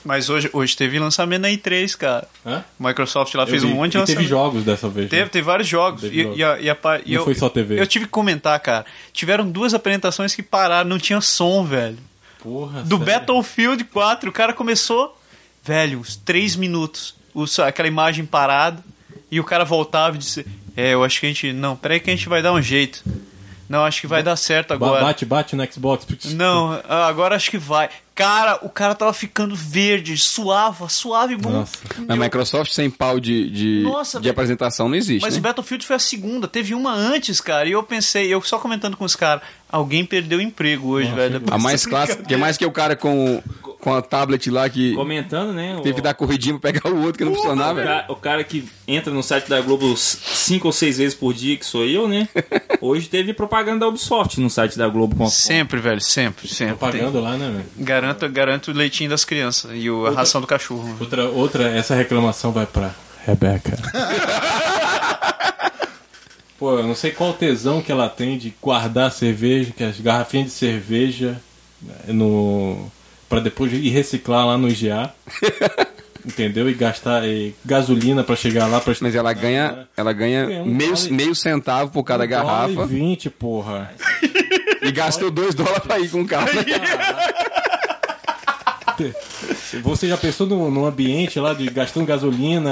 Mas 0.06 0.30
hoje, 0.30 0.50
hoje 0.54 0.76
teve 0.78 0.98
lançamento 0.98 1.42
na 1.42 1.50
E3, 1.50 1.96
cara. 1.98 2.28
Hã? 2.46 2.64
Microsoft 2.80 3.34
lá 3.36 3.44
Eu 3.44 3.48
fez 3.48 3.64
vi- 3.64 3.70
um 3.70 3.76
monte 3.76 3.92
de 3.92 3.98
lançamento. 3.98 4.18
teve 4.18 4.30
jogos 4.30 4.64
dessa 4.64 4.88
vez. 4.88 5.06
né? 5.12 5.18
Teve, 5.18 5.30
teve 5.30 5.46
vários 5.46 5.68
jogos. 5.68 6.02
Teve 6.02 6.20
e, 6.20 6.24
jogos. 6.24 6.38
e 6.40 6.44
a, 6.44 6.60
e 6.60 6.70
a 6.70 6.78
e 7.06 7.12
Não 7.14 7.20
eu, 7.20 7.24
foi 7.26 7.36
só 7.36 7.50
TV. 7.50 7.80
Eu 7.80 7.86
tive 7.88 8.06
que 8.06 8.12
comentar, 8.12 8.58
cara. 8.60 8.86
Tiveram 9.12 9.50
duas 9.50 9.74
apresentações 9.74 10.34
que 10.34 10.42
pararam, 10.42 10.90
não 10.90 10.98
tinha 10.98 11.20
som, 11.22 11.64
velho. 11.66 11.98
Porra, 12.42 12.82
Do 12.84 12.98
sério? 12.98 13.14
Battlefield 13.14 13.84
4, 13.84 14.30
o 14.30 14.34
cara 14.34 14.54
começou, 14.54 15.18
velho, 15.64 16.00
uns 16.00 16.16
3 16.16 16.56
minutos, 16.56 17.14
os- 17.34 17.60
aquela 17.60 17.88
imagem 17.90 18.26
parada, 18.26 18.82
e 19.30 19.40
o 19.40 19.44
cara 19.44 19.66
voltava 19.66 20.16
e 20.16 20.20
disse: 20.20 20.46
É, 20.78 20.94
eu 20.94 21.04
acho 21.04 21.20
que 21.20 21.26
a 21.26 21.30
gente. 21.30 21.52
Não, 21.52 21.76
peraí 21.76 22.00
que 22.00 22.10
a 22.10 22.16
gente 22.16 22.30
vai 22.30 22.42
dar 22.42 22.54
um 22.54 22.62
jeito. 22.62 23.04
Não, 23.68 23.84
acho 23.86 24.02
que 24.02 24.08
vai 24.08 24.24
dar 24.24 24.36
certo 24.36 24.74
agora. 24.74 25.04
Bate, 25.04 25.26
bate 25.26 25.56
no 25.56 25.72
Xbox. 25.72 26.08
Não, 26.34 26.82
ah, 26.90 27.06
agora 27.08 27.36
acho 27.36 27.52
que 27.52 27.58
vai. 27.60 27.88
Cara, 28.20 28.60
o 28.62 28.70
cara 28.70 28.94
tava 28.94 29.14
ficando 29.14 29.56
verde, 29.56 30.18
suava, 30.18 30.90
suave, 30.90 31.38
bom. 31.38 31.52
Nossa. 31.52 31.78
Na 32.06 32.18
Microsoft 32.18 32.70
sem 32.74 32.90
pau 32.90 33.18
de, 33.18 33.50
de, 33.50 33.82
Nossa, 33.82 34.20
de 34.20 34.30
apresentação 34.30 34.90
não 34.90 34.96
existe. 34.96 35.22
Mas 35.22 35.36
né? 35.36 35.40
o 35.40 35.42
Battlefield 35.42 35.88
foi 35.88 35.96
a 35.96 36.00
segunda, 36.00 36.46
teve 36.46 36.76
uma 36.76 36.94
antes, 36.94 37.40
cara, 37.40 37.66
e 37.70 37.72
eu 37.72 37.82
pensei, 37.82 38.28
eu 38.28 38.42
só 38.42 38.60
comentando 38.60 38.98
com 38.98 39.06
os 39.06 39.16
caras, 39.16 39.42
alguém 39.70 40.04
perdeu 40.06 40.40
o 40.40 40.42
emprego 40.42 40.90
hoje, 40.90 41.12
velho. 41.12 41.40
depois 41.40 41.54
A 41.54 41.58
mais 41.58 41.86
clássica, 41.86 42.24
que 42.24 42.34
é 42.34 42.38
mais 42.38 42.58
que 42.58 42.66
o 42.66 42.72
cara 42.72 42.96
com, 42.96 43.42
com 43.80 43.94
a 43.94 44.02
tablet 44.02 44.50
lá 44.50 44.68
que 44.70 44.94
Comentando, 44.96 45.54
né? 45.54 45.76
teve 45.78 45.92
o- 45.92 45.96
que 45.96 46.02
dar 46.02 46.14
corridinha 46.14 46.58
pra 46.60 46.72
pegar 46.72 46.90
o 46.90 46.98
outro 47.04 47.18
que 47.20 47.26
não 47.26 47.34
funcionava. 47.36 47.72
O 47.72 47.76
velho. 47.76 47.88
cara, 47.88 48.06
o 48.10 48.16
cara 48.16 48.44
que 48.44 48.68
entra 48.88 49.14
no 49.14 49.22
site 49.24 49.48
da 49.50 49.62
Globo 49.62 49.96
cinco 49.96 50.68
ou 50.68 50.72
seis 50.74 50.98
vezes 50.98 51.14
por 51.14 51.34
dia, 51.34 51.56
que 51.56 51.66
sou 51.66 51.86
eu, 51.86 52.08
né? 52.08 52.28
Hoje 52.82 53.08
teve 53.10 53.34
propaganda 53.34 53.80
da 53.82 53.88
Ubisoft 53.88 54.40
no 54.40 54.50
site 54.50 54.78
da 54.78 54.88
Globo. 54.88 55.16
Com... 55.16 55.28
Sempre, 55.28 55.80
velho, 55.80 56.02
sempre, 56.02 56.48
sempre. 56.48 56.76
Pagando 56.76 57.20
lá, 57.22 57.38
né, 57.38 57.50
velho? 57.52 57.66
Garanto, 57.78 58.28
garanto 58.30 58.72
o 58.72 58.74
leitinho 58.74 59.10
das 59.10 59.24
crianças 59.26 59.72
e 59.74 59.90
o- 59.90 60.06
a 60.08 60.12
ração 60.12 60.42
do 60.42 60.48
cachorro. 60.48 60.96
Outra, 61.00 61.26
outra, 61.30 61.64
essa 61.70 61.94
reclamação 61.96 62.52
vai 62.52 62.66
pra 62.66 62.92
Rebeca. 63.26 63.78
Pô, 66.60 66.78
eu 66.78 66.84
não 66.84 66.94
sei 66.96 67.12
qual 67.12 67.32
tesão 67.34 67.82
que 67.82 67.92
ela 67.92 68.10
tem 68.10 68.38
de 68.38 68.54
guardar 68.62 69.12
cerveja, 69.12 69.72
que 69.76 69.84
as 69.84 70.00
garrafinhas 70.00 70.48
de 70.48 70.54
cerveja 70.54 71.40
né, 71.82 71.96
no 72.10 72.92
para 73.30 73.40
depois 73.40 73.72
ir 73.72 73.90
reciclar 73.90 74.46
lá 74.46 74.58
no 74.58 74.68
IGA. 74.68 75.14
entendeu? 76.26 76.70
E 76.70 76.74
gastar 76.74 77.26
e 77.26 77.56
gasolina 77.66 78.24
pra 78.26 78.36
chegar 78.36 78.68
lá 78.68 78.82
pra 78.82 78.94
Mas 79.00 79.16
ela 79.16 79.32
ganha, 79.32 79.88
ela 79.96 80.12
ganha 80.12 80.42
É, 80.52 80.62
um 80.62 80.66
meio, 80.66 80.94
dólar- 80.94 81.12
meio 81.12 81.34
centavo 81.36 81.92
por 81.92 82.04
cada 82.04 82.26
garrafa 82.26 82.86
20, 82.86 83.30
porra. 83.30 83.92
e 84.82 84.92
gastou 84.92 85.32
dois 85.32 85.56
dólares 85.56 85.80
pra 85.84 85.98
ir 86.00 86.10
com 86.10 86.22
o 86.22 86.28
carro. 86.28 86.50
Você 89.78 90.08
já 90.08 90.18
pensou 90.18 90.48
num, 90.48 90.70
num 90.72 90.86
ambiente 90.86 91.40
lá 91.40 91.54
de 91.54 91.70
gastando 91.70 92.06
gasolina 92.06 92.72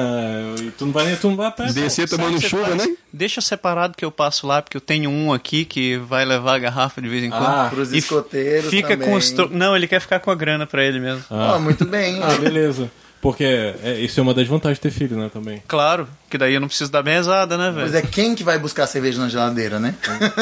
e 0.59 0.71
tu 0.71 0.85
não 0.85 0.91
vai, 0.93 1.15
tu 1.15 1.29
não 1.29 1.35
vai 1.35 1.47
a 1.47 1.51
pé, 1.51 1.65
Descer 1.71 2.07
tomando 2.09 2.39
Você 2.39 2.49
chuva, 2.49 2.75
né? 2.75 2.95
Deixa 3.13 3.41
separado 3.41 3.95
que 3.95 4.03
eu 4.05 4.11
passo 4.11 4.45
lá, 4.47 4.61
porque 4.61 4.77
eu 4.77 4.81
tenho 4.81 5.09
um 5.09 5.31
aqui 5.33 5.65
que 5.65 5.97
vai 5.97 6.25
levar 6.25 6.55
a 6.55 6.59
garrafa 6.59 7.01
de 7.01 7.07
vez 7.07 7.23
em 7.23 7.29
quando. 7.29 7.43
Ah, 7.45 7.67
Pros 7.69 7.91
E 7.93 7.97
escoteiros 7.97 8.69
Fica 8.69 8.89
também. 8.89 9.07
com 9.09 9.15
os. 9.15 9.31
tro- 9.31 9.49
Não, 9.51 9.75
ele 9.75 9.87
quer 9.87 9.99
ficar 10.01 10.19
com 10.19 10.31
a 10.31 10.35
grana 10.35 10.65
pra 10.65 10.83
ele 10.83 10.99
mesmo. 10.99 11.23
Ó, 11.29 11.59
muito 11.59 11.85
bem. 11.85 12.21
Ah, 12.21 12.35
beleza. 12.37 12.89
Porque 13.21 13.43
é, 13.43 13.99
isso 13.99 14.19
é 14.19 14.23
uma 14.23 14.33
das 14.33 14.47
vantagens 14.47 14.77
de 14.77 14.81
ter 14.81 14.91
filho, 14.91 15.17
né, 15.17 15.29
também. 15.33 15.61
Claro, 15.67 16.07
que 16.29 16.37
daí 16.37 16.53
eu 16.53 16.59
não 16.61 16.67
preciso 16.67 16.91
dar 16.91 17.01
mesada, 17.03 17.57
né, 17.57 17.71
velho? 17.71 17.97
é, 17.97 18.01
quem 18.01 18.35
que 18.35 18.43
vai 18.43 18.59
buscar 18.59 18.85
cerveja 18.87 19.19
na 19.19 19.27
geladeira, 19.27 19.79
né? 19.79 19.95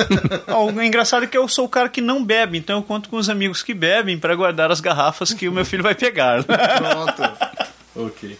Ó, 0.49 0.65
O 0.71 0.81
engraçado 0.81 1.23
é 1.23 1.27
que 1.27 1.37
eu 1.37 1.47
sou 1.47 1.65
o 1.65 1.69
cara 1.69 1.87
que 1.89 2.01
não 2.01 2.23
bebe, 2.23 2.57
então 2.57 2.77
eu 2.77 2.83
conto 2.83 3.07
com 3.09 3.15
os 3.17 3.29
amigos 3.29 3.63
que 3.63 3.73
bebem 3.73 4.19
pra 4.19 4.35
guardar 4.35 4.71
as 4.71 4.81
garrafas 4.81 5.33
que 5.33 5.47
o 5.47 5.51
meu 5.53 5.65
filho 5.65 5.83
vai 5.83 5.95
pegar. 5.95 6.43
Pronto. 6.43 7.23
Ok. 7.97 8.37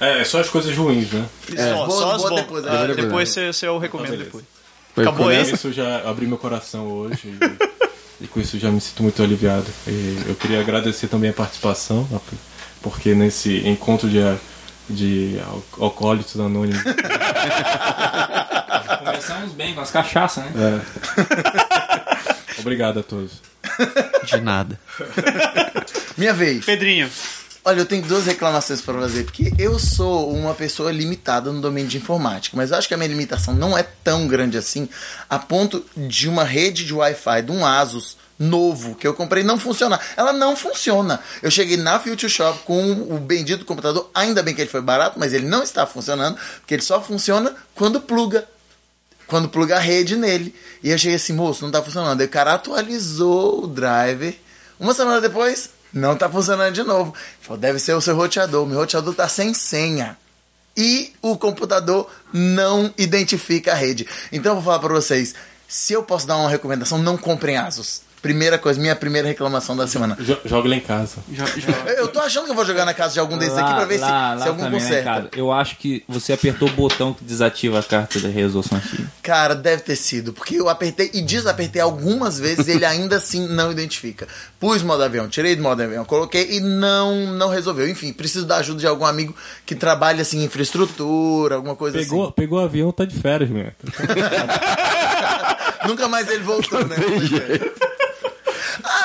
É, 0.00 0.20
é 0.22 0.24
só 0.24 0.40
as 0.40 0.48
coisas 0.48 0.76
ruins, 0.76 1.12
né? 1.12 1.24
Só, 1.56 1.86
boa- 1.86 1.90
só 2.00 2.10
as 2.16 2.22
boa 2.22 2.30
bom. 2.30 2.36
depois, 2.36 2.66
Ah? 2.66 2.86
Depois, 2.86 2.96
depois 2.96 3.28
você, 3.28 3.52
você 3.52 3.68
eu 3.68 3.78
recomendo 3.78 4.10
beleza. 4.10 4.24
depois. 4.24 4.44
Foi 4.96 5.04
Acabou 5.04 5.30
essa? 5.30 5.54
Isso 5.54 5.72
já 5.72 5.98
abriu 6.10 6.28
meu 6.28 6.38
coração 6.38 6.88
hoje 6.88 7.28
e, 8.20 8.24
e 8.24 8.26
com 8.26 8.40
isso 8.40 8.58
já 8.58 8.68
me 8.68 8.80
sinto 8.80 9.04
muito 9.04 9.22
aliviado. 9.22 9.66
E 9.86 10.18
eu 10.26 10.34
queria 10.34 10.58
agradecer 10.60 11.06
também 11.06 11.30
a 11.30 11.32
participação, 11.32 12.04
porque 12.86 13.16
nesse 13.16 13.66
encontro 13.66 14.08
de, 14.08 14.20
de 14.88 15.40
al- 15.44 15.64
alcoólicos 15.80 16.38
anônimos 16.38 16.80
Começamos 19.04 19.52
bem 19.52 19.74
com 19.74 19.80
as 19.80 19.90
cachaças, 19.90 20.44
né? 20.44 20.80
É. 22.56 22.58
Obrigado 22.60 23.00
a 23.00 23.02
todos. 23.02 23.42
De 24.24 24.40
nada. 24.40 24.78
Minha 26.16 26.32
vez. 26.32 26.64
Pedrinho, 26.64 27.10
Olha, 27.64 27.80
eu 27.80 27.86
tenho 27.86 28.02
duas 28.04 28.26
reclamações 28.26 28.80
pra 28.80 28.94
fazer, 28.94 29.24
porque 29.24 29.52
eu 29.58 29.76
sou 29.76 30.32
uma 30.32 30.54
pessoa 30.54 30.92
limitada 30.92 31.50
no 31.50 31.60
domínio 31.60 31.90
de 31.90 31.96
informática, 31.96 32.56
mas 32.56 32.70
eu 32.70 32.78
acho 32.78 32.86
que 32.86 32.94
a 32.94 32.96
minha 32.96 33.08
limitação 33.08 33.54
não 33.54 33.76
é 33.76 33.82
tão 33.82 34.28
grande 34.28 34.56
assim, 34.56 34.88
a 35.28 35.36
ponto 35.36 35.84
de 35.96 36.28
uma 36.28 36.44
rede 36.44 36.84
de 36.84 36.94
Wi-Fi 36.94 37.42
de 37.42 37.50
um 37.50 37.66
Asus 37.66 38.16
novo 38.38 38.94
que 38.94 39.06
eu 39.06 39.14
comprei 39.14 39.42
não 39.42 39.58
funcionar. 39.58 40.00
Ela 40.16 40.32
não 40.32 40.56
funciona. 40.56 41.20
Eu 41.42 41.50
cheguei 41.50 41.76
na 41.76 41.98
Future 41.98 42.30
Shop 42.30 42.60
com 42.64 42.92
o 42.92 43.18
bendito 43.18 43.64
computador, 43.64 44.10
ainda 44.14 44.42
bem 44.42 44.54
que 44.54 44.60
ele 44.60 44.70
foi 44.70 44.80
barato, 44.80 45.18
mas 45.18 45.32
ele 45.32 45.46
não 45.46 45.62
está 45.62 45.86
funcionando, 45.86 46.36
porque 46.60 46.74
ele 46.74 46.82
só 46.82 47.00
funciona 47.00 47.54
quando 47.74 48.00
pluga 48.00 48.46
quando 49.26 49.48
pluga 49.48 49.76
a 49.76 49.80
rede 49.80 50.14
nele. 50.14 50.54
E 50.82 50.90
eu 50.90 50.98
cheguei 50.98 51.16
assim, 51.16 51.32
moço, 51.32 51.64
não 51.64 51.70
tá 51.72 51.82
funcionando. 51.82 52.20
Aí 52.20 52.26
o 52.26 52.30
cara 52.30 52.54
atualizou 52.54 53.64
o 53.64 53.66
driver. 53.66 54.36
Uma 54.78 54.94
semana 54.94 55.20
depois, 55.20 55.70
não 55.92 56.16
tá 56.16 56.28
funcionando 56.28 56.72
de 56.72 56.84
novo. 56.84 57.12
Falou, 57.40 57.58
deve 57.58 57.80
ser 57.80 57.94
o 57.94 58.00
seu 58.00 58.14
roteador. 58.14 58.64
Meu 58.66 58.78
roteador 58.78 59.14
tá 59.14 59.28
sem 59.28 59.52
senha. 59.52 60.16
e 60.76 61.14
o 61.22 61.36
computador 61.38 62.08
não 62.32 62.92
identifica 62.98 63.72
a 63.72 63.74
rede. 63.74 64.06
Então 64.30 64.52
eu 64.52 64.56
vou 64.56 64.64
falar 64.64 64.78
para 64.78 64.92
vocês, 64.92 65.34
se 65.66 65.94
eu 65.94 66.02
posso 66.02 66.26
dar 66.26 66.36
uma 66.36 66.50
recomendação, 66.50 66.98
não 66.98 67.16
comprem 67.16 67.56
Asus. 67.56 68.02
Primeira 68.26 68.58
coisa, 68.58 68.80
minha 68.80 68.96
primeira 68.96 69.28
reclamação 69.28 69.76
da 69.76 69.86
semana. 69.86 70.16
Jo- 70.18 70.38
Joga 70.44 70.66
ele 70.66 70.76
em 70.76 70.80
casa. 70.80 71.18
Eu 71.96 72.08
tô 72.08 72.18
achando 72.18 72.46
que 72.46 72.50
eu 72.50 72.54
vou 72.56 72.64
jogar 72.64 72.84
na 72.84 72.92
casa 72.92 73.14
de 73.14 73.20
algum 73.20 73.38
desses 73.38 73.56
aqui 73.56 73.72
pra 73.72 73.84
ver 73.84 73.94
se, 73.94 74.00
lá, 74.00 74.32
se 74.34 74.40
lá 74.40 74.46
algum 74.48 74.64
também, 74.64 74.80
né, 74.80 74.86
conserta. 74.86 75.04
cara? 75.10 75.30
Eu 75.36 75.52
acho 75.52 75.76
que 75.76 76.02
você 76.08 76.32
apertou 76.32 76.68
o 76.68 76.72
botão 76.72 77.14
que 77.14 77.22
desativa 77.24 77.78
a 77.78 77.82
carta 77.84 78.18
da 78.18 78.28
resolução 78.28 78.76
aqui. 78.78 79.06
Cara, 79.22 79.54
deve 79.54 79.82
ter 79.82 79.94
sido, 79.96 80.32
porque 80.32 80.56
eu 80.56 80.68
apertei 80.68 81.10
e 81.14 81.22
desapertei 81.22 81.80
algumas 81.80 82.36
vezes 82.38 82.66
e 82.66 82.72
ele 82.72 82.84
ainda 82.84 83.16
assim 83.16 83.46
não 83.46 83.70
identifica. 83.70 84.26
Pus 84.58 84.82
modo 84.82 85.02
avião, 85.04 85.28
tirei 85.28 85.54
do 85.54 85.62
modo 85.62 85.80
avião, 85.82 86.04
coloquei 86.04 86.56
e 86.56 86.60
não 86.60 87.26
não 87.34 87.48
resolveu. 87.48 87.88
Enfim, 87.88 88.12
preciso 88.12 88.46
da 88.46 88.56
ajuda 88.56 88.80
de 88.80 88.86
algum 88.86 89.04
amigo 89.04 89.34
que 89.64 89.74
trabalhe 89.76 90.20
assim 90.20 90.40
em 90.40 90.44
infraestrutura, 90.44 91.54
alguma 91.56 91.76
coisa 91.76 91.98
Pegou, 91.98 92.32
pegou 92.32 92.58
o 92.58 92.62
avião, 92.64 92.90
tá 92.90 93.04
de 93.04 93.14
férias, 93.14 93.50
meu. 93.50 93.66
assim. 93.86 95.88
Nunca 95.88 96.08
mais 96.08 96.28
ele 96.28 96.42
voltou, 96.42 96.84
né? 96.84 96.96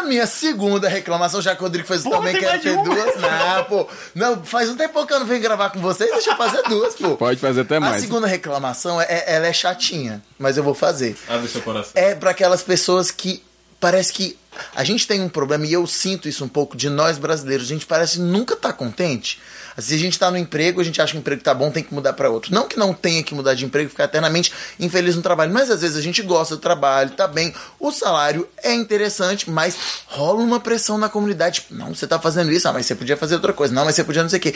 A 0.01 0.03
minha 0.03 0.25
segunda 0.25 0.89
reclamação, 0.89 1.41
já 1.41 1.55
que 1.55 1.61
o 1.61 1.65
Rodrigo 1.65 1.87
fez 1.87 2.01
Porra, 2.03 2.17
também, 2.17 2.35
quero 2.39 2.59
ter 2.61 2.71
uma. 2.71 2.83
duas. 2.83 3.15
Não, 3.15 3.63
pô. 3.65 3.87
Não, 4.15 4.43
faz 4.43 4.67
um 4.69 4.75
tempo 4.75 5.05
que 5.05 5.13
eu 5.13 5.19
não 5.19 5.27
venho 5.27 5.41
gravar 5.41 5.69
com 5.69 5.79
vocês, 5.79 6.09
deixa 6.11 6.31
eu 6.31 6.35
fazer 6.37 6.63
duas, 6.63 6.95
pô. 6.95 7.15
Pode 7.17 7.39
fazer 7.39 7.61
até 7.61 7.77
A 7.77 7.79
mais. 7.79 8.01
segunda 8.01 8.25
reclamação, 8.25 8.99
é, 8.99 9.23
ela 9.27 9.45
é 9.47 9.53
chatinha, 9.53 10.21
mas 10.39 10.57
eu 10.57 10.63
vou 10.63 10.73
fazer. 10.73 11.15
Abre 11.27 11.47
seu 11.47 11.61
coração. 11.61 11.91
é 11.95 12.15
para 12.15 12.31
aquelas 12.31 12.63
pessoas 12.63 13.11
que 13.11 13.43
parece 13.79 14.11
que 14.11 14.37
a 14.75 14.83
gente 14.83 15.07
tem 15.07 15.21
um 15.21 15.29
problema 15.29 15.65
e 15.65 15.73
eu 15.73 15.85
sinto 15.87 16.27
isso 16.27 16.43
um 16.43 16.47
pouco 16.49 16.75
de 16.75 16.89
nós 16.89 17.17
brasileiros. 17.17 17.65
A 17.65 17.69
gente 17.69 17.85
parece 17.85 18.19
nunca 18.19 18.55
tá 18.55 18.73
contente. 18.73 19.39
Se 19.77 19.95
a 19.95 19.97
gente 19.97 20.17
tá 20.17 20.29
no 20.29 20.37
emprego, 20.37 20.81
a 20.81 20.83
gente 20.83 21.01
acha 21.01 21.11
que 21.11 21.17
o 21.17 21.21
emprego 21.21 21.41
tá 21.41 21.53
bom, 21.53 21.71
tem 21.71 21.83
que 21.83 21.93
mudar 21.93 22.13
para 22.13 22.29
outro. 22.29 22.53
Não 22.53 22.67
que 22.67 22.77
não 22.77 22.93
tenha 22.93 23.23
que 23.23 23.33
mudar 23.33 23.53
de 23.53 23.65
emprego, 23.65 23.89
ficar 23.89 24.05
eternamente 24.05 24.51
infeliz 24.79 25.15
no 25.15 25.21
trabalho, 25.21 25.53
mas 25.53 25.69
às 25.69 25.81
vezes 25.81 25.97
a 25.97 26.01
gente 26.01 26.21
gosta 26.21 26.55
do 26.55 26.61
trabalho, 26.61 27.11
tá 27.11 27.27
bem, 27.27 27.53
o 27.79 27.91
salário 27.91 28.47
é 28.63 28.73
interessante, 28.73 29.49
mas 29.49 29.77
rola 30.07 30.41
uma 30.41 30.59
pressão 30.59 30.97
na 30.97 31.09
comunidade. 31.09 31.61
Tipo, 31.61 31.75
não, 31.75 31.93
você 31.93 32.07
tá 32.07 32.19
fazendo 32.19 32.51
isso, 32.51 32.67
ah, 32.67 32.73
mas 32.73 32.85
você 32.85 32.95
podia 32.95 33.17
fazer 33.17 33.35
outra 33.35 33.53
coisa. 33.53 33.73
Não, 33.73 33.85
mas 33.85 33.95
você 33.95 34.03
podia 34.03 34.23
não 34.23 34.29
sei 34.29 34.39
o 34.39 34.41
quê. 34.41 34.55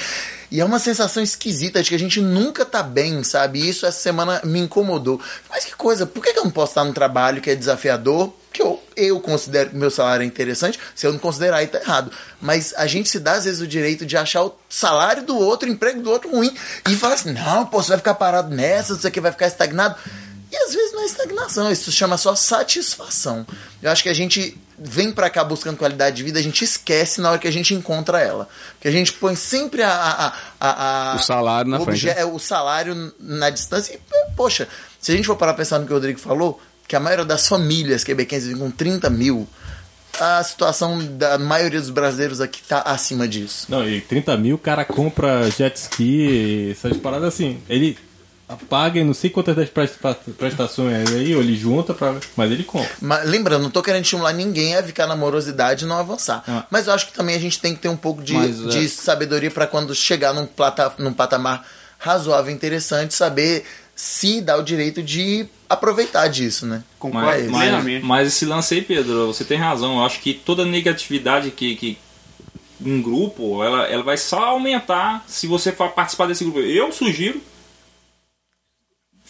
E 0.52 0.60
é 0.60 0.66
uma 0.66 0.80
sensação 0.80 1.22
esquisita 1.22 1.82
de 1.82 1.90
que 1.90 1.96
a 1.96 2.00
gente 2.00 2.22
nunca 2.22 2.66
tá 2.66 2.84
bem, 2.84 3.24
sabe? 3.24 3.60
E 3.60 3.70
isso 3.70 3.86
essa 3.86 4.00
semana 4.00 4.42
me 4.44 4.60
incomodou. 4.60 5.22
Mas 5.50 5.66
que 5.66 5.76
coisa, 5.76 6.06
por 6.06 6.24
que 6.24 6.38
eu 6.38 6.44
não 6.44 6.52
posso 6.52 6.72
estar 6.72 6.84
num 6.84 6.94
trabalho 6.94 7.42
que 7.42 7.50
é 7.50 7.56
desafiador? 7.56 8.34
Que 8.56 8.62
eu, 8.62 8.82
eu 8.96 9.20
considero 9.20 9.70
que 9.70 9.76
meu 9.76 9.92
salário 9.92 10.24
é 10.24 10.26
interessante, 10.26 10.80
se 10.96 11.06
eu 11.06 11.12
não 11.14 11.20
considerar 11.20 11.58
aí 11.58 11.68
tá 11.68 11.80
errado. 11.80 12.12
Mas 12.42 12.74
a 12.78 12.88
gente 12.88 13.10
se 13.10 13.20
dá 13.20 13.34
às 13.34 13.46
vezes 13.46 13.62
o 13.62 13.68
direito 13.68 14.06
de 14.06 14.18
achar 14.18 14.44
o 14.44 14.56
salário 14.70 15.24
do 15.24 15.38
outro, 15.38 15.70
o 15.70 15.72
emprego 15.72 16.02
do 16.02 16.10
outro 16.10 16.32
ruim, 16.32 16.56
e 16.90 16.96
falar 16.96 17.16
assim, 17.16 17.32
não, 17.34 17.66
pô, 17.66 17.82
você 17.82 17.90
vai 17.90 17.98
ficar 17.98 18.16
parado 18.16 18.54
nessa, 18.56 18.94
não 18.94 19.00
sei 19.00 19.10
o 19.10 19.14
que, 19.14 19.22
vai 19.22 19.32
ficar 19.32 19.48
estagnado. 19.48 19.96
E 20.52 20.56
às 20.58 20.74
vezes 20.74 20.94
não 20.94 21.02
é 21.02 21.06
estagnação, 21.06 21.72
isso 21.72 21.92
se 21.92 21.98
chama 21.98 22.18
só 22.18 22.34
satisfação. 22.36 23.46
Eu 23.82 23.92
acho 23.92 24.04
que 24.04 24.10
a 24.10 24.14
gente 24.14 24.58
vem 24.78 25.12
pra 25.12 25.30
cá 25.30 25.44
buscando 25.44 25.78
qualidade 25.78 26.18
de 26.18 26.24
vida, 26.24 26.38
a 26.40 26.42
gente 26.42 26.64
esquece 26.64 27.22
na 27.22 27.30
hora 27.32 27.40
que 27.40 27.48
a 27.48 27.52
gente 27.52 27.74
encontra 27.74 28.20
ela. 28.22 28.48
Porque 28.74 28.88
a 28.88 28.92
gente 28.92 29.14
põe 29.14 29.36
sempre 29.36 29.82
a, 29.84 29.90
a, 29.92 30.34
a, 30.60 31.12
a- 31.14 31.16
O 31.16 31.24
salário 31.24 31.70
na 31.72 31.80
frente, 31.80 32.06
né? 32.06 32.16
é, 32.18 32.26
o 32.26 32.38
salário 32.40 33.14
na 33.20 33.50
distância. 33.50 33.94
E, 33.94 34.00
poxa, 34.36 34.68
se 35.00 35.12
a 35.12 35.16
gente 35.16 35.26
for 35.26 35.36
parar 35.36 35.54
pensar 35.54 35.80
no 35.80 35.86
que 35.86 35.92
o 35.92 35.96
Rodrigo 35.96 36.20
falou, 36.20 36.62
que 36.88 36.96
a 36.96 37.00
maioria 37.00 37.26
das 37.26 37.48
famílias 37.48 38.04
quebequenses 38.04 38.48
vivem 38.48 38.62
com 38.62 38.72
30 38.72 39.10
mil, 39.10 39.48
a 40.20 40.44
situação 40.44 41.00
da 41.18 41.38
maioria 41.38 41.80
dos 41.82 41.90
brasileiros 41.90 42.40
aqui 42.40 42.62
tá 42.64 42.82
acima 42.82 43.28
disso. 43.28 43.66
Não, 43.70 43.88
e 43.88 44.00
30 44.02 44.38
mil 44.38 44.56
o 44.56 44.60
cara 44.60 44.86
compra 44.86 45.50
jet 45.52 45.76
ski, 45.76 46.70
essas 46.72 46.96
paradas 46.98 47.34
assim. 47.34 47.60
Ele 47.68 47.98
apaga 48.48 49.04
não 49.04 49.14
sei 49.14 49.30
quantas 49.32 49.56
das 49.56 49.68
presta- 49.70 50.14
prestações 50.38 51.12
aí, 51.12 51.36
ou 51.36 51.42
ele 51.42 51.56
junta, 51.58 51.94
pra, 51.96 52.16
mas 52.38 52.52
ele 52.52 52.64
compra. 52.64 52.90
Mas, 53.02 53.28
lembrando, 53.28 53.64
não 53.64 53.72
tô 53.72 53.82
querendo 53.82 54.04
estimular 54.04 54.32
ninguém 54.34 54.76
a 54.76 54.84
ficar 54.84 55.08
na 55.08 55.16
morosidade 55.16 55.84
e 55.84 55.88
não 55.88 55.98
avançar. 55.98 56.44
Ah. 56.48 56.64
Mas 56.70 56.86
eu 56.88 56.94
acho 56.94 57.08
que 57.08 57.14
também 57.14 57.36
a 57.36 57.40
gente 57.40 57.60
tem 57.60 57.74
que 57.74 57.82
ter 57.82 57.90
um 57.90 57.98
pouco 57.98 58.22
de, 58.24 58.34
Mas, 58.34 58.64
é- 58.64 58.68
de 58.70 58.88
sabedoria 58.88 59.50
para 59.50 59.66
quando 59.66 59.94
chegar 59.96 60.32
num, 60.34 60.46
plata, 60.46 60.94
num 61.00 61.12
patamar 61.12 61.66
razoável 61.98 62.52
e 62.52 62.56
interessante, 62.56 63.16
saber 63.16 63.66
se 63.96 64.42
dá 64.42 64.58
o 64.58 64.62
direito 64.64 65.02
de 65.02 65.48
aproveitar 65.70 66.28
disso, 66.28 66.66
né? 66.66 66.84
Concordo 67.00 67.28
Mas- 67.28 67.48
Mas, 67.50 67.62
plenamente. 67.62 68.06
mas 68.06 68.28
esse 68.28 68.46
lance 68.46 68.74
aí, 68.76 68.82
Pedro, 68.82 69.28
você 69.28 69.46
tem 69.46 69.58
razão. 69.58 69.98
Eu 70.00 70.06
acho 70.06 70.20
que 70.20 70.34
toda 70.34 70.66
negatividade 70.66 71.50
que, 71.52 71.76
que 71.78 71.98
um 72.86 73.02
grupo, 73.02 73.64
ela, 73.64 73.84
ela 73.88 74.04
vai 74.04 74.18
só 74.18 74.44
aumentar 74.44 75.24
se 75.28 75.48
você 75.48 75.72
for 75.72 75.92
participar 75.92 76.28
desse 76.28 76.44
grupo. 76.44 76.60
Eu 76.60 76.92
sugiro, 76.92 77.42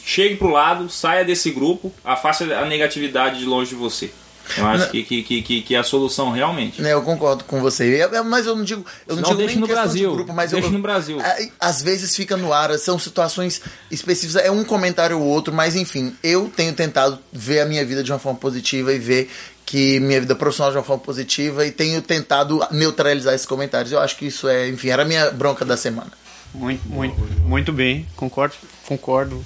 chegue 0.04 0.36
pro 0.36 0.50
lado, 0.50 0.90
saia 0.90 1.24
desse 1.24 1.52
grupo, 1.52 1.94
afaste 2.04 2.52
a 2.52 2.66
negatividade 2.66 3.40
de 3.40 3.46
longe 3.46 3.70
de 3.70 3.76
você. 3.76 4.12
Eu 4.58 4.66
acho 4.68 4.90
que, 4.92 5.04
que, 5.04 5.24
que, 5.24 5.42
que, 5.42 5.62
que 5.62 5.76
é 5.76 5.80
a 5.80 5.84
solução 5.84 6.32
realmente. 6.32 6.82
Né, 6.82 6.94
eu 6.94 7.02
concordo 7.02 7.44
com 7.46 7.60
você. 7.62 7.96
É- 7.98 8.16
é- 8.18 8.22
Mas 8.22 8.46
eu 8.46 8.56
não 8.56 8.64
digo, 8.64 8.86
eu 9.08 9.16
não, 9.16 9.24
Não, 9.24 9.30
digo 9.30 9.38
deixa 9.40 9.54
nem 9.54 9.62
no 9.62 9.68
Brasil. 9.68 10.10
de 10.12 10.16
grupo, 10.16 10.34
mas 10.34 10.52
Deixa 10.52 10.68
eu, 10.68 10.72
no 10.72 10.80
Brasil. 10.80 11.20
É, 11.22 11.50
Às 11.60 11.82
vezes 11.82 12.16
fica 12.16 12.38
no 12.38 12.54
ar, 12.54 12.78
são 12.78 12.98
situações 13.00 13.62
específicas, 13.90 14.44
é 14.44 14.52
um 14.52 14.64
comentário 14.64 15.20
ou 15.20 15.26
outro, 15.26 15.54
mas 15.54 15.76
enfim, 15.76 16.16
eu 16.24 16.52
tenho 16.56 16.74
tentado 16.74 17.18
ver 17.34 17.60
a 17.62 17.66
minha 17.66 17.84
vida 17.86 18.04
de 18.04 18.12
uma 18.12 18.20
forma 18.20 18.38
positiva 18.40 18.94
e 18.94 19.00
ver 19.00 19.30
que 19.66 20.00
minha 20.00 20.20
vida 20.22 20.36
profissional 20.36 20.72
de 20.72 20.78
uma 20.78 20.84
forma 20.84 21.02
positiva 21.02 21.66
e 21.66 21.72
tenho 21.72 22.00
tentado 22.02 22.62
neutralizar 22.70 23.34
esses 23.34 23.48
comentários. 23.48 23.92
Eu 23.92 24.00
acho 24.00 24.16
que 24.16 24.28
isso 24.28 24.48
é, 24.48 24.70
enfim, 24.70 24.90
era 24.90 25.02
a 25.02 25.06
minha 25.06 25.32
bronca 25.32 25.66
da 25.66 25.76
semana. 25.76 26.12
Muito, 26.54 26.88
muito, 26.88 27.16
muito 27.44 27.74
bem. 27.74 28.08
Concordo, 28.16 28.54
concordo. 28.88 29.44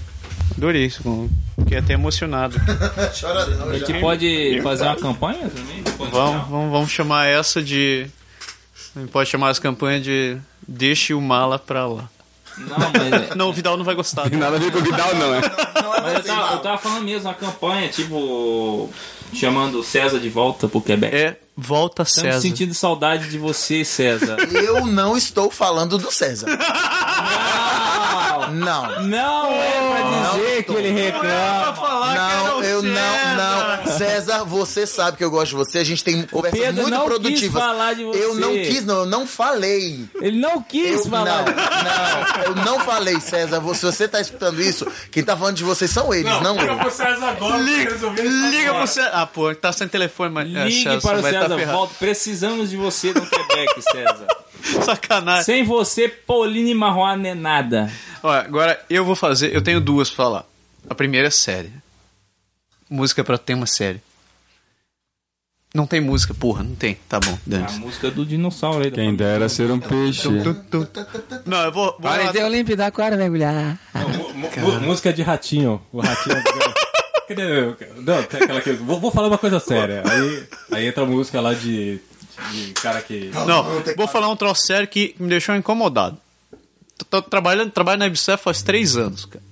Adorei 0.60 0.88
isso. 0.88 1.30
Fiquei 1.57 1.77
até 1.77 1.94
emocionado. 1.94 2.57
Chora 3.18 3.45
não, 3.45 3.69
A 3.69 3.77
gente 3.80 3.98
pode 4.02 4.60
fazer 4.61 4.84
uma 4.84 4.95
campanha 4.98 5.49
também? 5.49 5.81
Vamos, 5.98 6.49
vamos, 6.49 6.72
vamos 6.72 6.91
chamar 6.91 7.27
essa 7.27 7.61
de. 7.61 8.07
A 8.94 8.99
gente 8.99 9.10
pode 9.10 9.30
chamar 9.30 9.52
essa 9.52 9.61
campanha 9.61 10.02
de 10.02 10.38
Deixe 10.68 11.14
o 11.14 11.22
mala 11.22 11.57
pra 11.57 11.88
lá. 11.88 12.10
Não, 12.57 12.77
mas, 12.77 13.36
Não, 13.38 13.49
o 13.49 13.53
Vidal 13.53 13.77
não 13.77 13.86
vai 13.86 13.95
gostar. 13.95 14.30
Tem 14.30 14.38
nada 14.38 14.57
a 14.57 14.60
ver 14.60 14.69
com 14.69 14.80
o 14.80 14.84
Vidal, 14.84 15.15
não, 15.15 15.34
é? 15.34 15.41
Não 15.81 15.95
é 15.95 16.02
mas 16.02 16.14
eu, 16.15 16.22
você, 16.22 16.27
tava, 16.27 16.41
eu 16.41 16.48
mal. 16.48 16.60
tava 16.60 16.77
falando 16.77 17.06
mesmo, 17.06 17.30
uma 17.30 17.34
campanha, 17.34 17.88
tipo, 17.88 18.90
chamando 19.34 19.81
César 19.81 20.19
de 20.19 20.30
volta 20.30 20.68
pro 20.68 20.81
Quebec. 20.81 21.15
É 21.15 21.38
Volta 21.61 22.03
Estamos 22.03 22.36
César. 22.36 22.41
sentindo 22.41 22.73
saudade 22.73 23.30
de 23.30 23.38
você, 23.38 23.84
César. 23.84 24.38
Eu 24.52 24.86
não 24.86 25.18
estou 25.18 25.52
falando 25.52 25.98
do 25.98 26.11
César. 26.11 26.48
Não. 28.51 29.01
Não 29.01 29.51
é 29.53 30.31
pra 30.31 30.38
dizer 30.38 30.63
tô. 30.63 30.73
que 30.73 30.80
ele 30.80 30.91
reclama. 31.01 32.13
Não, 32.15 32.63
eu 32.63 32.81
não, 32.84 32.91
não. 33.35 33.97
César, 33.97 34.43
você 34.43 34.85
sabe 34.85 35.17
que 35.17 35.23
eu 35.23 35.31
gosto 35.31 35.49
de 35.51 35.55
você. 35.55 35.80
A 35.80 35.84
gente 35.84 36.03
tem 36.03 36.23
conversas 36.23 36.59
Pedro 36.59 36.81
muito 36.81 36.95
não 36.97 37.19
quis 37.19 37.47
falar 37.47 37.93
de 37.93 38.03
você. 38.03 38.23
Eu 38.23 38.35
não 38.35 38.51
quis, 38.53 38.85
não. 38.85 38.97
Eu 38.99 39.05
não 39.05 39.27
falei. 39.27 40.05
Ele 40.21 40.39
não 40.39 40.61
quis 40.61 41.05
Eu, 41.05 41.09
falar. 41.09 41.43
não, 41.45 41.53
não, 41.53 42.43
eu 42.45 42.55
não 42.65 42.80
falei, 42.81 43.19
César. 43.19 43.59
Você, 43.59 43.85
você 43.85 44.07
tá 44.07 44.19
escutando 44.21 44.61
isso? 44.61 44.85
Quem 45.11 45.23
tá 45.23 45.35
falando 45.38 45.55
de 45.55 45.63
vocês 45.63 45.89
são 45.91 46.13
eles, 46.13 46.39
não, 46.41 46.55
eu. 46.59 46.77
pro 46.77 46.91
César 46.91 47.30
agora, 47.30 47.57
Liga, 47.57 47.91
liga 48.49 48.73
pro 48.73 48.88
César. 48.88 49.11
Ah, 49.13 49.26
pô, 49.26 49.53
tá 49.55 49.71
sem 49.71 49.88
telefone, 49.88 50.34
mas. 50.34 50.55
é, 50.55 50.65
Ligue 50.65 50.84
César, 50.84 51.01
para 51.01 51.19
o 51.19 51.21
tá 51.21 51.30
César, 51.30 51.57
ferrado. 51.57 51.77
volta. 51.77 51.93
Precisamos 51.99 52.69
de 52.69 52.77
você 52.77 53.13
no 53.13 53.26
Quebec, 53.26 53.81
César. 53.91 54.27
Sacanagem. 54.84 55.43
Sem 55.45 55.63
você, 55.63 56.07
Pauline 56.09 56.73
Marroa 56.73 57.15
não 57.15 57.30
é 57.30 57.34
nada. 57.34 57.91
Olha, 58.23 58.41
agora 58.41 58.85
eu 58.89 59.05
vou 59.05 59.15
fazer. 59.15 59.53
Eu 59.55 59.61
tenho 59.61 59.79
duas 59.79 60.09
pra 60.09 60.17
falar. 60.17 60.45
A 60.89 60.95
primeira 60.95 61.27
é 61.27 61.31
série. 61.31 61.71
Música 62.89 63.23
pra 63.23 63.37
tema 63.37 63.65
série. 63.65 64.01
Não 65.73 65.85
tem 65.85 66.01
música, 66.01 66.33
porra, 66.33 66.63
não 66.63 66.73
tem. 66.75 66.95
Tá 67.07 67.19
bom, 67.19 67.33
A 67.33 67.39
dane 67.45 67.77
música 67.79 68.09
do 68.09 68.25
dinossauro 68.25 68.83
aí. 68.83 68.89
Quem 68.91 69.15
dera 69.15 69.47
ser 69.47 69.69
um 69.69 69.79
peixe. 69.79 70.27
Não, 71.45 71.63
eu 71.65 71.71
vou. 71.71 71.95
vou 71.99 72.09
lá- 72.09 72.23
então 72.25 72.49
limpo 72.49 72.75
da 72.75 72.87
aquário 72.87 73.17
mergulhar. 73.17 73.79
Mu- 74.57 74.81
música 74.81 75.13
de 75.13 75.21
ratinho. 75.21 75.79
O 75.91 76.01
ratinho. 76.01 76.35
Cadê? 77.29 77.75
Não, 77.97 78.23
tem 78.23 78.41
aquela 78.41 78.61
que. 78.61 78.73
Vou, 78.73 78.99
vou 78.99 79.11
falar 79.11 79.27
uma 79.27 79.37
coisa 79.37 79.59
séria. 79.59 80.01
Aí, 80.09 80.47
aí 80.71 80.87
entra 80.87 81.03
a 81.03 81.05
música 81.05 81.39
lá 81.39 81.53
de. 81.53 81.99
de 82.51 82.73
cara 82.73 82.99
que. 83.03 83.29
Não, 83.45 83.63
vou 83.95 84.07
falar 84.07 84.27
um 84.29 84.35
troço 84.35 84.65
sério 84.65 84.87
que 84.87 85.15
me 85.19 85.29
deixou 85.29 85.55
incomodado. 85.55 86.17
Tô, 87.09 87.21
trabalhando, 87.21 87.71
trabalho 87.71 87.99
na 87.99 88.07
Ubisoft 88.07 88.43
faz 88.43 88.61
três 88.61 88.97
anos, 88.97 89.26
cara. 89.26 89.43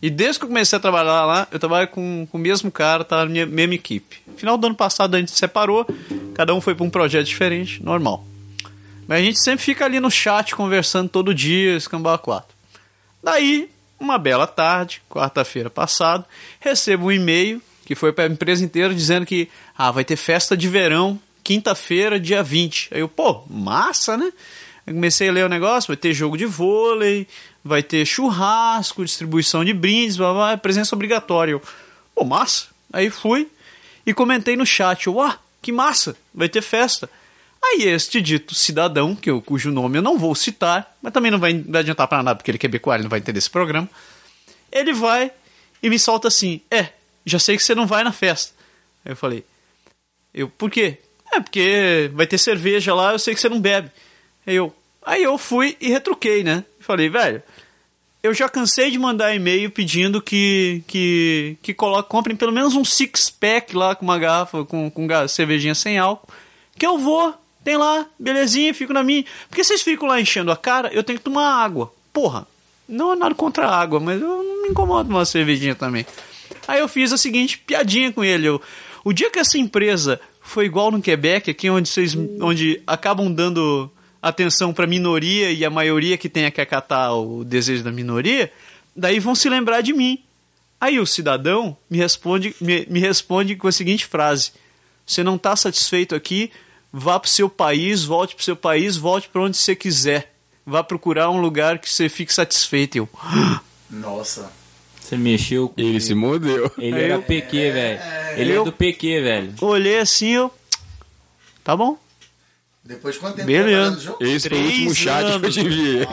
E 0.00 0.08
desde 0.10 0.38
que 0.38 0.44
eu 0.44 0.48
comecei 0.48 0.76
a 0.76 0.80
trabalhar 0.80 1.24
lá, 1.24 1.48
eu 1.50 1.58
trabalho 1.58 1.88
com, 1.88 2.26
com 2.30 2.38
o 2.38 2.40
mesmo 2.40 2.70
cara, 2.70 3.02
tá 3.02 3.18
na 3.18 3.26
minha 3.26 3.46
mesma 3.46 3.74
equipe. 3.74 4.22
Final 4.36 4.56
do 4.56 4.68
ano 4.68 4.76
passado 4.76 5.14
a 5.16 5.18
gente 5.18 5.32
se 5.32 5.38
separou, 5.38 5.86
cada 6.34 6.54
um 6.54 6.60
foi 6.60 6.74
para 6.74 6.84
um 6.84 6.90
projeto 6.90 7.26
diferente, 7.26 7.82
normal. 7.82 8.24
Mas 9.08 9.20
a 9.20 9.24
gente 9.24 9.42
sempre 9.42 9.64
fica 9.64 9.84
ali 9.84 9.98
no 9.98 10.10
chat 10.10 10.54
conversando 10.54 11.08
todo 11.08 11.34
dia, 11.34 11.76
escambau 11.76 12.14
a 12.14 12.18
quatro. 12.18 12.54
Daí, 13.22 13.68
uma 13.98 14.18
bela 14.18 14.46
tarde, 14.46 15.02
quarta-feira 15.08 15.68
passada, 15.68 16.24
recebo 16.60 17.06
um 17.06 17.12
e-mail 17.12 17.60
que 17.84 17.94
foi 17.94 18.12
para 18.12 18.24
a 18.24 18.28
empresa 18.28 18.64
inteira 18.64 18.94
dizendo 18.94 19.26
que 19.26 19.48
ah, 19.76 19.90
vai 19.90 20.04
ter 20.04 20.16
festa 20.16 20.56
de 20.56 20.68
verão 20.68 21.18
quinta-feira, 21.42 22.20
dia 22.20 22.42
20. 22.42 22.90
Aí 22.92 23.00
eu, 23.00 23.08
pô, 23.08 23.42
massa, 23.48 24.18
né? 24.18 24.30
Eu 24.88 24.94
comecei 24.94 25.28
a 25.28 25.32
ler 25.32 25.44
o 25.44 25.50
negócio, 25.50 25.88
vai 25.88 25.96
ter 25.98 26.14
jogo 26.14 26.36
de 26.36 26.46
vôlei, 26.46 27.28
vai 27.62 27.82
ter 27.82 28.06
churrasco, 28.06 29.04
distribuição 29.04 29.62
de 29.62 29.74
brindes, 29.74 30.16
blá, 30.16 30.32
blá, 30.32 30.56
presença 30.56 30.96
obrigatória. 30.96 31.60
Pô, 32.14 32.24
massa. 32.24 32.68
Aí 32.90 33.10
fui 33.10 33.48
e 34.06 34.14
comentei 34.14 34.56
no 34.56 34.64
chat, 34.64 35.06
eu, 35.06 35.20
ah, 35.20 35.38
que 35.60 35.70
massa, 35.70 36.16
vai 36.34 36.48
ter 36.48 36.62
festa. 36.62 37.10
Aí 37.62 37.82
este 37.82 38.22
dito 38.22 38.54
cidadão, 38.54 39.14
que 39.14 39.28
eu, 39.28 39.42
cujo 39.42 39.70
nome 39.70 39.98
eu 39.98 40.02
não 40.02 40.16
vou 40.16 40.34
citar, 40.34 40.96
mas 41.02 41.12
também 41.12 41.30
não 41.30 41.38
vai, 41.38 41.52
adiantar 41.74 42.08
pra 42.08 42.22
nada, 42.22 42.36
porque 42.36 42.50
ele 42.50 42.56
é 42.56 42.58
quebecoar, 42.58 42.96
ele 42.96 43.02
não 43.02 43.10
vai 43.10 43.18
entender 43.18 43.38
esse 43.38 43.50
programa. 43.50 43.88
Ele 44.72 44.94
vai 44.94 45.30
e 45.82 45.90
me 45.90 45.98
solta 45.98 46.28
assim, 46.28 46.62
é, 46.70 46.88
já 47.26 47.38
sei 47.38 47.58
que 47.58 47.62
você 47.62 47.74
não 47.74 47.86
vai 47.86 48.02
na 48.02 48.12
festa. 48.12 48.54
Aí 49.04 49.12
eu 49.12 49.16
falei, 49.16 49.44
eu, 50.32 50.48
por 50.48 50.70
quê? 50.70 50.96
É, 51.30 51.40
porque 51.40 52.10
vai 52.14 52.26
ter 52.26 52.38
cerveja 52.38 52.94
lá, 52.94 53.12
eu 53.12 53.18
sei 53.18 53.34
que 53.34 53.40
você 53.40 53.50
não 53.50 53.60
bebe. 53.60 53.90
Eu, 54.48 54.74
aí 55.02 55.22
eu 55.22 55.36
fui 55.36 55.76
e 55.80 55.88
retruquei, 55.88 56.42
né? 56.42 56.64
Falei, 56.80 57.10
velho, 57.10 57.42
eu 58.22 58.32
já 58.32 58.48
cansei 58.48 58.90
de 58.90 58.98
mandar 58.98 59.34
e-mail 59.34 59.70
pedindo 59.70 60.22
que 60.22 60.82
que, 60.86 61.56
que 61.62 61.74
coloque, 61.74 62.08
comprem 62.08 62.34
pelo 62.34 62.52
menos 62.52 62.74
um 62.74 62.84
six 62.84 63.28
pack 63.28 63.76
lá 63.76 63.94
com 63.94 64.04
uma 64.04 64.18
garrafa 64.18 64.64
com, 64.64 64.90
com 64.90 65.06
cervejinha 65.28 65.74
sem 65.74 65.98
álcool. 65.98 66.28
Que 66.78 66.86
eu 66.86 66.96
vou, 66.96 67.34
tem 67.62 67.76
lá, 67.76 68.06
belezinha, 68.18 68.72
fico 68.72 68.92
na 68.92 69.02
minha. 69.02 69.24
Porque 69.48 69.62
vocês 69.62 69.82
ficam 69.82 70.08
lá 70.08 70.20
enchendo 70.20 70.50
a 70.50 70.56
cara, 70.56 70.88
eu 70.92 71.04
tenho 71.04 71.18
que 71.18 71.24
tomar 71.24 71.62
água. 71.62 71.92
Porra, 72.12 72.46
não 72.88 73.12
é 73.12 73.16
nada 73.16 73.34
contra 73.34 73.66
a 73.66 73.76
água, 73.78 74.00
mas 74.00 74.20
eu 74.20 74.42
não 74.42 74.62
me 74.62 74.68
incomodo 74.68 75.10
com 75.10 75.14
uma 75.14 75.26
cervejinha 75.26 75.74
também. 75.74 76.06
Aí 76.66 76.80
eu 76.80 76.88
fiz 76.88 77.12
a 77.12 77.18
seguinte 77.18 77.58
piadinha 77.58 78.10
com 78.10 78.24
ele. 78.24 78.46
Eu, 78.46 78.62
o 79.04 79.12
dia 79.12 79.30
que 79.30 79.38
essa 79.38 79.58
empresa 79.58 80.18
foi 80.40 80.64
igual 80.64 80.90
no 80.90 81.02
Quebec, 81.02 81.50
aqui 81.50 81.68
onde 81.68 81.88
vocês 81.88 82.16
onde 82.40 82.80
acabam 82.86 83.30
dando 83.30 83.90
atenção 84.20 84.72
para 84.72 84.86
minoria 84.86 85.50
e 85.52 85.64
a 85.64 85.70
maioria 85.70 86.16
que 86.18 86.28
tenha 86.28 86.50
que 86.50 86.60
acatar 86.60 87.14
o 87.14 87.44
desejo 87.44 87.82
da 87.84 87.92
minoria, 87.92 88.52
daí 88.94 89.18
vão 89.18 89.34
se 89.34 89.48
lembrar 89.48 89.80
de 89.80 89.92
mim. 89.92 90.22
Aí 90.80 90.98
o 91.00 91.06
cidadão 91.06 91.76
me 91.90 91.98
responde, 91.98 92.54
me, 92.60 92.86
me 92.88 93.00
responde 93.00 93.56
com 93.56 93.66
a 93.68 93.72
seguinte 93.72 94.06
frase: 94.06 94.52
Você 95.04 95.22
não 95.24 95.36
está 95.36 95.54
satisfeito 95.56 96.14
aqui? 96.14 96.50
Vá 96.92 97.18
para 97.18 97.26
o 97.26 97.30
seu 97.30 97.48
país, 97.50 98.04
volte 98.04 98.34
para 98.34 98.40
o 98.42 98.44
seu 98.44 98.56
país, 98.56 98.96
volte 98.96 99.28
para 99.28 99.42
onde 99.42 99.56
você 99.56 99.74
quiser. 99.76 100.34
Vá 100.64 100.82
procurar 100.84 101.30
um 101.30 101.40
lugar 101.40 101.78
que 101.78 101.90
você 101.90 102.08
fique 102.08 102.32
satisfeito. 102.32 102.96
Eu, 102.96 103.08
Nossa. 103.90 104.50
Você 105.00 105.16
mexeu 105.16 105.70
com 105.70 105.80
Ele 105.80 106.00
se 106.00 106.14
mordeu. 106.14 106.70
Ele 106.76 106.96
Aí 106.96 107.04
era 107.04 107.14
eu- 107.14 107.22
PQ, 107.22 107.70
velho. 107.72 108.00
Ele 108.36 108.52
eu- 108.52 108.62
é 108.62 108.64
do 108.66 108.72
PQ, 108.72 109.20
velho. 109.22 109.54
olhei 109.62 109.98
assim, 109.98 110.28
eu. 110.28 110.52
Tá 111.64 111.74
bom. 111.76 111.98
Depois 112.88 113.14
de 113.16 113.20
quanto 113.20 113.34
tempo 113.36 113.46
Beleza. 113.46 113.68
trabalhando 113.70 114.00
junto? 114.00 114.24
Esse 114.24 114.48
foi 114.48 114.58
o 114.58 114.62
último 114.64 114.84
Três 114.84 114.96
chat 114.96 115.24
que 115.24 115.30
eu 115.30 115.34
anos. 115.36 115.54
te 115.54 115.60
enviei. 115.60 116.08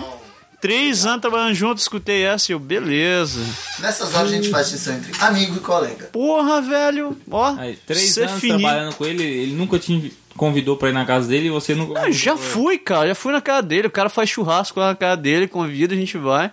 Três 0.59 1.05
anos 1.05 1.21
trabalhando 1.21 1.53
junto, 1.53 1.77
escutei 1.77 2.23
essa 2.23 2.51
e 2.51 2.53
eu, 2.53 2.59
beleza. 2.59 3.39
Nessas 3.79 4.13
horas 4.13 4.31
a 4.31 4.35
gente 4.35 4.49
faz 4.49 4.69
distinção 4.69 4.95
entre 4.95 5.11
amigo 5.23 5.55
e 5.57 5.59
colega. 5.59 6.05
Porra, 6.11 6.61
velho. 6.61 7.15
Ó, 7.31 7.55
Aí, 7.57 7.75
três 7.85 8.13
cê 8.13 8.23
anos 8.23 8.41
fininho. 8.41 8.59
trabalhando 8.59 8.95
com 8.95 9.05
ele, 9.05 9.23
ele 9.23 9.53
nunca 9.53 9.77
te 9.79 10.11
convidou 10.35 10.75
pra 10.75 10.89
ir 10.89 10.93
na 10.93 11.05
casa 11.05 11.27
dele 11.27 11.47
e 11.47 11.51
você 11.51 11.73
nunca. 11.75 11.99
Ah, 12.01 12.11
já 12.11 12.35
fui, 12.35 12.77
cara. 12.77 13.07
Já 13.09 13.15
fui 13.15 13.31
na 13.31 13.41
casa 13.41 13.61
dele. 13.61 13.87
O 13.87 13.91
cara 13.91 14.09
faz 14.09 14.29
churrasco 14.29 14.79
lá 14.79 14.87
na 14.87 14.95
casa 14.95 15.17
dele, 15.17 15.47
convida, 15.47 15.93
a 15.93 15.97
gente 15.97 16.17
vai. 16.17 16.51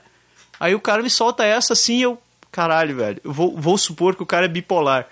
Aí 0.60 0.74
o 0.74 0.80
cara 0.80 1.02
me 1.02 1.10
solta 1.10 1.44
essa 1.44 1.72
assim 1.72 1.98
e 1.98 2.02
eu. 2.02 2.18
Caralho, 2.52 2.94
velho. 2.94 3.20
Eu 3.24 3.32
vou, 3.32 3.56
vou 3.56 3.78
supor 3.78 4.14
que 4.14 4.22
o 4.22 4.26
cara 4.26 4.44
é 4.44 4.48
bipolar. 4.48 5.08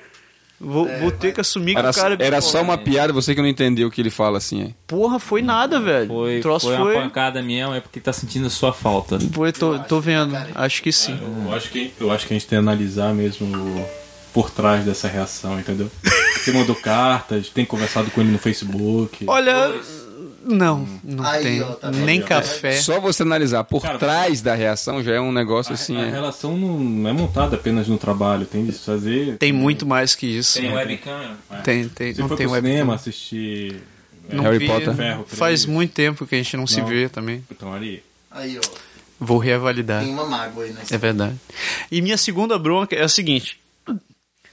Vou, 0.61 0.87
vou 1.01 1.11
ter 1.11 1.33
que 1.33 1.41
assumir 1.41 1.73
que 1.73 1.79
Era, 1.79 1.91
o 1.91 1.95
cara 1.95 2.17
é 2.19 2.27
era 2.27 2.41
só 2.43 2.61
uma 2.61 2.77
piada, 2.77 3.15
você 3.15 3.35
que 3.35 3.41
não 3.41 3.49
entendeu 3.49 3.89
o 3.89 3.91
que 3.91 3.99
ele 3.99 4.11
fala 4.11 4.37
assim. 4.37 4.63
É. 4.65 4.71
Porra, 4.87 5.19
foi 5.19 5.41
nada, 5.41 5.81
velho. 5.81 6.09
Foi, 6.09 6.39
o 6.39 6.43
troço 6.43 6.67
foi, 6.67 6.77
foi. 6.77 6.95
uma 6.95 7.03
pancada 7.03 7.43
mesmo, 7.43 7.75
é 7.75 7.81
porque 7.81 7.99
tá 7.99 8.13
sentindo 8.13 8.47
a 8.47 8.51
sua 8.51 8.71
falta. 8.71 9.19
Foi, 9.33 9.53
tô, 9.53 9.79
tô 9.79 10.01
vendo. 10.01 10.37
Acho 10.55 10.83
que 10.83 10.93
sim. 10.93 11.19
Eu 11.47 11.55
acho, 11.55 11.71
que, 11.71 11.95
eu 11.99 12.13
acho 12.13 12.27
que 12.27 12.35
a 12.35 12.37
gente 12.39 12.47
tem 12.47 12.59
que 12.59 12.63
analisar 12.63 13.15
mesmo 13.15 13.49
por 14.35 14.51
trás 14.51 14.85
dessa 14.85 15.09
reação, 15.09 15.59
entendeu? 15.59 15.91
Você 16.37 16.53
mandou 16.53 16.77
cartas, 16.77 17.49
tem 17.49 17.65
conversado 17.65 18.11
com 18.11 18.21
ele 18.21 18.31
no 18.31 18.39
Facebook. 18.39 19.25
Olha. 19.27 19.73
Não, 20.43 20.89
não 21.05 21.25
Aí, 21.25 21.43
tem. 21.43 21.63
ó, 21.63 21.73
tá? 21.75 21.91
Nem 21.91 22.23
café. 22.23 22.73
Só 22.81 22.99
você 22.99 23.23
analisar 23.23 23.63
por 23.65 23.83
Cara, 23.83 23.99
trás 23.99 24.41
da 24.41 24.55
reação 24.55 25.03
já 25.03 25.13
é 25.15 25.21
um 25.21 25.31
negócio 25.33 25.75
assim. 25.75 25.97
a 25.97 26.07
é. 26.07 26.11
relação 26.11 26.57
não 26.57 27.09
é 27.09 27.13
montada 27.13 27.57
apenas 27.57 27.89
no 27.89 27.99
trabalho, 27.99 28.47
tem 28.47 28.65
de 28.65 28.73
se 28.73 28.79
fazer. 28.85 29.37
Tem 29.37 29.53
muito 29.53 29.85
mais 29.85 30.15
que 30.15 30.27
isso. 30.27 30.59
Tem 30.59 30.73
webcam. 30.73 31.37
Tem, 31.63 31.89
tem. 31.89 32.15
Você 32.15 32.21
Não 32.23 32.29
foi 32.29 32.37
tem 32.39 32.47
pro 32.47 32.55
webcam. 32.55 32.73
cinema 32.73 32.95
assistir. 32.95 33.83
é, 34.31 34.35
Não 34.35 34.45
Harry 34.45 34.59
vi. 34.61 34.67
Potter. 34.67 34.95
Ferro. 34.95 35.25
Faz 35.27 35.67
muito 35.67 35.93
tempo 35.93 36.27
que 36.27 36.35
a 36.35 36.39
gente 36.39 36.57
não, 36.57 36.67
se 36.67 36.81
Não. 36.81 36.87
vê 36.87 37.09
também. 37.09 37.45
Então 37.51 37.73
ali. 37.75 38.03
Aí, 38.31 38.59
ó. 38.59 38.63
Vou 39.23 39.37
reavaliar. 39.37 40.03
Tem 40.03 40.11
uma 40.13 40.25
mágoa 40.25 40.65
aí, 40.65 40.73
né? 40.73 40.81
É 40.91 40.97
verdade. 40.97 41.37
E 41.93 42.01
minha 42.01 42.17
segunda 42.17 42.59
bronca 42.59 42.97
é 42.97 43.03
a 43.03 43.09
seguinte: 43.09 43.61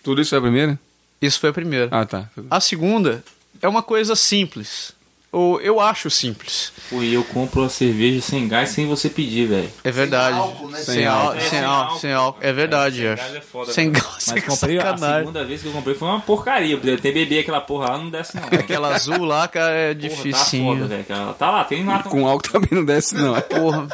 Tudo 0.04 0.22
isso 0.22 0.36
é 0.36 0.38
a 0.38 0.42
primeira? 0.42 0.78
isso 1.22 1.40
foi 1.40 1.50
a 1.50 1.54
primeira. 1.54 1.88
Ah, 1.92 2.06
tá. 2.06 2.30
A 2.52 2.60
segunda 2.60 3.24
é 3.62 3.68
uma 3.70 3.82
coisa 3.82 4.16
simples. 4.18 4.92
Ou 5.38 5.62
eu 5.62 5.80
acho 5.80 6.10
simples. 6.10 6.72
Pô, 6.90 7.04
e 7.04 7.14
eu 7.14 7.24
compro 7.24 7.64
a 7.64 7.70
cerveja 7.70 8.22
sem 8.22 8.48
gás 8.48 8.70
sem 8.70 8.88
você 8.88 9.08
pedir, 9.08 9.46
velho. 9.48 9.70
É 9.84 9.92
verdade. 9.92 10.36
álcool, 10.38 10.70
né? 10.70 10.80
Sem, 10.80 10.96
Sem 10.96 11.06
álcool, 11.06 11.26
álcool. 11.28 11.40
sem, 11.42 11.50
Sem 11.50 11.60
álcool, 11.64 11.82
álcool. 11.84 12.00
sem 12.00 12.14
álcool. 12.14 12.40
É 12.42 12.54
verdade, 12.54 12.96
Sem 12.96 13.04
Jeff. 13.06 13.22
gás 13.22 13.36
é 13.36 13.42
foda, 13.42 13.72
Sem 13.72 13.92
gás, 13.92 14.06
Mas 14.06 14.24
sem 14.24 14.42
comprei, 14.42 14.78
a 14.80 14.82
sacanagem. 14.82 15.20
segunda 15.20 15.46
vez 15.46 15.62
que 15.62 15.68
eu 15.68 15.72
comprei 15.74 15.96
foi 15.96 16.08
uma 16.08 16.20
porcaria. 16.22 16.80
Eu 16.84 16.94
até 16.96 17.12
beber 17.12 17.40
aquela 17.40 17.62
porra 17.62 17.90
lá, 17.92 17.98
não 18.00 18.10
desce 18.10 18.36
não. 18.36 18.44
Aquela 18.46 18.96
azul 18.96 19.24
lá, 19.26 19.48
cara, 19.48 19.74
é 19.74 19.94
Porra, 19.94 20.32
tá 20.32 20.38
foda, 20.38 20.86
velho. 20.88 21.06
Ela 21.08 21.34
Tá 21.34 21.52
lá, 21.52 21.64
tem 21.66 21.86
lá. 21.86 22.04
Com 22.04 22.28
álcool 22.28 22.50
também 22.52 22.70
não 22.72 22.84
desce, 22.86 23.14
não. 23.16 23.40
Porra. 23.42 23.88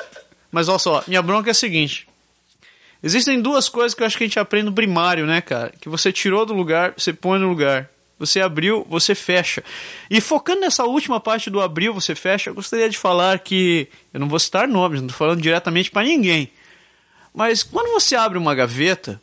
Mas 0.51 0.69
olha 0.69 0.79
só, 0.79 1.03
minha 1.07 1.21
bronca 1.21 1.49
é 1.49 1.51
a 1.51 1.55
seguinte. 1.55 2.07
Existem 3.03 3.41
duas 3.41 3.67
coisas 3.67 3.93
que 3.93 4.01
eu 4.01 4.07
acho 4.07 4.17
que 4.17 4.23
a 4.23 4.27
gente 4.27 4.39
aprende 4.39 4.65
no 4.67 4.71
primário, 4.73 5.25
né, 5.25 5.41
cara? 5.41 5.73
Que 5.81 5.89
você 5.89 6.09
tirou 6.11 6.45
do 6.45 6.53
lugar, 6.53 6.93
você 6.95 7.11
põe 7.11 7.37
no 7.37 7.49
lugar. 7.49 7.89
Você 8.19 8.39
abriu, 8.41 8.85
você 8.89 9.13
fecha. 9.15 9.63
E 10.09 10.21
focando 10.21 10.61
nessa 10.61 10.85
última 10.85 11.19
parte 11.19 11.49
do 11.49 11.59
abriu, 11.59 11.93
você 11.93 12.15
fecha, 12.15 12.49
eu 12.49 12.53
gostaria 12.53 12.89
de 12.89 12.97
falar 12.97 13.39
que. 13.39 13.87
Eu 14.13 14.19
não 14.19 14.29
vou 14.29 14.39
citar 14.39 14.67
nomes, 14.67 15.01
não 15.01 15.07
tô 15.07 15.13
falando 15.13 15.41
diretamente 15.41 15.91
para 15.91 16.03
ninguém. 16.07 16.49
Mas 17.33 17.63
quando 17.63 17.91
você 17.91 18.15
abre 18.15 18.37
uma 18.37 18.53
gaveta, 18.55 19.19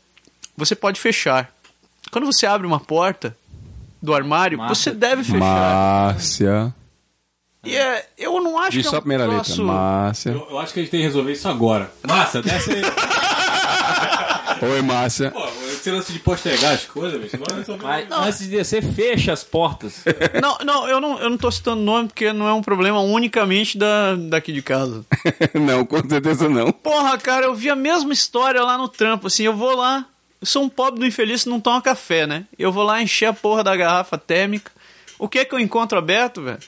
você 0.57 0.75
pode 0.75 1.01
fechar. 1.01 1.51
Quando 2.11 2.27
você 2.27 2.45
abre 2.47 2.67
uma 2.67 2.81
porta 2.81 3.37
do 4.03 4.13
armário, 4.13 4.59
Massa. 4.59 4.75
você 4.75 4.91
deve 4.91 5.23
fechar. 5.23 5.39
Márcia. 5.39 6.75
E 7.63 7.77
é, 7.77 8.09
eu 8.19 8.41
não 8.43 8.59
acho 8.59 8.73
Diz 8.73 8.83
que 8.83 8.89
é 8.89 8.91
só 8.91 8.97
um 8.97 8.99
a 8.99 9.03
primeira 9.03 9.25
troço- 9.27 9.51
letra. 9.63 9.65
Márcia. 9.67 10.31
Eu, 10.31 10.47
eu 10.51 10.59
acho 10.59 10.73
que 10.73 10.81
a 10.81 10.83
gente 10.83 10.91
tem 10.91 11.01
que 11.01 11.07
resolver 11.07 11.33
isso 11.33 11.47
agora. 11.49 11.93
Massa, 12.07 12.43
desce 12.43 12.71
aí. 12.73 12.83
Oi, 14.73 14.83
Márcia. 14.83 15.31
Pô, 15.31 15.47
esse 15.81 15.91
lance 15.91 16.13
de 16.13 16.19
postergar 16.19 16.75
as 16.75 16.85
coisas, 16.85 17.21
bicho. 17.21 17.37
Resolveu. 17.37 17.87
Mas 17.87 18.07
antes 18.11 18.39
de 18.41 18.49
descer, 18.49 18.83
fecha 18.83 19.33
as 19.33 19.43
portas. 19.43 20.05
Não, 20.41 20.59
não, 20.65 20.89
eu 20.89 21.01
não, 21.01 21.19
eu 21.19 21.31
não 21.31 21.37
tô 21.39 21.51
citando 21.51 21.81
nome 21.83 22.09
porque 22.09 22.33
não 22.33 22.47
é 22.49 22.53
um 22.53 22.63
problema 22.63 23.01
unicamente 23.01 23.77
da, 23.79 24.15
daqui 24.17 24.53
de 24.53 24.63
casa. 24.63 25.05
não, 25.55 25.85
com 25.85 26.07
certeza 26.09 26.49
não. 26.49 26.71
Porra, 26.73 27.17
cara, 27.19 27.47
eu 27.47 27.55
vi 27.55 27.69
a 27.71 27.77
mesma 27.77 28.13
história 28.13 28.63
lá 28.63 28.77
no 28.79 28.89
trampo, 28.89 29.27
assim, 29.27 29.45
eu 29.45 29.55
vou 29.57 29.75
lá, 29.77 30.07
eu 30.41 30.47
sou 30.47 30.63
um 30.63 30.69
pobre 30.69 31.01
do 31.01 31.07
infeliz 31.07 31.43
que 31.45 31.49
não 31.51 31.61
toma 31.61 31.81
café, 31.83 32.27
né? 32.27 32.45
Eu 32.59 32.71
vou 32.73 32.83
lá 32.85 33.03
encher 33.03 33.27
a 33.27 33.33
porra 33.33 33.63
da 33.65 33.75
garrafa 33.77 34.17
térmica. 34.19 34.71
O 35.19 35.29
que 35.29 35.39
é 35.41 35.45
que 35.45 35.55
eu 35.55 35.59
encontro 35.59 35.99
aberto, 35.99 36.43
velho? 36.43 36.59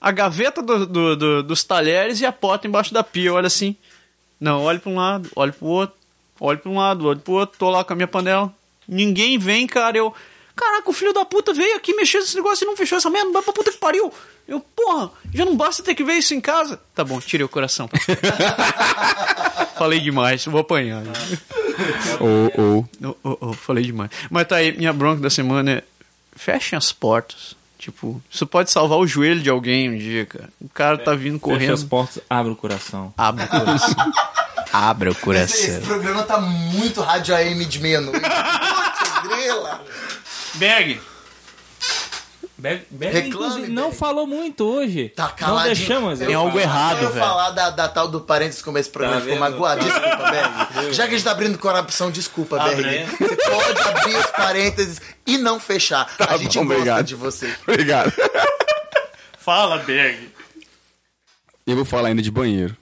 A 0.00 0.10
gaveta 0.10 0.60
do- 0.62 0.86
do- 0.86 1.16
do- 1.16 1.42
dos 1.42 1.64
talheres 1.64 2.20
e 2.20 2.26
a 2.26 2.32
porta 2.32 2.66
embaixo 2.66 2.92
da 2.92 3.02
pia. 3.04 3.32
Olha 3.32 3.46
assim. 3.46 3.76
Não, 4.40 4.62
olho 4.62 4.80
pra 4.80 4.90
um 4.90 4.96
lado, 4.96 5.30
olho 5.36 5.52
pro 5.52 5.66
outro, 5.66 5.96
olho 6.40 6.58
pra 6.58 6.70
um 6.70 6.78
lado, 6.78 7.06
olho 7.06 7.20
pro 7.20 7.34
outro, 7.34 7.58
tô 7.58 7.70
lá 7.70 7.84
com 7.84 7.92
a 7.92 7.96
minha 7.96 8.08
panela. 8.08 8.52
Ninguém 8.86 9.38
vem, 9.38 9.66
cara, 9.66 9.96
eu. 9.96 10.12
Caraca, 10.56 10.88
o 10.88 10.92
filho 10.92 11.12
da 11.12 11.24
puta 11.24 11.52
veio 11.52 11.76
aqui 11.76 11.94
mexer 11.94 12.18
nesse 12.18 12.36
negócio 12.36 12.64
e 12.64 12.66
não 12.66 12.76
fechou 12.76 12.96
essa 12.96 13.10
merda, 13.10 13.32
vai 13.32 13.42
pra 13.42 13.52
puta 13.52 13.72
que 13.72 13.78
pariu. 13.78 14.12
Eu, 14.46 14.60
porra, 14.60 15.10
já 15.32 15.44
não 15.44 15.56
basta 15.56 15.82
ter 15.82 15.94
que 15.94 16.04
ver 16.04 16.14
isso 16.14 16.34
em 16.34 16.40
casa. 16.40 16.80
Tá 16.94 17.02
bom, 17.02 17.18
tirei 17.20 17.44
o 17.44 17.48
coração. 17.48 17.88
Falei 19.76 19.98
demais, 20.00 20.44
vou 20.44 20.60
apanhar. 20.60 21.02
Ou, 22.20 22.52
ou. 22.56 22.88
Oh, 23.02 23.16
oh, 23.24 23.38
oh, 23.40 23.52
falei 23.52 23.84
demais. 23.84 24.10
Mas 24.30 24.46
tá 24.46 24.56
aí, 24.56 24.76
minha 24.76 24.92
bronca 24.92 25.20
da 25.20 25.30
semana 25.30 25.70
é. 25.72 25.82
Fechem 26.36 26.76
as 26.76 26.92
portas. 26.92 27.56
Tipo, 27.78 28.22
isso 28.30 28.46
pode 28.46 28.70
salvar 28.70 28.98
o 28.98 29.06
joelho 29.06 29.40
de 29.42 29.50
alguém 29.50 29.90
um 29.90 29.98
dia, 29.98 30.24
cara. 30.26 30.48
O 30.60 30.68
cara 30.68 30.98
tá 30.98 31.14
vindo 31.14 31.38
Fecha 31.38 31.52
as 31.54 31.58
correndo. 31.58 31.88
portas, 31.88 32.22
abre 32.30 32.52
o 32.52 32.56
coração. 32.56 33.12
Abre 33.16 33.44
o 33.44 33.48
coração. 33.48 33.94
Abra 34.72 35.10
o 35.10 35.12
Esse, 35.12 35.20
coração. 35.20 35.56
esse 35.58 35.80
programa 35.80 36.22
tá 36.22 36.40
muito 36.40 37.00
rádio 37.00 37.34
AM 37.34 37.64
de. 37.64 37.78
Putz, 37.78 38.12
grila. 39.28 39.80
Berg, 40.54 41.00
Bebe, 42.56 42.86
bebe, 42.88 43.12
Reclame, 43.20 43.66
não 43.68 43.86
Bebe. 43.88 43.96
falou 43.96 44.26
muito 44.26 44.64
hoje. 44.64 45.08
Tá 45.10 45.24
não 45.26 45.34
caladinho. 45.34 45.74
deixamos. 45.74 46.18
Tem 46.20 46.34
algo 46.34 46.58
errado, 46.58 47.02
Eu 47.02 47.10
velho. 47.10 47.26
falar 47.26 47.50
da, 47.50 47.68
da 47.70 47.88
tal 47.88 48.08
do 48.08 48.20
parênteses 48.20 48.62
como 48.62 48.78
esse 48.78 48.88
programa 48.88 49.16
Tá 49.20 49.24
ficou 49.24 49.38
magoado. 49.38 49.84
Desculpa, 49.84 50.30
Berg. 50.30 50.92
Já 50.94 51.02
que 51.04 51.10
a 51.10 51.16
gente 51.18 51.24
tá 51.24 51.32
abrindo 51.32 51.58
coração, 51.58 52.10
desculpa, 52.10 52.56
Abre 52.62 52.76
Berg. 52.76 52.88
aí. 52.88 53.06
Você 53.06 53.36
pode 53.36 53.80
abrir 53.88 54.16
os 54.16 54.26
parênteses 54.30 55.00
e 55.26 55.36
não 55.36 55.58
fechar. 55.60 56.08
a 56.18 56.36
gente 56.38 56.56
bom, 56.56 56.64
gosta 56.64 56.78
obrigado. 56.80 57.04
de 57.06 57.14
você. 57.16 57.54
Obrigado. 57.66 58.12
fala, 59.38 59.78
Berg. 59.78 60.32
Eu 61.66 61.76
vou 61.76 61.84
falar 61.84 62.08
ainda 62.08 62.22
de 62.22 62.30
banheiro. 62.30 62.74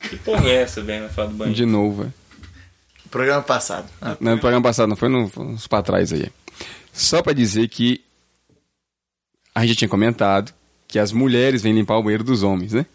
Que 0.00 0.16
porra 0.16 0.48
é 0.48 0.62
essa, 0.62 0.80
velho, 0.82 1.04
na 1.04 1.08
fala 1.08 1.28
do 1.28 1.34
banheiro? 1.34 1.56
De 1.56 1.66
novo, 1.66 2.02
velho. 2.02 2.14
Programa 3.10 3.42
passado. 3.42 3.88
Ah, 4.00 4.16
Não, 4.20 4.32
no 4.32 4.38
programa 4.40 4.62
passado, 4.62 4.88
não 4.88 4.96
foi 4.96 5.08
no, 5.08 5.28
foi 5.28 5.44
uns 5.44 5.66
pra 5.66 5.82
trás 5.82 6.12
aí. 6.12 6.30
Só 6.92 7.22
pra 7.22 7.32
dizer 7.32 7.68
que 7.68 8.02
a 9.54 9.64
gente 9.64 9.78
tinha 9.78 9.88
comentado 9.88 10.52
que 10.86 10.98
as 10.98 11.10
mulheres 11.12 11.62
vêm 11.62 11.74
limpar 11.74 11.96
o 11.96 12.02
banheiro 12.02 12.24
dos 12.24 12.42
homens, 12.42 12.72
né? 12.72 12.86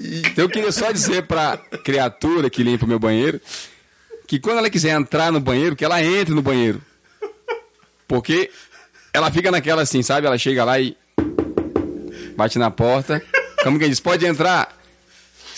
Então 0.00 0.44
eu 0.44 0.48
queria 0.48 0.72
só 0.72 0.90
dizer 0.90 1.26
pra 1.26 1.56
criatura 1.84 2.48
que 2.48 2.62
limpa 2.62 2.84
o 2.84 2.88
meu 2.88 2.98
banheiro 2.98 3.40
que 4.26 4.38
quando 4.38 4.58
ela 4.58 4.70
quiser 4.70 4.90
entrar 4.90 5.32
no 5.32 5.40
banheiro, 5.40 5.74
que 5.74 5.84
ela 5.84 6.02
entre 6.02 6.34
no 6.34 6.42
banheiro. 6.42 6.82
Porque 8.06 8.50
ela 9.12 9.30
fica 9.30 9.50
naquela 9.50 9.82
assim, 9.82 10.02
sabe? 10.02 10.26
Ela 10.26 10.36
chega 10.38 10.64
lá 10.64 10.78
e 10.78 10.96
bate 12.36 12.58
na 12.58 12.70
porta. 12.70 13.22
Como 13.62 13.78
que 13.78 13.88
diz? 13.88 14.00
Pode 14.00 14.24
entrar. 14.26 14.77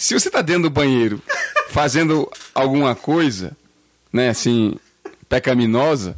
Se 0.00 0.14
você 0.14 0.30
tá 0.30 0.40
dentro 0.40 0.62
do 0.62 0.70
banheiro 0.70 1.20
fazendo 1.68 2.26
alguma 2.54 2.94
coisa, 2.94 3.54
né, 4.10 4.30
assim, 4.30 4.74
pecaminosa, 5.28 6.16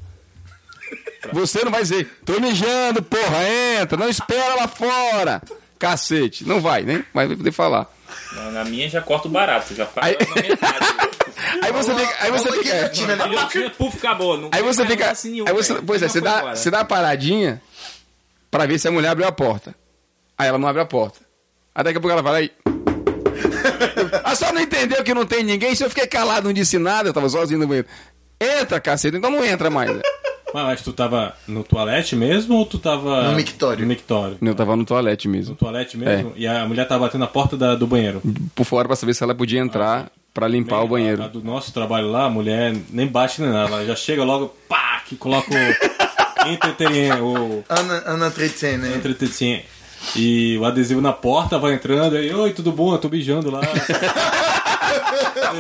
você 1.32 1.64
não 1.64 1.72
vai 1.72 1.82
dizer, 1.82 2.08
tô 2.24 2.38
mijando, 2.38 3.02
porra, 3.02 3.42
entra, 3.80 3.98
não 3.98 4.08
espera 4.08 4.54
lá 4.54 4.68
fora. 4.68 5.42
Cacete, 5.80 6.46
não 6.46 6.60
vai, 6.60 6.82
né? 6.84 7.04
Vai 7.12 7.26
poder 7.26 7.50
falar. 7.50 7.92
Na, 8.32 8.50
na 8.52 8.64
minha 8.64 8.88
já 8.88 9.02
corta 9.02 9.26
o 9.26 9.30
barato, 9.32 9.74
já 9.74 9.84
faz 9.84 10.06
Aí- 10.06 10.28
na 10.28 10.42
metade. 10.48 10.86
Aí 11.60 11.72
você 11.72 11.92
fica. 11.92 12.16
Aí 12.20 12.30
você 12.30 12.52
fica. 12.52 12.74
né? 13.16 13.68
Puf, 13.76 13.96
acabou. 13.98 14.38
Não 14.38 14.48
Aí 14.52 14.62
você 14.62 14.86
fica. 14.86 15.10
Aí 15.10 15.52
você, 15.52 15.74
pois 15.82 16.00
é, 16.02 16.08
você 16.08 16.20
dá, 16.20 16.38
embora. 16.38 16.56
você 16.56 16.70
dá 16.70 16.78
uma 16.78 16.84
paradinha 16.84 17.60
pra 18.48 18.64
ver 18.64 18.78
se 18.78 18.86
a 18.86 18.92
mulher 18.92 19.08
abriu 19.08 19.26
a 19.26 19.32
porta. 19.32 19.74
Aí 20.38 20.46
ela 20.46 20.56
não 20.56 20.68
abre 20.68 20.80
a 20.82 20.86
porta. 20.86 21.18
Aí 21.74 21.82
daqui 21.82 21.98
a 21.98 22.00
pouco 22.00 22.12
ela 22.12 22.22
vai 22.22 22.32
lá 22.32 22.42
e. 22.42 22.52
A 24.32 24.36
só 24.36 24.52
não 24.52 24.60
entendeu 24.62 25.02
que 25.04 25.12
não 25.14 25.26
tem 25.26 25.44
ninguém. 25.44 25.74
Se 25.74 25.84
eu 25.84 25.88
fiquei 25.90 26.06
calado, 26.06 26.46
não 26.46 26.52
disse 26.52 26.78
nada, 26.78 27.08
eu 27.08 27.12
tava 27.12 27.28
sozinho 27.28 27.60
no 27.60 27.66
banheiro. 27.66 27.86
Entra, 28.40 28.80
cacete, 28.80 29.16
então 29.16 29.30
não 29.30 29.44
entra 29.44 29.68
mais. 29.70 29.94
né? 29.94 30.00
Mas, 30.54 30.64
mas 30.64 30.82
tu 30.82 30.92
tava 30.92 31.34
no 31.46 31.62
toalete 31.62 32.14
mesmo 32.16 32.56
ou 32.56 32.66
tu 32.66 32.78
tava. 32.78 33.22
No 33.30 33.36
mictório. 33.36 33.82
No 33.82 33.86
mictório. 33.86 34.36
Eu 34.42 34.54
tava 34.54 34.74
no 34.76 34.84
toalete 34.84 35.28
No 35.28 35.34
mesmo. 35.34 35.54
toalete 35.54 35.96
mesmo? 35.96 36.32
E 36.36 36.46
a 36.46 36.66
mulher 36.66 36.86
tava 36.88 37.04
batendo 37.04 37.20
na 37.20 37.26
porta 37.26 37.56
da- 37.56 37.74
do 37.74 37.86
banheiro. 37.86 38.20
Por 38.54 38.64
fora 38.64 38.86
pra 38.88 38.96
saber 38.96 39.14
se 39.14 39.22
ela 39.22 39.34
podia 39.34 39.60
entrar 39.60 40.10
pra 40.34 40.48
limpar 40.48 40.78
o 40.78 40.80
A, 40.80 40.84
a 40.84 40.86
banheiro. 40.88 41.28
do 41.28 41.42
nosso 41.42 41.72
trabalho 41.72 42.10
lá, 42.10 42.24
a 42.24 42.30
mulher 42.30 42.74
nem 42.90 43.06
bate 43.06 43.40
nem 43.40 43.50
nada. 43.50 43.68
Ela 43.76 43.84
já 43.86 43.94
chega 43.96 44.24
logo, 44.24 44.54
pá, 44.68 45.02
que 45.06 45.14
coloca 45.16 45.50
o 45.54 46.48
entretenimento, 46.48 47.22
o 47.24 47.64
Ana, 47.68 48.02
Ana 48.06 48.30
Tretsen, 48.30 48.76
né? 48.78 48.94
entretenimento. 48.96 49.64
E 50.16 50.56
o 50.58 50.64
adesivo 50.64 51.00
na 51.00 51.12
porta, 51.12 51.58
vai 51.58 51.74
entrando 51.74 52.16
aí, 52.16 52.32
oi, 52.34 52.52
tudo 52.52 52.72
bom? 52.72 52.92
Eu 52.92 52.98
tô 52.98 53.08
beijando 53.08 53.50
lá. 53.50 53.60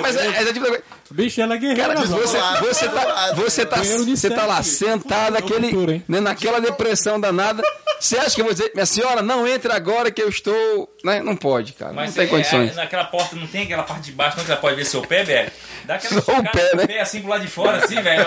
Mas 0.00 0.16
é, 0.16 0.26
é 0.42 0.52
tipo. 0.52 0.66
Bicho, 1.10 1.40
ela 1.42 1.54
é 1.54 1.58
guerreira. 1.58 1.82
Cara, 1.94 1.94
não. 1.94 2.06
você, 2.06 2.38
lado, 2.38 2.60
você, 2.66 2.88
tá, 2.88 3.32
você, 3.34 3.66
tá, 3.66 3.76
você 3.82 4.30
tá 4.30 4.46
lá 4.46 4.62
sentado 4.62 5.36
É 5.36 5.38
o 5.40 5.42
futuro, 5.42 5.66
aquele, 5.66 5.92
hein? 5.94 6.04
né, 6.08 6.20
naquela 6.20 6.58
depressão 6.60 7.20
danada. 7.20 7.62
Você 8.00 8.16
acha 8.16 8.34
que 8.34 8.40
eu 8.40 8.46
vou 8.46 8.54
dizer, 8.54 8.72
minha 8.74 8.86
senhora, 8.86 9.20
não 9.22 9.46
entre 9.46 9.70
agora 9.72 10.10
que 10.10 10.20
eu 10.22 10.28
estou. 10.28 10.90
Né? 11.04 11.20
Não 11.22 11.36
pode, 11.36 11.74
cara. 11.74 11.92
Mas 11.92 12.08
não 12.08 12.14
tem 12.14 12.24
é- 12.24 12.26
condições. 12.28 12.72
é- 12.72 12.74
naquela 12.74 13.04
porta 13.04 13.36
não 13.36 13.46
tem 13.46 13.62
aquela 13.64 13.82
parte 13.82 14.04
de 14.06 14.12
baixo, 14.12 14.38
não 14.38 14.44
que 14.44 14.50
ela 14.50 14.60
pode 14.60 14.74
ver 14.76 14.86
seu 14.86 15.02
pé, 15.02 15.22
velho? 15.22 15.52
Dá 15.84 15.96
aquela 15.96 16.20
Só 16.22 16.32
o 16.38 16.42
pé, 16.42 16.70
do 16.70 16.76
né? 16.78 16.86
pé 16.86 17.00
assim 17.00 17.20
pro 17.20 17.30
lado 17.30 17.42
de 17.42 17.48
fora, 17.48 17.84
assim, 17.84 18.00
velho. 18.00 18.24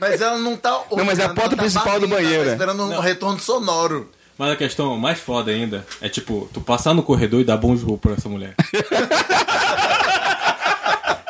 Mas 0.00 0.20
ela 0.20 0.38
não 0.38 0.56
tá. 0.56 0.82
Não, 0.90 1.04
mas 1.04 1.18
é 1.20 1.24
a 1.24 1.28
porta 1.28 1.50
tá 1.50 1.62
principal 1.62 1.98
do 2.00 2.06
ela 2.06 2.16
banheiro, 2.16 2.44
Tá 2.44 2.50
é. 2.50 2.52
esperando 2.52 2.82
um 2.82 3.00
retorno 3.00 3.38
sonoro. 3.38 4.10
Mas 4.36 4.52
a 4.52 4.56
questão 4.56 4.98
mais 4.98 5.20
foda 5.20 5.50
ainda 5.50 5.86
é 6.00 6.08
tipo, 6.08 6.48
tu 6.52 6.60
passar 6.60 6.92
no 6.92 7.02
corredor 7.02 7.40
e 7.40 7.44
dar 7.44 7.56
bom 7.56 7.76
jogo 7.76 7.98
pra 7.98 8.14
essa 8.14 8.28
mulher. 8.28 8.54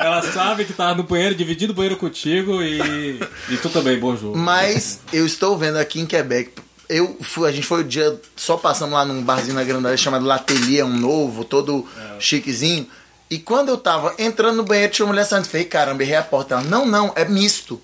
Ela 0.04 0.20
sabe 0.22 0.64
que 0.66 0.72
tá 0.74 0.94
no 0.94 1.02
banheiro, 1.02 1.34
dividindo 1.34 1.72
o 1.72 1.76
banheiro 1.76 1.96
contigo 1.96 2.62
e. 2.62 3.18
E 3.48 3.56
tu 3.56 3.70
também, 3.70 3.98
bom 3.98 4.14
jogo. 4.14 4.36
Mas 4.36 5.00
eu 5.10 5.24
estou 5.24 5.56
vendo 5.56 5.78
aqui 5.78 5.98
em 5.98 6.04
Quebec. 6.04 6.52
Eu 6.88 7.16
fui, 7.22 7.48
a 7.48 7.52
gente 7.52 7.66
foi 7.66 7.80
o 7.80 7.84
dia 7.84 8.20
só 8.36 8.58
passando 8.58 8.92
lá 8.92 9.04
num 9.06 9.22
barzinho 9.22 9.54
na 9.54 9.64
Grandalha 9.64 9.96
chamado 9.96 10.26
L'Atelier, 10.26 10.84
um 10.84 10.94
novo, 10.94 11.42
todo 11.42 11.88
chiquezinho. 12.20 12.86
E 13.30 13.38
quando 13.38 13.70
eu 13.70 13.78
tava 13.78 14.14
entrando 14.18 14.56
no 14.56 14.64
banheiro, 14.64 14.92
tinha 14.92 15.06
uma 15.06 15.12
mulher 15.12 15.24
saindo. 15.24 15.46
Falei, 15.46 15.64
caramba, 15.64 16.02
errei 16.02 16.16
a 16.16 16.22
porta. 16.22 16.54
Ela, 16.54 16.64
não, 16.64 16.84
não, 16.84 17.12
é 17.16 17.24
misto. 17.24 17.80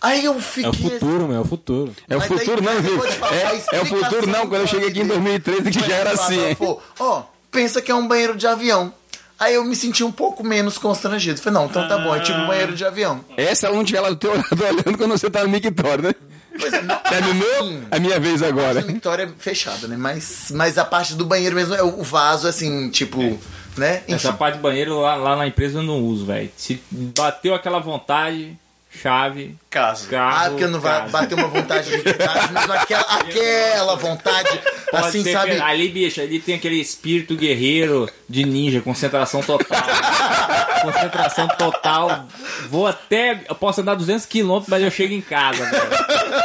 Aí 0.00 0.24
eu 0.24 0.40
fiquei. 0.40 0.64
É 0.64 0.68
o 0.68 0.72
futuro, 0.72 1.28
meu, 1.28 1.36
é 1.36 1.40
o 1.40 1.44
futuro. 1.44 1.92
É 2.08 2.16
o 2.16 2.20
futuro, 2.20 2.62
não, 2.62 2.80
viu? 2.80 3.04
É, 3.04 3.76
é 3.76 3.80
o 3.82 3.86
futuro, 3.86 4.26
não. 4.26 4.46
Quando 4.46 4.62
eu 4.62 4.66
cheguei 4.66 4.88
aqui 4.88 5.00
em 5.00 5.06
2013, 5.06 5.70
que 5.70 5.80
já 5.80 5.94
era 5.94 6.12
assim? 6.12 6.40
Ela 6.40 6.78
Ó, 6.98 7.22
pensa 7.50 7.82
que 7.82 7.90
é 7.90 7.94
um 7.94 8.08
banheiro 8.08 8.34
de 8.36 8.46
avião. 8.46 8.94
Aí 9.38 9.54
eu 9.54 9.64
me 9.64 9.74
senti 9.74 10.04
um 10.04 10.12
pouco 10.12 10.44
menos 10.44 10.76
constrangido. 10.76 11.40
Falei, 11.40 11.58
não, 11.58 11.66
então 11.66 11.88
tá 11.88 11.96
bom, 11.98 12.14
é 12.14 12.20
tipo 12.20 12.38
um 12.38 12.46
banheiro 12.46 12.74
de 12.74 12.84
avião. 12.84 13.24
Essa 13.36 13.66
ela 13.66 13.76
não 13.76 13.84
tiver 13.84 14.00
lá 14.00 14.10
do 14.10 14.16
teu 14.16 14.34
lado 14.34 14.46
olhando 14.52 14.98
quando 14.98 15.12
você 15.12 15.30
tá 15.30 15.42
no 15.42 15.48
mictório, 15.48 16.04
né? 16.04 16.14
Pois 16.58 16.72
é, 16.72 16.82
não, 16.82 16.96
Terminou? 17.08 17.60
assim, 17.60 17.82
A 17.90 17.98
minha 17.98 18.20
vez 18.20 18.42
agora. 18.42 18.80
A 18.80 18.82
Vitória 18.82 19.22
é 19.24 19.28
fechada, 19.38 19.86
né? 19.88 19.96
Mas, 19.96 20.50
mas 20.50 20.76
a 20.76 20.84
parte 20.84 21.14
do 21.14 21.24
banheiro 21.24 21.56
mesmo 21.56 21.74
é 21.74 21.82
o 21.82 22.02
vaso, 22.02 22.46
assim, 22.46 22.90
tipo, 22.90 23.38
né? 23.78 24.02
Essa 24.08 24.32
parte 24.32 24.56
de 24.56 24.60
banheiro 24.60 25.00
lá, 25.00 25.14
lá 25.14 25.36
na 25.36 25.46
empresa 25.46 25.78
eu 25.78 25.82
não 25.82 26.00
uso, 26.00 26.26
velho. 26.26 26.50
Se 26.56 26.82
bateu 26.90 27.54
aquela 27.54 27.78
vontade, 27.78 28.58
chave, 28.90 29.56
Caso. 29.70 30.08
carro. 30.08 30.36
Ah, 30.46 30.50
porque 30.50 30.66
não 30.66 30.80
vai 30.80 31.00
casa. 31.00 31.12
bater 31.12 31.34
uma 31.36 31.48
vontade 31.48 31.90
de 31.90 31.96
verdade, 31.98 32.52
mesmo 32.52 32.72
aquela, 32.72 33.02
aquela 33.14 33.96
vontade, 33.96 34.60
Pode 34.90 35.06
assim, 35.06 35.22
ser 35.22 35.32
sabe? 35.32 35.54
que- 35.56 35.62
ali, 35.62 35.88
bicho, 35.88 36.20
ali 36.20 36.40
tem 36.40 36.56
aquele 36.56 36.80
espírito 36.80 37.36
guerreiro 37.36 38.10
de 38.28 38.44
ninja, 38.44 38.80
concentração 38.80 39.40
total. 39.42 39.80
concentração 40.82 41.48
total. 41.48 42.26
Vou 42.68 42.86
até. 42.86 43.44
Eu 43.48 43.54
posso 43.54 43.80
andar 43.80 43.94
200 43.94 44.26
km, 44.26 44.62
mas 44.68 44.82
eu 44.82 44.90
chego 44.90 45.14
em 45.14 45.20
casa, 45.20 45.64
velho. 45.64 45.82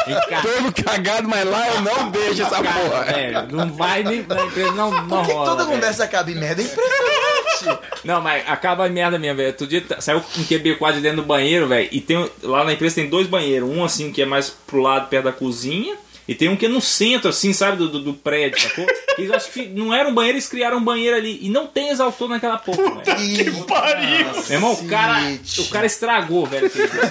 Em 0.07 0.29
casa. 0.29 0.47
Todo 0.47 0.83
cagado, 0.83 1.27
mas 1.27 1.45
lá 1.49 1.67
eu 1.69 1.81
não 1.81 2.09
deixo 2.11 2.41
essa 2.43 2.61
Cara, 2.61 2.79
porra. 2.79 3.03
velho, 3.05 3.47
não 3.51 3.73
vai 3.73 4.03
nem 4.03 4.25
não, 4.75 4.91
não 4.91 5.07
Por 5.07 5.21
que, 5.21 5.27
que 5.27 5.33
rola, 5.33 5.45
toda 5.49 5.63
velho. 5.63 5.75
conversa 5.75 6.03
acaba 6.03 6.29
em 6.31 6.35
merda? 6.35 6.61
É 6.61 6.65
impressionante. 6.65 7.34
Não, 8.03 8.21
mas 8.21 8.43
acaba 8.47 8.85
a 8.85 8.89
merda 8.89 9.17
mesmo, 9.17 9.37
velho. 9.37 9.49
Outro 9.49 9.67
dia 9.67 9.81
tá- 9.81 9.99
saiu 10.01 10.17
um 10.37 10.43
QB4 10.43 11.01
dentro 11.01 11.17
do 11.17 11.23
banheiro, 11.23 11.67
velho. 11.67 11.89
E 11.91 11.99
tem 12.01 12.29
lá 12.43 12.63
na 12.63 12.73
empresa 12.73 12.95
tem 12.95 13.09
dois 13.09 13.27
banheiros. 13.27 13.69
Um 13.69 13.83
assim 13.83 14.11
que 14.11 14.21
é 14.21 14.25
mais 14.25 14.49
pro 14.49 14.81
lado, 14.81 15.07
perto 15.09 15.25
da 15.25 15.31
cozinha. 15.31 15.95
E 16.27 16.33
tem 16.33 16.49
um 16.49 16.55
que 16.55 16.65
é 16.65 16.69
no 16.69 16.81
centro, 16.81 17.29
assim, 17.29 17.53
sabe, 17.53 17.77
do, 17.77 17.87
do, 17.87 17.99
do 17.99 18.13
prédio, 18.15 18.59
sacou? 18.59 18.83
Eles 19.15 19.29
acho 19.29 19.51
que 19.51 19.67
não 19.67 19.93
era 19.93 20.09
um 20.09 20.13
banheiro, 20.13 20.37
eles 20.39 20.49
criaram 20.49 20.77
um 20.77 20.83
banheiro 20.83 21.15
ali. 21.15 21.37
E 21.39 21.49
não 21.49 21.67
tem 21.67 21.89
exaustor 21.89 22.27
naquela 22.27 22.57
porra, 22.57 22.95
velho. 23.03 23.53
Que 23.53 23.61
Pariu! 23.67 24.25
Meu 24.33 24.43
irmão, 24.57 24.73
o 24.73 24.87
cara, 24.87 25.19
o 25.59 25.65
cara 25.69 25.85
estragou, 25.85 26.47
velho. 26.47 26.65
Estragou. 26.65 27.03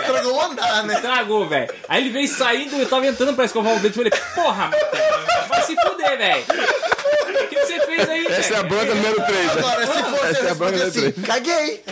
Estragou 0.00 0.34
o 0.36 0.40
andar, 0.42 0.84
né? 0.84 0.94
Estragou, 0.96 1.48
velho. 1.48 1.72
Aí 1.88 2.02
ele 2.02 2.10
veio 2.10 2.28
saindo, 2.28 2.76
eu 2.76 2.86
tava 2.86 3.06
entrando 3.06 3.34
pra 3.34 3.46
escovar 3.46 3.74
o 3.74 3.80
dente. 3.80 3.98
Eu 3.98 4.04
falei, 4.10 4.12
porra, 4.34 4.64
mano, 4.70 5.48
vai 5.48 5.62
se 5.62 5.74
fuder, 5.74 6.18
velho. 6.18 6.44
O 7.32 7.48
que, 7.48 7.54
que 7.54 7.66
você 7.66 7.80
fez 7.86 8.08
aí, 8.08 8.22
velho? 8.24 8.34
Essa 8.34 8.54
é 8.54 8.56
a 8.58 8.62
bronca 8.62 8.94
número 8.94 9.14
3. 9.24 9.50
Agora, 9.58 9.86
se 9.86 10.02
fosse 10.02 10.26
Essa 10.26 10.46
é 10.46 10.50
a 10.50 10.54
bronca 10.54 10.76
responde 10.76 10.96
número 11.00 11.08
assim, 11.08 11.22
caguei. 11.22 11.82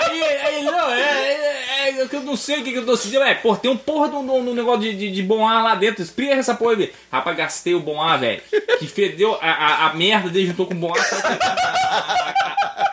Aí, 0.00 0.22
aí, 0.22 0.62
não, 0.64 0.90
é, 0.90 1.00
é, 1.00 2.00
é, 2.02 2.06
que 2.08 2.16
eu 2.16 2.20
não 2.22 2.36
sei 2.36 2.60
o 2.60 2.64
que, 2.64 2.72
que 2.72 2.78
eu 2.78 2.86
tô 2.86 2.96
sentindo. 2.96 3.22
É, 3.22 3.34
porra, 3.34 3.58
tem 3.58 3.70
um 3.70 3.76
porra 3.76 4.08
de 4.08 4.16
um 4.16 4.54
negócio 4.54 4.80
de, 4.80 4.94
de, 4.94 5.10
de 5.12 5.22
bom 5.22 5.46
ar 5.46 5.62
lá 5.62 5.74
dentro. 5.74 6.02
Explica 6.02 6.34
essa 6.34 6.54
porra 6.54 6.72
aí, 6.72 6.76
velho. 6.78 6.92
Rapaz, 7.12 7.36
gastei 7.36 7.74
o 7.74 7.80
bom 7.80 8.00
ar, 8.00 8.18
velho. 8.18 8.40
Que 8.78 8.86
fedeu 8.86 9.38
a, 9.40 9.50
a, 9.50 9.86
a 9.90 9.94
merda 9.94 10.28
dele 10.28 10.46
juntou 10.48 10.66
com 10.66 10.74
o 10.74 10.76
bom 10.76 10.92
ar. 10.92 11.00
a, 11.00 12.36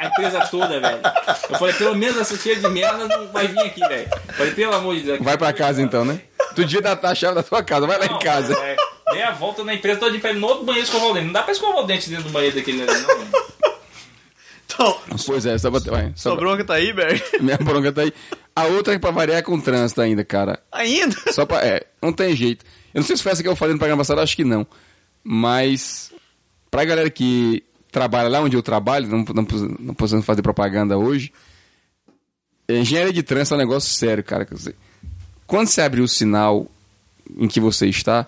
a- 0.01 0.07
empresa 0.07 0.39
toda, 0.49 0.79
velho. 0.79 0.99
Eu 1.49 1.57
falei, 1.57 1.73
pelo 1.75 1.95
menos 1.95 2.17
essa 2.17 2.37
cheia 2.37 2.55
de 2.55 2.67
merda 2.69 3.07
não 3.07 3.27
vai 3.27 3.47
vir 3.47 3.59
aqui, 3.59 3.79
velho. 3.79 4.07
Falei, 4.35 4.51
pelo 4.53 4.73
amor 4.75 4.95
de 4.95 5.01
Deus. 5.01 5.19
Vai 5.21 5.37
pra 5.37 5.51
casa 5.53 5.81
então, 5.81 6.05
né? 6.05 6.21
Tu 6.55 6.65
dia 6.65 6.81
da 6.81 6.97
a 7.01 7.15
chave 7.15 7.35
da 7.35 7.43
tua 7.43 7.63
casa, 7.63 7.85
vai 7.85 7.97
lá 7.99 8.05
em 8.05 8.09
Não, 8.09 8.19
casa. 8.19 8.53
é, 8.53 8.75
Dei 9.11 9.23
a 9.23 9.31
volta 9.31 9.63
na 9.63 9.73
empresa 9.73 9.99
toda 9.99 10.11
de 10.11 10.19
pé 10.19 10.33
no 10.33 10.47
outro 10.47 10.65
banheiro 10.65 10.85
escovar 10.85 11.09
o 11.09 11.13
dente. 11.13 11.25
Não 11.25 11.33
dá 11.33 11.43
pra 11.43 11.53
escovar 11.53 11.83
o 11.83 11.87
dente 11.87 12.09
dentro 12.09 12.25
do 12.25 12.29
banheiro 12.29 12.55
daquele 12.55 12.81
ali, 12.81 13.01
não. 13.01 13.47
Então, 14.65 14.97
Pois 15.25 15.45
é, 15.45 15.57
só 15.57 15.71
bater. 15.71 15.89
Vai, 15.89 16.11
só 16.15 16.31
sua 16.31 16.35
bronca 16.35 16.63
tá 16.63 16.75
aí, 16.75 16.91
Berg? 16.93 17.23
Minha 17.41 17.57
bronca 17.57 17.91
tá 17.91 18.01
aí. 18.01 18.13
A 18.55 18.65
outra 18.65 18.93
é 18.93 18.99
pra 18.99 19.11
variar 19.11 19.39
é 19.39 19.41
com 19.41 19.59
trânsito 19.59 20.01
ainda, 20.01 20.23
cara. 20.23 20.59
Ainda? 20.71 21.15
Só 21.31 21.45
pra. 21.45 21.65
É, 21.65 21.85
não 22.01 22.11
tem 22.11 22.35
jeito. 22.35 22.65
Eu 22.93 22.99
não 22.99 23.07
sei 23.07 23.15
se 23.15 23.23
foi 23.23 23.31
essa 23.31 23.41
que 23.41 23.47
eu 23.47 23.55
falei 23.55 23.73
no 23.73 23.79
programa 23.79 24.01
passado, 24.01 24.19
acho 24.19 24.35
que 24.35 24.43
não. 24.43 24.67
Mas, 25.23 26.11
pra 26.69 26.85
galera 26.85 27.09
que 27.09 27.63
trabalha 27.91 28.29
lá 28.29 28.41
onde 28.41 28.55
eu 28.55 28.61
trabalho, 28.61 29.07
não, 29.07 29.25
não, 29.33 29.47
não 29.79 29.93
precisando 29.93 30.23
fazer 30.23 30.41
propaganda 30.41 30.97
hoje, 30.97 31.31
engenharia 32.69 33.13
de 33.13 33.23
trânsito 33.23 33.55
é 33.55 33.57
um 33.57 33.59
negócio 33.59 33.89
sério, 33.89 34.23
cara. 34.23 34.45
Quer 34.45 34.55
dizer, 34.55 34.75
quando 35.45 35.67
você 35.67 35.81
abrir 35.81 36.01
o 36.01 36.07
sinal 36.07 36.67
em 37.37 37.47
que 37.47 37.59
você 37.59 37.87
está, 37.87 38.27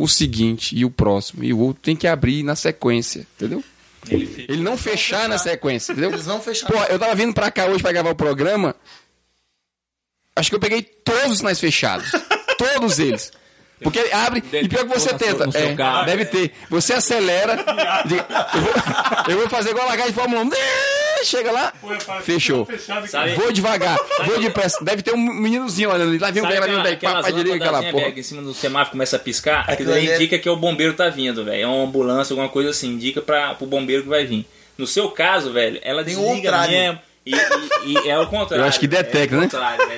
o 0.00 0.06
seguinte 0.08 0.76
e 0.76 0.84
o 0.84 0.90
próximo 0.90 1.42
e 1.42 1.52
o 1.52 1.58
outro 1.58 1.82
tem 1.82 1.96
que 1.96 2.06
abrir 2.06 2.42
na 2.42 2.54
sequência, 2.54 3.26
entendeu? 3.36 3.62
Ele 4.08 4.62
não 4.62 4.76
fechar 4.78 5.28
na 5.28 5.36
sequência, 5.38 5.92
entendeu? 5.92 6.10
Eles 6.12 6.26
não 6.26 6.40
fecharam. 6.40 6.74
Pô, 6.78 6.84
eu 6.84 6.98
tava 6.98 7.14
vindo 7.14 7.34
pra 7.34 7.50
cá 7.50 7.66
hoje 7.66 7.82
pra 7.82 7.90
gravar 7.92 8.10
o 8.10 8.14
programa. 8.14 8.74
Acho 10.36 10.50
que 10.50 10.56
eu 10.56 10.60
peguei 10.60 10.82
todos 10.82 11.32
os 11.32 11.38
sinais 11.38 11.58
fechados. 11.58 12.10
todos 12.56 12.98
eles. 13.00 13.32
Porque 13.82 13.98
ele 13.98 14.12
abre 14.12 14.42
e 14.52 14.68
pior 14.68 14.86
que 14.86 14.98
você 14.98 15.12
tenta. 15.14 15.46
no 15.46 15.52
seu 15.52 15.60
É, 15.68 15.74
carro. 15.74 16.06
deve 16.06 16.24
ter. 16.24 16.52
Você 16.70 16.94
acelera. 16.94 17.54
eu, 18.54 18.60
vou, 18.62 19.32
eu 19.34 19.38
vou 19.40 19.48
fazer 19.48 19.70
igual 19.70 19.86
a 19.86 19.90
lagar 19.90 20.06
de 20.06 20.12
Fórmula 20.14 20.42
1. 20.42 20.50
Chega 21.24 21.52
lá, 21.52 21.72
fechou. 22.22 22.66
Sabe- 23.08 23.34
Vou 23.34 23.52
devagar, 23.52 23.98
vou 24.26 24.40
depressa. 24.40 24.82
Deve 24.84 25.02
ter 25.02 25.12
um 25.14 25.18
meninozinho 25.18 25.90
olhando 25.90 26.08
ali. 26.10 26.18
Lá 26.18 26.30
vem 26.30 26.42
um 26.42 26.46
velho, 26.48 26.60
lá 26.60 26.66
vem 26.66 26.76
um 26.76 26.82
pá, 26.82 27.30
direita, 27.30 27.56
aquela 27.56 27.78
lâmpadazinhas, 27.78 27.92
porra. 27.92 28.18
Em 28.18 28.22
cima 28.22 28.42
do 28.42 28.54
semáforo 28.54 28.90
começa 28.92 29.16
a 29.16 29.18
piscar, 29.18 29.64
aquilo 29.68 29.92
ali 29.92 30.08
é- 30.10 30.14
indica 30.16 30.38
que 30.38 30.48
é 30.48 30.52
o 30.52 30.56
bombeiro 30.56 30.94
tá 30.94 31.08
vindo, 31.08 31.44
velho. 31.44 31.62
É 31.62 31.66
uma 31.66 31.84
ambulância, 31.84 32.32
alguma 32.32 32.48
coisa 32.48 32.70
assim, 32.70 32.88
indica 32.94 33.20
para 33.20 33.54
pro 33.54 33.66
bombeiro 33.66 34.02
que 34.02 34.08
vai 34.08 34.24
vir. 34.24 34.46
No 34.76 34.86
seu 34.86 35.10
caso, 35.10 35.52
velho, 35.52 35.80
ela 35.82 36.04
Tem 36.04 36.14
desliga 36.14 36.34
contrário. 36.36 36.70
mesmo. 36.72 36.98
E, 37.26 37.34
e- 37.34 37.98
e 38.04 38.08
é 38.08 38.18
o 38.18 38.26
contrário. 38.26 38.62
Eu 38.64 38.68
acho 38.68 38.80
que 38.80 38.86
detecta, 38.86 39.36
é 39.36 39.40
né? 39.40 39.48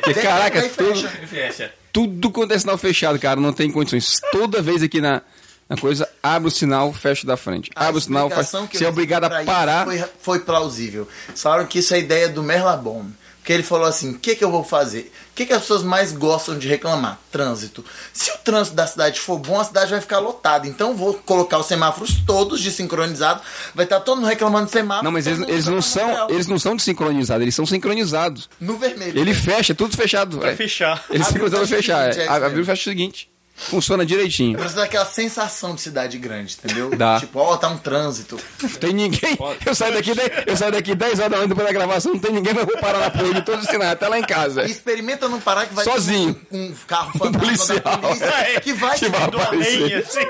Porque, 0.03 0.21
caraca, 0.21 0.61
aí 0.61 0.69
tudo, 0.69 0.95
fecha. 0.95 1.09
Fecha. 1.29 1.73
tudo 1.93 2.31
quanto 2.31 2.53
é 2.55 2.59
sinal 2.59 2.77
fechado, 2.79 3.19
cara, 3.19 3.39
não 3.41 3.53
tem 3.53 3.71
condições. 3.71 4.17
Toda 4.33 4.61
vez 4.61 4.83
aqui 4.83 5.01
na, 5.01 5.23
na 5.71 5.77
coisa, 5.77 6.09
abre 6.21 6.49
o 6.49 6.51
sinal, 6.51 6.93
fecha 6.93 7.25
da 7.25 7.37
frente. 7.37 7.71
A 7.77 7.87
Abre 7.87 7.99
o 7.99 8.01
sinal, 8.01 8.29
que 8.69 8.77
você 8.77 8.85
é 8.85 8.89
obrigado 8.89 9.25
a 9.25 9.45
parar. 9.45 9.85
Foi, 9.85 10.05
foi 10.21 10.39
plausível. 10.41 11.07
Falaram 11.37 11.65
que 11.65 11.79
isso 11.79 11.95
é 11.95 12.01
ideia 12.01 12.29
do 12.29 12.43
Merlabon. 12.43 13.07
Porque 13.39 13.53
ele 13.55 13.63
falou 13.63 13.87
assim: 13.87 14.11
o 14.11 14.19
que, 14.19 14.35
que 14.37 14.45
eu 14.45 14.51
vou 14.51 14.63
fazer? 14.63 15.11
O 15.31 15.35
que, 15.35 15.47
que 15.47 15.53
as 15.53 15.63
pessoas 15.63 15.83
mais 15.83 16.13
gostam 16.13 16.59
de 16.59 16.69
reclamar? 16.69 17.19
Trânsito. 17.33 17.83
Se 18.13 18.31
o 18.33 18.39
trânsito 18.39 18.77
da 18.77 18.87
cidade 18.87 19.19
for 19.19 19.39
bom, 19.39 19.59
a 19.59 19.65
cidade 19.65 19.91
vai 19.93 20.01
ficar 20.01 20.19
lotada. 20.19 20.67
Então 20.69 20.91
eu 20.91 20.97
vou 20.97 21.15
colocar 21.15 21.59
os 21.59 21.67
semáforos 21.67 22.17
todos 22.27 22.61
desincronizados. 22.61 23.43
Vai 23.75 23.87
estar 23.87 24.01
todo 24.01 24.17
mundo 24.17 24.27
reclamando 24.29 24.67
de 24.67 24.73
semáforo. 24.73 25.05
Não, 25.05 25.13
mas 25.13 25.27
eles, 25.27 25.41
eles 25.49 25.67
não 25.67 25.81
são, 25.81 26.09
real. 26.09 26.31
eles 26.31 26.47
não 26.49 26.59
são 26.59 26.77
desincronizados, 26.77 27.43
eles 27.43 27.55
são 27.55 27.65
sincronizados. 27.65 28.51
No 28.61 28.77
vermelho. 28.77 29.19
Ele 29.19 29.33
fecha, 29.33 29.75
tudo 29.75 29.97
fechado. 29.97 30.39
Pra 30.39 30.51
é. 30.51 30.57
fechar. 30.57 31.03
Ele 31.09 31.23
Abriu, 31.23 31.33
sincronizado 31.33 31.67
fecha 31.67 31.75
o 31.75 31.77
fechar. 31.79 32.13
seguinte, 32.13 32.21
É. 32.21 32.27
é 32.27 32.37
Abriu 32.37 32.51
mesmo. 32.51 32.65
fecha 32.67 32.81
o 32.81 32.85
seguinte. 32.93 33.31
Funciona 33.69 34.05
direitinho. 34.07 34.59
Mas 34.59 34.75
dá 34.75 34.85
aquela 34.85 35.05
sensação 35.05 35.75
de 35.75 35.81
cidade 35.83 36.17
grande, 36.19 36.57
entendeu? 36.63 36.91
Dá. 36.97 37.21
Tipo, 37.21 37.39
ó, 37.41 37.57
tá 37.57 37.69
um 37.69 37.77
trânsito. 37.79 38.39
Tem 38.81 38.93
ninguém. 38.93 39.39
Eu 39.65 39.75
saio 39.75 39.95
daqui, 39.95 40.13
eu 40.47 40.57
saio 40.57 40.73
daqui 40.73 40.95
10 40.95 41.19
horas 41.19 41.31
da 41.31 41.37
manhã 41.37 41.49
depois 41.49 41.67
da 41.67 41.73
gravação, 41.73 42.13
não 42.15 42.21
tem 42.21 42.33
ninguém, 42.33 42.55
mas 42.55 42.63
eu 42.63 42.67
vou 42.69 42.79
parar 42.79 42.99
na 43.01 43.11
porra 43.11 43.35
de 43.35 43.43
todos 43.43 43.65
os 43.65 43.71
sinais, 43.71 43.93
até 43.93 44.09
lá 44.09 44.19
em 44.19 44.23
casa. 44.25 44.65
E 44.67 44.71
experimenta 44.71 45.29
não 45.29 45.41
parar 45.41 45.67
que 45.67 45.75
vai 45.75 45.85
Sozinho. 45.85 46.35
ter 46.35 46.57
um, 46.57 46.65
um 46.67 46.75
carro 46.87 47.13
fantasma 47.19 47.39
policial. 47.39 47.79
da 47.81 47.99
polícia 47.99 48.61
que 48.63 48.73
vai 48.73 48.99
Que 48.99 49.05
te 49.05 49.11
vai 49.11 49.23
aparecer. 49.25 49.79
Lenha, 49.81 49.99
assim. 49.99 50.21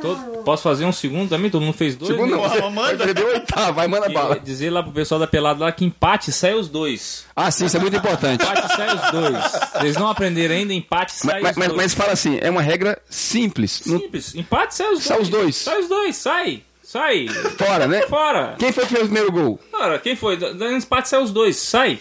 Todo- 0.00 0.44
posso 0.44 0.62
fazer 0.62 0.84
um 0.84 0.92
segundo 0.92 1.28
também? 1.28 1.50
Todo 1.50 1.62
mundo 1.62 1.76
fez 1.76 1.96
dois? 1.96 2.12
Segundo, 2.12 2.30
não, 2.36 2.42
você 2.48 2.60
manda. 2.70 3.12
vai 3.12 3.24
oitavo, 3.24 3.72
vai, 3.72 3.88
manda 3.88 4.08
E 4.08 4.14
bala. 4.14 4.38
Dizer 4.38 4.70
lá 4.70 4.80
pro 4.82 4.92
pessoal 4.92 5.18
da 5.18 5.26
pelada 5.26 5.64
lá 5.64 5.72
que 5.72 5.84
empate 5.84 6.30
sai 6.30 6.54
os 6.54 6.68
dois. 6.68 7.24
Ah, 7.34 7.50
sim, 7.50 7.66
isso 7.66 7.76
é 7.76 7.80
muito 7.80 7.96
importante. 7.96 8.42
Empate 8.44 8.76
sai 8.76 8.94
os 8.94 9.10
dois. 9.10 9.44
Eles 9.80 9.96
não 9.96 10.08
aprenderam 10.08 10.54
ainda, 10.54 10.72
empate 10.72 11.12
sai 11.14 11.40
Mas, 11.40 11.42
mas, 11.42 11.50
os 11.50 11.56
mas, 11.56 11.68
dois. 11.68 11.76
mas 11.82 11.94
fala 11.94 12.12
assim, 12.12 12.38
é 12.40 12.48
uma 12.48 12.62
regra 12.68 13.00
simples. 13.08 13.72
Simples. 13.82 14.34
Empate 14.34 14.74
sai 14.74 14.92
os 14.92 14.98
dois. 15.00 15.06
Sai 15.06 15.20
os 15.20 15.28
dois. 15.28 15.56
Sai 15.56 15.80
os 15.80 15.88
dois, 15.88 16.16
sai. 16.16 16.62
Sai. 16.82 17.26
fora, 17.58 17.86
né? 17.86 18.02
Fora. 18.02 18.56
Quem 18.58 18.72
foi 18.72 18.84
que 18.84 18.90
fez 18.90 19.02
o 19.02 19.06
primeiro 19.06 19.30
gol? 19.32 19.60
Cara, 19.72 19.98
quem 19.98 20.16
foi? 20.16 20.38
Empate 20.76 21.08
sai 21.08 21.22
os 21.22 21.30
dois, 21.30 21.56
sai. 21.56 21.98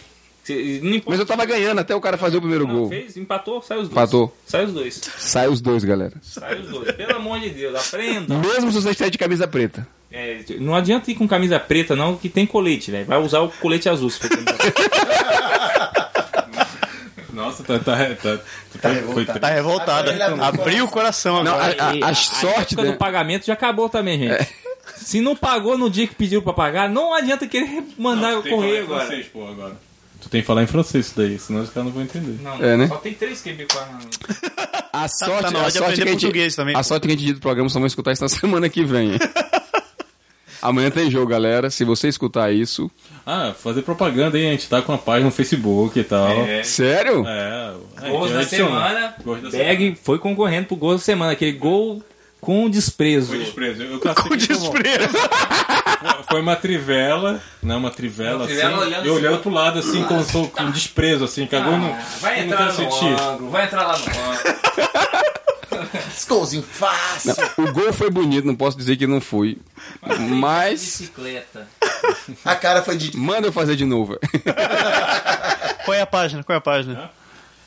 Mas 1.06 1.20
eu 1.20 1.26
tava 1.26 1.44
ganhando 1.46 1.80
até 1.80 1.94
o 1.94 2.00
cara 2.00 2.18
fazer 2.18 2.38
o 2.38 2.40
primeiro 2.40 2.66
Não, 2.66 2.74
gol. 2.74 2.90
fez, 2.90 3.18
empatou, 3.18 3.62
sai 3.62 3.78
os 3.80 3.90
dois. 3.90 3.92
Empatou. 3.92 4.38
Sai 4.46 4.64
os 4.66 4.72
dois. 4.72 5.02
Sai 5.18 5.48
os 5.50 5.60
dois, 5.60 5.84
galera. 5.84 6.14
Sai 6.22 6.60
os 6.62 6.70
dois. 6.70 6.92
Pelo 6.94 7.18
amor 7.18 7.40
de 7.40 7.50
Deus, 7.50 7.76
aprenda. 7.76 8.38
Mesmo 8.38 8.72
se 8.72 8.82
você 8.82 8.92
estiver 8.92 9.10
de 9.10 9.18
camisa 9.18 9.46
preta. 9.46 9.86
É, 10.10 10.40
não 10.60 10.74
adianta 10.74 11.12
ir 11.12 11.16
com 11.16 11.28
camisa 11.28 11.60
preta, 11.60 11.96
não, 11.96 12.16
que 12.16 12.30
tem 12.30 12.46
colete, 12.46 12.92
velho. 12.92 13.06
Vai 13.06 13.20
usar 13.20 13.42
o 13.42 13.50
colete 13.50 13.90
azul 13.90 14.10
se 14.10 14.20
for. 14.20 14.30
Nossa, 17.60 17.64
tá. 17.64 17.80
tá, 17.80 18.16
tá, 18.16 18.38
tá, 18.82 18.90
foi 18.90 18.94
revoltado. 18.94 19.40
Tá 19.40 19.48
revoltada. 19.50 20.12
Ele 20.12 20.24
abriu 20.24 20.86
o 20.86 20.88
coração 20.88 21.44
Não, 21.44 21.54
agora. 21.56 21.76
a, 21.80 21.90
a- 21.90 22.08
a 22.08 22.10
a 22.10 22.14
sorte 22.16 22.74
época 22.74 22.84
né? 22.84 22.92
do 22.92 22.98
pagamento 22.98 23.46
já 23.46 23.54
acabou 23.54 23.90
também, 23.90 24.20
gente. 24.20 24.48
Se 24.96 25.22
não 25.22 25.36
pagou 25.36 25.78
no 25.78 25.90
dia 25.90 26.08
que 26.08 26.16
pediu 26.16 26.42
pra 26.42 26.54
pagar, 26.54 26.90
não 26.90 27.14
adianta 27.14 27.46
querer 27.48 27.84
mandar 27.98 28.32
eu 28.32 28.42
que 28.42 28.50
falar 28.50 28.62
correr 28.62 28.80
agora. 28.80 29.06
francês, 29.06 29.28
pô, 29.28 29.48
agora. 29.48 29.76
Tu 30.20 30.30
tem 30.30 30.42
que 30.42 30.48
falar 30.48 30.64
em 30.64 30.68
francês 30.68 31.06
isso 31.08 31.14
daí, 31.16 31.38
senão 31.38 31.62
os 31.62 31.70
caras 31.70 31.86
não 31.86 31.92
vão 31.94 32.04
entender. 32.04 32.42
Não, 32.42 32.56
É, 32.64 32.76
né? 32.76 32.88
só 32.88 32.96
tem 32.98 33.14
três 33.14 33.40
quebecois 33.42 33.86
na 33.92 34.00
A 34.92 35.08
sorte, 35.08 35.52
tá 35.52 35.58
hora 35.60 35.68
a 35.68 35.72
sorte 35.72 35.96
que 35.96 36.02
a 36.04 36.12
gente, 36.12 36.22
português 36.22 36.56
também, 36.56 36.74
A 36.76 36.80
pô. 36.80 36.84
sorte 36.84 37.02
que 37.04 37.08
a 37.14 37.16
gente 37.16 37.26
diz 37.26 37.34
do 37.36 37.40
programa 37.42 37.70
só 37.70 37.78
vão 37.80 37.86
escutar 37.86 38.12
isso 38.14 38.24
na 38.24 38.30
semana 38.30 38.68
que 38.68 38.84
vem. 38.84 39.12
Hein? 40.58 40.70
Amanhã 40.70 40.90
tem 40.92 41.10
jogo, 41.12 41.28
galera. 41.28 41.70
Se 41.70 41.84
você 41.84 42.08
escutar 42.08 42.52
isso. 42.52 42.90
Ah, 43.26 43.54
fazer 43.58 43.82
propaganda 43.82 44.38
aí, 44.38 44.48
a 44.48 44.52
gente 44.52 44.68
tá 44.70 44.82
com 44.82 44.92
uma 44.92 44.98
página 44.98 45.26
no 45.26 45.32
Facebook 45.32 46.00
e 46.00 46.04
tal. 46.04 46.28
É. 46.46 46.64
Sério? 46.64 47.26
É, 47.28 47.74
a 47.98 48.10
Gols 48.10 48.30
gente 48.32 48.38
da 48.38 48.44
semana. 48.46 49.16
Gols 49.24 49.42
da 49.42 49.50
Berg 49.50 49.98
foi 50.04 50.18
concorrendo 50.20 50.68
pro 50.68 50.76
gol 50.76 50.94
da 50.94 51.00
semana. 51.00 51.32
Aquele 51.34 51.52
gol 51.54 52.02
com 52.40 52.70
desprezo. 52.70 53.28
Foi 53.28 53.40
desprezo. 53.40 53.84
Eu 53.84 54.00
como- 54.00 54.38
Desprezo. 54.38 55.10
Foi- 55.10 56.24
Foi 56.30 56.42
uma 56.42 56.56
trivela, 56.56 57.42
né? 57.64 57.76
Uma 57.76 57.90
trivela, 57.90 58.38
Uma 58.38 58.46
trivela 58.46 58.70
assim. 58.76 58.86
olhando 58.86 59.06
eu 59.06 59.14
assim. 59.16 59.26
olhando 59.26 59.42
pro 59.42 59.50
lado, 59.52 59.80
assim, 59.80 60.04
com, 60.04 60.24
com, 60.26 60.48
com 60.48 60.72
desprezo, 60.72 61.24
assim, 61.24 61.48
cagou 61.48 61.74
e 61.74 61.78
não. 61.78 61.92
Ah, 61.94 62.04
vai 62.22 62.34
eu 62.42 62.46
não 62.46 62.52
entrar 62.54 62.66
no 62.68 62.72
sentir. 62.74 63.20
ângulo, 63.20 63.50
vai 63.50 63.66
entrar 63.66 63.88
lá 63.88 63.98
no 63.98 64.06
ângulo. 64.06 64.58
Esse 66.10 66.28
golzinho 66.28 66.64
fácil. 66.64 67.34
O 67.58 67.72
gol 67.72 67.92
foi 67.94 68.10
bonito, 68.10 68.46
não 68.46 68.56
posso 68.56 68.78
dizer 68.78 68.96
que 68.98 69.06
não 69.08 69.20
foi. 69.22 69.58
Mas. 70.30 70.82
Bicicleta. 70.82 71.68
A 72.46 72.56
cara 72.56 72.82
foi 72.84 72.98
de. 72.98 73.16
Manda 73.18 73.48
eu 73.48 73.52
fazer 73.52 73.76
de 73.76 73.86
novo. 73.86 74.18
Qual 75.86 75.96
é 75.96 76.02
a 76.02 76.06
página? 76.08 76.44
Qual 76.44 76.54
é 76.56 76.58
a 76.58 76.62
página? 76.62 77.12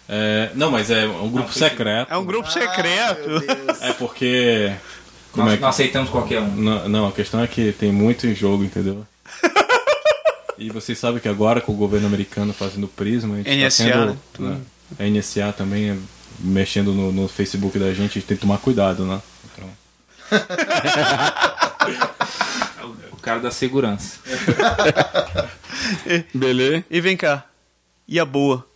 É, 0.08 0.50
não, 0.54 0.70
mas 0.70 0.90
é 0.90 1.06
um 1.06 1.30
grupo 1.30 1.52
secreto. 1.52 2.12
É 2.12 2.16
um 2.16 2.24
grupo 2.24 2.48
Ah, 2.48 2.52
secreto. 2.52 3.28
meu 3.28 3.40
Deus. 3.40 3.82
É 3.82 3.92
porque. 3.92 4.72
Como 5.32 5.44
Nós 5.44 5.54
é 5.54 5.56
que. 5.56 5.62
não 5.62 5.68
aceitamos 5.68 6.10
qualquer 6.10 6.40
um. 6.40 6.48
Não, 6.56 6.88
não, 6.88 7.08
a 7.08 7.12
questão 7.12 7.40
é 7.42 7.46
que 7.46 7.72
tem 7.72 7.92
muito 7.92 8.26
em 8.26 8.34
jogo, 8.34 8.64
entendeu? 8.64 9.06
E 10.58 10.68
vocês 10.68 10.98
sabem 10.98 11.20
que 11.20 11.28
agora 11.28 11.60
com 11.60 11.72
o 11.72 11.76
governo 11.76 12.06
americano 12.06 12.52
fazendo 12.52 12.86
Prisma, 12.88 13.34
a 13.34 13.38
gente 13.38 13.50
NSA, 13.64 13.90
tá 13.90 14.06
né? 14.06 14.16
tendo, 14.36 14.48
né? 14.48 14.60
A 14.98 15.04
NSA 15.04 15.52
também 15.56 15.90
é 15.90 15.96
mexendo 16.40 16.92
no, 16.92 17.12
no 17.12 17.28
Facebook 17.28 17.78
da 17.78 17.92
gente, 17.92 18.10
a 18.10 18.14
gente 18.14 18.26
tem 18.26 18.36
que 18.36 18.40
tomar 18.42 18.58
cuidado, 18.58 19.04
né? 19.04 19.20
Então, 19.52 19.68
O 23.12 23.16
cara 23.22 23.40
da 23.40 23.50
segurança. 23.50 24.18
Beleza? 26.34 26.84
E 26.90 27.00
vem 27.00 27.16
cá. 27.16 27.44
E 28.08 28.18
a 28.18 28.24
boa? 28.24 28.66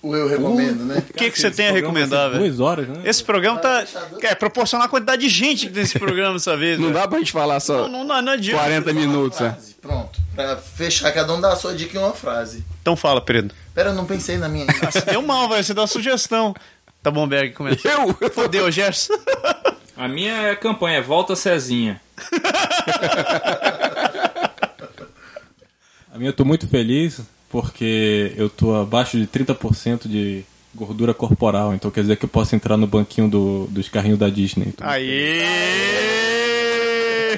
O 0.00 0.14
eu 0.14 0.28
recomendo, 0.28 0.84
né? 0.84 1.02
O 1.10 1.12
que, 1.12 1.30
que 1.30 1.38
você 1.38 1.50
tem 1.50 1.68
a 1.68 1.72
recomendar, 1.72 2.30
velho? 2.30 2.44
duas 2.44 2.60
horas, 2.60 2.88
né? 2.88 3.02
Esse 3.04 3.22
programa 3.22 3.58
tá. 3.58 3.84
É 4.22 4.34
proporcionar 4.34 4.86
a 4.86 4.88
quantidade 4.88 5.22
de 5.22 5.28
gente 5.28 5.66
que 5.66 5.72
tem 5.72 5.82
nesse 5.82 5.98
programa 5.98 6.34
dessa 6.34 6.56
vez. 6.56 6.78
Não 6.78 6.86
velho. 6.86 7.00
dá 7.00 7.08
pra 7.08 7.18
gente 7.18 7.32
falar 7.32 7.58
só 7.58 7.88
Não, 7.88 8.04
não, 8.04 8.22
não 8.22 8.32
adianta. 8.32 8.62
40 8.62 8.92
minutos, 8.92 9.40
né? 9.40 9.56
Pronto. 9.82 10.20
Pra 10.34 10.56
fechar, 10.56 11.10
cada 11.12 11.34
um 11.34 11.40
dá 11.40 11.52
a 11.52 11.56
sua 11.56 11.74
dica 11.74 11.98
em 11.98 12.00
uma 12.00 12.12
frase. 12.12 12.64
Então 12.80 12.94
fala, 12.94 13.20
Pedro. 13.20 13.54
Pera, 13.74 13.90
eu 13.90 13.94
não 13.94 14.06
pensei 14.06 14.38
na 14.38 14.48
minha 14.48 14.66
ainda. 14.70 14.90
Você 14.90 15.00
deu 15.00 15.20
mal, 15.20 15.48
velho. 15.48 15.64
Você 15.64 15.74
deu 15.74 15.82
uma 15.82 15.88
sugestão. 15.88 16.54
Tá 17.02 17.10
bom, 17.10 17.26
Berg, 17.26 17.52
começa. 17.54 17.88
Eu? 17.88 18.14
Fodeu, 18.30 18.70
Gerson. 18.70 19.14
A 19.96 20.06
minha 20.08 20.48
é 20.48 20.56
campanha, 20.56 21.02
volta 21.02 21.34
Cezinha. 21.34 22.00
A 26.12 26.18
minha 26.18 26.30
eu 26.30 26.34
tô 26.34 26.44
muito 26.44 26.66
feliz 26.68 27.20
porque 27.48 28.32
eu 28.36 28.48
tô 28.50 28.74
abaixo 28.74 29.16
de 29.18 29.26
30% 29.26 30.06
de 30.06 30.44
gordura 30.74 31.14
corporal, 31.14 31.74
então 31.74 31.90
quer 31.90 32.02
dizer 32.02 32.16
que 32.16 32.24
eu 32.24 32.28
posso 32.28 32.54
entrar 32.54 32.76
no 32.76 32.86
banquinho 32.86 33.28
do, 33.28 33.66
dos 33.68 33.88
carrinhos 33.88 34.18
da 34.18 34.28
Disney. 34.28 34.66
Então, 34.68 34.86
Aê! 34.88 35.42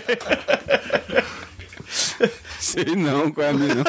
Sei 2.59 2.85
não, 2.97 3.31
qual 3.31 3.47
é 3.47 3.51
a 3.51 3.53
minha. 3.53 3.75
não. 3.77 3.85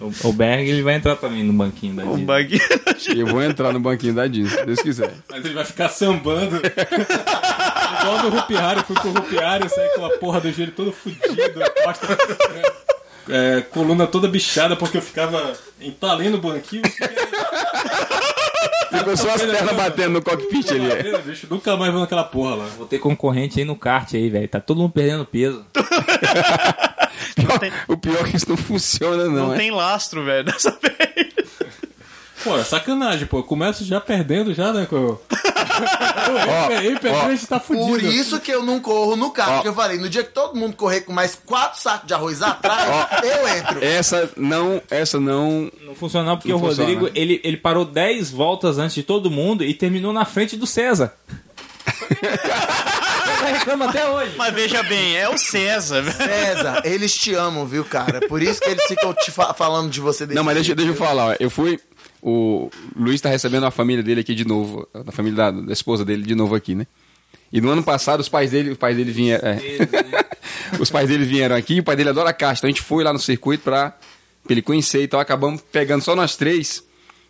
O, 0.00 0.28
o 0.28 0.32
Berg 0.32 0.68
ele 0.68 0.82
vai 0.82 0.94
entrar 0.94 1.16
também 1.16 1.42
no 1.42 1.52
banquinho 1.52 1.94
da 1.94 2.04
Disney. 2.04 3.20
Eu 3.20 3.26
vou 3.26 3.42
entrar 3.42 3.72
no 3.72 3.80
banquinho 3.80 4.14
da 4.14 4.26
Disney, 4.26 4.58
se 4.58 4.66
Deus 4.66 4.80
quiser. 4.80 5.12
Mas 5.28 5.44
ele 5.44 5.54
vai 5.54 5.64
ficar 5.64 5.88
sambando. 5.88 6.56
Igual 8.00 8.22
no 8.22 8.28
Rupiário, 8.30 8.84
fui 8.84 8.96
pro 8.96 9.10
Rupiário 9.10 9.68
saí 9.68 9.88
com 9.96 10.04
a 10.04 10.10
porra 10.18 10.40
do 10.40 10.52
joelho 10.52 10.72
todo 10.72 10.92
fudido, 10.92 11.60
costa, 11.84 12.06
é, 13.28 13.60
coluna 13.70 14.06
toda 14.06 14.28
bichada, 14.28 14.76
porque 14.76 14.98
eu 14.98 15.02
ficava 15.02 15.52
entalando 15.80 16.36
o 16.36 16.40
banquinho. 16.40 16.82
Ficou 18.90 19.16
só 19.16 19.30
as 19.34 19.42
pernas 19.42 19.76
batendo 19.76 20.14
no 20.14 20.22
cockpit 20.22 20.70
ali. 20.70 20.90
é. 20.90 21.18
Bicho, 21.18 21.46
nunca 21.50 21.76
mais 21.76 21.92
vou 21.92 22.00
naquela 22.00 22.24
porra 22.24 22.54
lá. 22.54 22.66
Vou 22.76 22.86
ter 22.86 22.98
concorrente 22.98 23.58
aí 23.58 23.64
no 23.64 23.76
kart 23.76 24.14
aí, 24.14 24.30
velho. 24.30 24.48
Tá 24.48 24.60
todo 24.60 24.78
mundo 24.78 24.92
perdendo 24.92 25.24
peso. 25.26 25.64
O 27.86 27.96
pior 27.96 28.26
é 28.26 28.30
que 28.30 28.36
isso 28.36 28.48
não 28.48 28.56
funciona, 28.56 29.24
não. 29.24 29.48
Não 29.48 29.54
é? 29.54 29.56
tem 29.58 29.70
lastro, 29.70 30.24
velho, 30.24 30.44
dessa 30.44 30.70
vez. 30.80 31.28
Pô, 32.44 32.56
é 32.56 32.62
sacanagem, 32.64 33.26
pô. 33.26 33.38
Eu 33.38 33.42
começo 33.42 33.84
já 33.84 34.00
perdendo 34.00 34.54
já, 34.54 34.72
né? 34.72 34.86
E 36.70 37.08
a 37.08 37.30
gente 37.30 37.46
tá 37.46 37.58
fudido. 37.58 37.88
Por 37.88 38.02
isso 38.02 38.38
que 38.40 38.50
eu 38.50 38.62
não 38.62 38.80
corro 38.80 39.16
no 39.16 39.30
kart. 39.30 39.58
Ó. 39.58 39.62
que 39.62 39.68
eu 39.68 39.74
falei, 39.74 39.98
no 39.98 40.08
dia 40.08 40.22
que 40.22 40.32
todo 40.32 40.56
mundo 40.56 40.76
correr 40.76 41.00
com 41.00 41.12
mais 41.12 41.34
quatro 41.34 41.80
sacos 41.80 42.06
de 42.06 42.14
arroz 42.14 42.40
atrás, 42.42 43.22
eu 43.24 43.48
entro. 43.48 43.84
Essa 43.84 44.30
não, 44.36 44.80
essa 44.90 45.18
não. 45.18 45.70
Não 45.82 45.94
funcionou 45.94 46.36
porque 46.36 46.50
Não 46.50 46.58
o 46.58 46.60
Rodrigo, 46.60 47.06
funciona. 47.06 47.12
ele, 47.18 47.40
ele 47.42 47.56
parou 47.56 47.84
10 47.84 48.30
voltas 48.30 48.78
antes 48.78 48.94
de 48.94 49.02
todo 49.02 49.30
mundo 49.30 49.64
e 49.64 49.74
terminou 49.74 50.12
na 50.12 50.24
frente 50.24 50.56
do 50.56 50.66
César. 50.66 51.12
Ele 53.48 53.58
reclama 53.58 53.88
até 53.88 54.08
hoje. 54.08 54.34
Mas 54.36 54.54
veja 54.54 54.82
bem, 54.82 55.16
é 55.16 55.28
o 55.28 55.36
César. 55.38 56.04
César, 56.12 56.82
eles 56.84 57.14
te 57.14 57.34
amam, 57.34 57.66
viu, 57.66 57.84
cara? 57.84 58.20
Por 58.28 58.42
isso 58.42 58.60
que 58.60 58.68
eles 58.70 58.84
ficam 58.86 59.12
te 59.14 59.30
fa- 59.30 59.54
falando 59.54 59.90
de 59.90 60.00
você 60.00 60.24
desse 60.26 60.36
Não, 60.36 60.44
mas 60.44 60.54
deixa, 60.54 60.74
deixa 60.74 60.90
eu 60.92 60.96
falar. 60.96 61.26
ó. 61.32 61.36
Eu 61.40 61.50
fui. 61.50 61.78
O 62.20 62.68
Luiz 62.96 63.20
tá 63.20 63.28
recebendo 63.28 63.64
a 63.64 63.70
família 63.70 64.02
dele 64.02 64.20
aqui 64.20 64.34
de 64.34 64.44
novo. 64.44 64.88
A 65.06 65.12
família 65.12 65.36
da, 65.36 65.50
da 65.50 65.72
esposa 65.72 66.04
dele 66.04 66.22
de 66.22 66.34
novo 66.34 66.54
aqui, 66.54 66.74
né? 66.74 66.86
E 67.52 67.60
no 67.60 67.70
ano 67.70 67.82
passado 67.82 68.20
os 68.20 68.28
pais 68.28 68.50
dele, 68.50 68.70
os 68.70 68.76
pais 68.78 68.96
dele 68.96 69.10
vieram. 69.12 69.48
é. 69.48 69.58
os 70.80 70.90
pais 70.90 71.08
dele 71.08 71.24
vieram 71.24 71.56
aqui 71.56 71.74
e 71.74 71.80
o 71.80 71.84
pai 71.84 71.96
dele 71.96 72.10
adora 72.10 72.32
caixa. 72.32 72.60
Então 72.60 72.68
a 72.68 72.70
gente 72.70 72.82
foi 72.82 73.02
lá 73.04 73.12
no 73.12 73.18
circuito 73.18 73.62
pra, 73.64 73.90
pra 73.90 74.52
ele 74.52 74.62
conhecer. 74.62 75.02
Então 75.04 75.18
acabamos 75.20 75.60
pegando 75.72 76.02
só 76.02 76.14
nós 76.16 76.36
três 76.36 76.82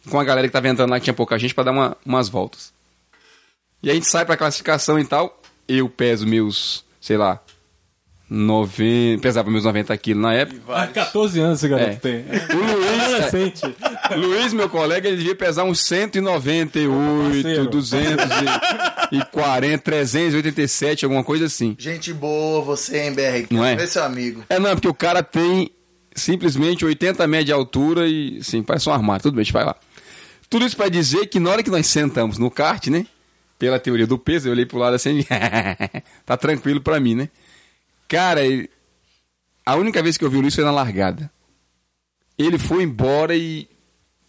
com 0.08 0.18
a 0.18 0.24
galera 0.24 0.46
que 0.48 0.52
tava 0.52 0.68
entrando 0.68 0.90
lá, 0.90 0.98
que 0.98 1.04
tinha 1.04 1.14
pouca 1.14 1.38
gente, 1.38 1.54
pra 1.54 1.64
dar 1.64 1.70
uma- 1.72 1.96
umas 2.04 2.28
voltas. 2.28 2.72
E 3.82 3.90
a 3.90 3.94
gente 3.94 4.08
sai 4.08 4.24
pra 4.24 4.36
classificação 4.36 4.98
e 4.98 5.04
tal. 5.04 5.37
Eu 5.68 5.88
peso 5.88 6.26
meus, 6.26 6.84
sei 7.00 7.16
lá, 7.18 7.40
90. 8.30 9.20
Pesava 9.22 9.50
meus 9.50 9.64
90 9.64 9.96
quilos 9.98 10.22
na 10.22 10.34
época. 10.34 10.60
Ah, 10.68 10.86
14 10.86 11.40
anos 11.40 11.58
esse 11.58 11.68
garoto 11.68 11.90
É. 11.90 11.94
tem. 11.96 12.20
O 12.20 12.26
Luiz, 12.76 13.02
Adolescente. 13.04 13.62
Luiz, 14.16 14.52
meu 14.52 14.68
colega, 14.68 15.08
ele 15.08 15.16
devia 15.18 15.34
pesar 15.34 15.64
uns 15.64 15.80
198, 15.80 17.32
Parceiro. 17.32 17.70
240, 17.70 19.78
387, 19.82 21.04
alguma 21.04 21.24
coisa 21.24 21.46
assim. 21.46 21.74
Gente 21.78 22.12
boa, 22.12 22.62
você, 22.62 23.04
hein, 23.04 23.12
BR? 23.14 23.46
Não 23.50 23.64
é? 23.64 23.76
Vê 23.76 23.86
seu 23.86 24.02
amigo. 24.04 24.44
É, 24.48 24.58
não, 24.58 24.70
é 24.70 24.74
porque 24.74 24.88
o 24.88 24.94
cara 24.94 25.22
tem 25.22 25.70
simplesmente 26.14 26.84
80 26.84 27.26
metros 27.26 27.46
de 27.46 27.52
altura 27.52 28.06
e, 28.08 28.38
assim, 28.40 28.62
parece 28.62 28.88
um 28.88 28.92
armário. 28.92 29.22
Tudo 29.22 29.34
bem, 29.34 29.42
a 29.42 29.44
gente 29.44 29.52
vai 29.52 29.64
lá. 29.64 29.76
Tudo 30.50 30.66
isso 30.66 30.76
pra 30.76 30.88
dizer 30.88 31.26
que 31.26 31.38
na 31.38 31.50
hora 31.50 31.62
que 31.62 31.70
nós 31.70 31.86
sentamos 31.86 32.38
no 32.38 32.50
kart, 32.50 32.86
né? 32.88 33.06
Pela 33.58 33.78
teoria 33.80 34.06
do 34.06 34.18
peso, 34.18 34.48
eu 34.48 34.52
olhei 34.52 34.64
pro 34.66 34.78
lado 34.78 34.94
assim, 34.94 35.24
tá 36.24 36.36
tranquilo 36.36 36.80
pra 36.80 37.00
mim, 37.00 37.14
né? 37.16 37.28
Cara, 38.06 38.44
ele- 38.44 38.70
a 39.66 39.74
única 39.76 40.02
vez 40.02 40.16
que 40.16 40.24
eu 40.24 40.30
vi 40.30 40.36
o 40.38 40.40
Luiz 40.40 40.54
foi 40.54 40.64
na 40.64 40.70
largada. 40.70 41.30
Ele 42.38 42.58
foi 42.58 42.84
embora 42.84 43.34
e 43.34 43.68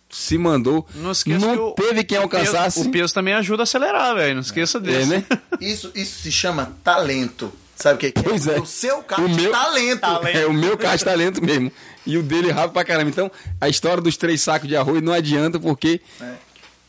se 0.10 0.38
mandou. 0.38 0.88
Não 0.96 1.12
esqueça 1.12 1.46
que 1.54 1.60
o- 1.60 1.72
teve 1.74 2.04
quem 2.04 2.18
o 2.18 2.28
peso- 2.28 2.48
alcançasse. 2.48 2.82
O 2.82 2.92
peso 2.92 3.14
também 3.14 3.36
ajuda 3.36 3.62
a 3.62 3.66
acelerar, 3.66 4.16
velho. 4.16 4.34
Não 4.34 4.42
esqueça 4.42 4.80
É, 4.80 4.82
disso. 4.82 5.08
né? 5.10 5.24
Isso, 5.62 5.92
isso 5.94 6.22
se 6.22 6.32
chama 6.32 6.76
talento. 6.84 7.54
Sabe 7.76 7.96
o 7.96 7.98
que 8.00 8.12
que 8.12 8.20
é? 8.20 8.24
Pois 8.24 8.48
é. 8.48 8.60
O 8.60 8.66
seu 8.66 9.04
kart 9.04 9.22
O 9.22 9.30
meu- 9.30 9.52
talento. 9.52 10.06
É 10.34 10.46
o 10.48 10.54
meu 10.54 10.78
caixa 10.78 11.06
talento 11.06 11.42
mesmo. 11.44 11.72
E 12.06 12.18
o 12.18 12.24
dele 12.24 12.50
rápido 12.52 12.74
pra 12.74 12.84
caramba. 12.84 13.10
Então, 13.10 13.32
a 13.62 13.70
história 13.70 14.02
dos 14.02 14.18
três 14.18 14.42
sacos 14.42 14.68
de 14.68 14.76
arroz 14.76 15.02
não 15.02 15.14
adianta 15.14 15.60
porque 15.60 16.02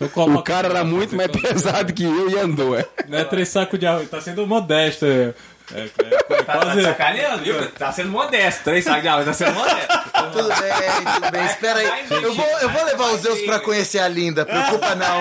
Então 0.01 0.09
o 0.09 0.10
coloca- 0.10 0.43
cara 0.52 0.68
era 0.68 0.82
muito 0.85 1.14
mais 1.14 1.31
pesado 1.31 1.93
que 1.93 2.05
eu 2.05 2.31
e 2.31 2.39
andou. 2.39 2.74
É. 2.78 2.86
Não 3.06 3.18
é 3.18 3.24
três 3.24 3.48
sacos 3.51 3.78
de 3.78 3.86
arroz, 3.86 4.09
tá 4.09 4.18
sendo 4.20 4.47
modesto. 4.47 5.05
É, 5.05 5.35
é, 5.74 5.81
é, 5.82 6.39
é 6.39 6.43
quase. 6.43 6.82
sacaneando, 6.82 7.44
viu? 7.44 7.70
Tá 7.72 7.93
sendo 7.93 8.09
modesto. 8.10 8.64
Três 8.64 8.82
sacos 8.85 9.02
de 9.02 9.09
arroz, 9.09 9.27
tá 9.27 9.32
sendo 9.35 9.52
modesto. 9.55 10.01
Tudo 10.32 10.48
bem, 10.48 11.14
tudo 11.14 11.31
bem. 11.32 11.44
Espera 11.47 11.78
aí. 11.78 12.05
Eu 12.10 12.35
vou, 12.35 12.44
eu 12.60 12.68
vou 12.68 12.85
levar 12.85 13.10
os 13.14 13.20
Zeus 13.22 13.40
pra 13.43 13.59
conhecer 13.59 13.98
a 14.01 14.06
linda. 14.09 14.44
Preocupa 14.47 14.94
não. 14.94 15.20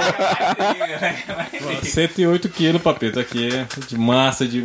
108 1.83 2.49
quilos, 2.49 2.81
papito, 2.81 3.19
aqui. 3.19 3.49
De 3.87 3.97
massa, 3.97 4.45
de, 4.45 4.61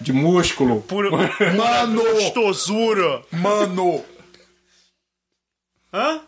de 0.00 0.12
músculo. 0.12 0.80
Puro, 0.82 1.10
Mano! 1.56 2.02
gostosura. 2.02 3.22
Mano! 3.32 4.04
Hã? 5.92 6.20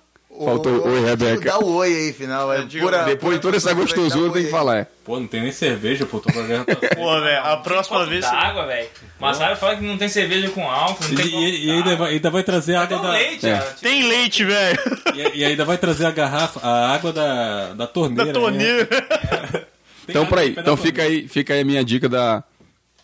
Faltou 0.44 0.86
oi, 0.86 1.04
Rebeca. 1.04 1.50
Dá 1.50 1.58
o 1.58 1.74
oi 1.76 1.88
aí, 1.94 2.12
final. 2.12 2.52
É 2.52 2.62
digo, 2.64 2.84
pura, 2.84 3.04
Depois 3.04 3.36
de 3.36 3.40
toda 3.42 3.56
essa 3.56 3.72
gostosura, 3.72 4.32
tem 4.32 4.44
que 4.44 4.50
falar. 4.50 4.76
É. 4.78 4.86
Pô, 5.04 5.18
não 5.20 5.26
tem 5.26 5.40
nem 5.42 5.52
cerveja, 5.52 6.04
pô. 6.04 6.18
Tô 6.20 6.32
pagando. 6.32 6.64
Pô, 6.96 7.20
velho, 7.20 7.44
a 7.44 7.56
próxima 7.58 8.04
vez. 8.06 8.24
Água, 8.24 8.66
velho. 8.66 8.88
Massaro 9.20 9.56
fala 9.56 9.76
que 9.76 9.84
não 9.84 9.96
tem 9.96 10.08
cerveja 10.08 10.50
com 10.50 10.68
álcool, 10.68 11.04
não 11.04 11.12
E, 11.12 11.16
tem 11.16 11.44
e- 11.44 11.66
e 11.66 11.70
ainda, 11.70 11.96
vai, 11.96 12.12
ainda 12.12 12.30
vai 12.30 12.42
trazer 12.42 12.74
a 12.74 12.82
água 12.82 12.98
com 12.98 13.04
da. 13.04 13.12
leite, 13.12 13.46
É. 13.46 13.54
ó. 13.54 13.80
Tem 13.80 14.02
leite, 14.08 14.44
velho. 14.44 14.78
E, 15.14 15.38
e 15.40 15.44
ainda 15.44 15.64
vai 15.64 15.78
trazer 15.78 16.06
a 16.06 16.10
garrafa, 16.10 16.60
a 16.60 16.92
água 16.94 17.12
da, 17.12 17.72
da 17.74 17.86
torneira. 17.86 18.24
Da 18.32 18.38
né? 18.38 18.40
torneira. 18.40 18.86
Tem 20.06 20.12
Então, 20.12 20.22
água 20.22 20.36
peraí. 20.36 20.54
Então 20.58 20.76
fica 20.76 21.02
aí, 21.02 21.26
fica 21.28 21.54
aí 21.54 21.60
a 21.60 21.64
minha 21.64 21.84
dica 21.84 22.08
da. 22.08 22.42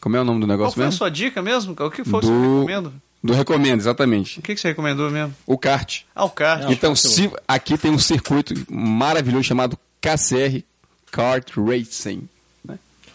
Como 0.00 0.16
é 0.16 0.20
o 0.20 0.24
nome 0.24 0.40
do 0.40 0.46
Qual 0.46 0.56
negócio 0.58 0.74
foi 0.74 0.82
a 0.82 0.86
mesmo? 0.86 0.98
sua 0.98 1.10
dica 1.10 1.40
mesmo? 1.42 1.72
O 1.78 1.90
que 1.90 2.02
foi 2.04 2.20
que 2.20 2.26
você 2.26 2.32
Do, 2.32 2.54
recomenda? 2.60 2.92
Do 3.22 3.32
recomendo, 3.32 3.80
exatamente. 3.80 4.40
O 4.40 4.42
que 4.42 4.54
que 4.54 4.60
você 4.60 4.68
recomendou 4.68 5.10
mesmo? 5.10 5.34
O 5.46 5.56
kart. 5.56 6.02
Ah, 6.14 6.24
o 6.24 6.30
kart. 6.30 6.70
Então, 6.70 6.94
se, 6.96 7.30
aqui 7.46 7.78
tem 7.78 7.90
um 7.90 7.98
circuito 7.98 8.52
maravilhoso 8.68 9.44
chamado 9.44 9.78
KCR 10.00 10.62
Kart 11.10 11.52
Racing. 11.56 12.28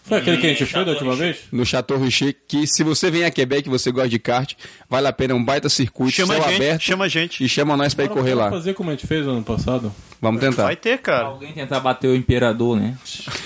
Foi 0.07 0.17
aquele 0.19 0.37
que 0.37 0.45
a 0.45 0.49
gente 0.49 0.65
foi 0.65 0.85
da 0.85 0.91
última 0.91 1.15
vez? 1.15 1.37
no 1.51 1.65
Chateau 1.65 1.97
Richer, 1.99 2.35
que 2.47 2.65
se 2.65 2.83
você 2.83 3.11
vem 3.11 3.25
a 3.25 3.31
Quebec 3.31 3.67
e 3.67 3.71
você 3.71 3.91
gosta 3.91 4.07
de 4.09 4.17
kart, 4.19 4.53
vale 4.89 5.07
a 5.07 5.11
pena, 5.13 5.33
é 5.33 5.35
um 5.35 5.43
baita 5.43 5.67
circuito, 5.67 6.13
Chama 6.15 6.35
a 6.35 6.37
céu 6.37 6.47
gente, 6.49 6.55
aberto, 6.55 6.81
chama 6.81 7.05
a 7.05 7.07
gente. 7.07 7.43
e 7.43 7.49
chama 7.49 7.75
nós 7.75 7.93
pra 7.93 8.05
ir 8.05 8.07
Bora- 8.07 8.19
correr 8.21 8.33
lá. 8.35 8.49
fazer 8.49 8.73
como 8.73 8.89
a 8.89 8.93
gente 8.93 9.05
fez 9.05 9.25
no 9.25 9.33
ano 9.33 9.43
passado. 9.43 9.93
Vamos 10.19 10.41
tentar. 10.41 10.63
Vai 10.63 10.75
ter, 10.75 10.97
cara. 10.97 11.25
Alguém 11.27 11.53
tentar 11.53 11.79
bater 11.79 12.07
o 12.07 12.15
imperador, 12.15 12.75
né? 12.75 12.97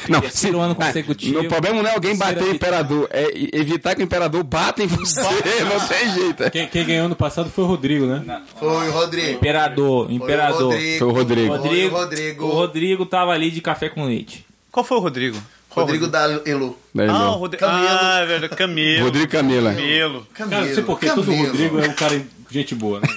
Não, 0.07 0.21
Terceiro 0.21 0.59
ano 0.61 0.73
ah, 0.79 0.85
consecutivo. 0.85 1.41
O 1.41 1.47
problema 1.49 1.81
não 1.83 1.89
é 1.89 1.93
alguém 1.95 2.15
bater 2.17 2.43
o 2.43 2.51
imperador, 2.51 3.09
é 3.11 3.27
evitar 3.53 3.93
que 3.93 4.01
o 4.01 4.05
imperador 4.05 4.41
bata 4.43 4.81
em 4.81 4.87
você, 4.87 5.19
não 5.65 5.87
tem 5.87 6.13
jeito. 6.13 6.49
Quem, 6.51 6.67
quem 6.67 6.85
ganhou 6.85 7.05
ano 7.07 7.15
passado 7.15 7.49
foi 7.49 7.63
o 7.65 7.67
Rodrigo, 7.67 8.05
né? 8.05 8.41
Foi 8.57 8.87
o 8.87 8.91
Rodrigo. 8.91 9.31
Imperador, 9.31 10.05
Foi 10.05 10.13
o 10.13 10.17
imperador. 10.17 10.73
Foi 10.97 11.07
o 11.07 11.11
Rodrigo. 11.11 11.47
Foi 11.47 11.57
o 11.57 11.61
Rodrigo, 11.61 11.95
Rodrigo. 11.95 12.45
O 12.45 12.49
Rodrigo 12.51 13.05
tava 13.05 13.31
ali 13.31 13.51
de 13.51 13.59
café 13.61 13.89
com 13.89 14.05
leite. 14.05 14.45
Qual 14.71 14.83
foi 14.85 14.95
o 14.97 15.01
Rodrigo? 15.01 15.37
Rodrigo 15.71 16.07
da 16.07 16.25
Elo. 16.45 16.77
Daí, 16.93 17.07
Ah, 17.07 17.11
o 17.13 17.17
não. 17.17 17.31
Rodrigo. 17.37 17.65
Camilo. 17.65 17.87
Ah, 17.89 18.19
é 18.19 18.25
verdade. 18.25 18.55
Camilo. 18.55 19.05
Rodrigo 19.05 19.31
Camila. 19.31 19.73
Camilo. 19.73 20.27
Camilo. 20.33 20.49
Cara, 20.51 20.65
não 20.67 20.75
sei 20.75 20.83
porque 20.83 21.09
todo. 21.09 21.31
Rodrigo 21.33 21.79
é 21.79 21.87
um 21.87 21.93
cara 21.93 22.21
gente 22.49 22.75
boa, 22.75 22.99
né? 22.99 23.07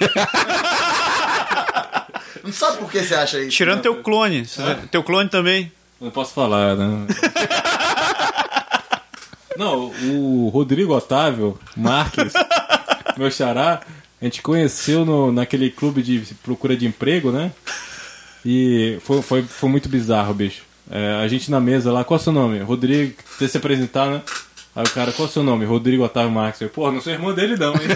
Não 2.43 2.53
sabe 2.53 2.77
por 2.77 2.91
que 2.91 3.01
você 3.01 3.15
acha 3.15 3.39
isso? 3.39 3.49
Tirando 3.57 3.81
teu 3.81 3.95
clone. 4.03 4.45
Teu 4.91 5.01
clone 5.03 5.27
também. 5.29 5.71
Não 5.99 6.11
posso 6.11 6.31
falar, 6.31 6.75
né? 6.75 7.07
Não, 9.57 9.91
o 10.03 10.49
Rodrigo 10.49 10.93
Otávio 10.93 11.57
Marques, 11.75 12.33
meu 13.17 13.31
xará, 13.31 13.81
a 14.21 14.25
gente 14.25 14.41
conheceu 14.41 15.05
no, 15.05 15.31
naquele 15.31 15.69
clube 15.71 16.03
de 16.03 16.19
procura 16.43 16.75
de 16.75 16.85
emprego, 16.85 17.31
né? 17.31 17.51
E 18.45 18.99
foi, 19.01 19.21
foi, 19.21 19.43
foi 19.43 19.69
muito 19.69 19.89
bizarro, 19.89 20.33
bicho. 20.33 20.63
É, 20.89 21.15
a 21.15 21.27
gente 21.27 21.49
na 21.49 21.59
mesa 21.59 21.91
lá, 21.91 22.03
qual 22.03 22.17
é 22.17 22.21
o 22.21 22.23
seu 22.23 22.33
nome? 22.33 22.59
Rodrigo, 22.59 23.13
você 23.37 23.47
se 23.47 23.57
apresentar, 23.57 24.07
né? 24.07 24.21
Aí 24.75 24.83
o 24.83 24.89
cara, 24.89 25.11
qual 25.11 25.27
é 25.27 25.29
o 25.29 25.33
seu 25.33 25.43
nome? 25.43 25.65
Rodrigo 25.65 26.03
Otávio 26.03 26.31
Marques. 26.31 26.61
Eu, 26.61 26.69
Porra, 26.69 26.91
não 26.91 27.01
sou 27.01 27.11
irmão 27.13 27.33
dele 27.33 27.55
não, 27.57 27.73
hein? 27.73 27.81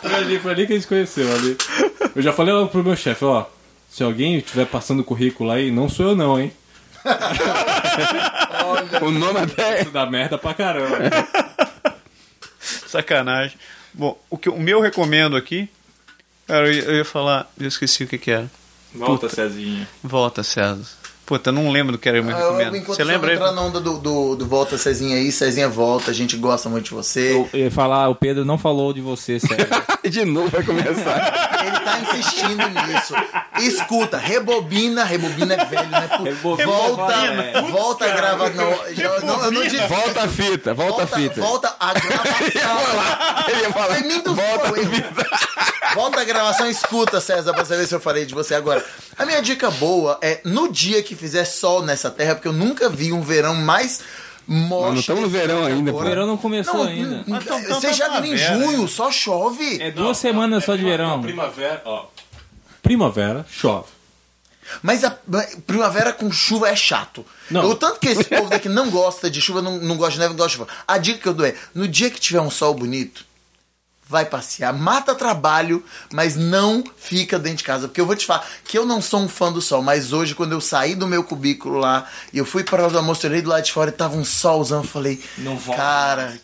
foi, 0.00 0.14
ali, 0.14 0.38
foi 0.38 0.52
ali 0.52 0.66
que 0.66 0.72
a 0.72 0.76
gente 0.76 0.88
conheceu 0.88 1.32
ali. 1.32 1.56
Eu 2.16 2.22
já 2.22 2.32
falei 2.32 2.52
logo 2.52 2.68
pro 2.68 2.82
meu 2.82 2.96
chefe, 2.96 3.24
ó. 3.24 3.46
Se 3.88 4.02
alguém 4.02 4.38
estiver 4.38 4.66
passando 4.66 5.04
currículo 5.04 5.50
aí, 5.50 5.70
não 5.70 5.88
sou 5.88 6.08
eu 6.10 6.16
não, 6.16 6.40
hein? 6.40 6.52
O 9.02 9.10
nome 9.10 9.40
até. 9.40 9.82
Isso 9.82 9.90
dá 9.90 10.06
merda 10.06 10.36
pra 10.38 10.54
caramba. 10.54 10.98
Sacanagem. 12.86 13.56
Bom, 13.92 14.18
o, 14.28 14.36
que, 14.36 14.48
o 14.48 14.58
meu 14.58 14.80
recomendo 14.80 15.36
aqui. 15.36 15.68
Cara, 16.46 16.66
eu 16.66 16.72
ia, 16.72 16.82
eu 16.82 16.96
ia 16.96 17.04
falar. 17.04 17.50
Eu 17.58 17.68
esqueci 17.68 18.04
o 18.04 18.06
que, 18.06 18.18
que 18.18 18.30
era. 18.30 18.50
Volta, 18.94 19.28
Cezinha. 19.28 19.88
Volta, 20.02 20.42
César. 20.42 20.97
Puta, 21.28 21.50
eu 21.50 21.52
não 21.52 21.70
lembro 21.70 21.92
do 21.92 21.98
que 21.98 22.08
era 22.08 22.22
o 22.22 22.24
meu 22.24 22.34
Ah, 22.34 22.40
eu- 22.40 22.46
recomendo. 22.52 22.76
enquanto 22.78 22.96
Você 22.96 23.04
lembra 23.04 23.28
aí? 23.30 23.36
entrar 23.36 23.52
na 23.52 23.60
onda 23.60 23.78
do, 23.78 23.98
do, 23.98 24.34
do 24.34 24.46
Volta 24.46 24.78
Cezinha 24.78 25.16
aí, 25.16 25.30
Cezinha 25.30 25.68
volta, 25.68 26.10
a 26.10 26.14
gente 26.14 26.38
gosta 26.38 26.70
muito 26.70 26.86
de 26.86 26.90
você. 26.94 27.32
Eu 27.52 27.60
ia 27.60 27.70
falar, 27.70 28.08
o 28.08 28.14
Pedro 28.14 28.46
não 28.46 28.56
falou 28.56 28.94
de 28.94 29.02
você, 29.02 29.38
sério. 29.38 29.66
De 30.08 30.24
novo 30.24 30.48
vai 30.48 30.62
começar. 30.62 31.60
Ele 31.66 31.80
tá 31.80 31.98
insistindo 32.00 32.66
nisso. 32.66 33.12
Escuta, 33.60 34.16
rebobina, 34.16 35.04
rebobina 35.04 35.52
é 35.52 35.64
velho, 35.66 35.88
né? 35.90 36.08
Rebobina, 36.24 36.66
volta, 36.66 37.12
é. 37.12 37.62
volta 37.70 38.04
a 38.06 38.08
gravar. 38.16 38.50
Não, 38.54 38.70
não, 39.26 39.44
eu 39.44 39.50
não 39.50 39.62
disse. 39.64 39.86
Volta 39.86 40.22
a 40.22 40.28
fita, 40.28 40.72
volta 40.72 41.02
a 41.02 41.06
fita. 41.06 41.40
Volta 41.42 41.76
a 41.78 41.92
gravação. 41.92 42.38
Ele 43.48 43.60
ia 43.60 43.70
falar. 43.72 43.86
Foi 43.96 44.02
mim 44.08 44.20
do 44.22 44.34
Volta 44.34 44.66
a 44.66 44.78
eu. 44.78 44.86
fita. 44.86 45.26
Volta 45.94 46.20
a 46.20 46.24
gravação, 46.24 46.70
escuta, 46.70 47.20
César, 47.20 47.52
pra 47.52 47.64
saber 47.64 47.86
se 47.86 47.94
eu 47.94 48.00
falei 48.00 48.24
de 48.24 48.34
você 48.34 48.54
agora. 48.54 48.84
A 49.18 49.26
minha 49.26 49.42
dica 49.42 49.70
boa 49.70 50.18
é 50.22 50.40
no 50.44 50.70
dia 50.70 51.02
que 51.02 51.14
fizer 51.18 51.44
sol 51.44 51.82
nessa 51.82 52.10
terra, 52.10 52.34
porque 52.34 52.48
eu 52.48 52.52
nunca 52.52 52.88
vi 52.88 53.12
um 53.12 53.20
verão 53.22 53.54
mais 53.54 54.00
morto. 54.46 54.92
Não 54.94 55.00
estamos 55.00 55.22
no 55.22 55.28
verão 55.28 55.64
ainda, 55.64 55.92
pô. 55.92 55.98
O 56.00 56.02
verão 56.04 56.26
não 56.26 56.36
começou 56.36 56.74
Não, 56.74 56.84
ainda. 56.84 57.16
n- 57.16 57.24
Mas 57.26 57.44
tão- 57.44 57.62
tão 57.62 57.80
você 57.80 57.92
já 57.92 58.08
na 58.08 58.20
viu 58.20 58.34
em 58.34 58.36
primavera, 58.38 58.66
junho, 58.70 58.88
só 58.88 59.10
chove. 59.10 59.82
É 59.82 59.90
duas 59.90 60.16
semanas 60.16 60.64
só 60.64 60.74
de 60.76 60.84
verão. 60.84 61.20
Primavera, 61.20 61.82
ó. 61.84 62.06
Primavera, 62.82 63.44
chove. 63.50 63.88
Mas 64.82 65.02
a 65.02 65.10
primavera 65.66 66.12
com 66.12 66.30
chuva 66.30 66.68
é 66.68 66.76
chato. 66.76 67.24
Não. 67.50 67.70
O 67.70 67.74
tanto 67.74 67.98
que 68.00 68.08
esse 68.08 68.24
povo 68.28 68.50
daqui 68.50 68.68
não 68.68 68.90
gosta 68.90 69.30
de 69.30 69.40
chuva, 69.40 69.62
não, 69.62 69.78
não 69.78 69.96
gosta 69.96 70.12
de 70.12 70.18
neve, 70.20 70.30
não 70.30 70.36
gosta 70.36 70.50
de 70.50 70.56
chuva. 70.56 70.68
A 70.86 70.98
dica 70.98 71.18
que 71.18 71.28
eu 71.28 71.32
dou 71.34 71.46
é: 71.46 71.54
no 71.74 71.88
dia 71.88 72.10
que 72.10 72.20
tiver 72.20 72.40
um 72.40 72.50
sol 72.50 72.74
bonito, 72.74 73.24
vai 74.08 74.24
passear, 74.24 74.72
mata 74.72 75.14
trabalho, 75.14 75.84
mas 76.12 76.34
não 76.34 76.82
fica 76.96 77.38
dentro 77.38 77.58
de 77.58 77.64
casa. 77.64 77.88
Porque 77.88 78.00
eu 78.00 78.06
vou 78.06 78.16
te 78.16 78.24
falar 78.24 78.46
que 78.64 78.78
eu 78.78 78.86
não 78.86 79.02
sou 79.02 79.20
um 79.20 79.28
fã 79.28 79.52
do 79.52 79.60
sol, 79.60 79.82
mas 79.82 80.12
hoje, 80.12 80.34
quando 80.34 80.52
eu 80.52 80.60
saí 80.60 80.94
do 80.94 81.06
meu 81.06 81.22
cubículo 81.22 81.78
lá 81.78 82.06
e 82.32 82.38
eu 82.38 82.46
fui 82.46 82.64
para 82.64 82.88
o 82.88 82.96
almoço, 82.96 83.26
eu 83.26 83.30
olhei 83.30 83.42
do 83.42 83.50
lado 83.50 83.62
de 83.64 83.72
fora 83.72 83.90
e 83.90 83.92
tava 83.92 84.16
um 84.16 84.24
solzão, 84.24 84.78
eu 84.78 84.84
falei, 84.88 85.22
Não 85.36 85.56
volta 85.56 85.80
cara. 85.82 86.40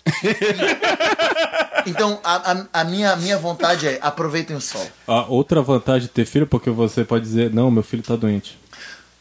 então, 1.87 2.19
a, 2.25 2.53
a, 2.53 2.81
a 2.81 2.85
minha, 2.85 3.15
minha 3.17 3.39
vontade 3.39 3.87
é 3.89 3.99
aproveitem 4.03 4.57
o 4.57 4.61
sol. 4.61 4.87
A 5.07 5.23
outra 5.27 5.63
vantagem 5.63 6.03
de 6.03 6.09
ter 6.09 6.25
filho 6.27 6.45
é 6.45 6.47
porque 6.47 6.71
você 6.71 7.05
pode 7.05 7.25
dizer, 7.25 7.53
não, 7.53 7.71
meu 7.71 7.83
filho 7.83 8.03
tá 8.03 8.17
doente. 8.17 8.59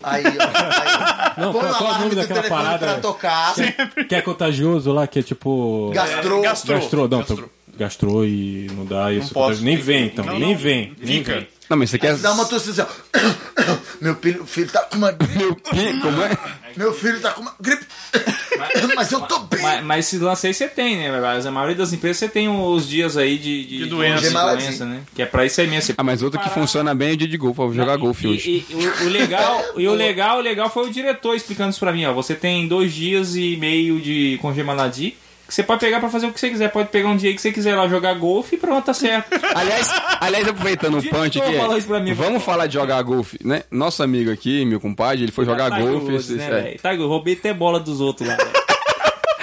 Aí, 0.02 0.24
ó. 0.26 0.30
Aí, 0.30 1.41
Não, 1.41 1.53
põe 1.53 1.61
qual- 1.61 1.72
o 1.72 1.76
qual 1.78 1.82
é 1.82 1.84
o 1.84 1.88
alarme 1.88 2.03
nome 2.03 2.15
daquela 2.15 2.41
telefone 2.41 2.64
parada? 2.64 2.86
pra 2.88 2.99
tocar. 2.99 3.53
Que 4.07 4.15
é 4.15 4.22
contagioso 4.22 4.91
lá, 4.91 5.07
que 5.07 5.20
é 5.20 5.24
tipo. 5.24 5.91
Gastrou. 5.94 6.41
Gastrou. 6.41 6.78
Gastrou, 6.80 7.07
não, 7.07 7.20
Gastrou. 7.20 7.49
Gastrou 7.78 8.26
e 8.26 8.68
não 8.76 8.86
dá 8.86 9.12
isso. 9.12 9.34
posso. 9.34 9.64
Nem 9.64 9.78
vem, 9.78 10.06
então. 10.08 10.26
Não, 10.26 10.40
nem 10.40 10.54
não. 10.54 10.58
vem. 10.58 10.95
Nem 11.00 11.18
Fica. 11.20 11.36
vem. 11.36 11.48
Não, 11.70 11.78
mas 11.78 11.90
você 11.90 11.98
quer. 11.98 12.16
Dá 12.18 12.34
uma 12.34 12.45
tossida 12.45 12.84
assim, 12.84 12.91
ó. 13.18 13.76
Meu 14.02 14.16
filho, 14.16 14.45
filho 14.45 14.70
tá 14.70 14.82
com 14.82 14.98
uma 14.98 15.12
gripe. 15.12 15.38
Meu 15.38 15.56
quê? 15.56 15.94
Como 16.02 16.22
é? 16.22 16.38
Meu 16.76 16.94
filho 16.94 17.20
tá 17.22 17.32
com 17.32 17.41
uma 17.41 17.56
gripe. 17.60 17.86
Mas 18.95 19.12
eu 19.12 19.22
tô 19.22 19.40
bem. 19.40 19.62
Mas, 19.62 19.84
mas 19.84 20.06
esse 20.06 20.18
lance 20.20 20.45
aí 20.48 20.54
você 20.54 20.68
tem, 20.68 20.98
né? 20.98 21.20
Mas 21.20 21.45
a 21.45 21.52
maioria 21.52 21.76
das 21.76 21.91
empresas 21.91 22.18
você 22.18 22.30
tem 22.30 22.48
os 22.48 22.88
dias 22.88 23.18
aí 23.18 23.38
de, 23.38 23.66
de, 23.66 23.78
De 23.80 23.86
doença. 23.88 24.28
de 24.28 24.34
doença, 24.34 24.86
né? 24.86 25.02
Que 25.14 25.24
é 25.24 25.26
pra 25.26 25.45
isso 25.45 25.60
aí 25.60 25.68
mesmo. 25.68 25.88
Você 25.88 25.95
Ah, 25.98 26.04
mas 26.04 26.22
outro 26.22 26.40
que 26.40 26.50
funciona 26.50 26.94
bem 26.94 27.10
é 27.10 27.14
o 27.14 27.18
dia 27.18 27.28
de 27.28 27.38
golfe. 27.38 27.60
Eu 27.60 27.66
vou 27.68 27.76
jogar 27.76 27.98
golfe 27.98 28.28
hoje. 28.28 28.66
E, 28.70 28.76
o, 28.76 29.06
o 29.06 29.10
legal, 29.10 29.64
e 29.76 29.88
o 29.88 29.94
legal, 29.94 30.38
o 30.38 30.41
legal 30.41 30.70
foi 30.70 30.88
o 30.88 30.91
diretor 30.91 31.36
explicando 31.36 31.72
isso 31.72 31.80
pra 31.80 31.91
mim, 31.91 32.06
ó. 32.06 32.14
Você 32.14 32.36
tem 32.36 32.68
dois 32.68 32.94
dias 32.94 33.36
e 33.36 33.58
meio 33.58 34.00
de 34.00 34.38
congemaladi 34.41 35.16
que 35.53 35.57
você 35.57 35.63
pode 35.63 35.81
pegar 35.81 35.99
pra 35.99 36.09
fazer 36.09 36.25
o 36.25 36.34
que 36.34 36.39
você 36.39 36.49
quiser. 36.49 36.71
Pode 36.71 36.89
pegar 36.89 37.09
um 37.09 37.15
dia 37.15 37.31
que 37.34 37.39
você 37.39 37.51
quiser 37.51 37.75
lá 37.75 37.88
jogar 37.88 38.15
golfe 38.15 38.55
e 38.55 38.57
pronto, 38.57 38.85
tá 38.85 38.93
certo. 38.93 39.30
Aliás, 39.53 39.88
aliás, 40.19 40.47
aproveitando 40.47 40.97
o 40.97 40.99
diretor 40.99 41.19
punch 41.19 41.39
aqui, 41.39 41.99
mim, 42.01 42.13
vamos 42.13 42.43
falar 42.43 42.65
de 42.65 42.73
jogar 42.73 43.01
golfe, 43.03 43.38
né? 43.43 43.63
Nosso 43.69 44.01
amigo 44.01 44.31
aqui, 44.31 44.65
meu 44.65 44.80
compadre, 44.80 45.23
ele 45.23 45.31
foi 45.31 45.45
jogar 45.45 45.69
Tiger 45.69 45.88
golfe. 45.88 46.34
Né, 46.34 46.43
é. 46.43 46.49
velho? 46.49 46.77
Tiger, 46.77 47.07
roubei 47.07 47.35
até 47.35 47.53
bola 47.53 47.80
dos 47.80 48.01
outros 48.01 48.27
lá, 48.27 48.35
velho. 48.35 48.62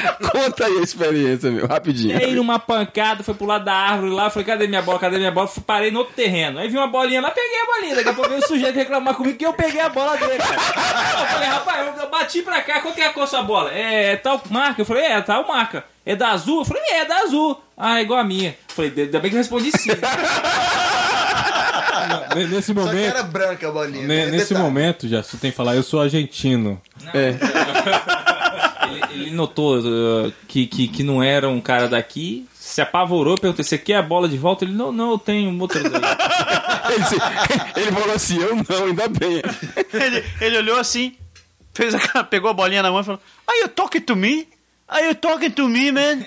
Conta 0.31 0.67
aí 0.67 0.79
a 0.79 0.83
experiência, 0.83 1.51
meu, 1.51 1.67
rapidinho. 1.67 2.19
E 2.19 2.25
aí 2.25 2.35
numa 2.35 2.59
pancada, 2.59 3.23
foi 3.23 3.35
pro 3.35 3.47
lado 3.47 3.65
da 3.65 3.75
árvore 3.75 4.13
lá, 4.13 4.31
falei, 4.31 4.47
cadê 4.47 4.67
minha 4.67 4.83
bola, 4.83 4.99
cadê 4.99 5.19
minha 5.19 5.31
bola? 5.31 5.47
Fui- 5.47 5.63
Parei 5.63 5.91
no 5.91 6.01
outro 6.01 6.15
terreno. 6.15 6.59
Aí 6.59 6.69
vi 6.69 6.77
uma 6.77 6.87
bolinha 6.87 7.21
lá, 7.21 7.31
peguei 7.31 7.61
a 7.61 7.67
bolinha. 7.67 7.95
Daqui 7.97 8.09
a 8.09 8.13
pouco 8.15 8.29
veio 8.31 8.43
o 8.43 8.47
sujeito 8.47 8.75
reclamar 8.77 9.15
comigo 9.15 9.37
que 9.39 9.47
eu 9.47 9.53
peguei 9.53 9.81
a 9.81 9.89
bola 9.89 10.17
dele, 10.17 10.39
cara. 10.39 10.55
Eu 11.21 11.27
falei, 11.27 11.49
rapaz, 11.49 11.87
eu- 11.87 12.03
eu 12.05 12.11
bati 12.11 12.43
pra 12.43 12.61
cá, 12.63 12.81
qual 12.81 12.95
que 12.95 13.01
é 13.01 13.07
a 13.07 13.13
cor 13.13 13.27
sua 13.29 13.43
bola? 13.43 13.73
É, 13.73 14.17
tal 14.17 14.41
marca? 14.51 14.81
Eu 14.83 14.87
falei, 14.87 15.05
é, 15.05 15.21
tal 15.21 15.47
marca. 15.47 15.85
É 16.07 16.17
da 16.17 16.31
azul? 16.31 16.61
Eu 16.61 16.65
falei, 16.65 16.83
é, 16.93 17.05
da 17.05 17.17
azul. 17.19 17.61
Ah, 17.77 17.99
é 17.99 18.03
igual 18.03 18.19
a 18.21 18.25
minha. 18.25 18.51
Eu 18.51 18.75
falei, 18.75 18.93
ainda 18.97 19.21
bem 19.21 19.31
que 19.31 19.37
eu 19.37 19.41
respondi 19.41 19.71
sim. 19.79 19.91
Nesse 22.51 22.73
Só 22.73 22.73
que 22.73 22.87
momento. 22.87 23.11
era 23.17 23.23
branca 23.23 23.69
a 23.69 23.71
bolinha. 23.73 24.07
né? 24.07 24.27
Nesse 24.27 24.49
Detalhe. 24.51 24.65
momento, 24.65 25.09
já 25.09 25.23
você 25.23 25.37
tem 25.37 25.51
que 25.51 25.57
falar, 25.57 25.77
eu 25.77 25.83
sou 25.83 26.01
argentino. 26.01 26.81
É. 27.15 27.35
ele, 29.31 29.37
notou 29.37 29.79
uh, 29.79 30.33
que, 30.47 30.67
que, 30.67 30.89
que 30.89 31.03
não 31.03 31.23
era 31.23 31.49
um 31.49 31.61
cara 31.61 31.89
daqui, 31.89 32.47
se 32.55 32.81
apavorou, 32.81 33.37
perguntou, 33.37 33.65
você 33.65 33.79
quer 33.79 33.97
a 33.97 34.03
bola 34.03 34.29
de 34.29 34.37
volta? 34.37 34.65
Ele, 34.65 34.73
não, 34.73 34.93
não, 34.93 35.13
eu 35.13 35.19
tenho 35.19 35.59
outra 35.61 35.83
daí. 35.89 36.01
Ele, 36.91 37.85
ele 37.87 37.93
falou 37.93 38.15
assim, 38.15 38.41
eu 38.41 38.57
não, 38.57 38.85
ainda 38.87 39.07
bem. 39.07 39.41
Ele, 39.95 40.25
ele 40.41 40.59
olhou 40.59 40.77
assim, 40.77 41.15
fez 41.73 41.95
a, 41.95 42.25
pegou 42.25 42.51
a 42.51 42.53
bolinha 42.53 42.83
na 42.83 42.91
mão 42.91 43.01
e 43.01 43.05
falou: 43.05 43.21
Are 43.47 43.61
you 43.61 43.69
talking 43.69 44.01
to 44.01 44.17
me? 44.17 44.49
Are 44.89 45.07
you 45.07 45.15
talking 45.15 45.51
to 45.51 45.69
me, 45.69 45.93
man? 45.93 46.25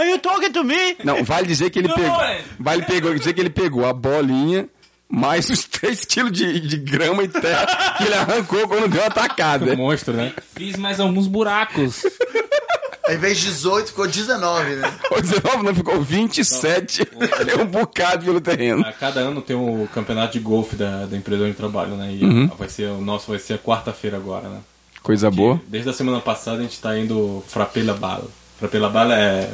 Are 0.00 0.10
you 0.10 0.18
talking 0.18 0.50
to 0.50 0.64
me? 0.64 0.96
Não, 1.04 1.22
vale 1.22 1.46
dizer 1.46 1.70
que 1.70 1.78
ele 1.78 1.88
pegou. 1.88 2.18
Vale 2.58 2.82
pegou, 2.82 3.14
dizer 3.14 3.34
que 3.34 3.40
ele 3.40 3.50
pegou 3.50 3.86
a 3.86 3.92
bolinha 3.92 4.68
mais 5.08 5.48
os 5.50 5.64
3 5.64 6.04
quilos 6.04 6.32
de, 6.32 6.60
de 6.60 6.76
grama 6.78 7.22
e 7.22 7.28
terra 7.28 7.94
que 7.96 8.04
ele 8.04 8.14
arrancou 8.14 8.66
quando 8.68 8.88
deu 8.88 9.04
a 9.04 9.10
tacada. 9.10 9.74
Monstro, 9.76 10.14
né? 10.14 10.32
Fiz 10.54 10.76
mais 10.76 10.98
alguns 11.00 11.26
buracos. 11.26 12.02
Ao 13.06 13.14
invés 13.14 13.38
de 13.38 13.44
18, 13.46 13.86
ficou 13.88 14.08
19, 14.08 14.76
né? 14.76 14.92
O 15.16 15.20
19 15.20 15.62
não 15.62 15.72
ficou 15.74 16.02
27. 16.02 17.06
Deu 17.44 17.60
um 17.60 17.66
bocado 17.66 18.24
pelo 18.24 18.40
terreno. 18.40 18.84
A 18.84 18.92
cada 18.92 19.20
ano 19.20 19.40
tem 19.40 19.54
o 19.54 19.88
campeonato 19.94 20.32
de 20.32 20.40
golfe 20.40 20.74
da, 20.74 21.06
da 21.06 21.16
empresa 21.16 21.44
onde 21.44 21.54
trabalho, 21.54 21.94
né? 21.94 22.12
E 22.12 22.24
Uhum. 22.24 22.48
vai 22.58 22.68
ser, 22.68 22.88
o 22.88 23.00
nosso 23.00 23.30
vai 23.30 23.38
ser 23.38 23.54
a 23.54 23.58
quarta-feira 23.58 24.16
agora, 24.16 24.48
né? 24.48 24.58
Coisa 25.04 25.30
boa. 25.30 25.60
Desde 25.68 25.88
a 25.88 25.92
semana 25.92 26.20
passada 26.20 26.58
a 26.58 26.62
gente 26.62 26.80
tá 26.80 26.98
indo 26.98 27.44
frappé 27.46 27.84
la 27.84 27.94
bala. 27.94 28.26
Frappé 28.58 28.78
la 28.80 28.88
bala 28.88 29.14
é, 29.16 29.48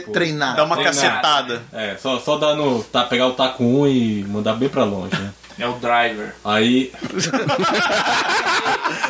Tre- 0.00 0.12
Treinar. 0.12 0.56
Dá 0.56 0.64
uma 0.64 0.76
cacetada. 0.82 1.62
é 1.72 1.96
só, 1.96 2.18
só 2.18 2.36
dar 2.38 2.54
no, 2.54 2.82
tá, 2.84 3.04
pegar 3.04 3.26
o 3.26 3.32
taco 3.32 3.62
1 3.64 3.86
e 3.88 4.24
mandar 4.24 4.54
bem 4.54 4.68
pra 4.68 4.84
longe, 4.84 5.14
né? 5.16 5.30
É 5.58 5.66
o 5.66 5.72
driver. 5.74 6.34
Aí, 6.44 6.92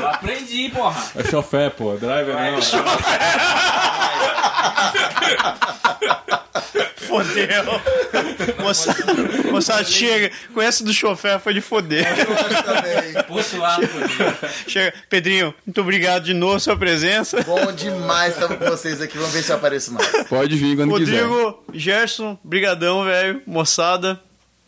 Eu 0.01 0.09
aprendi, 0.09 0.69
porra. 0.71 1.03
é 1.17 1.25
chofé, 1.25 1.71
pô, 1.71 1.95
driver 1.95 2.35
não. 2.35 2.61
Fodeu. 6.97 7.65
Moçada, 8.59 9.05
moçada, 9.51 9.85
chega. 9.85 10.31
Essa 10.57 10.85
do 10.85 10.93
chofer 10.93 11.39
foi 11.39 11.53
de 11.55 11.61
foder. 11.61 12.07
Eu 12.19 12.33
acho 12.35 12.63
também. 12.63 13.23
Posto 13.29 13.59
lá. 13.59 13.79
Chega. 14.67 14.95
Pedrinho, 15.09 15.55
muito 15.67 15.81
obrigado 15.81 16.25
de 16.25 16.33
novo 16.35 16.53
pela 16.53 16.61
sua 16.61 16.77
presença. 16.77 17.43
Bom 17.43 17.73
demais 17.73 18.35
estar 18.35 18.49
com 18.49 18.65
vocês 18.65 19.01
aqui. 19.01 19.17
Vamos 19.19 19.33
ver 19.33 19.43
se 19.43 19.51
eu 19.53 19.57
apareço 19.57 19.93
mais. 19.93 20.09
Pode 20.29 20.57
vir 20.57 20.77
quando 20.77 20.97
quiser. 20.97 21.23
Rodrigo, 21.25 21.65
Gerson, 21.75 22.39
brigadão, 22.43 23.05
velho. 23.05 23.43
Moçada, 23.47 24.21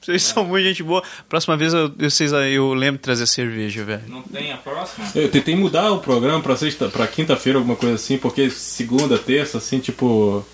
vocês 0.05 0.23
são 0.23 0.45
muito 0.45 0.65
gente 0.67 0.83
boa. 0.83 1.03
Próxima 1.29 1.57
vez 1.57 1.73
eu, 1.75 1.93
eu, 1.99 2.11
vocês, 2.11 2.33
eu 2.33 2.75
lembro 2.75 2.99
de 2.99 3.03
trazer 3.03 3.27
cerveja, 3.27 3.85
velho. 3.85 4.03
Não 4.09 4.23
tem 4.23 4.53
a 4.53 4.57
próxima? 4.57 5.07
Eu 5.15 5.31
tentei 5.31 5.55
mudar 5.57 5.91
o 5.93 5.99
programa 5.99 6.41
pra, 6.41 6.57
sexta, 6.57 6.89
pra 6.89 7.07
quinta-feira, 7.07 7.59
alguma 7.59 7.77
coisa 7.77 7.95
assim, 7.97 8.19
porque 8.19 8.51
segunda, 8.51 9.19
terça, 9.19 9.59
assim, 9.59 9.79
tipo. 9.79 10.45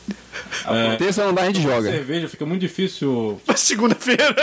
É, 0.67 0.97
Terça 0.97 1.25
não 1.25 1.35
dá, 1.35 1.43
a 1.43 1.47
gente 1.47 1.61
joga. 1.61 1.91
cerveja 1.91 2.29
fica 2.29 2.47
muito 2.47 2.61
difícil. 2.61 3.41
Segunda-feira. 3.57 4.35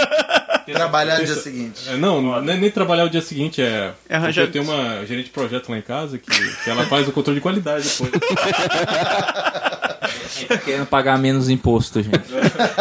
Trabalhar 0.65 1.17
no 1.19 1.25
dia 1.25 1.35
seguinte. 1.35 1.81
É, 1.89 1.95
não, 1.95 2.21
não 2.21 2.37
é 2.37 2.57
nem 2.57 2.69
trabalhar 2.69 3.05
o 3.05 3.09
dia 3.09 3.21
seguinte, 3.21 3.61
é. 3.61 3.93
É 4.09 4.15
arranjar- 4.17 4.45
porque 4.45 4.59
Eu 4.59 4.63
tenho 4.65 4.77
uma 4.77 5.05
gerente 5.05 5.25
de 5.25 5.31
projeto 5.31 5.69
lá 5.69 5.77
em 5.77 5.81
casa 5.81 6.17
que, 6.17 6.29
que 6.63 6.69
ela 6.69 6.85
faz 6.85 7.07
o 7.07 7.11
controle 7.13 7.39
de 7.39 7.41
qualidade 7.41 7.87
depois. 7.87 8.11
Tá 10.47 10.57
querendo 10.57 10.85
pagar 10.85 11.17
menos 11.17 11.49
imposto, 11.49 12.01
gente. 12.01 12.17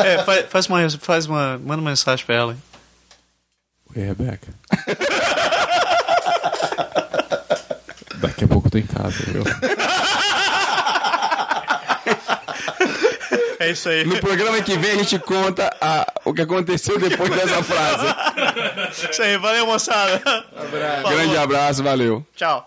É, 0.05 0.23
faz, 0.25 0.47
faz 0.49 0.67
uma, 0.67 0.91
faz 0.91 1.27
uma. 1.27 1.59
Manda 1.59 1.81
uma 1.81 1.91
mensagem 1.91 2.25
pra 2.27 2.35
ela. 2.35 2.53
hein? 2.53 2.63
Oi, 3.97 4.03
Rebeca. 4.03 4.49
Daqui 8.17 8.45
a 8.45 8.49
pouco 8.49 8.67
eu 8.69 8.71
tô 8.73 8.79
em 8.79 8.83
casa, 8.87 9.17
viu? 9.27 9.43
É 13.59 13.71
isso 13.71 13.89
aí. 13.89 14.05
No 14.05 14.19
programa 14.21 14.61
que 14.63 14.77
vem 14.77 14.93
a 14.93 14.97
gente 14.97 15.19
conta 15.19 15.75
a- 15.81 16.07
o 16.25 16.35
que 16.35 16.43
aconteceu 16.43 16.99
depois 16.99 17.31
dessa 17.31 17.63
frase. 17.63 19.11
Isso 19.11 19.23
aí. 19.23 19.37
Valeu, 19.39 19.67
moçada. 19.67 20.21
Falou. 21.03 21.11
Grande 21.11 21.37
abraço, 21.39 21.83
valeu. 21.83 22.25
Tchau. 22.37 22.67